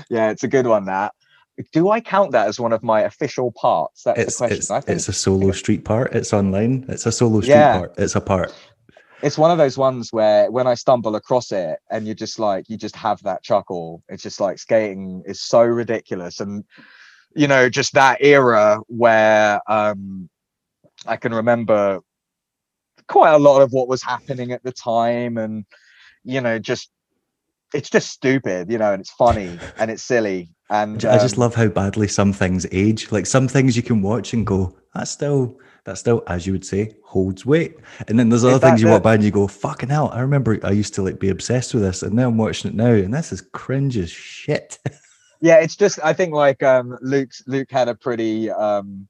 yeah, 0.09 0.29
it's 0.29 0.43
a 0.43 0.47
good 0.47 0.67
one. 0.67 0.85
That 0.85 1.13
do 1.71 1.89
I 1.89 1.99
count 1.99 2.31
that 2.31 2.47
as 2.47 2.59
one 2.59 2.73
of 2.73 2.83
my 2.83 3.01
official 3.01 3.51
parts? 3.51 4.03
That's 4.03 4.19
it's, 4.19 4.35
the 4.35 4.37
question. 4.39 4.57
It's, 4.57 4.71
I 4.71 4.81
think. 4.81 4.95
it's 4.95 5.07
a 5.07 5.13
solo 5.13 5.51
street 5.51 5.85
part. 5.85 6.13
It's 6.13 6.33
online. 6.33 6.85
It's 6.89 7.05
a 7.05 7.11
solo 7.11 7.41
street 7.41 7.53
yeah. 7.53 7.77
part. 7.77 7.93
It's 7.97 8.15
a 8.15 8.21
part. 8.21 8.53
It's 9.21 9.37
one 9.37 9.51
of 9.51 9.57
those 9.57 9.77
ones 9.77 10.11
where 10.11 10.51
when 10.51 10.67
I 10.67 10.73
stumble 10.73 11.15
across 11.15 11.51
it 11.51 11.79
and 11.89 12.05
you're 12.05 12.15
just 12.15 12.39
like 12.39 12.69
you 12.69 12.77
just 12.77 12.95
have 12.95 13.21
that 13.23 13.43
chuckle. 13.43 14.03
It's 14.09 14.23
just 14.23 14.39
like 14.41 14.57
skating 14.57 15.23
is 15.25 15.41
so 15.41 15.61
ridiculous. 15.61 16.39
And 16.39 16.65
you 17.35 17.47
know, 17.47 17.69
just 17.69 17.93
that 17.93 18.17
era 18.19 18.79
where 18.87 19.61
um 19.67 20.29
I 21.05 21.17
can 21.17 21.33
remember 21.33 21.99
quite 23.07 23.33
a 23.33 23.37
lot 23.37 23.61
of 23.61 23.71
what 23.71 23.87
was 23.87 24.03
happening 24.03 24.51
at 24.51 24.63
the 24.63 24.71
time 24.71 25.37
and 25.37 25.65
you 26.25 26.41
know, 26.41 26.59
just 26.59 26.89
it's 27.73 27.89
just 27.89 28.09
stupid, 28.09 28.71
you 28.71 28.77
know, 28.77 28.91
and 28.91 29.01
it's 29.01 29.11
funny 29.11 29.57
and 29.77 29.89
it's 29.89 30.03
silly 30.03 30.49
and 30.73 31.05
I 31.05 31.17
just 31.17 31.37
um, 31.37 31.41
love 31.41 31.55
how 31.55 31.67
badly 31.67 32.07
some 32.07 32.33
things 32.33 32.65
age. 32.71 33.11
Like 33.11 33.25
some 33.25 33.47
things 33.47 33.77
you 33.77 33.83
can 33.83 34.01
watch 34.01 34.33
and 34.33 34.45
go, 34.45 34.75
that's 34.93 35.11
still 35.11 35.59
that 35.85 35.97
still, 35.97 36.23
as 36.27 36.47
you 36.47 36.53
would 36.53 36.65
say, 36.65 36.95
holds 37.03 37.45
weight. 37.45 37.75
And 38.07 38.17
then 38.17 38.29
there's 38.29 38.45
other 38.45 38.59
things 38.59 38.81
you 38.81 38.87
walk 38.87 39.03
by 39.03 39.15
and 39.15 39.23
you 39.23 39.31
go, 39.31 39.47
fucking 39.47 39.89
hell. 39.89 40.09
I 40.13 40.21
remember 40.21 40.57
I 40.63 40.71
used 40.71 40.93
to 40.95 41.01
like 41.03 41.19
be 41.19 41.29
obsessed 41.29 41.73
with 41.73 41.83
this, 41.83 42.03
and 42.03 42.13
now 42.15 42.27
I'm 42.27 42.37
watching 42.37 42.71
it 42.71 42.75
now, 42.75 42.91
and 42.91 43.13
this 43.13 43.31
is 43.31 43.41
cringe 43.41 43.97
as 43.97 44.09
shit. 44.09 44.79
yeah, 45.41 45.57
it's 45.57 45.75
just 45.75 45.99
I 46.03 46.13
think 46.13 46.33
like 46.33 46.63
um 46.63 46.97
Luke's 47.01 47.43
Luke 47.47 47.71
had 47.71 47.87
a 47.87 47.95
pretty 47.95 48.49
um 48.49 49.07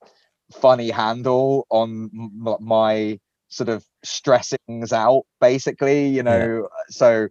funny 0.52 0.90
handle 0.90 1.66
on 1.70 2.10
m- 2.14 2.58
my 2.60 3.20
sort 3.50 3.70
of 3.70 3.86
stressings 4.04 4.92
out, 4.92 5.24
basically, 5.40 6.08
you 6.08 6.24
know. 6.24 6.64
Yeah. 6.64 6.68
So 6.90 7.28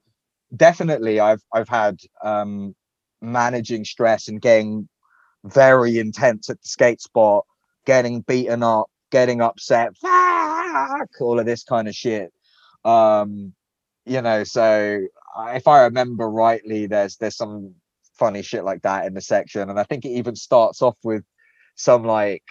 definitely 0.56 1.20
I've 1.20 1.42
I've 1.52 1.68
had 1.68 1.98
um 2.22 2.74
managing 3.22 3.84
stress 3.84 4.28
and 4.28 4.40
getting 4.40 4.88
very 5.44 5.98
intense 5.98 6.50
at 6.50 6.60
the 6.60 6.68
skate 6.68 7.00
spot, 7.00 7.44
getting 7.86 8.20
beaten 8.20 8.62
up, 8.62 8.90
getting 9.10 9.40
upset, 9.40 9.96
fuck, 9.96 11.08
all 11.20 11.38
of 11.38 11.46
this 11.46 11.64
kind 11.64 11.88
of 11.88 11.94
shit. 11.94 12.32
Um, 12.84 13.54
you 14.04 14.20
know, 14.20 14.44
so 14.44 15.00
if 15.48 15.68
I 15.68 15.84
remember 15.84 16.28
rightly, 16.28 16.86
there's 16.86 17.16
there's 17.16 17.36
some 17.36 17.74
funny 18.14 18.42
shit 18.42 18.64
like 18.64 18.82
that 18.82 19.06
in 19.06 19.14
the 19.14 19.20
section, 19.20 19.70
and 19.70 19.78
I 19.78 19.84
think 19.84 20.04
it 20.04 20.10
even 20.10 20.36
starts 20.36 20.82
off 20.82 20.96
with 21.04 21.24
some 21.76 22.04
like 22.04 22.42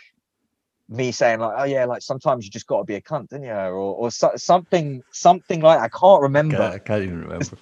me 0.87 1.11
saying 1.11 1.39
like, 1.39 1.55
"Oh 1.57 1.63
yeah, 1.63 1.85
like 1.85 2.01
sometimes 2.01 2.45
you 2.45 2.51
just 2.51 2.67
got 2.67 2.79
to 2.79 2.83
be 2.83 2.95
a 2.95 3.01
cunt, 3.01 3.29
didn't 3.29 3.45
you?" 3.45 3.51
Or 3.51 3.95
or 3.95 4.11
so, 4.11 4.31
something 4.35 5.01
something 5.11 5.61
like 5.61 5.79
I 5.79 5.89
can't 5.89 6.21
remember. 6.21 6.61
I 6.61 6.79
can't 6.79 7.03
even 7.03 7.21
remember. 7.21 7.57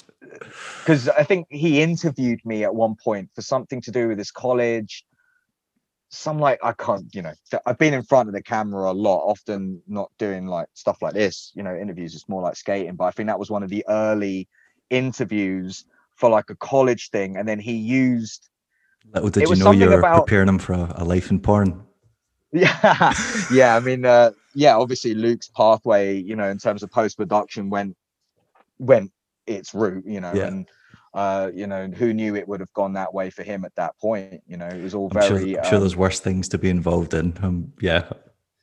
Because 0.80 1.10
I 1.10 1.24
think 1.24 1.48
he 1.50 1.82
interviewed 1.82 2.40
me 2.46 2.64
at 2.64 2.74
one 2.74 2.96
point 2.96 3.30
for 3.34 3.42
something 3.42 3.82
to 3.82 3.92
do 3.92 4.08
with 4.08 4.18
his 4.18 4.32
college. 4.32 5.06
Some 6.10 6.40
like 6.40 6.60
I 6.64 6.74
can't, 6.74 7.14
you 7.14 7.22
know, 7.22 7.34
I've 7.66 7.78
been 7.78 7.94
in 7.94 8.02
front 8.04 8.30
of 8.30 8.34
the 8.34 8.42
camera 8.42 8.92
a 8.92 8.94
lot, 8.94 9.24
often 9.26 9.82
not 9.88 10.12
doing 10.18 10.48
like 10.48 10.68
stuff 10.74 11.02
like 11.02 11.14
this, 11.14 11.52
you 11.56 11.62
know, 11.62 11.76
interviews. 11.76 12.16
It's 12.16 12.28
more 12.28 12.42
like 12.42 12.56
skating, 12.56 12.96
but 12.96 13.06
I 13.06 13.12
think 13.12 13.28
that 13.28 13.38
was 13.38 13.52
one 13.52 13.62
of 13.62 13.70
the 13.70 13.86
early 13.88 14.48
interviews 14.90 15.86
for 16.16 16.30
like 16.30 16.50
a 16.50 16.56
college 16.56 17.10
thing, 17.12 17.38
and 17.38 17.48
then 17.48 17.60
he 17.60 17.74
used. 17.74 18.50
Little 19.14 19.30
did 19.30 19.50
you 19.50 19.56
know 19.56 19.72
you 19.72 19.88
were 19.88 20.00
about, 20.00 20.26
preparing 20.26 20.50
him 20.50 20.60
for 20.60 20.74
a, 20.74 20.94
a 20.98 21.06
life 21.06 21.32
in 21.32 21.40
porn. 21.40 21.84
Yeah, 22.52 23.14
yeah. 23.54 23.76
I 23.76 23.80
mean, 23.80 24.06
uh, 24.06 24.32
yeah. 24.56 24.76
Obviously, 24.76 25.14
Luke's 25.14 25.50
pathway, 25.50 26.18
you 26.18 26.36
know, 26.36 26.50
in 26.50 26.58
terms 26.58 26.82
of 26.82 26.90
post 26.90 27.16
production, 27.16 27.70
went 27.70 27.96
went 28.80 29.12
its 29.50 29.74
route, 29.74 30.06
you 30.06 30.22
know, 30.22 30.34
yeah. 30.34 30.48
and 30.48 30.68
uh, 31.14 31.50
you 31.54 31.66
know, 31.68 31.88
who 31.88 32.14
knew 32.14 32.36
it 32.36 32.48
would 32.48 32.60
have 32.60 32.74
gone 32.74 32.94
that 32.94 33.14
way 33.14 33.30
for 33.30 33.44
him 33.44 33.66
at 33.66 33.74
that 33.76 33.98
point? 34.00 34.42
You 34.48 34.58
know, 34.58 34.68
it 34.68 34.82
was 34.82 34.94
all 34.94 35.10
I'm 35.12 35.22
very. 35.22 35.52
Sure, 35.54 35.60
I'm 35.60 35.70
sure 35.70 35.80
there's 35.80 35.94
um, 35.94 36.00
worse 36.00 36.20
things 36.20 36.48
to 36.50 36.58
be 36.58 36.70
involved 36.70 37.14
in. 37.14 37.38
Um, 37.42 37.74
yeah. 37.82 38.10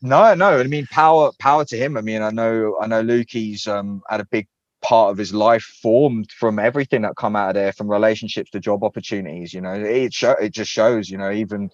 No, 0.02 0.34
no. 0.34 0.60
I 0.60 0.64
mean, 0.64 0.86
power, 0.90 1.32
power 1.40 1.64
to 1.64 1.76
him. 1.76 1.96
I 1.96 2.02
mean, 2.02 2.22
I 2.22 2.30
know, 2.30 2.76
I 2.80 2.86
know, 2.86 3.02
Lukey's 3.02 3.66
um, 3.66 4.02
had 4.08 4.20
a 4.20 4.26
big 4.26 4.46
part 4.82 5.10
of 5.10 5.18
his 5.18 5.34
life 5.34 5.62
formed 5.82 6.30
from 6.30 6.58
everything 6.58 7.02
that 7.02 7.16
come 7.16 7.34
out 7.34 7.48
of 7.48 7.54
there, 7.54 7.72
from 7.72 7.90
relationships 7.90 8.50
to 8.50 8.60
job 8.60 8.84
opportunities. 8.84 9.52
You 9.52 9.62
know, 9.62 9.72
it 9.72 10.12
show, 10.12 10.32
it 10.32 10.52
just 10.52 10.70
shows. 10.70 11.10
You 11.10 11.18
know, 11.18 11.32
even 11.32 11.70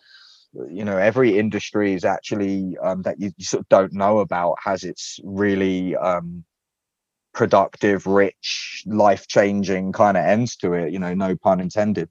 you 0.70 0.84
know 0.84 0.96
every 0.96 1.38
industry 1.38 1.92
is 1.94 2.04
actually 2.04 2.76
um, 2.82 3.02
that 3.02 3.20
you, 3.20 3.32
you, 3.36 3.44
sort 3.44 3.62
of 3.62 3.68
don't 3.68 3.92
know 3.92 4.20
about 4.20 4.56
has 4.64 4.84
its 4.84 5.20
really 5.24 5.96
um, 5.96 6.44
productive 7.32 8.06
rich 8.06 8.82
life 8.86 9.26
changing 9.26 9.92
kind 9.92 10.16
of 10.16 10.24
ends 10.24 10.56
to 10.56 10.72
it 10.72 10.92
you 10.92 10.98
know 10.98 11.14
no 11.14 11.36
pun 11.36 11.60
intended 11.60 12.08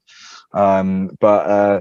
um, 0.52 1.10
but 1.20 1.46
uh, 1.46 1.80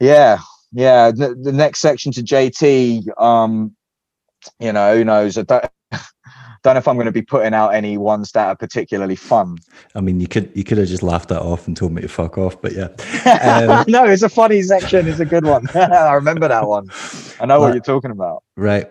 yeah 0.00 0.38
yeah 0.72 1.10
the, 1.10 1.34
the, 1.42 1.52
next 1.52 1.80
section 1.80 2.10
to 2.10 2.22
jt 2.22 3.02
um, 3.20 3.74
you 4.58 4.72
know 4.72 4.96
who 4.96 5.04
knows 5.04 5.38
I 5.38 5.42
don't 5.42 5.64
don't 6.64 6.74
know 6.74 6.78
if 6.78 6.88
I'm 6.88 6.96
going 6.96 7.06
to 7.06 7.12
be 7.12 7.22
putting 7.22 7.52
out 7.52 7.74
any 7.74 7.98
ones 7.98 8.32
that 8.32 8.46
are 8.46 8.56
particularly 8.56 9.16
fun. 9.16 9.58
I 9.94 10.00
mean, 10.00 10.18
you 10.18 10.26
could 10.26 10.50
you 10.54 10.64
could 10.64 10.78
have 10.78 10.88
just 10.88 11.02
laughed 11.02 11.28
that 11.28 11.42
off 11.42 11.66
and 11.68 11.76
told 11.76 11.92
me 11.92 12.00
to 12.02 12.08
fuck 12.08 12.38
off, 12.38 12.60
but 12.60 12.72
yeah. 12.72 12.88
Um, 13.44 13.84
no, 13.88 14.04
it's 14.04 14.22
a 14.22 14.28
funny 14.28 14.62
section. 14.62 15.06
It's 15.06 15.20
a 15.20 15.24
good 15.24 15.44
one. 15.44 15.66
I 15.74 16.12
remember 16.14 16.48
that 16.48 16.66
one. 16.66 16.88
I 17.40 17.46
know 17.46 17.60
what 17.60 17.74
you're 17.74 17.82
talking 17.82 18.10
about. 18.10 18.42
Right. 18.56 18.90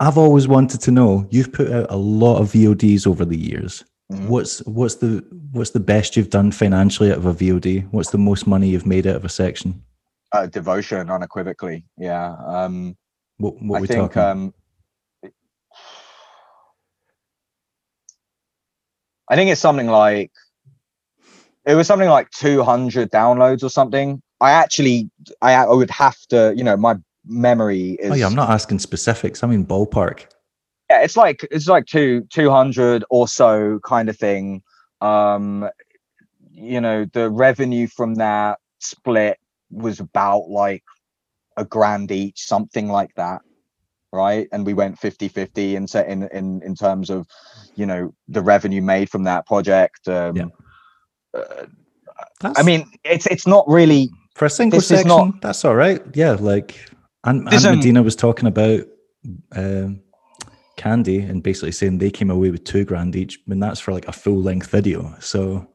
I've 0.00 0.18
always 0.18 0.48
wanted 0.48 0.80
to 0.82 0.90
know. 0.90 1.26
You've 1.30 1.52
put 1.52 1.70
out 1.70 1.86
a 1.90 1.96
lot 1.96 2.38
of 2.38 2.52
VODs 2.52 3.06
over 3.06 3.24
the 3.24 3.38
years. 3.38 3.84
Mm-hmm. 4.12 4.28
What's 4.28 4.58
what's 4.66 4.96
the 4.96 5.24
what's 5.52 5.70
the 5.70 5.80
best 5.80 6.16
you've 6.16 6.30
done 6.30 6.52
financially 6.52 7.10
out 7.10 7.18
of 7.18 7.26
a 7.26 7.32
VOD? 7.32 7.88
What's 7.90 8.10
the 8.10 8.18
most 8.18 8.46
money 8.46 8.68
you've 8.68 8.86
made 8.86 9.06
out 9.06 9.16
of 9.16 9.24
a 9.24 9.28
section? 9.30 9.82
Uh, 10.32 10.46
devotion, 10.46 11.08
unequivocally. 11.08 11.84
Yeah. 11.96 12.34
Um, 12.44 12.96
what 13.38 13.54
what 13.62 13.78
I 13.78 13.80
we 13.80 13.86
think, 13.86 14.12
talking? 14.12 14.22
Um, 14.22 14.54
I 19.30 19.36
think 19.36 19.50
it's 19.50 19.60
something 19.60 19.86
like 19.86 20.32
it 21.64 21.74
was 21.74 21.86
something 21.86 22.08
like 22.08 22.30
200 22.30 23.10
downloads 23.10 23.62
or 23.62 23.70
something. 23.70 24.20
I 24.40 24.50
actually 24.50 25.10
I, 25.40 25.54
I 25.54 25.72
would 25.72 25.90
have 25.90 26.18
to, 26.28 26.52
you 26.54 26.64
know, 26.64 26.76
my 26.76 26.96
memory 27.26 27.92
is 28.00 28.12
Oh 28.12 28.14
yeah, 28.14 28.26
I'm 28.26 28.34
not 28.34 28.50
asking 28.50 28.78
specifics. 28.78 29.42
I 29.42 29.46
mean 29.46 29.64
ballpark. 29.64 30.26
Yeah, 30.90 31.02
it's 31.02 31.16
like 31.16 31.46
it's 31.50 31.68
like 31.68 31.86
two 31.86 32.26
200 32.30 33.04
or 33.10 33.28
so 33.28 33.80
kind 33.84 34.08
of 34.08 34.16
thing. 34.16 34.62
Um 35.00 35.68
you 36.50 36.80
know, 36.80 37.04
the 37.12 37.30
revenue 37.30 37.88
from 37.88 38.14
that 38.16 38.58
split 38.78 39.38
was 39.70 39.98
about 39.98 40.48
like 40.48 40.84
a 41.56 41.64
grand 41.64 42.12
each, 42.12 42.46
something 42.46 42.88
like 42.88 43.14
that 43.16 43.40
right 44.14 44.48
and 44.52 44.64
we 44.64 44.72
went 44.72 44.98
50 44.98 45.28
50 45.28 45.76
in, 45.76 45.86
in 46.06 46.22
in 46.32 46.62
in 46.62 46.74
terms 46.74 47.10
of 47.10 47.26
you 47.74 47.84
know 47.84 48.14
the 48.28 48.40
revenue 48.40 48.80
made 48.80 49.10
from 49.10 49.24
that 49.24 49.44
project 49.44 50.08
um 50.08 50.36
yeah. 50.36 50.44
uh, 51.34 51.66
i 52.56 52.62
mean 52.62 52.88
it's 53.02 53.26
it's 53.26 53.46
not 53.46 53.64
really 53.68 54.08
for 54.36 54.44
a 54.44 54.50
single 54.50 54.80
section 54.80 55.08
not, 55.08 55.40
that's 55.40 55.64
all 55.64 55.74
right 55.74 56.00
yeah 56.14 56.32
like 56.32 56.88
and, 57.24 57.48
and 57.48 57.64
medina 57.64 58.02
was 58.02 58.16
talking 58.16 58.46
about 58.46 58.80
um 59.52 60.00
candy 60.76 61.20
and 61.20 61.42
basically 61.42 61.72
saying 61.72 61.98
they 61.98 62.10
came 62.10 62.30
away 62.30 62.50
with 62.50 62.64
two 62.64 62.84
grand 62.84 63.14
each 63.14 63.38
and 63.48 63.62
that's 63.62 63.80
for 63.80 63.92
like 63.92 64.06
a 64.08 64.12
full 64.12 64.40
length 64.40 64.70
video 64.70 65.14
so 65.20 65.66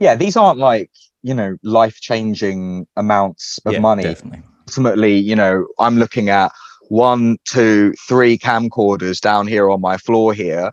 yeah 0.00 0.14
these 0.14 0.36
aren't 0.36 0.58
like 0.58 0.90
you 1.22 1.34
know 1.34 1.56
life 1.62 2.00
changing 2.00 2.86
amounts 2.96 3.58
of 3.66 3.74
yeah, 3.74 3.78
money 3.78 4.02
definitely 4.02 4.42
ultimately 4.62 5.16
you 5.16 5.36
know 5.36 5.66
i'm 5.78 5.98
looking 5.98 6.30
at 6.30 6.50
one, 6.88 7.38
two, 7.44 7.92
three 8.08 8.38
camcorders 8.38 9.20
down 9.20 9.46
here 9.46 9.70
on 9.70 9.80
my 9.80 9.96
floor 9.96 10.32
here. 10.32 10.72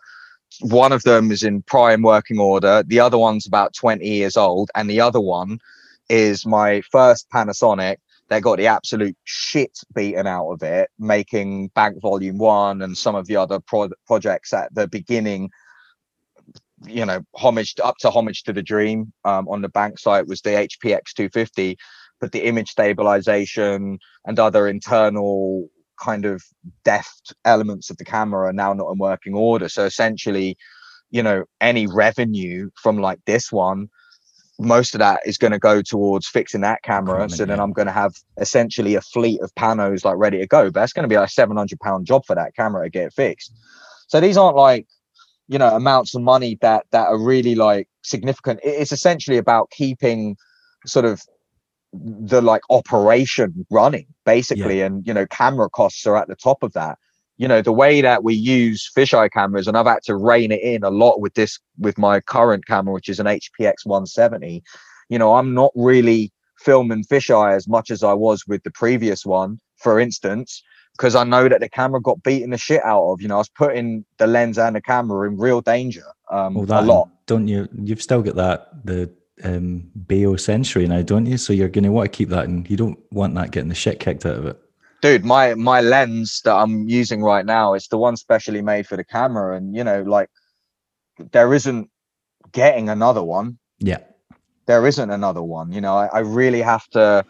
One 0.61 0.91
of 0.91 1.03
them 1.03 1.31
is 1.31 1.43
in 1.43 1.63
prime 1.63 2.01
working 2.03 2.39
order. 2.39 2.83
The 2.85 2.99
other 2.99 3.17
one's 3.17 3.45
about 3.47 3.73
20 3.73 4.07
years 4.07 4.37
old. 4.37 4.69
And 4.75 4.89
the 4.89 5.01
other 5.01 5.19
one 5.19 5.59
is 6.09 6.45
my 6.45 6.81
first 6.91 7.27
Panasonic 7.33 7.97
that 8.29 8.41
got 8.41 8.57
the 8.57 8.67
absolute 8.67 9.17
shit 9.23 9.77
beaten 9.93 10.27
out 10.27 10.49
of 10.49 10.63
it, 10.63 10.89
making 10.97 11.67
Bank 11.69 12.01
Volume 12.01 12.37
1 12.37 12.81
and 12.81 12.97
some 12.97 13.15
of 13.15 13.27
the 13.27 13.35
other 13.35 13.59
pro- 13.59 13.89
projects 14.07 14.53
at 14.53 14.73
the 14.73 14.87
beginning 14.87 15.49
you 16.85 17.05
know 17.05 17.21
homage 17.33 17.75
up 17.81 17.95
to 17.97 18.09
homage 18.09 18.43
to 18.43 18.51
the 18.51 18.61
dream 18.61 19.13
um, 19.23 19.47
on 19.47 19.61
the 19.61 19.69
bank 19.69 19.97
site 19.97 20.27
was 20.27 20.41
the 20.41 20.49
hpx 20.49 21.13
250 21.15 21.77
but 22.19 22.33
the 22.33 22.45
image 22.45 22.69
stabilization 22.69 23.97
and 24.25 24.39
other 24.39 24.67
internal 24.67 25.69
kind 25.99 26.25
of 26.25 26.43
deft 26.83 27.33
elements 27.45 27.89
of 27.89 27.97
the 27.97 28.05
camera 28.05 28.47
are 28.47 28.53
now 28.53 28.73
not 28.73 28.91
in 28.91 28.97
working 28.97 29.33
order. 29.33 29.69
So 29.69 29.85
essentially, 29.85 30.57
you 31.11 31.23
know, 31.23 31.45
any 31.61 31.87
revenue 31.87 32.69
from 32.81 32.97
like 32.97 33.19
this 33.25 33.51
one, 33.51 33.89
most 34.59 34.93
of 34.93 34.99
that 34.99 35.19
is 35.25 35.37
going 35.37 35.51
to 35.51 35.59
go 35.59 35.81
towards 35.81 36.27
fixing 36.27 36.61
that 36.61 36.83
camera. 36.83 37.29
so 37.29 37.45
then 37.45 37.59
I'm 37.59 37.73
going 37.73 37.87
to 37.87 37.91
have 37.91 38.13
essentially 38.37 38.95
a 38.95 39.01
fleet 39.01 39.41
of 39.41 39.53
panos 39.55 40.05
like 40.05 40.17
ready 40.17 40.37
to 40.39 40.47
go. 40.47 40.65
But 40.65 40.81
that's 40.81 40.93
going 40.93 41.03
to 41.03 41.09
be 41.09 41.17
like 41.17 41.29
700 41.29 41.79
pound 41.79 42.05
job 42.05 42.25
for 42.25 42.35
that 42.35 42.55
camera 42.55 42.85
to 42.85 42.89
get 42.89 43.13
fixed. 43.13 43.51
So 44.07 44.19
these 44.19 44.37
aren't 44.37 44.55
like, 44.55 44.87
you 45.47 45.57
know, 45.57 45.75
amounts 45.75 46.15
of 46.15 46.21
money 46.21 46.57
that 46.61 46.85
that 46.91 47.07
are 47.07 47.17
really 47.17 47.55
like 47.55 47.87
significant. 48.03 48.59
It's 48.63 48.91
essentially 48.91 49.37
about 49.37 49.71
keeping 49.71 50.37
sort 50.85 51.05
of 51.05 51.21
the 51.93 52.41
like 52.41 52.61
operation 52.69 53.65
running 53.69 54.07
basically 54.25 54.79
yeah. 54.79 54.87
and 54.87 55.05
you 55.05 55.13
know 55.13 55.27
camera 55.27 55.69
costs 55.69 56.07
are 56.07 56.17
at 56.17 56.27
the 56.27 56.35
top 56.35 56.63
of 56.63 56.73
that 56.73 56.97
you 57.43 57.49
know 57.49 57.61
the 57.61 57.73
way 57.73 57.99
that 57.99 58.23
we 58.23 58.33
use 58.33 58.89
fisheye 58.95 59.29
cameras 59.29 59.67
and 59.67 59.77
i've 59.77 59.85
had 59.85 60.01
to 60.01 60.15
rein 60.15 60.49
it 60.49 60.61
in 60.61 60.81
a 60.81 60.89
lot 60.89 61.19
with 61.19 61.33
this 61.33 61.59
with 61.77 61.97
my 61.97 62.21
current 62.21 62.65
camera 62.65 62.93
which 62.93 63.09
is 63.09 63.19
an 63.19 63.25
hpx 63.25 63.73
170 63.83 64.63
you 65.09 65.19
know 65.19 65.35
i'm 65.35 65.53
not 65.53 65.71
really 65.75 66.31
filming 66.57 67.03
fisheye 67.03 67.53
as 67.53 67.67
much 67.67 67.91
as 67.91 68.01
i 68.01 68.13
was 68.13 68.47
with 68.47 68.63
the 68.63 68.71
previous 68.71 69.25
one 69.25 69.59
for 69.75 69.99
instance 69.99 70.63
because 70.95 71.15
i 71.15 71.25
know 71.25 71.49
that 71.49 71.59
the 71.59 71.67
camera 71.67 71.99
got 72.01 72.23
beaten 72.23 72.51
the 72.51 72.57
shit 72.57 72.81
out 72.85 73.03
of 73.11 73.21
you 73.21 73.27
know 73.27 73.35
i 73.35 73.39
was 73.39 73.49
putting 73.49 74.05
the 74.19 74.25
lens 74.25 74.57
and 74.57 74.77
the 74.77 74.81
camera 74.81 75.27
in 75.27 75.37
real 75.37 75.59
danger 75.59 76.05
um 76.31 76.53
well, 76.53 76.65
that, 76.65 76.83
a 76.83 76.85
lot 76.85 77.09
don't 77.25 77.49
you 77.49 77.67
you've 77.83 78.01
still 78.01 78.21
got 78.21 78.35
that 78.35 78.85
the 78.85 79.11
um, 79.43 79.89
Century 80.37 80.87
now, 80.87 81.01
don't 81.01 81.25
you? 81.25 81.37
So 81.37 81.53
you're 81.53 81.67
going 81.67 81.83
to 81.83 81.91
want 81.91 82.09
to 82.11 82.15
keep 82.15 82.29
that, 82.29 82.45
and 82.45 82.69
you 82.69 82.77
don't 82.77 82.99
want 83.11 83.33
that 83.33 83.51
getting 83.51 83.67
the 83.67 83.75
shit 83.75 83.99
kicked 83.99 84.27
out 84.27 84.37
of 84.37 84.45
it. 84.45 84.62
Dude, 85.03 85.25
my 85.25 85.53
my 85.55 85.81
lens 85.81 86.39
that 86.45 86.55
I'm 86.55 86.87
using 86.87 87.21
right 87.21 87.45
now 87.45 87.73
is 87.73 87.89
the 87.89 87.97
one 87.97 88.15
specially 88.15 88.61
made 88.61 88.87
for 88.87 88.95
the 88.95 89.03
camera, 89.03 89.57
and 89.57 89.75
you 89.75 89.83
know, 89.83 90.01
like 90.03 90.29
there 91.33 91.53
isn't 91.53 91.89
getting 92.53 92.87
another 92.87 93.21
one. 93.21 93.59
Yeah, 93.79 93.99
there 94.65 94.87
isn't 94.87 95.09
another 95.09 95.43
one. 95.43 95.73
You 95.73 95.81
know, 95.81 95.93
I, 95.97 96.05
I 96.05 96.19
really 96.19 96.61
have 96.61 96.87
to 96.91 97.25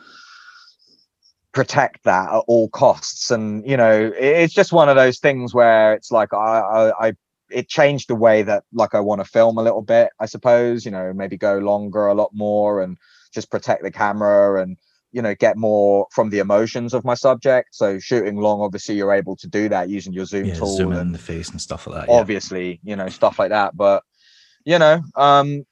protect 1.51 2.03
that 2.03 2.31
at 2.31 2.43
all 2.47 2.69
costs, 2.69 3.31
and 3.31 3.67
you 3.67 3.75
know, 3.75 4.13
it's 4.19 4.53
just 4.53 4.71
one 4.71 4.87
of 4.87 4.95
those 4.95 5.17
things 5.17 5.55
where 5.55 5.95
it's 5.95 6.11
like 6.11 6.31
I 6.31 6.59
I, 6.59 7.07
I 7.07 7.13
it 7.49 7.69
changed 7.69 8.07
the 8.07 8.13
way 8.13 8.43
that 8.43 8.65
like 8.71 8.93
I 8.93 8.99
want 8.99 9.21
to 9.21 9.25
film 9.25 9.57
a 9.57 9.63
little 9.63 9.81
bit, 9.81 10.09
I 10.19 10.27
suppose, 10.27 10.85
you 10.85 10.91
know, 10.91 11.11
maybe 11.11 11.37
go 11.37 11.57
longer 11.57 12.05
a 12.05 12.13
lot 12.13 12.29
more 12.35 12.83
and 12.83 12.99
just 13.33 13.49
protect 13.49 13.81
the 13.81 13.89
camera 13.89 14.61
and 14.61 14.77
you 15.13 15.21
know 15.21 15.33
get 15.35 15.57
more 15.57 16.05
from 16.11 16.29
the 16.29 16.39
emotions 16.39 16.93
of 16.93 17.05
my 17.05 17.13
subject 17.13 17.69
so 17.71 17.97
shooting 17.99 18.35
long 18.35 18.59
obviously 18.61 18.95
you're 18.95 19.13
able 19.13 19.35
to 19.35 19.47
do 19.47 19.69
that 19.69 19.89
using 19.89 20.11
your 20.11 20.25
zoom 20.25 20.45
yeah, 20.45 20.55
tool 20.55 20.75
zoom 20.75 20.91
in 20.91 21.11
the 21.11 21.17
face 21.17 21.49
and 21.49 21.61
stuff 21.61 21.87
like 21.87 22.05
that 22.05 22.11
obviously 22.11 22.81
yeah. 22.83 22.91
you 22.91 22.95
know 22.95 23.07
stuff 23.07 23.39
like 23.39 23.49
that 23.49 23.77
but 23.77 24.03
you 24.65 24.77
know 24.77 25.01
um 25.15 25.63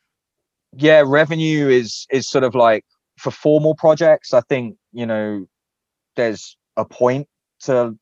yeah 0.73 1.03
revenue 1.05 1.67
is 1.67 2.07
is 2.11 2.29
sort 2.29 2.43
of 2.43 2.55
like 2.55 2.85
for 3.17 3.31
formal 3.31 3.75
projects 3.75 4.33
i 4.33 4.41
think 4.41 4.77
you 4.93 5.05
know 5.05 5.45
there's 6.15 6.57
a 6.77 6.85
point 6.85 7.27
to 7.61 7.97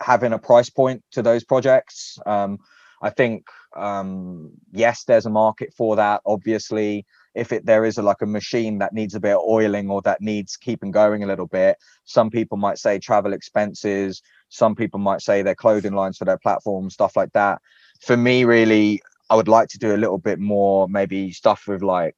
having 0.00 0.32
a 0.32 0.38
price 0.38 0.70
point 0.70 1.02
to 1.12 1.22
those 1.22 1.44
projects. 1.44 2.18
Um, 2.26 2.58
I 3.02 3.10
think 3.10 3.44
um, 3.76 4.50
yes, 4.72 5.04
there's 5.04 5.26
a 5.26 5.30
market 5.30 5.72
for 5.76 5.96
that. 5.96 6.22
Obviously, 6.26 7.06
if 7.34 7.52
it 7.52 7.64
there 7.64 7.84
is 7.84 7.98
a 7.98 8.02
like 8.02 8.22
a 8.22 8.26
machine 8.26 8.78
that 8.78 8.92
needs 8.92 9.14
a 9.14 9.20
bit 9.20 9.36
of 9.36 9.42
oiling 9.46 9.88
or 9.90 10.02
that 10.02 10.20
needs 10.20 10.56
keeping 10.56 10.90
going 10.90 11.22
a 11.22 11.26
little 11.26 11.46
bit, 11.46 11.76
some 12.04 12.30
people 12.30 12.58
might 12.58 12.78
say 12.78 12.98
travel 12.98 13.32
expenses. 13.32 14.22
Some 14.48 14.74
people 14.74 14.98
might 14.98 15.22
say 15.22 15.42
their 15.42 15.54
clothing 15.54 15.94
lines 15.94 16.18
for 16.18 16.24
their 16.24 16.38
platform, 16.38 16.90
stuff 16.90 17.16
like 17.16 17.32
that. 17.32 17.60
For 18.00 18.16
me, 18.16 18.44
really, 18.44 19.00
I 19.28 19.36
would 19.36 19.48
like 19.48 19.68
to 19.68 19.78
do 19.78 19.94
a 19.94 19.98
little 19.98 20.18
bit 20.18 20.40
more, 20.40 20.88
maybe 20.88 21.30
stuff 21.30 21.64
with 21.68 21.82
like 21.82 22.14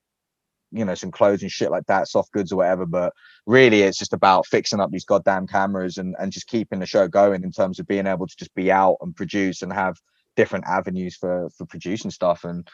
you 0.72 0.84
know 0.84 0.94
some 0.94 1.10
clothes 1.10 1.42
and 1.42 1.52
shit 1.52 1.70
like 1.70 1.84
that 1.86 2.08
soft 2.08 2.32
goods 2.32 2.50
or 2.50 2.56
whatever 2.56 2.86
but 2.86 3.12
really 3.46 3.82
it's 3.82 3.98
just 3.98 4.14
about 4.14 4.46
fixing 4.46 4.80
up 4.80 4.90
these 4.90 5.04
goddamn 5.04 5.46
cameras 5.46 5.98
and 5.98 6.16
and 6.18 6.32
just 6.32 6.46
keeping 6.46 6.78
the 6.80 6.86
show 6.86 7.06
going 7.06 7.44
in 7.44 7.52
terms 7.52 7.78
of 7.78 7.86
being 7.86 8.06
able 8.06 8.26
to 8.26 8.36
just 8.36 8.54
be 8.54 8.72
out 8.72 8.96
and 9.02 9.14
produce 9.14 9.60
and 9.60 9.72
have 9.72 9.98
different 10.34 10.64
avenues 10.66 11.14
for 11.14 11.50
for 11.56 11.66
producing 11.66 12.10
stuff 12.10 12.44
and 12.44 12.66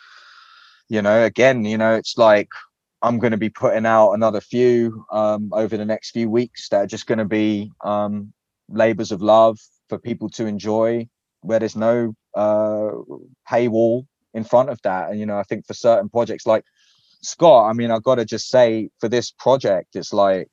you 0.88 1.02
know 1.02 1.24
again 1.24 1.64
you 1.64 1.78
know 1.78 1.94
it's 1.94 2.18
like 2.18 2.48
i'm 3.02 3.18
going 3.18 3.30
to 3.32 3.36
be 3.38 3.50
putting 3.50 3.86
out 3.86 4.12
another 4.12 4.40
few 4.40 5.04
um 5.12 5.50
over 5.52 5.76
the 5.76 5.84
next 5.84 6.10
few 6.12 6.30
weeks 6.30 6.68
that 6.70 6.78
are 6.78 6.86
just 6.86 7.06
going 7.06 7.18
to 7.18 7.24
be 7.24 7.70
um 7.84 8.32
labors 8.68 9.12
of 9.12 9.22
love 9.22 9.58
for 9.88 9.98
people 9.98 10.28
to 10.28 10.46
enjoy 10.46 11.06
where 11.42 11.58
there's 11.58 11.76
no 11.76 12.14
uh 12.34 12.90
paywall 13.50 14.06
in 14.34 14.44
front 14.44 14.70
of 14.70 14.80
that. 14.82 15.10
And 15.10 15.20
you 15.20 15.26
know 15.26 15.38
i 15.38 15.42
think 15.44 15.66
for 15.66 15.74
certain 15.74 16.08
projects 16.08 16.46
like 16.46 16.64
Scott, 17.22 17.70
I 17.70 17.72
mean, 17.72 17.90
I've 17.90 18.04
got 18.04 18.16
to 18.16 18.24
just 18.24 18.48
say 18.48 18.90
for 19.00 19.08
this 19.08 19.30
project, 19.32 19.96
it's 19.96 20.12
like, 20.12 20.48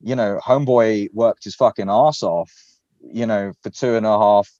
you 0.00 0.16
know, 0.16 0.40
Homeboy 0.44 1.08
worked 1.12 1.44
his 1.44 1.54
fucking 1.54 1.88
ass 1.88 2.22
off, 2.22 2.52
you 3.12 3.26
know, 3.26 3.52
for 3.62 3.70
two 3.70 3.94
and 3.94 4.06
a 4.06 4.18
half 4.18 4.50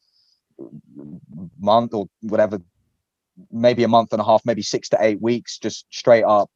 month 1.61 1.95
or 1.95 2.07
whatever, 2.23 2.61
maybe 3.51 3.85
a 3.85 3.89
month 3.89 4.13
and 4.13 4.21
a 4.21 4.25
half, 4.25 4.43
maybe 4.45 4.63
six 4.63 4.89
to 4.91 4.99
eight 5.01 5.21
weeks, 5.21 5.59
just 5.59 5.87
straight 5.91 6.25
up, 6.25 6.51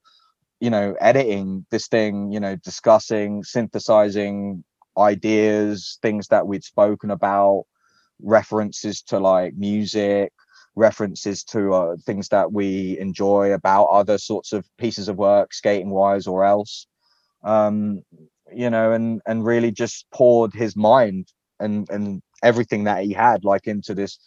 you 0.61 0.71
know, 0.71 0.95
editing 1.01 1.67
this 1.71 1.89
thing, 1.89 2.33
you 2.33 2.41
know, 2.41 2.57
discussing, 2.57 3.43
synthesizing 3.43 4.65
ideas, 4.97 5.99
things 6.03 6.29
that 6.29 6.47
we'd 6.47 6.65
spoken 6.65 7.11
about, 7.11 7.65
references 8.21 9.03
to 9.03 9.19
like 9.19 9.55
music, 9.57 10.33
references 10.75 11.45
to 11.45 11.73
uh, 11.75 11.97
things 12.05 12.29
that 12.29 12.53
we 12.53 12.99
enjoy 12.99 13.53
about 13.53 13.85
other 13.87 14.19
sorts 14.19 14.53
of 14.53 14.65
pieces 14.79 15.09
of 15.09 15.17
work, 15.17 15.53
skating 15.53 15.91
wise 15.91 16.27
or 16.27 16.45
else. 16.45 16.87
Um, 17.45 18.03
you 18.53 18.71
know, 18.71 18.93
and 18.93 19.21
and 19.27 19.45
really 19.45 19.71
just 19.71 20.07
poured 20.13 20.55
his 20.55 20.75
mind 20.77 21.29
and 21.61 21.89
and 21.91 22.23
everything 22.43 22.85
that 22.85 23.05
he 23.05 23.13
had 23.13 23.45
like 23.45 23.67
into 23.67 23.95
this 23.95 24.19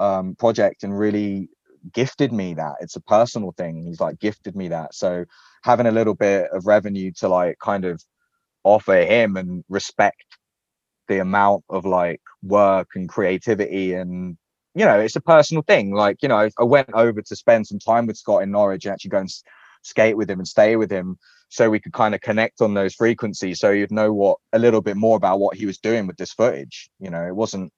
um, 0.00 0.34
project 0.36 0.82
and 0.82 0.98
really 0.98 1.48
gifted 1.92 2.32
me 2.32 2.54
that. 2.54 2.76
It's 2.80 2.96
a 2.96 3.00
personal 3.00 3.52
thing. 3.52 3.84
He's 3.86 4.00
like 4.00 4.18
gifted 4.18 4.56
me 4.56 4.68
that. 4.68 4.94
So 4.94 5.24
having 5.62 5.86
a 5.86 5.92
little 5.92 6.14
bit 6.14 6.48
of 6.52 6.66
revenue 6.66 7.12
to 7.18 7.28
like 7.28 7.58
kind 7.58 7.84
of 7.84 8.02
offer 8.64 8.96
him 8.96 9.36
and 9.36 9.64
respect 9.68 10.24
the 11.08 11.18
amount 11.18 11.64
of 11.70 11.84
like 11.84 12.20
work 12.42 12.88
and 12.94 13.08
creativity 13.08 13.94
and 13.94 14.36
you 14.74 14.84
know, 14.84 15.00
it's 15.00 15.16
a 15.16 15.20
personal 15.20 15.64
thing. 15.64 15.92
Like, 15.92 16.22
you 16.22 16.28
know, 16.28 16.48
I 16.56 16.62
went 16.62 16.90
over 16.94 17.20
to 17.20 17.36
spend 17.36 17.66
some 17.66 17.80
time 17.80 18.06
with 18.06 18.16
Scott 18.16 18.44
in 18.44 18.52
Norwich 18.52 18.84
and 18.84 18.92
actually 18.92 19.08
go 19.08 19.18
and 19.18 19.30
skate 19.82 20.16
with 20.16 20.30
him 20.30 20.38
and 20.38 20.46
stay 20.46 20.76
with 20.76 20.90
him 20.90 21.18
so 21.48 21.68
we 21.68 21.80
could 21.80 21.92
kind 21.92 22.14
of 22.14 22.20
connect 22.20 22.60
on 22.60 22.74
those 22.74 22.94
frequencies 22.94 23.58
so 23.58 23.70
you'd 23.70 23.90
know 23.90 24.12
what 24.12 24.38
a 24.52 24.58
little 24.58 24.82
bit 24.82 24.96
more 24.96 25.16
about 25.16 25.40
what 25.40 25.56
he 25.56 25.66
was 25.66 25.78
doing 25.78 26.06
with 26.06 26.16
this 26.16 26.32
footage. 26.32 26.90
You 27.00 27.10
know, 27.10 27.26
it 27.26 27.34
wasn't 27.34 27.72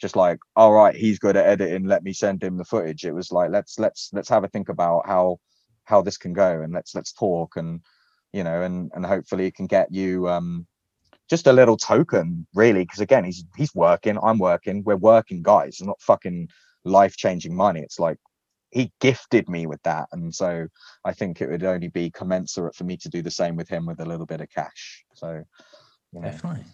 just 0.00 0.16
like, 0.16 0.38
all 0.56 0.72
right, 0.72 0.94
he's 0.94 1.18
good 1.18 1.36
at 1.36 1.46
editing, 1.46 1.86
let 1.86 2.02
me 2.02 2.12
send 2.12 2.42
him 2.42 2.56
the 2.56 2.64
footage. 2.64 3.04
It 3.04 3.14
was 3.14 3.32
like, 3.32 3.50
let's 3.50 3.78
let's 3.78 4.10
let's 4.12 4.28
have 4.28 4.44
a 4.44 4.48
think 4.48 4.68
about 4.68 5.06
how 5.06 5.38
how 5.84 6.02
this 6.02 6.18
can 6.18 6.32
go 6.32 6.62
and 6.62 6.72
let's 6.72 6.94
let's 6.94 7.12
talk 7.12 7.56
and 7.56 7.80
you 8.32 8.42
know 8.42 8.62
and 8.62 8.90
and 8.94 9.06
hopefully 9.06 9.46
it 9.46 9.54
can 9.54 9.66
get 9.66 9.92
you 9.92 10.28
um 10.28 10.66
just 11.28 11.46
a 11.46 11.52
little 11.52 11.76
token, 11.76 12.46
really, 12.54 12.82
because 12.84 13.00
again, 13.00 13.24
he's 13.24 13.44
he's 13.56 13.74
working, 13.74 14.18
I'm 14.22 14.38
working, 14.38 14.82
we're 14.84 14.96
working 14.96 15.42
guys. 15.42 15.68
It's 15.68 15.82
not 15.82 16.00
fucking 16.00 16.48
life 16.84 17.16
changing 17.16 17.54
money. 17.54 17.80
It's 17.80 17.98
like 17.98 18.18
he 18.70 18.92
gifted 19.00 19.48
me 19.48 19.66
with 19.66 19.82
that, 19.82 20.08
and 20.12 20.34
so 20.34 20.68
I 21.04 21.12
think 21.12 21.40
it 21.40 21.50
would 21.50 21.64
only 21.64 21.88
be 21.88 22.10
commensurate 22.10 22.74
for 22.76 22.84
me 22.84 22.96
to 22.98 23.08
do 23.08 23.22
the 23.22 23.30
same 23.30 23.56
with 23.56 23.68
him 23.68 23.86
with 23.86 24.00
a 24.00 24.06
little 24.06 24.26
bit 24.26 24.40
of 24.40 24.48
cash. 24.50 25.04
So, 25.14 25.42
you 26.12 26.20
know, 26.20 26.30
definitely, 26.30 26.64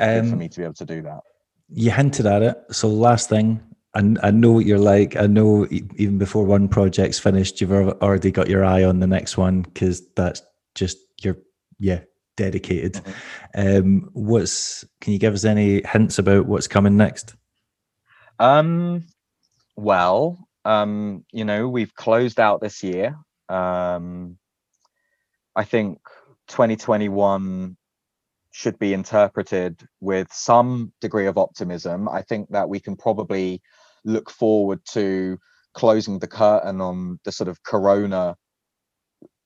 um, 0.00 0.30
for 0.30 0.36
me 0.36 0.48
to 0.48 0.58
be 0.58 0.64
able 0.64 0.74
to 0.74 0.84
do 0.84 1.02
that. 1.02 1.20
You 1.68 1.90
hinted 1.90 2.26
at 2.26 2.42
it. 2.42 2.56
So, 2.70 2.88
last 2.88 3.28
thing, 3.28 3.60
I, 3.94 4.14
I 4.22 4.30
know 4.30 4.52
what 4.52 4.66
you're 4.66 4.78
like. 4.78 5.16
I 5.16 5.26
know 5.26 5.66
even 5.70 6.18
before 6.18 6.44
one 6.44 6.68
project's 6.68 7.18
finished, 7.18 7.60
you've 7.60 7.72
already 7.72 8.30
got 8.30 8.48
your 8.48 8.64
eye 8.64 8.84
on 8.84 9.00
the 9.00 9.06
next 9.06 9.36
one 9.36 9.62
because 9.62 10.02
that's 10.14 10.42
just 10.74 10.98
your 11.22 11.38
yeah 11.78 12.00
dedicated. 12.36 12.94
Mm-hmm. 12.94 13.76
Um, 13.78 14.10
what's 14.12 14.84
can 15.00 15.12
you 15.12 15.18
give 15.18 15.34
us 15.34 15.44
any 15.44 15.82
hints 15.86 16.18
about 16.18 16.46
what's 16.46 16.68
coming 16.68 16.96
next? 16.96 17.34
Um, 18.38 19.06
well, 19.76 20.46
um, 20.64 21.24
you 21.32 21.44
know, 21.44 21.68
we've 21.68 21.94
closed 21.94 22.38
out 22.38 22.60
this 22.60 22.82
year. 22.82 23.16
Um, 23.48 24.36
I 25.54 25.64
think 25.64 26.00
2021 26.48 27.76
should 28.56 28.78
be 28.78 28.94
interpreted 28.94 29.86
with 30.00 30.32
some 30.32 30.90
degree 31.02 31.26
of 31.26 31.36
optimism. 31.36 32.08
I 32.08 32.22
think 32.22 32.48
that 32.52 32.70
we 32.70 32.80
can 32.80 32.96
probably 32.96 33.60
look 34.06 34.30
forward 34.30 34.80
to 34.92 35.36
closing 35.74 36.18
the 36.18 36.26
curtain 36.26 36.80
on 36.80 37.20
the 37.26 37.32
sort 37.32 37.48
of 37.48 37.62
corona 37.64 38.34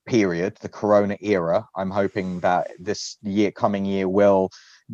period, 0.06 0.56
the 0.60 0.68
Corona 0.68 1.16
era. 1.20 1.66
I'm 1.74 1.90
hoping 1.90 2.38
that 2.40 2.68
this 2.78 3.18
year, 3.22 3.50
coming 3.50 3.84
year, 3.84 4.08
will 4.08 4.50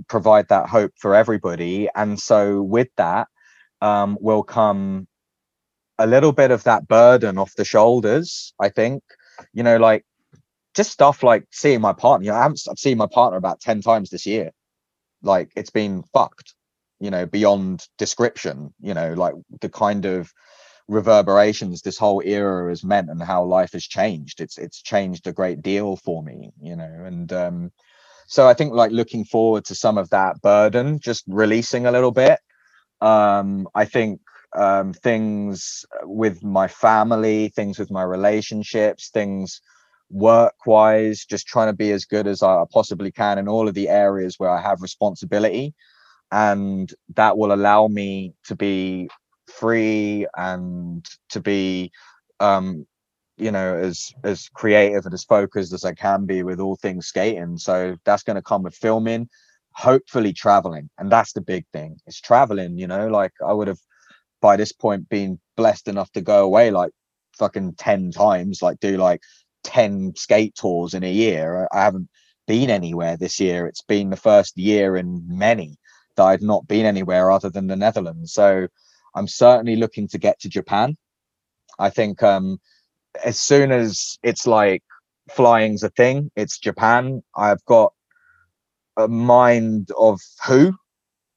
provide 0.09 0.49
that 0.49 0.67
hope 0.67 0.93
for 0.97 1.15
everybody. 1.15 1.87
And 1.95 2.19
so, 2.19 2.63
with 2.63 2.89
that, 2.97 3.29
um, 3.83 4.17
will 4.19 4.45
come 4.45 5.09
a 5.99 6.07
little 6.07 6.33
bit 6.33 6.51
of 6.51 6.65
that 6.65 6.89
burden 6.89 7.37
off 7.37 7.53
the 7.55 7.67
shoulders. 7.67 8.55
I 8.59 8.71
think, 8.71 9.03
you 9.53 9.63
know, 9.63 9.77
like 9.77 10.07
just 10.77 10.93
stuff 10.93 11.23
like 11.23 11.45
seeing 11.53 11.81
my 11.81 11.95
partner. 11.95 12.27
You 12.27 12.33
know, 12.33 12.39
I 12.39 12.43
haven't, 12.43 12.63
I've 12.71 12.79
seen 12.79 12.99
my 12.99 13.09
partner 13.13 13.39
about 13.39 13.61
ten 13.61 13.83
times 13.83 14.11
this 14.11 14.27
year. 14.27 14.53
Like 15.23 15.51
it's 15.57 15.71
been 15.71 16.05
fucked, 16.15 16.55
you 17.01 17.11
know, 17.11 17.27
beyond 17.27 17.87
description. 17.99 18.75
You 18.81 18.95
know, 18.95 19.15
like 19.15 19.35
the 19.61 19.71
kind 19.71 20.07
of 20.07 20.33
reverberations 20.89 21.83
this 21.83 21.99
whole 21.99 22.23
era 22.25 22.69
has 22.69 22.85
meant 22.85 23.11
and 23.11 23.23
how 23.23 23.45
life 23.45 23.73
has 23.73 23.85
changed 23.85 24.41
it's 24.41 24.59
it's 24.59 24.83
changed 24.83 25.27
a 25.27 25.33
great 25.33 25.63
deal 25.63 25.97
for 25.97 26.23
me 26.23 26.51
you 26.61 26.77
know 26.77 27.03
and 27.05 27.33
um 27.33 27.73
so 28.27 28.47
i 28.47 28.55
think 28.55 28.73
like 28.73 28.93
looking 28.93 29.25
forward 29.25 29.65
to 29.65 29.75
some 29.75 29.99
of 29.99 30.09
that 30.11 30.41
burden 30.43 31.01
just 31.01 31.25
releasing 31.29 31.87
a 31.87 31.93
little 31.93 32.13
bit 32.13 32.39
um 33.01 33.69
i 33.75 33.85
think 33.85 34.21
um 34.57 34.93
things 34.93 35.85
with 36.05 36.45
my 36.45 36.69
family 36.69 37.49
things 37.49 37.79
with 37.79 37.91
my 37.91 38.03
relationships 38.03 39.11
things 39.11 39.61
work 40.11 40.55
wise 40.67 41.25
just 41.25 41.47
trying 41.47 41.69
to 41.69 41.73
be 41.77 41.91
as 41.93 42.05
good 42.05 42.27
as 42.27 42.43
i 42.43 42.65
possibly 42.73 43.11
can 43.11 43.39
in 43.39 43.49
all 43.49 43.69
of 43.69 43.75
the 43.75 43.89
areas 43.89 44.37
where 44.39 44.51
i 44.51 44.61
have 44.61 44.83
responsibility. 44.83 45.75
And 46.33 46.93
that 47.17 47.39
will 47.39 47.53
allow 47.53 47.89
me 47.89 48.35
to 48.47 48.57
be 48.57 49.09
free 49.49 50.27
and 50.37 51.07
to 51.31 51.41
be 51.41 51.93
um 52.41 52.87
you 53.39 53.51
know 53.53 53.77
as 53.77 54.13
as 54.25 54.49
creative 54.55 55.05
and 55.07 55.15
as 55.15 55.25
focused 55.25 55.73
as 55.73 55.85
i 55.85 55.95
can 55.95 56.27
be 56.27 56.43
with 56.43 56.61
all 56.61 56.77
things 56.77 57.07
skating. 57.09 57.59
So 57.59 57.97
that's 58.05 58.23
going 58.25 58.37
to 58.37 58.43
come 58.43 58.63
with 58.65 58.75
filming 58.77 59.29
hopefully 59.73 60.33
traveling. 60.33 60.89
And 60.99 61.13
that's 61.13 61.33
the 61.35 61.43
big 61.43 61.67
thing 61.73 61.99
it's 62.07 62.21
traveling 62.21 62.79
you 62.79 62.87
know? 62.89 63.09
Like 63.09 63.33
i 63.47 63.53
would 63.53 63.69
have 63.69 63.81
by 64.41 64.57
this 64.57 64.73
point 64.73 65.09
been 65.09 65.39
blessed 65.57 65.89
enough 65.89 66.11
to 66.13 66.21
go 66.21 66.45
away 66.45 66.71
like 66.71 66.93
fucking 67.39 67.75
10 67.75 68.13
times 68.13 68.63
like 68.63 68.81
do 68.81 68.97
like 68.97 69.21
10 69.67 70.15
skate 70.17 70.55
tours 70.55 70.95
in 70.95 71.05
a 71.05 71.13
year 71.13 71.69
i 71.73 71.83
haven't 71.83 72.09
been 72.47 72.71
anywhere 72.71 73.17
this 73.17 73.41
year 73.41 73.67
it's 73.67 73.83
been 73.83 74.11
the 74.11 74.17
first 74.17 74.57
year 74.57 74.97
in 74.97 75.25
many 75.27 75.77
that 76.17 76.25
i've 76.25 76.43
not 76.43 76.67
been 76.69 76.87
anywhere 76.87 77.31
other 77.31 77.51
than 77.51 77.67
the 77.67 77.77
netherlands 77.77 78.33
so 78.33 78.69
I'm 79.17 79.27
certainly 79.27 79.77
looking 79.77 80.07
to 80.09 80.19
get 80.19 80.39
to 80.41 80.49
Japan. 80.49 80.97
I 81.79 81.91
think 81.91 82.23
um, 82.23 82.61
as 83.25 83.41
soon 83.41 83.73
as 83.73 84.19
it's 84.23 84.47
like 84.47 84.85
flying's 85.31 85.83
a 85.83 85.89
thing, 85.89 86.31
it's 86.37 86.59
Japan. 86.59 87.23
I've 87.35 87.65
got 87.65 87.95
a 88.99 89.09
mind 89.09 89.91
of 89.99 90.21
who 90.47 90.75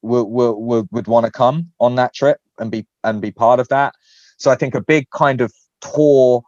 would 0.02 0.26
would, 0.26 0.88
would 0.92 1.08
want 1.08 1.26
to 1.26 1.32
come 1.32 1.72
on 1.80 1.96
that 1.96 2.14
trip 2.14 2.40
and 2.60 2.70
be 2.70 2.86
and 3.04 3.22
be 3.22 3.32
part 3.32 3.62
of 3.62 3.70
that. 3.70 3.96
So 4.38 4.52
I 4.52 4.56
think 4.56 4.76
a 4.76 4.82
big 4.82 5.10
kind 5.12 5.40
of 5.40 5.54
tour 5.80 6.44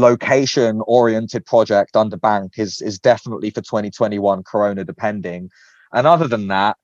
location 0.00 0.80
oriented 0.86 1.44
project 1.46 1.96
under 1.96 2.16
bank 2.16 2.52
is 2.56 2.80
is 2.80 2.98
definitely 2.98 3.50
for 3.50 3.60
2021 3.60 4.42
corona 4.44 4.84
depending 4.84 5.50
and 5.92 6.06
other 6.06 6.28
than 6.28 6.48
that 6.48 6.76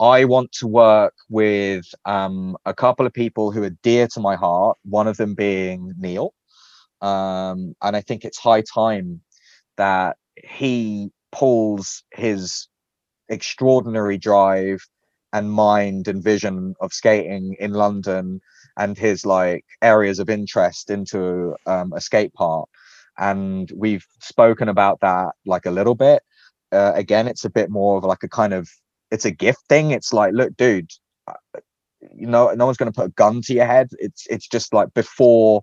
I 0.00 0.24
want 0.24 0.52
to 0.52 0.66
work 0.66 1.12
with 1.28 1.84
um, 2.06 2.56
a 2.64 2.72
couple 2.72 3.04
of 3.04 3.12
people 3.12 3.52
who 3.52 3.62
are 3.62 3.76
dear 3.82 4.08
to 4.14 4.20
my 4.20 4.34
heart. 4.34 4.78
One 4.82 5.06
of 5.06 5.18
them 5.18 5.34
being 5.34 5.92
Neil, 5.98 6.32
um, 7.02 7.76
and 7.82 7.94
I 7.94 8.00
think 8.00 8.24
it's 8.24 8.38
high 8.38 8.62
time 8.62 9.20
that 9.76 10.16
he 10.42 11.10
pulls 11.32 12.02
his 12.14 12.68
extraordinary 13.28 14.16
drive 14.16 14.80
and 15.34 15.52
mind 15.52 16.08
and 16.08 16.24
vision 16.24 16.74
of 16.80 16.94
skating 16.94 17.54
in 17.60 17.72
London 17.74 18.40
and 18.76 18.96
his 18.96 19.26
like 19.26 19.64
areas 19.82 20.18
of 20.18 20.30
interest 20.30 20.90
into 20.90 21.54
um, 21.66 21.92
a 21.92 22.00
skate 22.00 22.32
park. 22.34 22.68
And 23.18 23.70
we've 23.74 24.06
spoken 24.20 24.68
about 24.68 25.00
that 25.00 25.32
like 25.44 25.66
a 25.66 25.70
little 25.70 25.94
bit. 25.94 26.22
Uh, 26.72 26.92
again, 26.94 27.28
it's 27.28 27.44
a 27.44 27.50
bit 27.50 27.70
more 27.70 27.98
of 27.98 28.04
like 28.04 28.22
a 28.22 28.28
kind 28.28 28.54
of 28.54 28.68
it's 29.10 29.24
a 29.24 29.30
gift 29.30 29.66
thing. 29.68 29.90
It's 29.90 30.12
like, 30.12 30.32
look, 30.32 30.56
dude, 30.56 30.90
uh, 31.26 31.60
you 32.14 32.26
know, 32.26 32.52
no 32.54 32.64
one's 32.66 32.78
going 32.78 32.90
to 32.90 32.96
put 32.96 33.08
a 33.08 33.12
gun 33.12 33.42
to 33.42 33.54
your 33.54 33.66
head. 33.66 33.88
It's 33.98 34.26
it's 34.28 34.46
just 34.46 34.72
like 34.72 34.94
before 34.94 35.62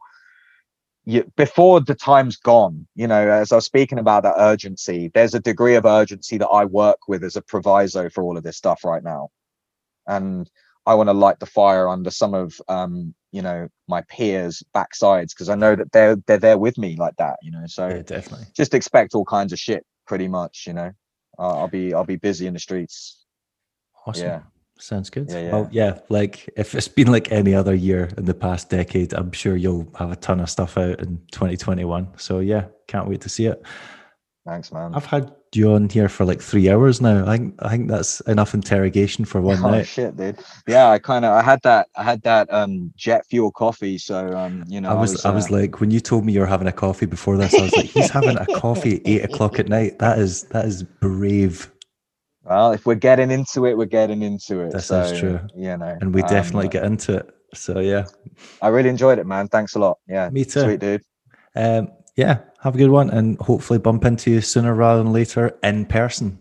you, 1.06 1.32
before 1.38 1.80
the 1.80 1.96
time's 1.96 2.36
gone, 2.36 2.86
you 2.96 3.08
know, 3.08 3.30
as 3.30 3.54
I 3.54 3.56
was 3.56 3.66
speaking 3.66 3.98
about 3.98 4.24
that 4.24 4.36
urgency, 4.38 5.10
there's 5.14 5.34
a 5.34 5.40
degree 5.40 5.76
of 5.76 5.86
urgency 5.86 6.38
that 6.38 6.50
I 6.50 6.66
work 6.66 7.08
with 7.08 7.24
as 7.24 7.38
a 7.38 7.42
proviso 7.42 8.10
for 8.10 8.24
all 8.24 8.38
of 8.38 8.44
this 8.44 8.58
stuff 8.58 8.84
right 8.84 9.02
now. 9.02 9.30
And 10.06 10.50
I 10.88 10.96
want 10.96 11.10
to 11.10 11.14
light 11.14 11.40
the 11.40 11.46
fire 11.46 11.88
under 11.90 12.10
some 12.10 12.34
of 12.34 12.60
um, 12.68 13.14
you 13.32 13.42
know, 13.42 13.68
my 13.88 14.02
peers' 14.10 14.64
backsides 14.74 15.30
because 15.30 15.50
I 15.50 15.56
know 15.56 15.76
that 15.76 15.92
they're 15.92 16.16
they're 16.26 16.38
there 16.40 16.58
with 16.58 16.78
me 16.78 16.96
like 16.96 17.16
that, 17.18 17.36
you 17.44 17.52
know. 17.52 17.66
So 17.68 17.88
Yeah, 17.90 18.02
definitely. 18.02 18.48
just 18.56 18.74
expect 18.74 19.14
all 19.14 19.26
kinds 19.26 19.54
of 19.54 19.60
shit 19.60 19.86
pretty 20.08 20.28
much, 20.28 20.66
you 20.66 20.74
know. 20.74 20.92
Uh, 21.38 21.60
I'll 21.60 21.68
be 21.68 21.94
I'll 21.94 22.06
be 22.06 22.16
busy 22.16 22.48
in 22.48 22.54
the 22.54 22.60
streets. 22.60 23.26
Awesome. 24.06 24.28
Yeah. 24.28 24.42
Sounds 24.80 25.10
good. 25.10 25.28
Yeah, 25.30 25.52
Well, 25.52 25.70
yeah, 25.72 26.00
like 26.10 26.50
if 26.56 26.76
it's 26.76 26.88
been 26.88 27.12
like 27.12 27.32
any 27.32 27.54
other 27.54 27.74
year 27.74 28.10
in 28.16 28.26
the 28.26 28.34
past 28.34 28.70
decade, 28.70 29.12
I'm 29.14 29.32
sure 29.32 29.56
you'll 29.56 29.92
have 29.98 30.12
a 30.12 30.16
ton 30.16 30.40
of 30.40 30.50
stuff 30.52 30.78
out 30.78 31.00
in 31.00 31.18
2021. 31.32 32.10
So 32.18 32.40
yeah, 32.40 32.66
can't 32.88 33.08
wait 33.08 33.22
to 33.22 33.30
see 33.30 33.48
it. 33.48 33.62
Thanks, 34.46 34.72
man. 34.72 34.94
I've 34.94 35.06
had 35.06 35.34
you 35.58 35.74
on 35.74 35.90
here 35.90 36.08
for 36.08 36.26
like 36.26 36.42
three 36.42 36.70
hours 36.70 37.02
now. 37.02 37.26
I 37.26 37.38
think 37.38 37.56
I 37.60 37.70
think 37.70 37.90
that's 37.90 38.22
enough 38.22 38.54
interrogation 38.54 39.26
for 39.26 39.42
one 39.42 39.64
oh 39.64 39.72
night. 39.72 39.88
shit, 39.88 40.16
dude. 40.16 40.40
Yeah, 40.68 40.90
I 40.90 41.00
kind 41.00 41.26
of 41.26 41.34
I 41.34 41.42
had 41.42 41.62
that 41.64 41.88
I 41.96 42.04
had 42.04 42.22
that 42.22 42.52
um 42.54 42.94
jet 42.96 43.26
fuel 43.26 43.52
coffee, 43.52 43.98
so 43.98 44.36
um 44.38 44.64
you 44.68 44.80
know 44.80 44.90
I 44.90 44.94
was 44.94 45.26
I 45.26 45.32
was 45.32 45.52
uh, 45.52 45.56
like 45.56 45.80
when 45.82 45.92
you 45.92 46.00
told 46.00 46.26
me 46.26 46.34
you 46.34 46.40
were 46.40 46.46
having 46.46 46.68
a 46.68 46.72
coffee 46.72 47.06
before 47.06 47.38
this, 47.38 47.54
I 47.54 47.64
was 47.64 47.76
like, 47.76 47.86
he's 47.86 48.10
having 48.10 48.38
a 48.38 48.46
coffee 48.60 48.96
at 48.98 49.02
eight 49.06 49.24
o'clock 49.26 49.60
at 49.60 49.68
night. 49.68 50.00
That 50.00 50.20
is 50.20 50.44
that 50.46 50.66
is 50.66 50.84
brave. 50.84 51.72
well, 52.44 52.72
if 52.72 52.86
we're 52.86 52.96
getting 52.96 53.32
into 53.32 53.66
it, 53.66 53.78
we're 53.78 53.86
getting 53.86 54.22
into 54.22 54.62
it. 54.62 54.72
This 54.72 54.86
so, 54.86 55.02
is 55.02 55.20
true. 55.20 55.40
You 55.56 55.78
know, 55.78 55.98
And 56.00 56.14
we 56.14 56.22
um, 56.22 56.30
definitely 56.30 56.70
get 56.70 56.86
into 56.86 57.18
it. 57.18 57.30
So 57.54 57.80
yeah. 57.80 58.06
I 58.62 58.68
really 58.70 58.90
enjoyed 58.90 59.20
it, 59.20 59.26
man. 59.26 59.48
Thanks 59.48 59.76
a 59.76 59.80
lot. 59.80 59.98
Yeah, 60.08 60.30
Me 60.30 60.46
too. 60.46 60.62
sweet 60.62 60.80
dude. 60.80 61.02
Um, 61.56 61.90
yeah, 62.16 62.40
have 62.68 62.76
a 62.76 62.78
good 62.78 62.92
one 62.92 63.10
and 63.10 63.40
hopefully 63.40 63.80
bump 63.80 64.04
into 64.06 64.30
you 64.30 64.42
sooner 64.42 64.76
rather 64.76 65.02
than 65.02 65.14
later 65.14 65.58
in 65.64 65.86
person. 65.86 66.38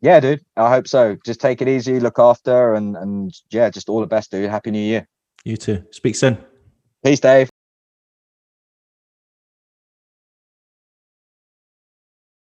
Yeah, 0.00 0.20
dude. 0.20 0.44
I 0.56 0.70
hope 0.70 0.86
so. 0.86 1.16
Just 1.26 1.40
take 1.40 1.60
it 1.60 1.68
easy, 1.68 1.98
look 1.98 2.20
after, 2.20 2.74
and 2.74 2.96
and 2.96 3.34
yeah, 3.50 3.68
just 3.68 3.88
all 3.88 4.00
the 4.00 4.06
best, 4.06 4.30
dude. 4.30 4.48
Happy 4.48 4.70
New 4.70 4.78
Year. 4.78 5.08
You 5.44 5.56
too. 5.56 5.84
Speak 5.90 6.14
soon. 6.14 6.38
Peace, 7.04 7.20
Dave. 7.20 7.50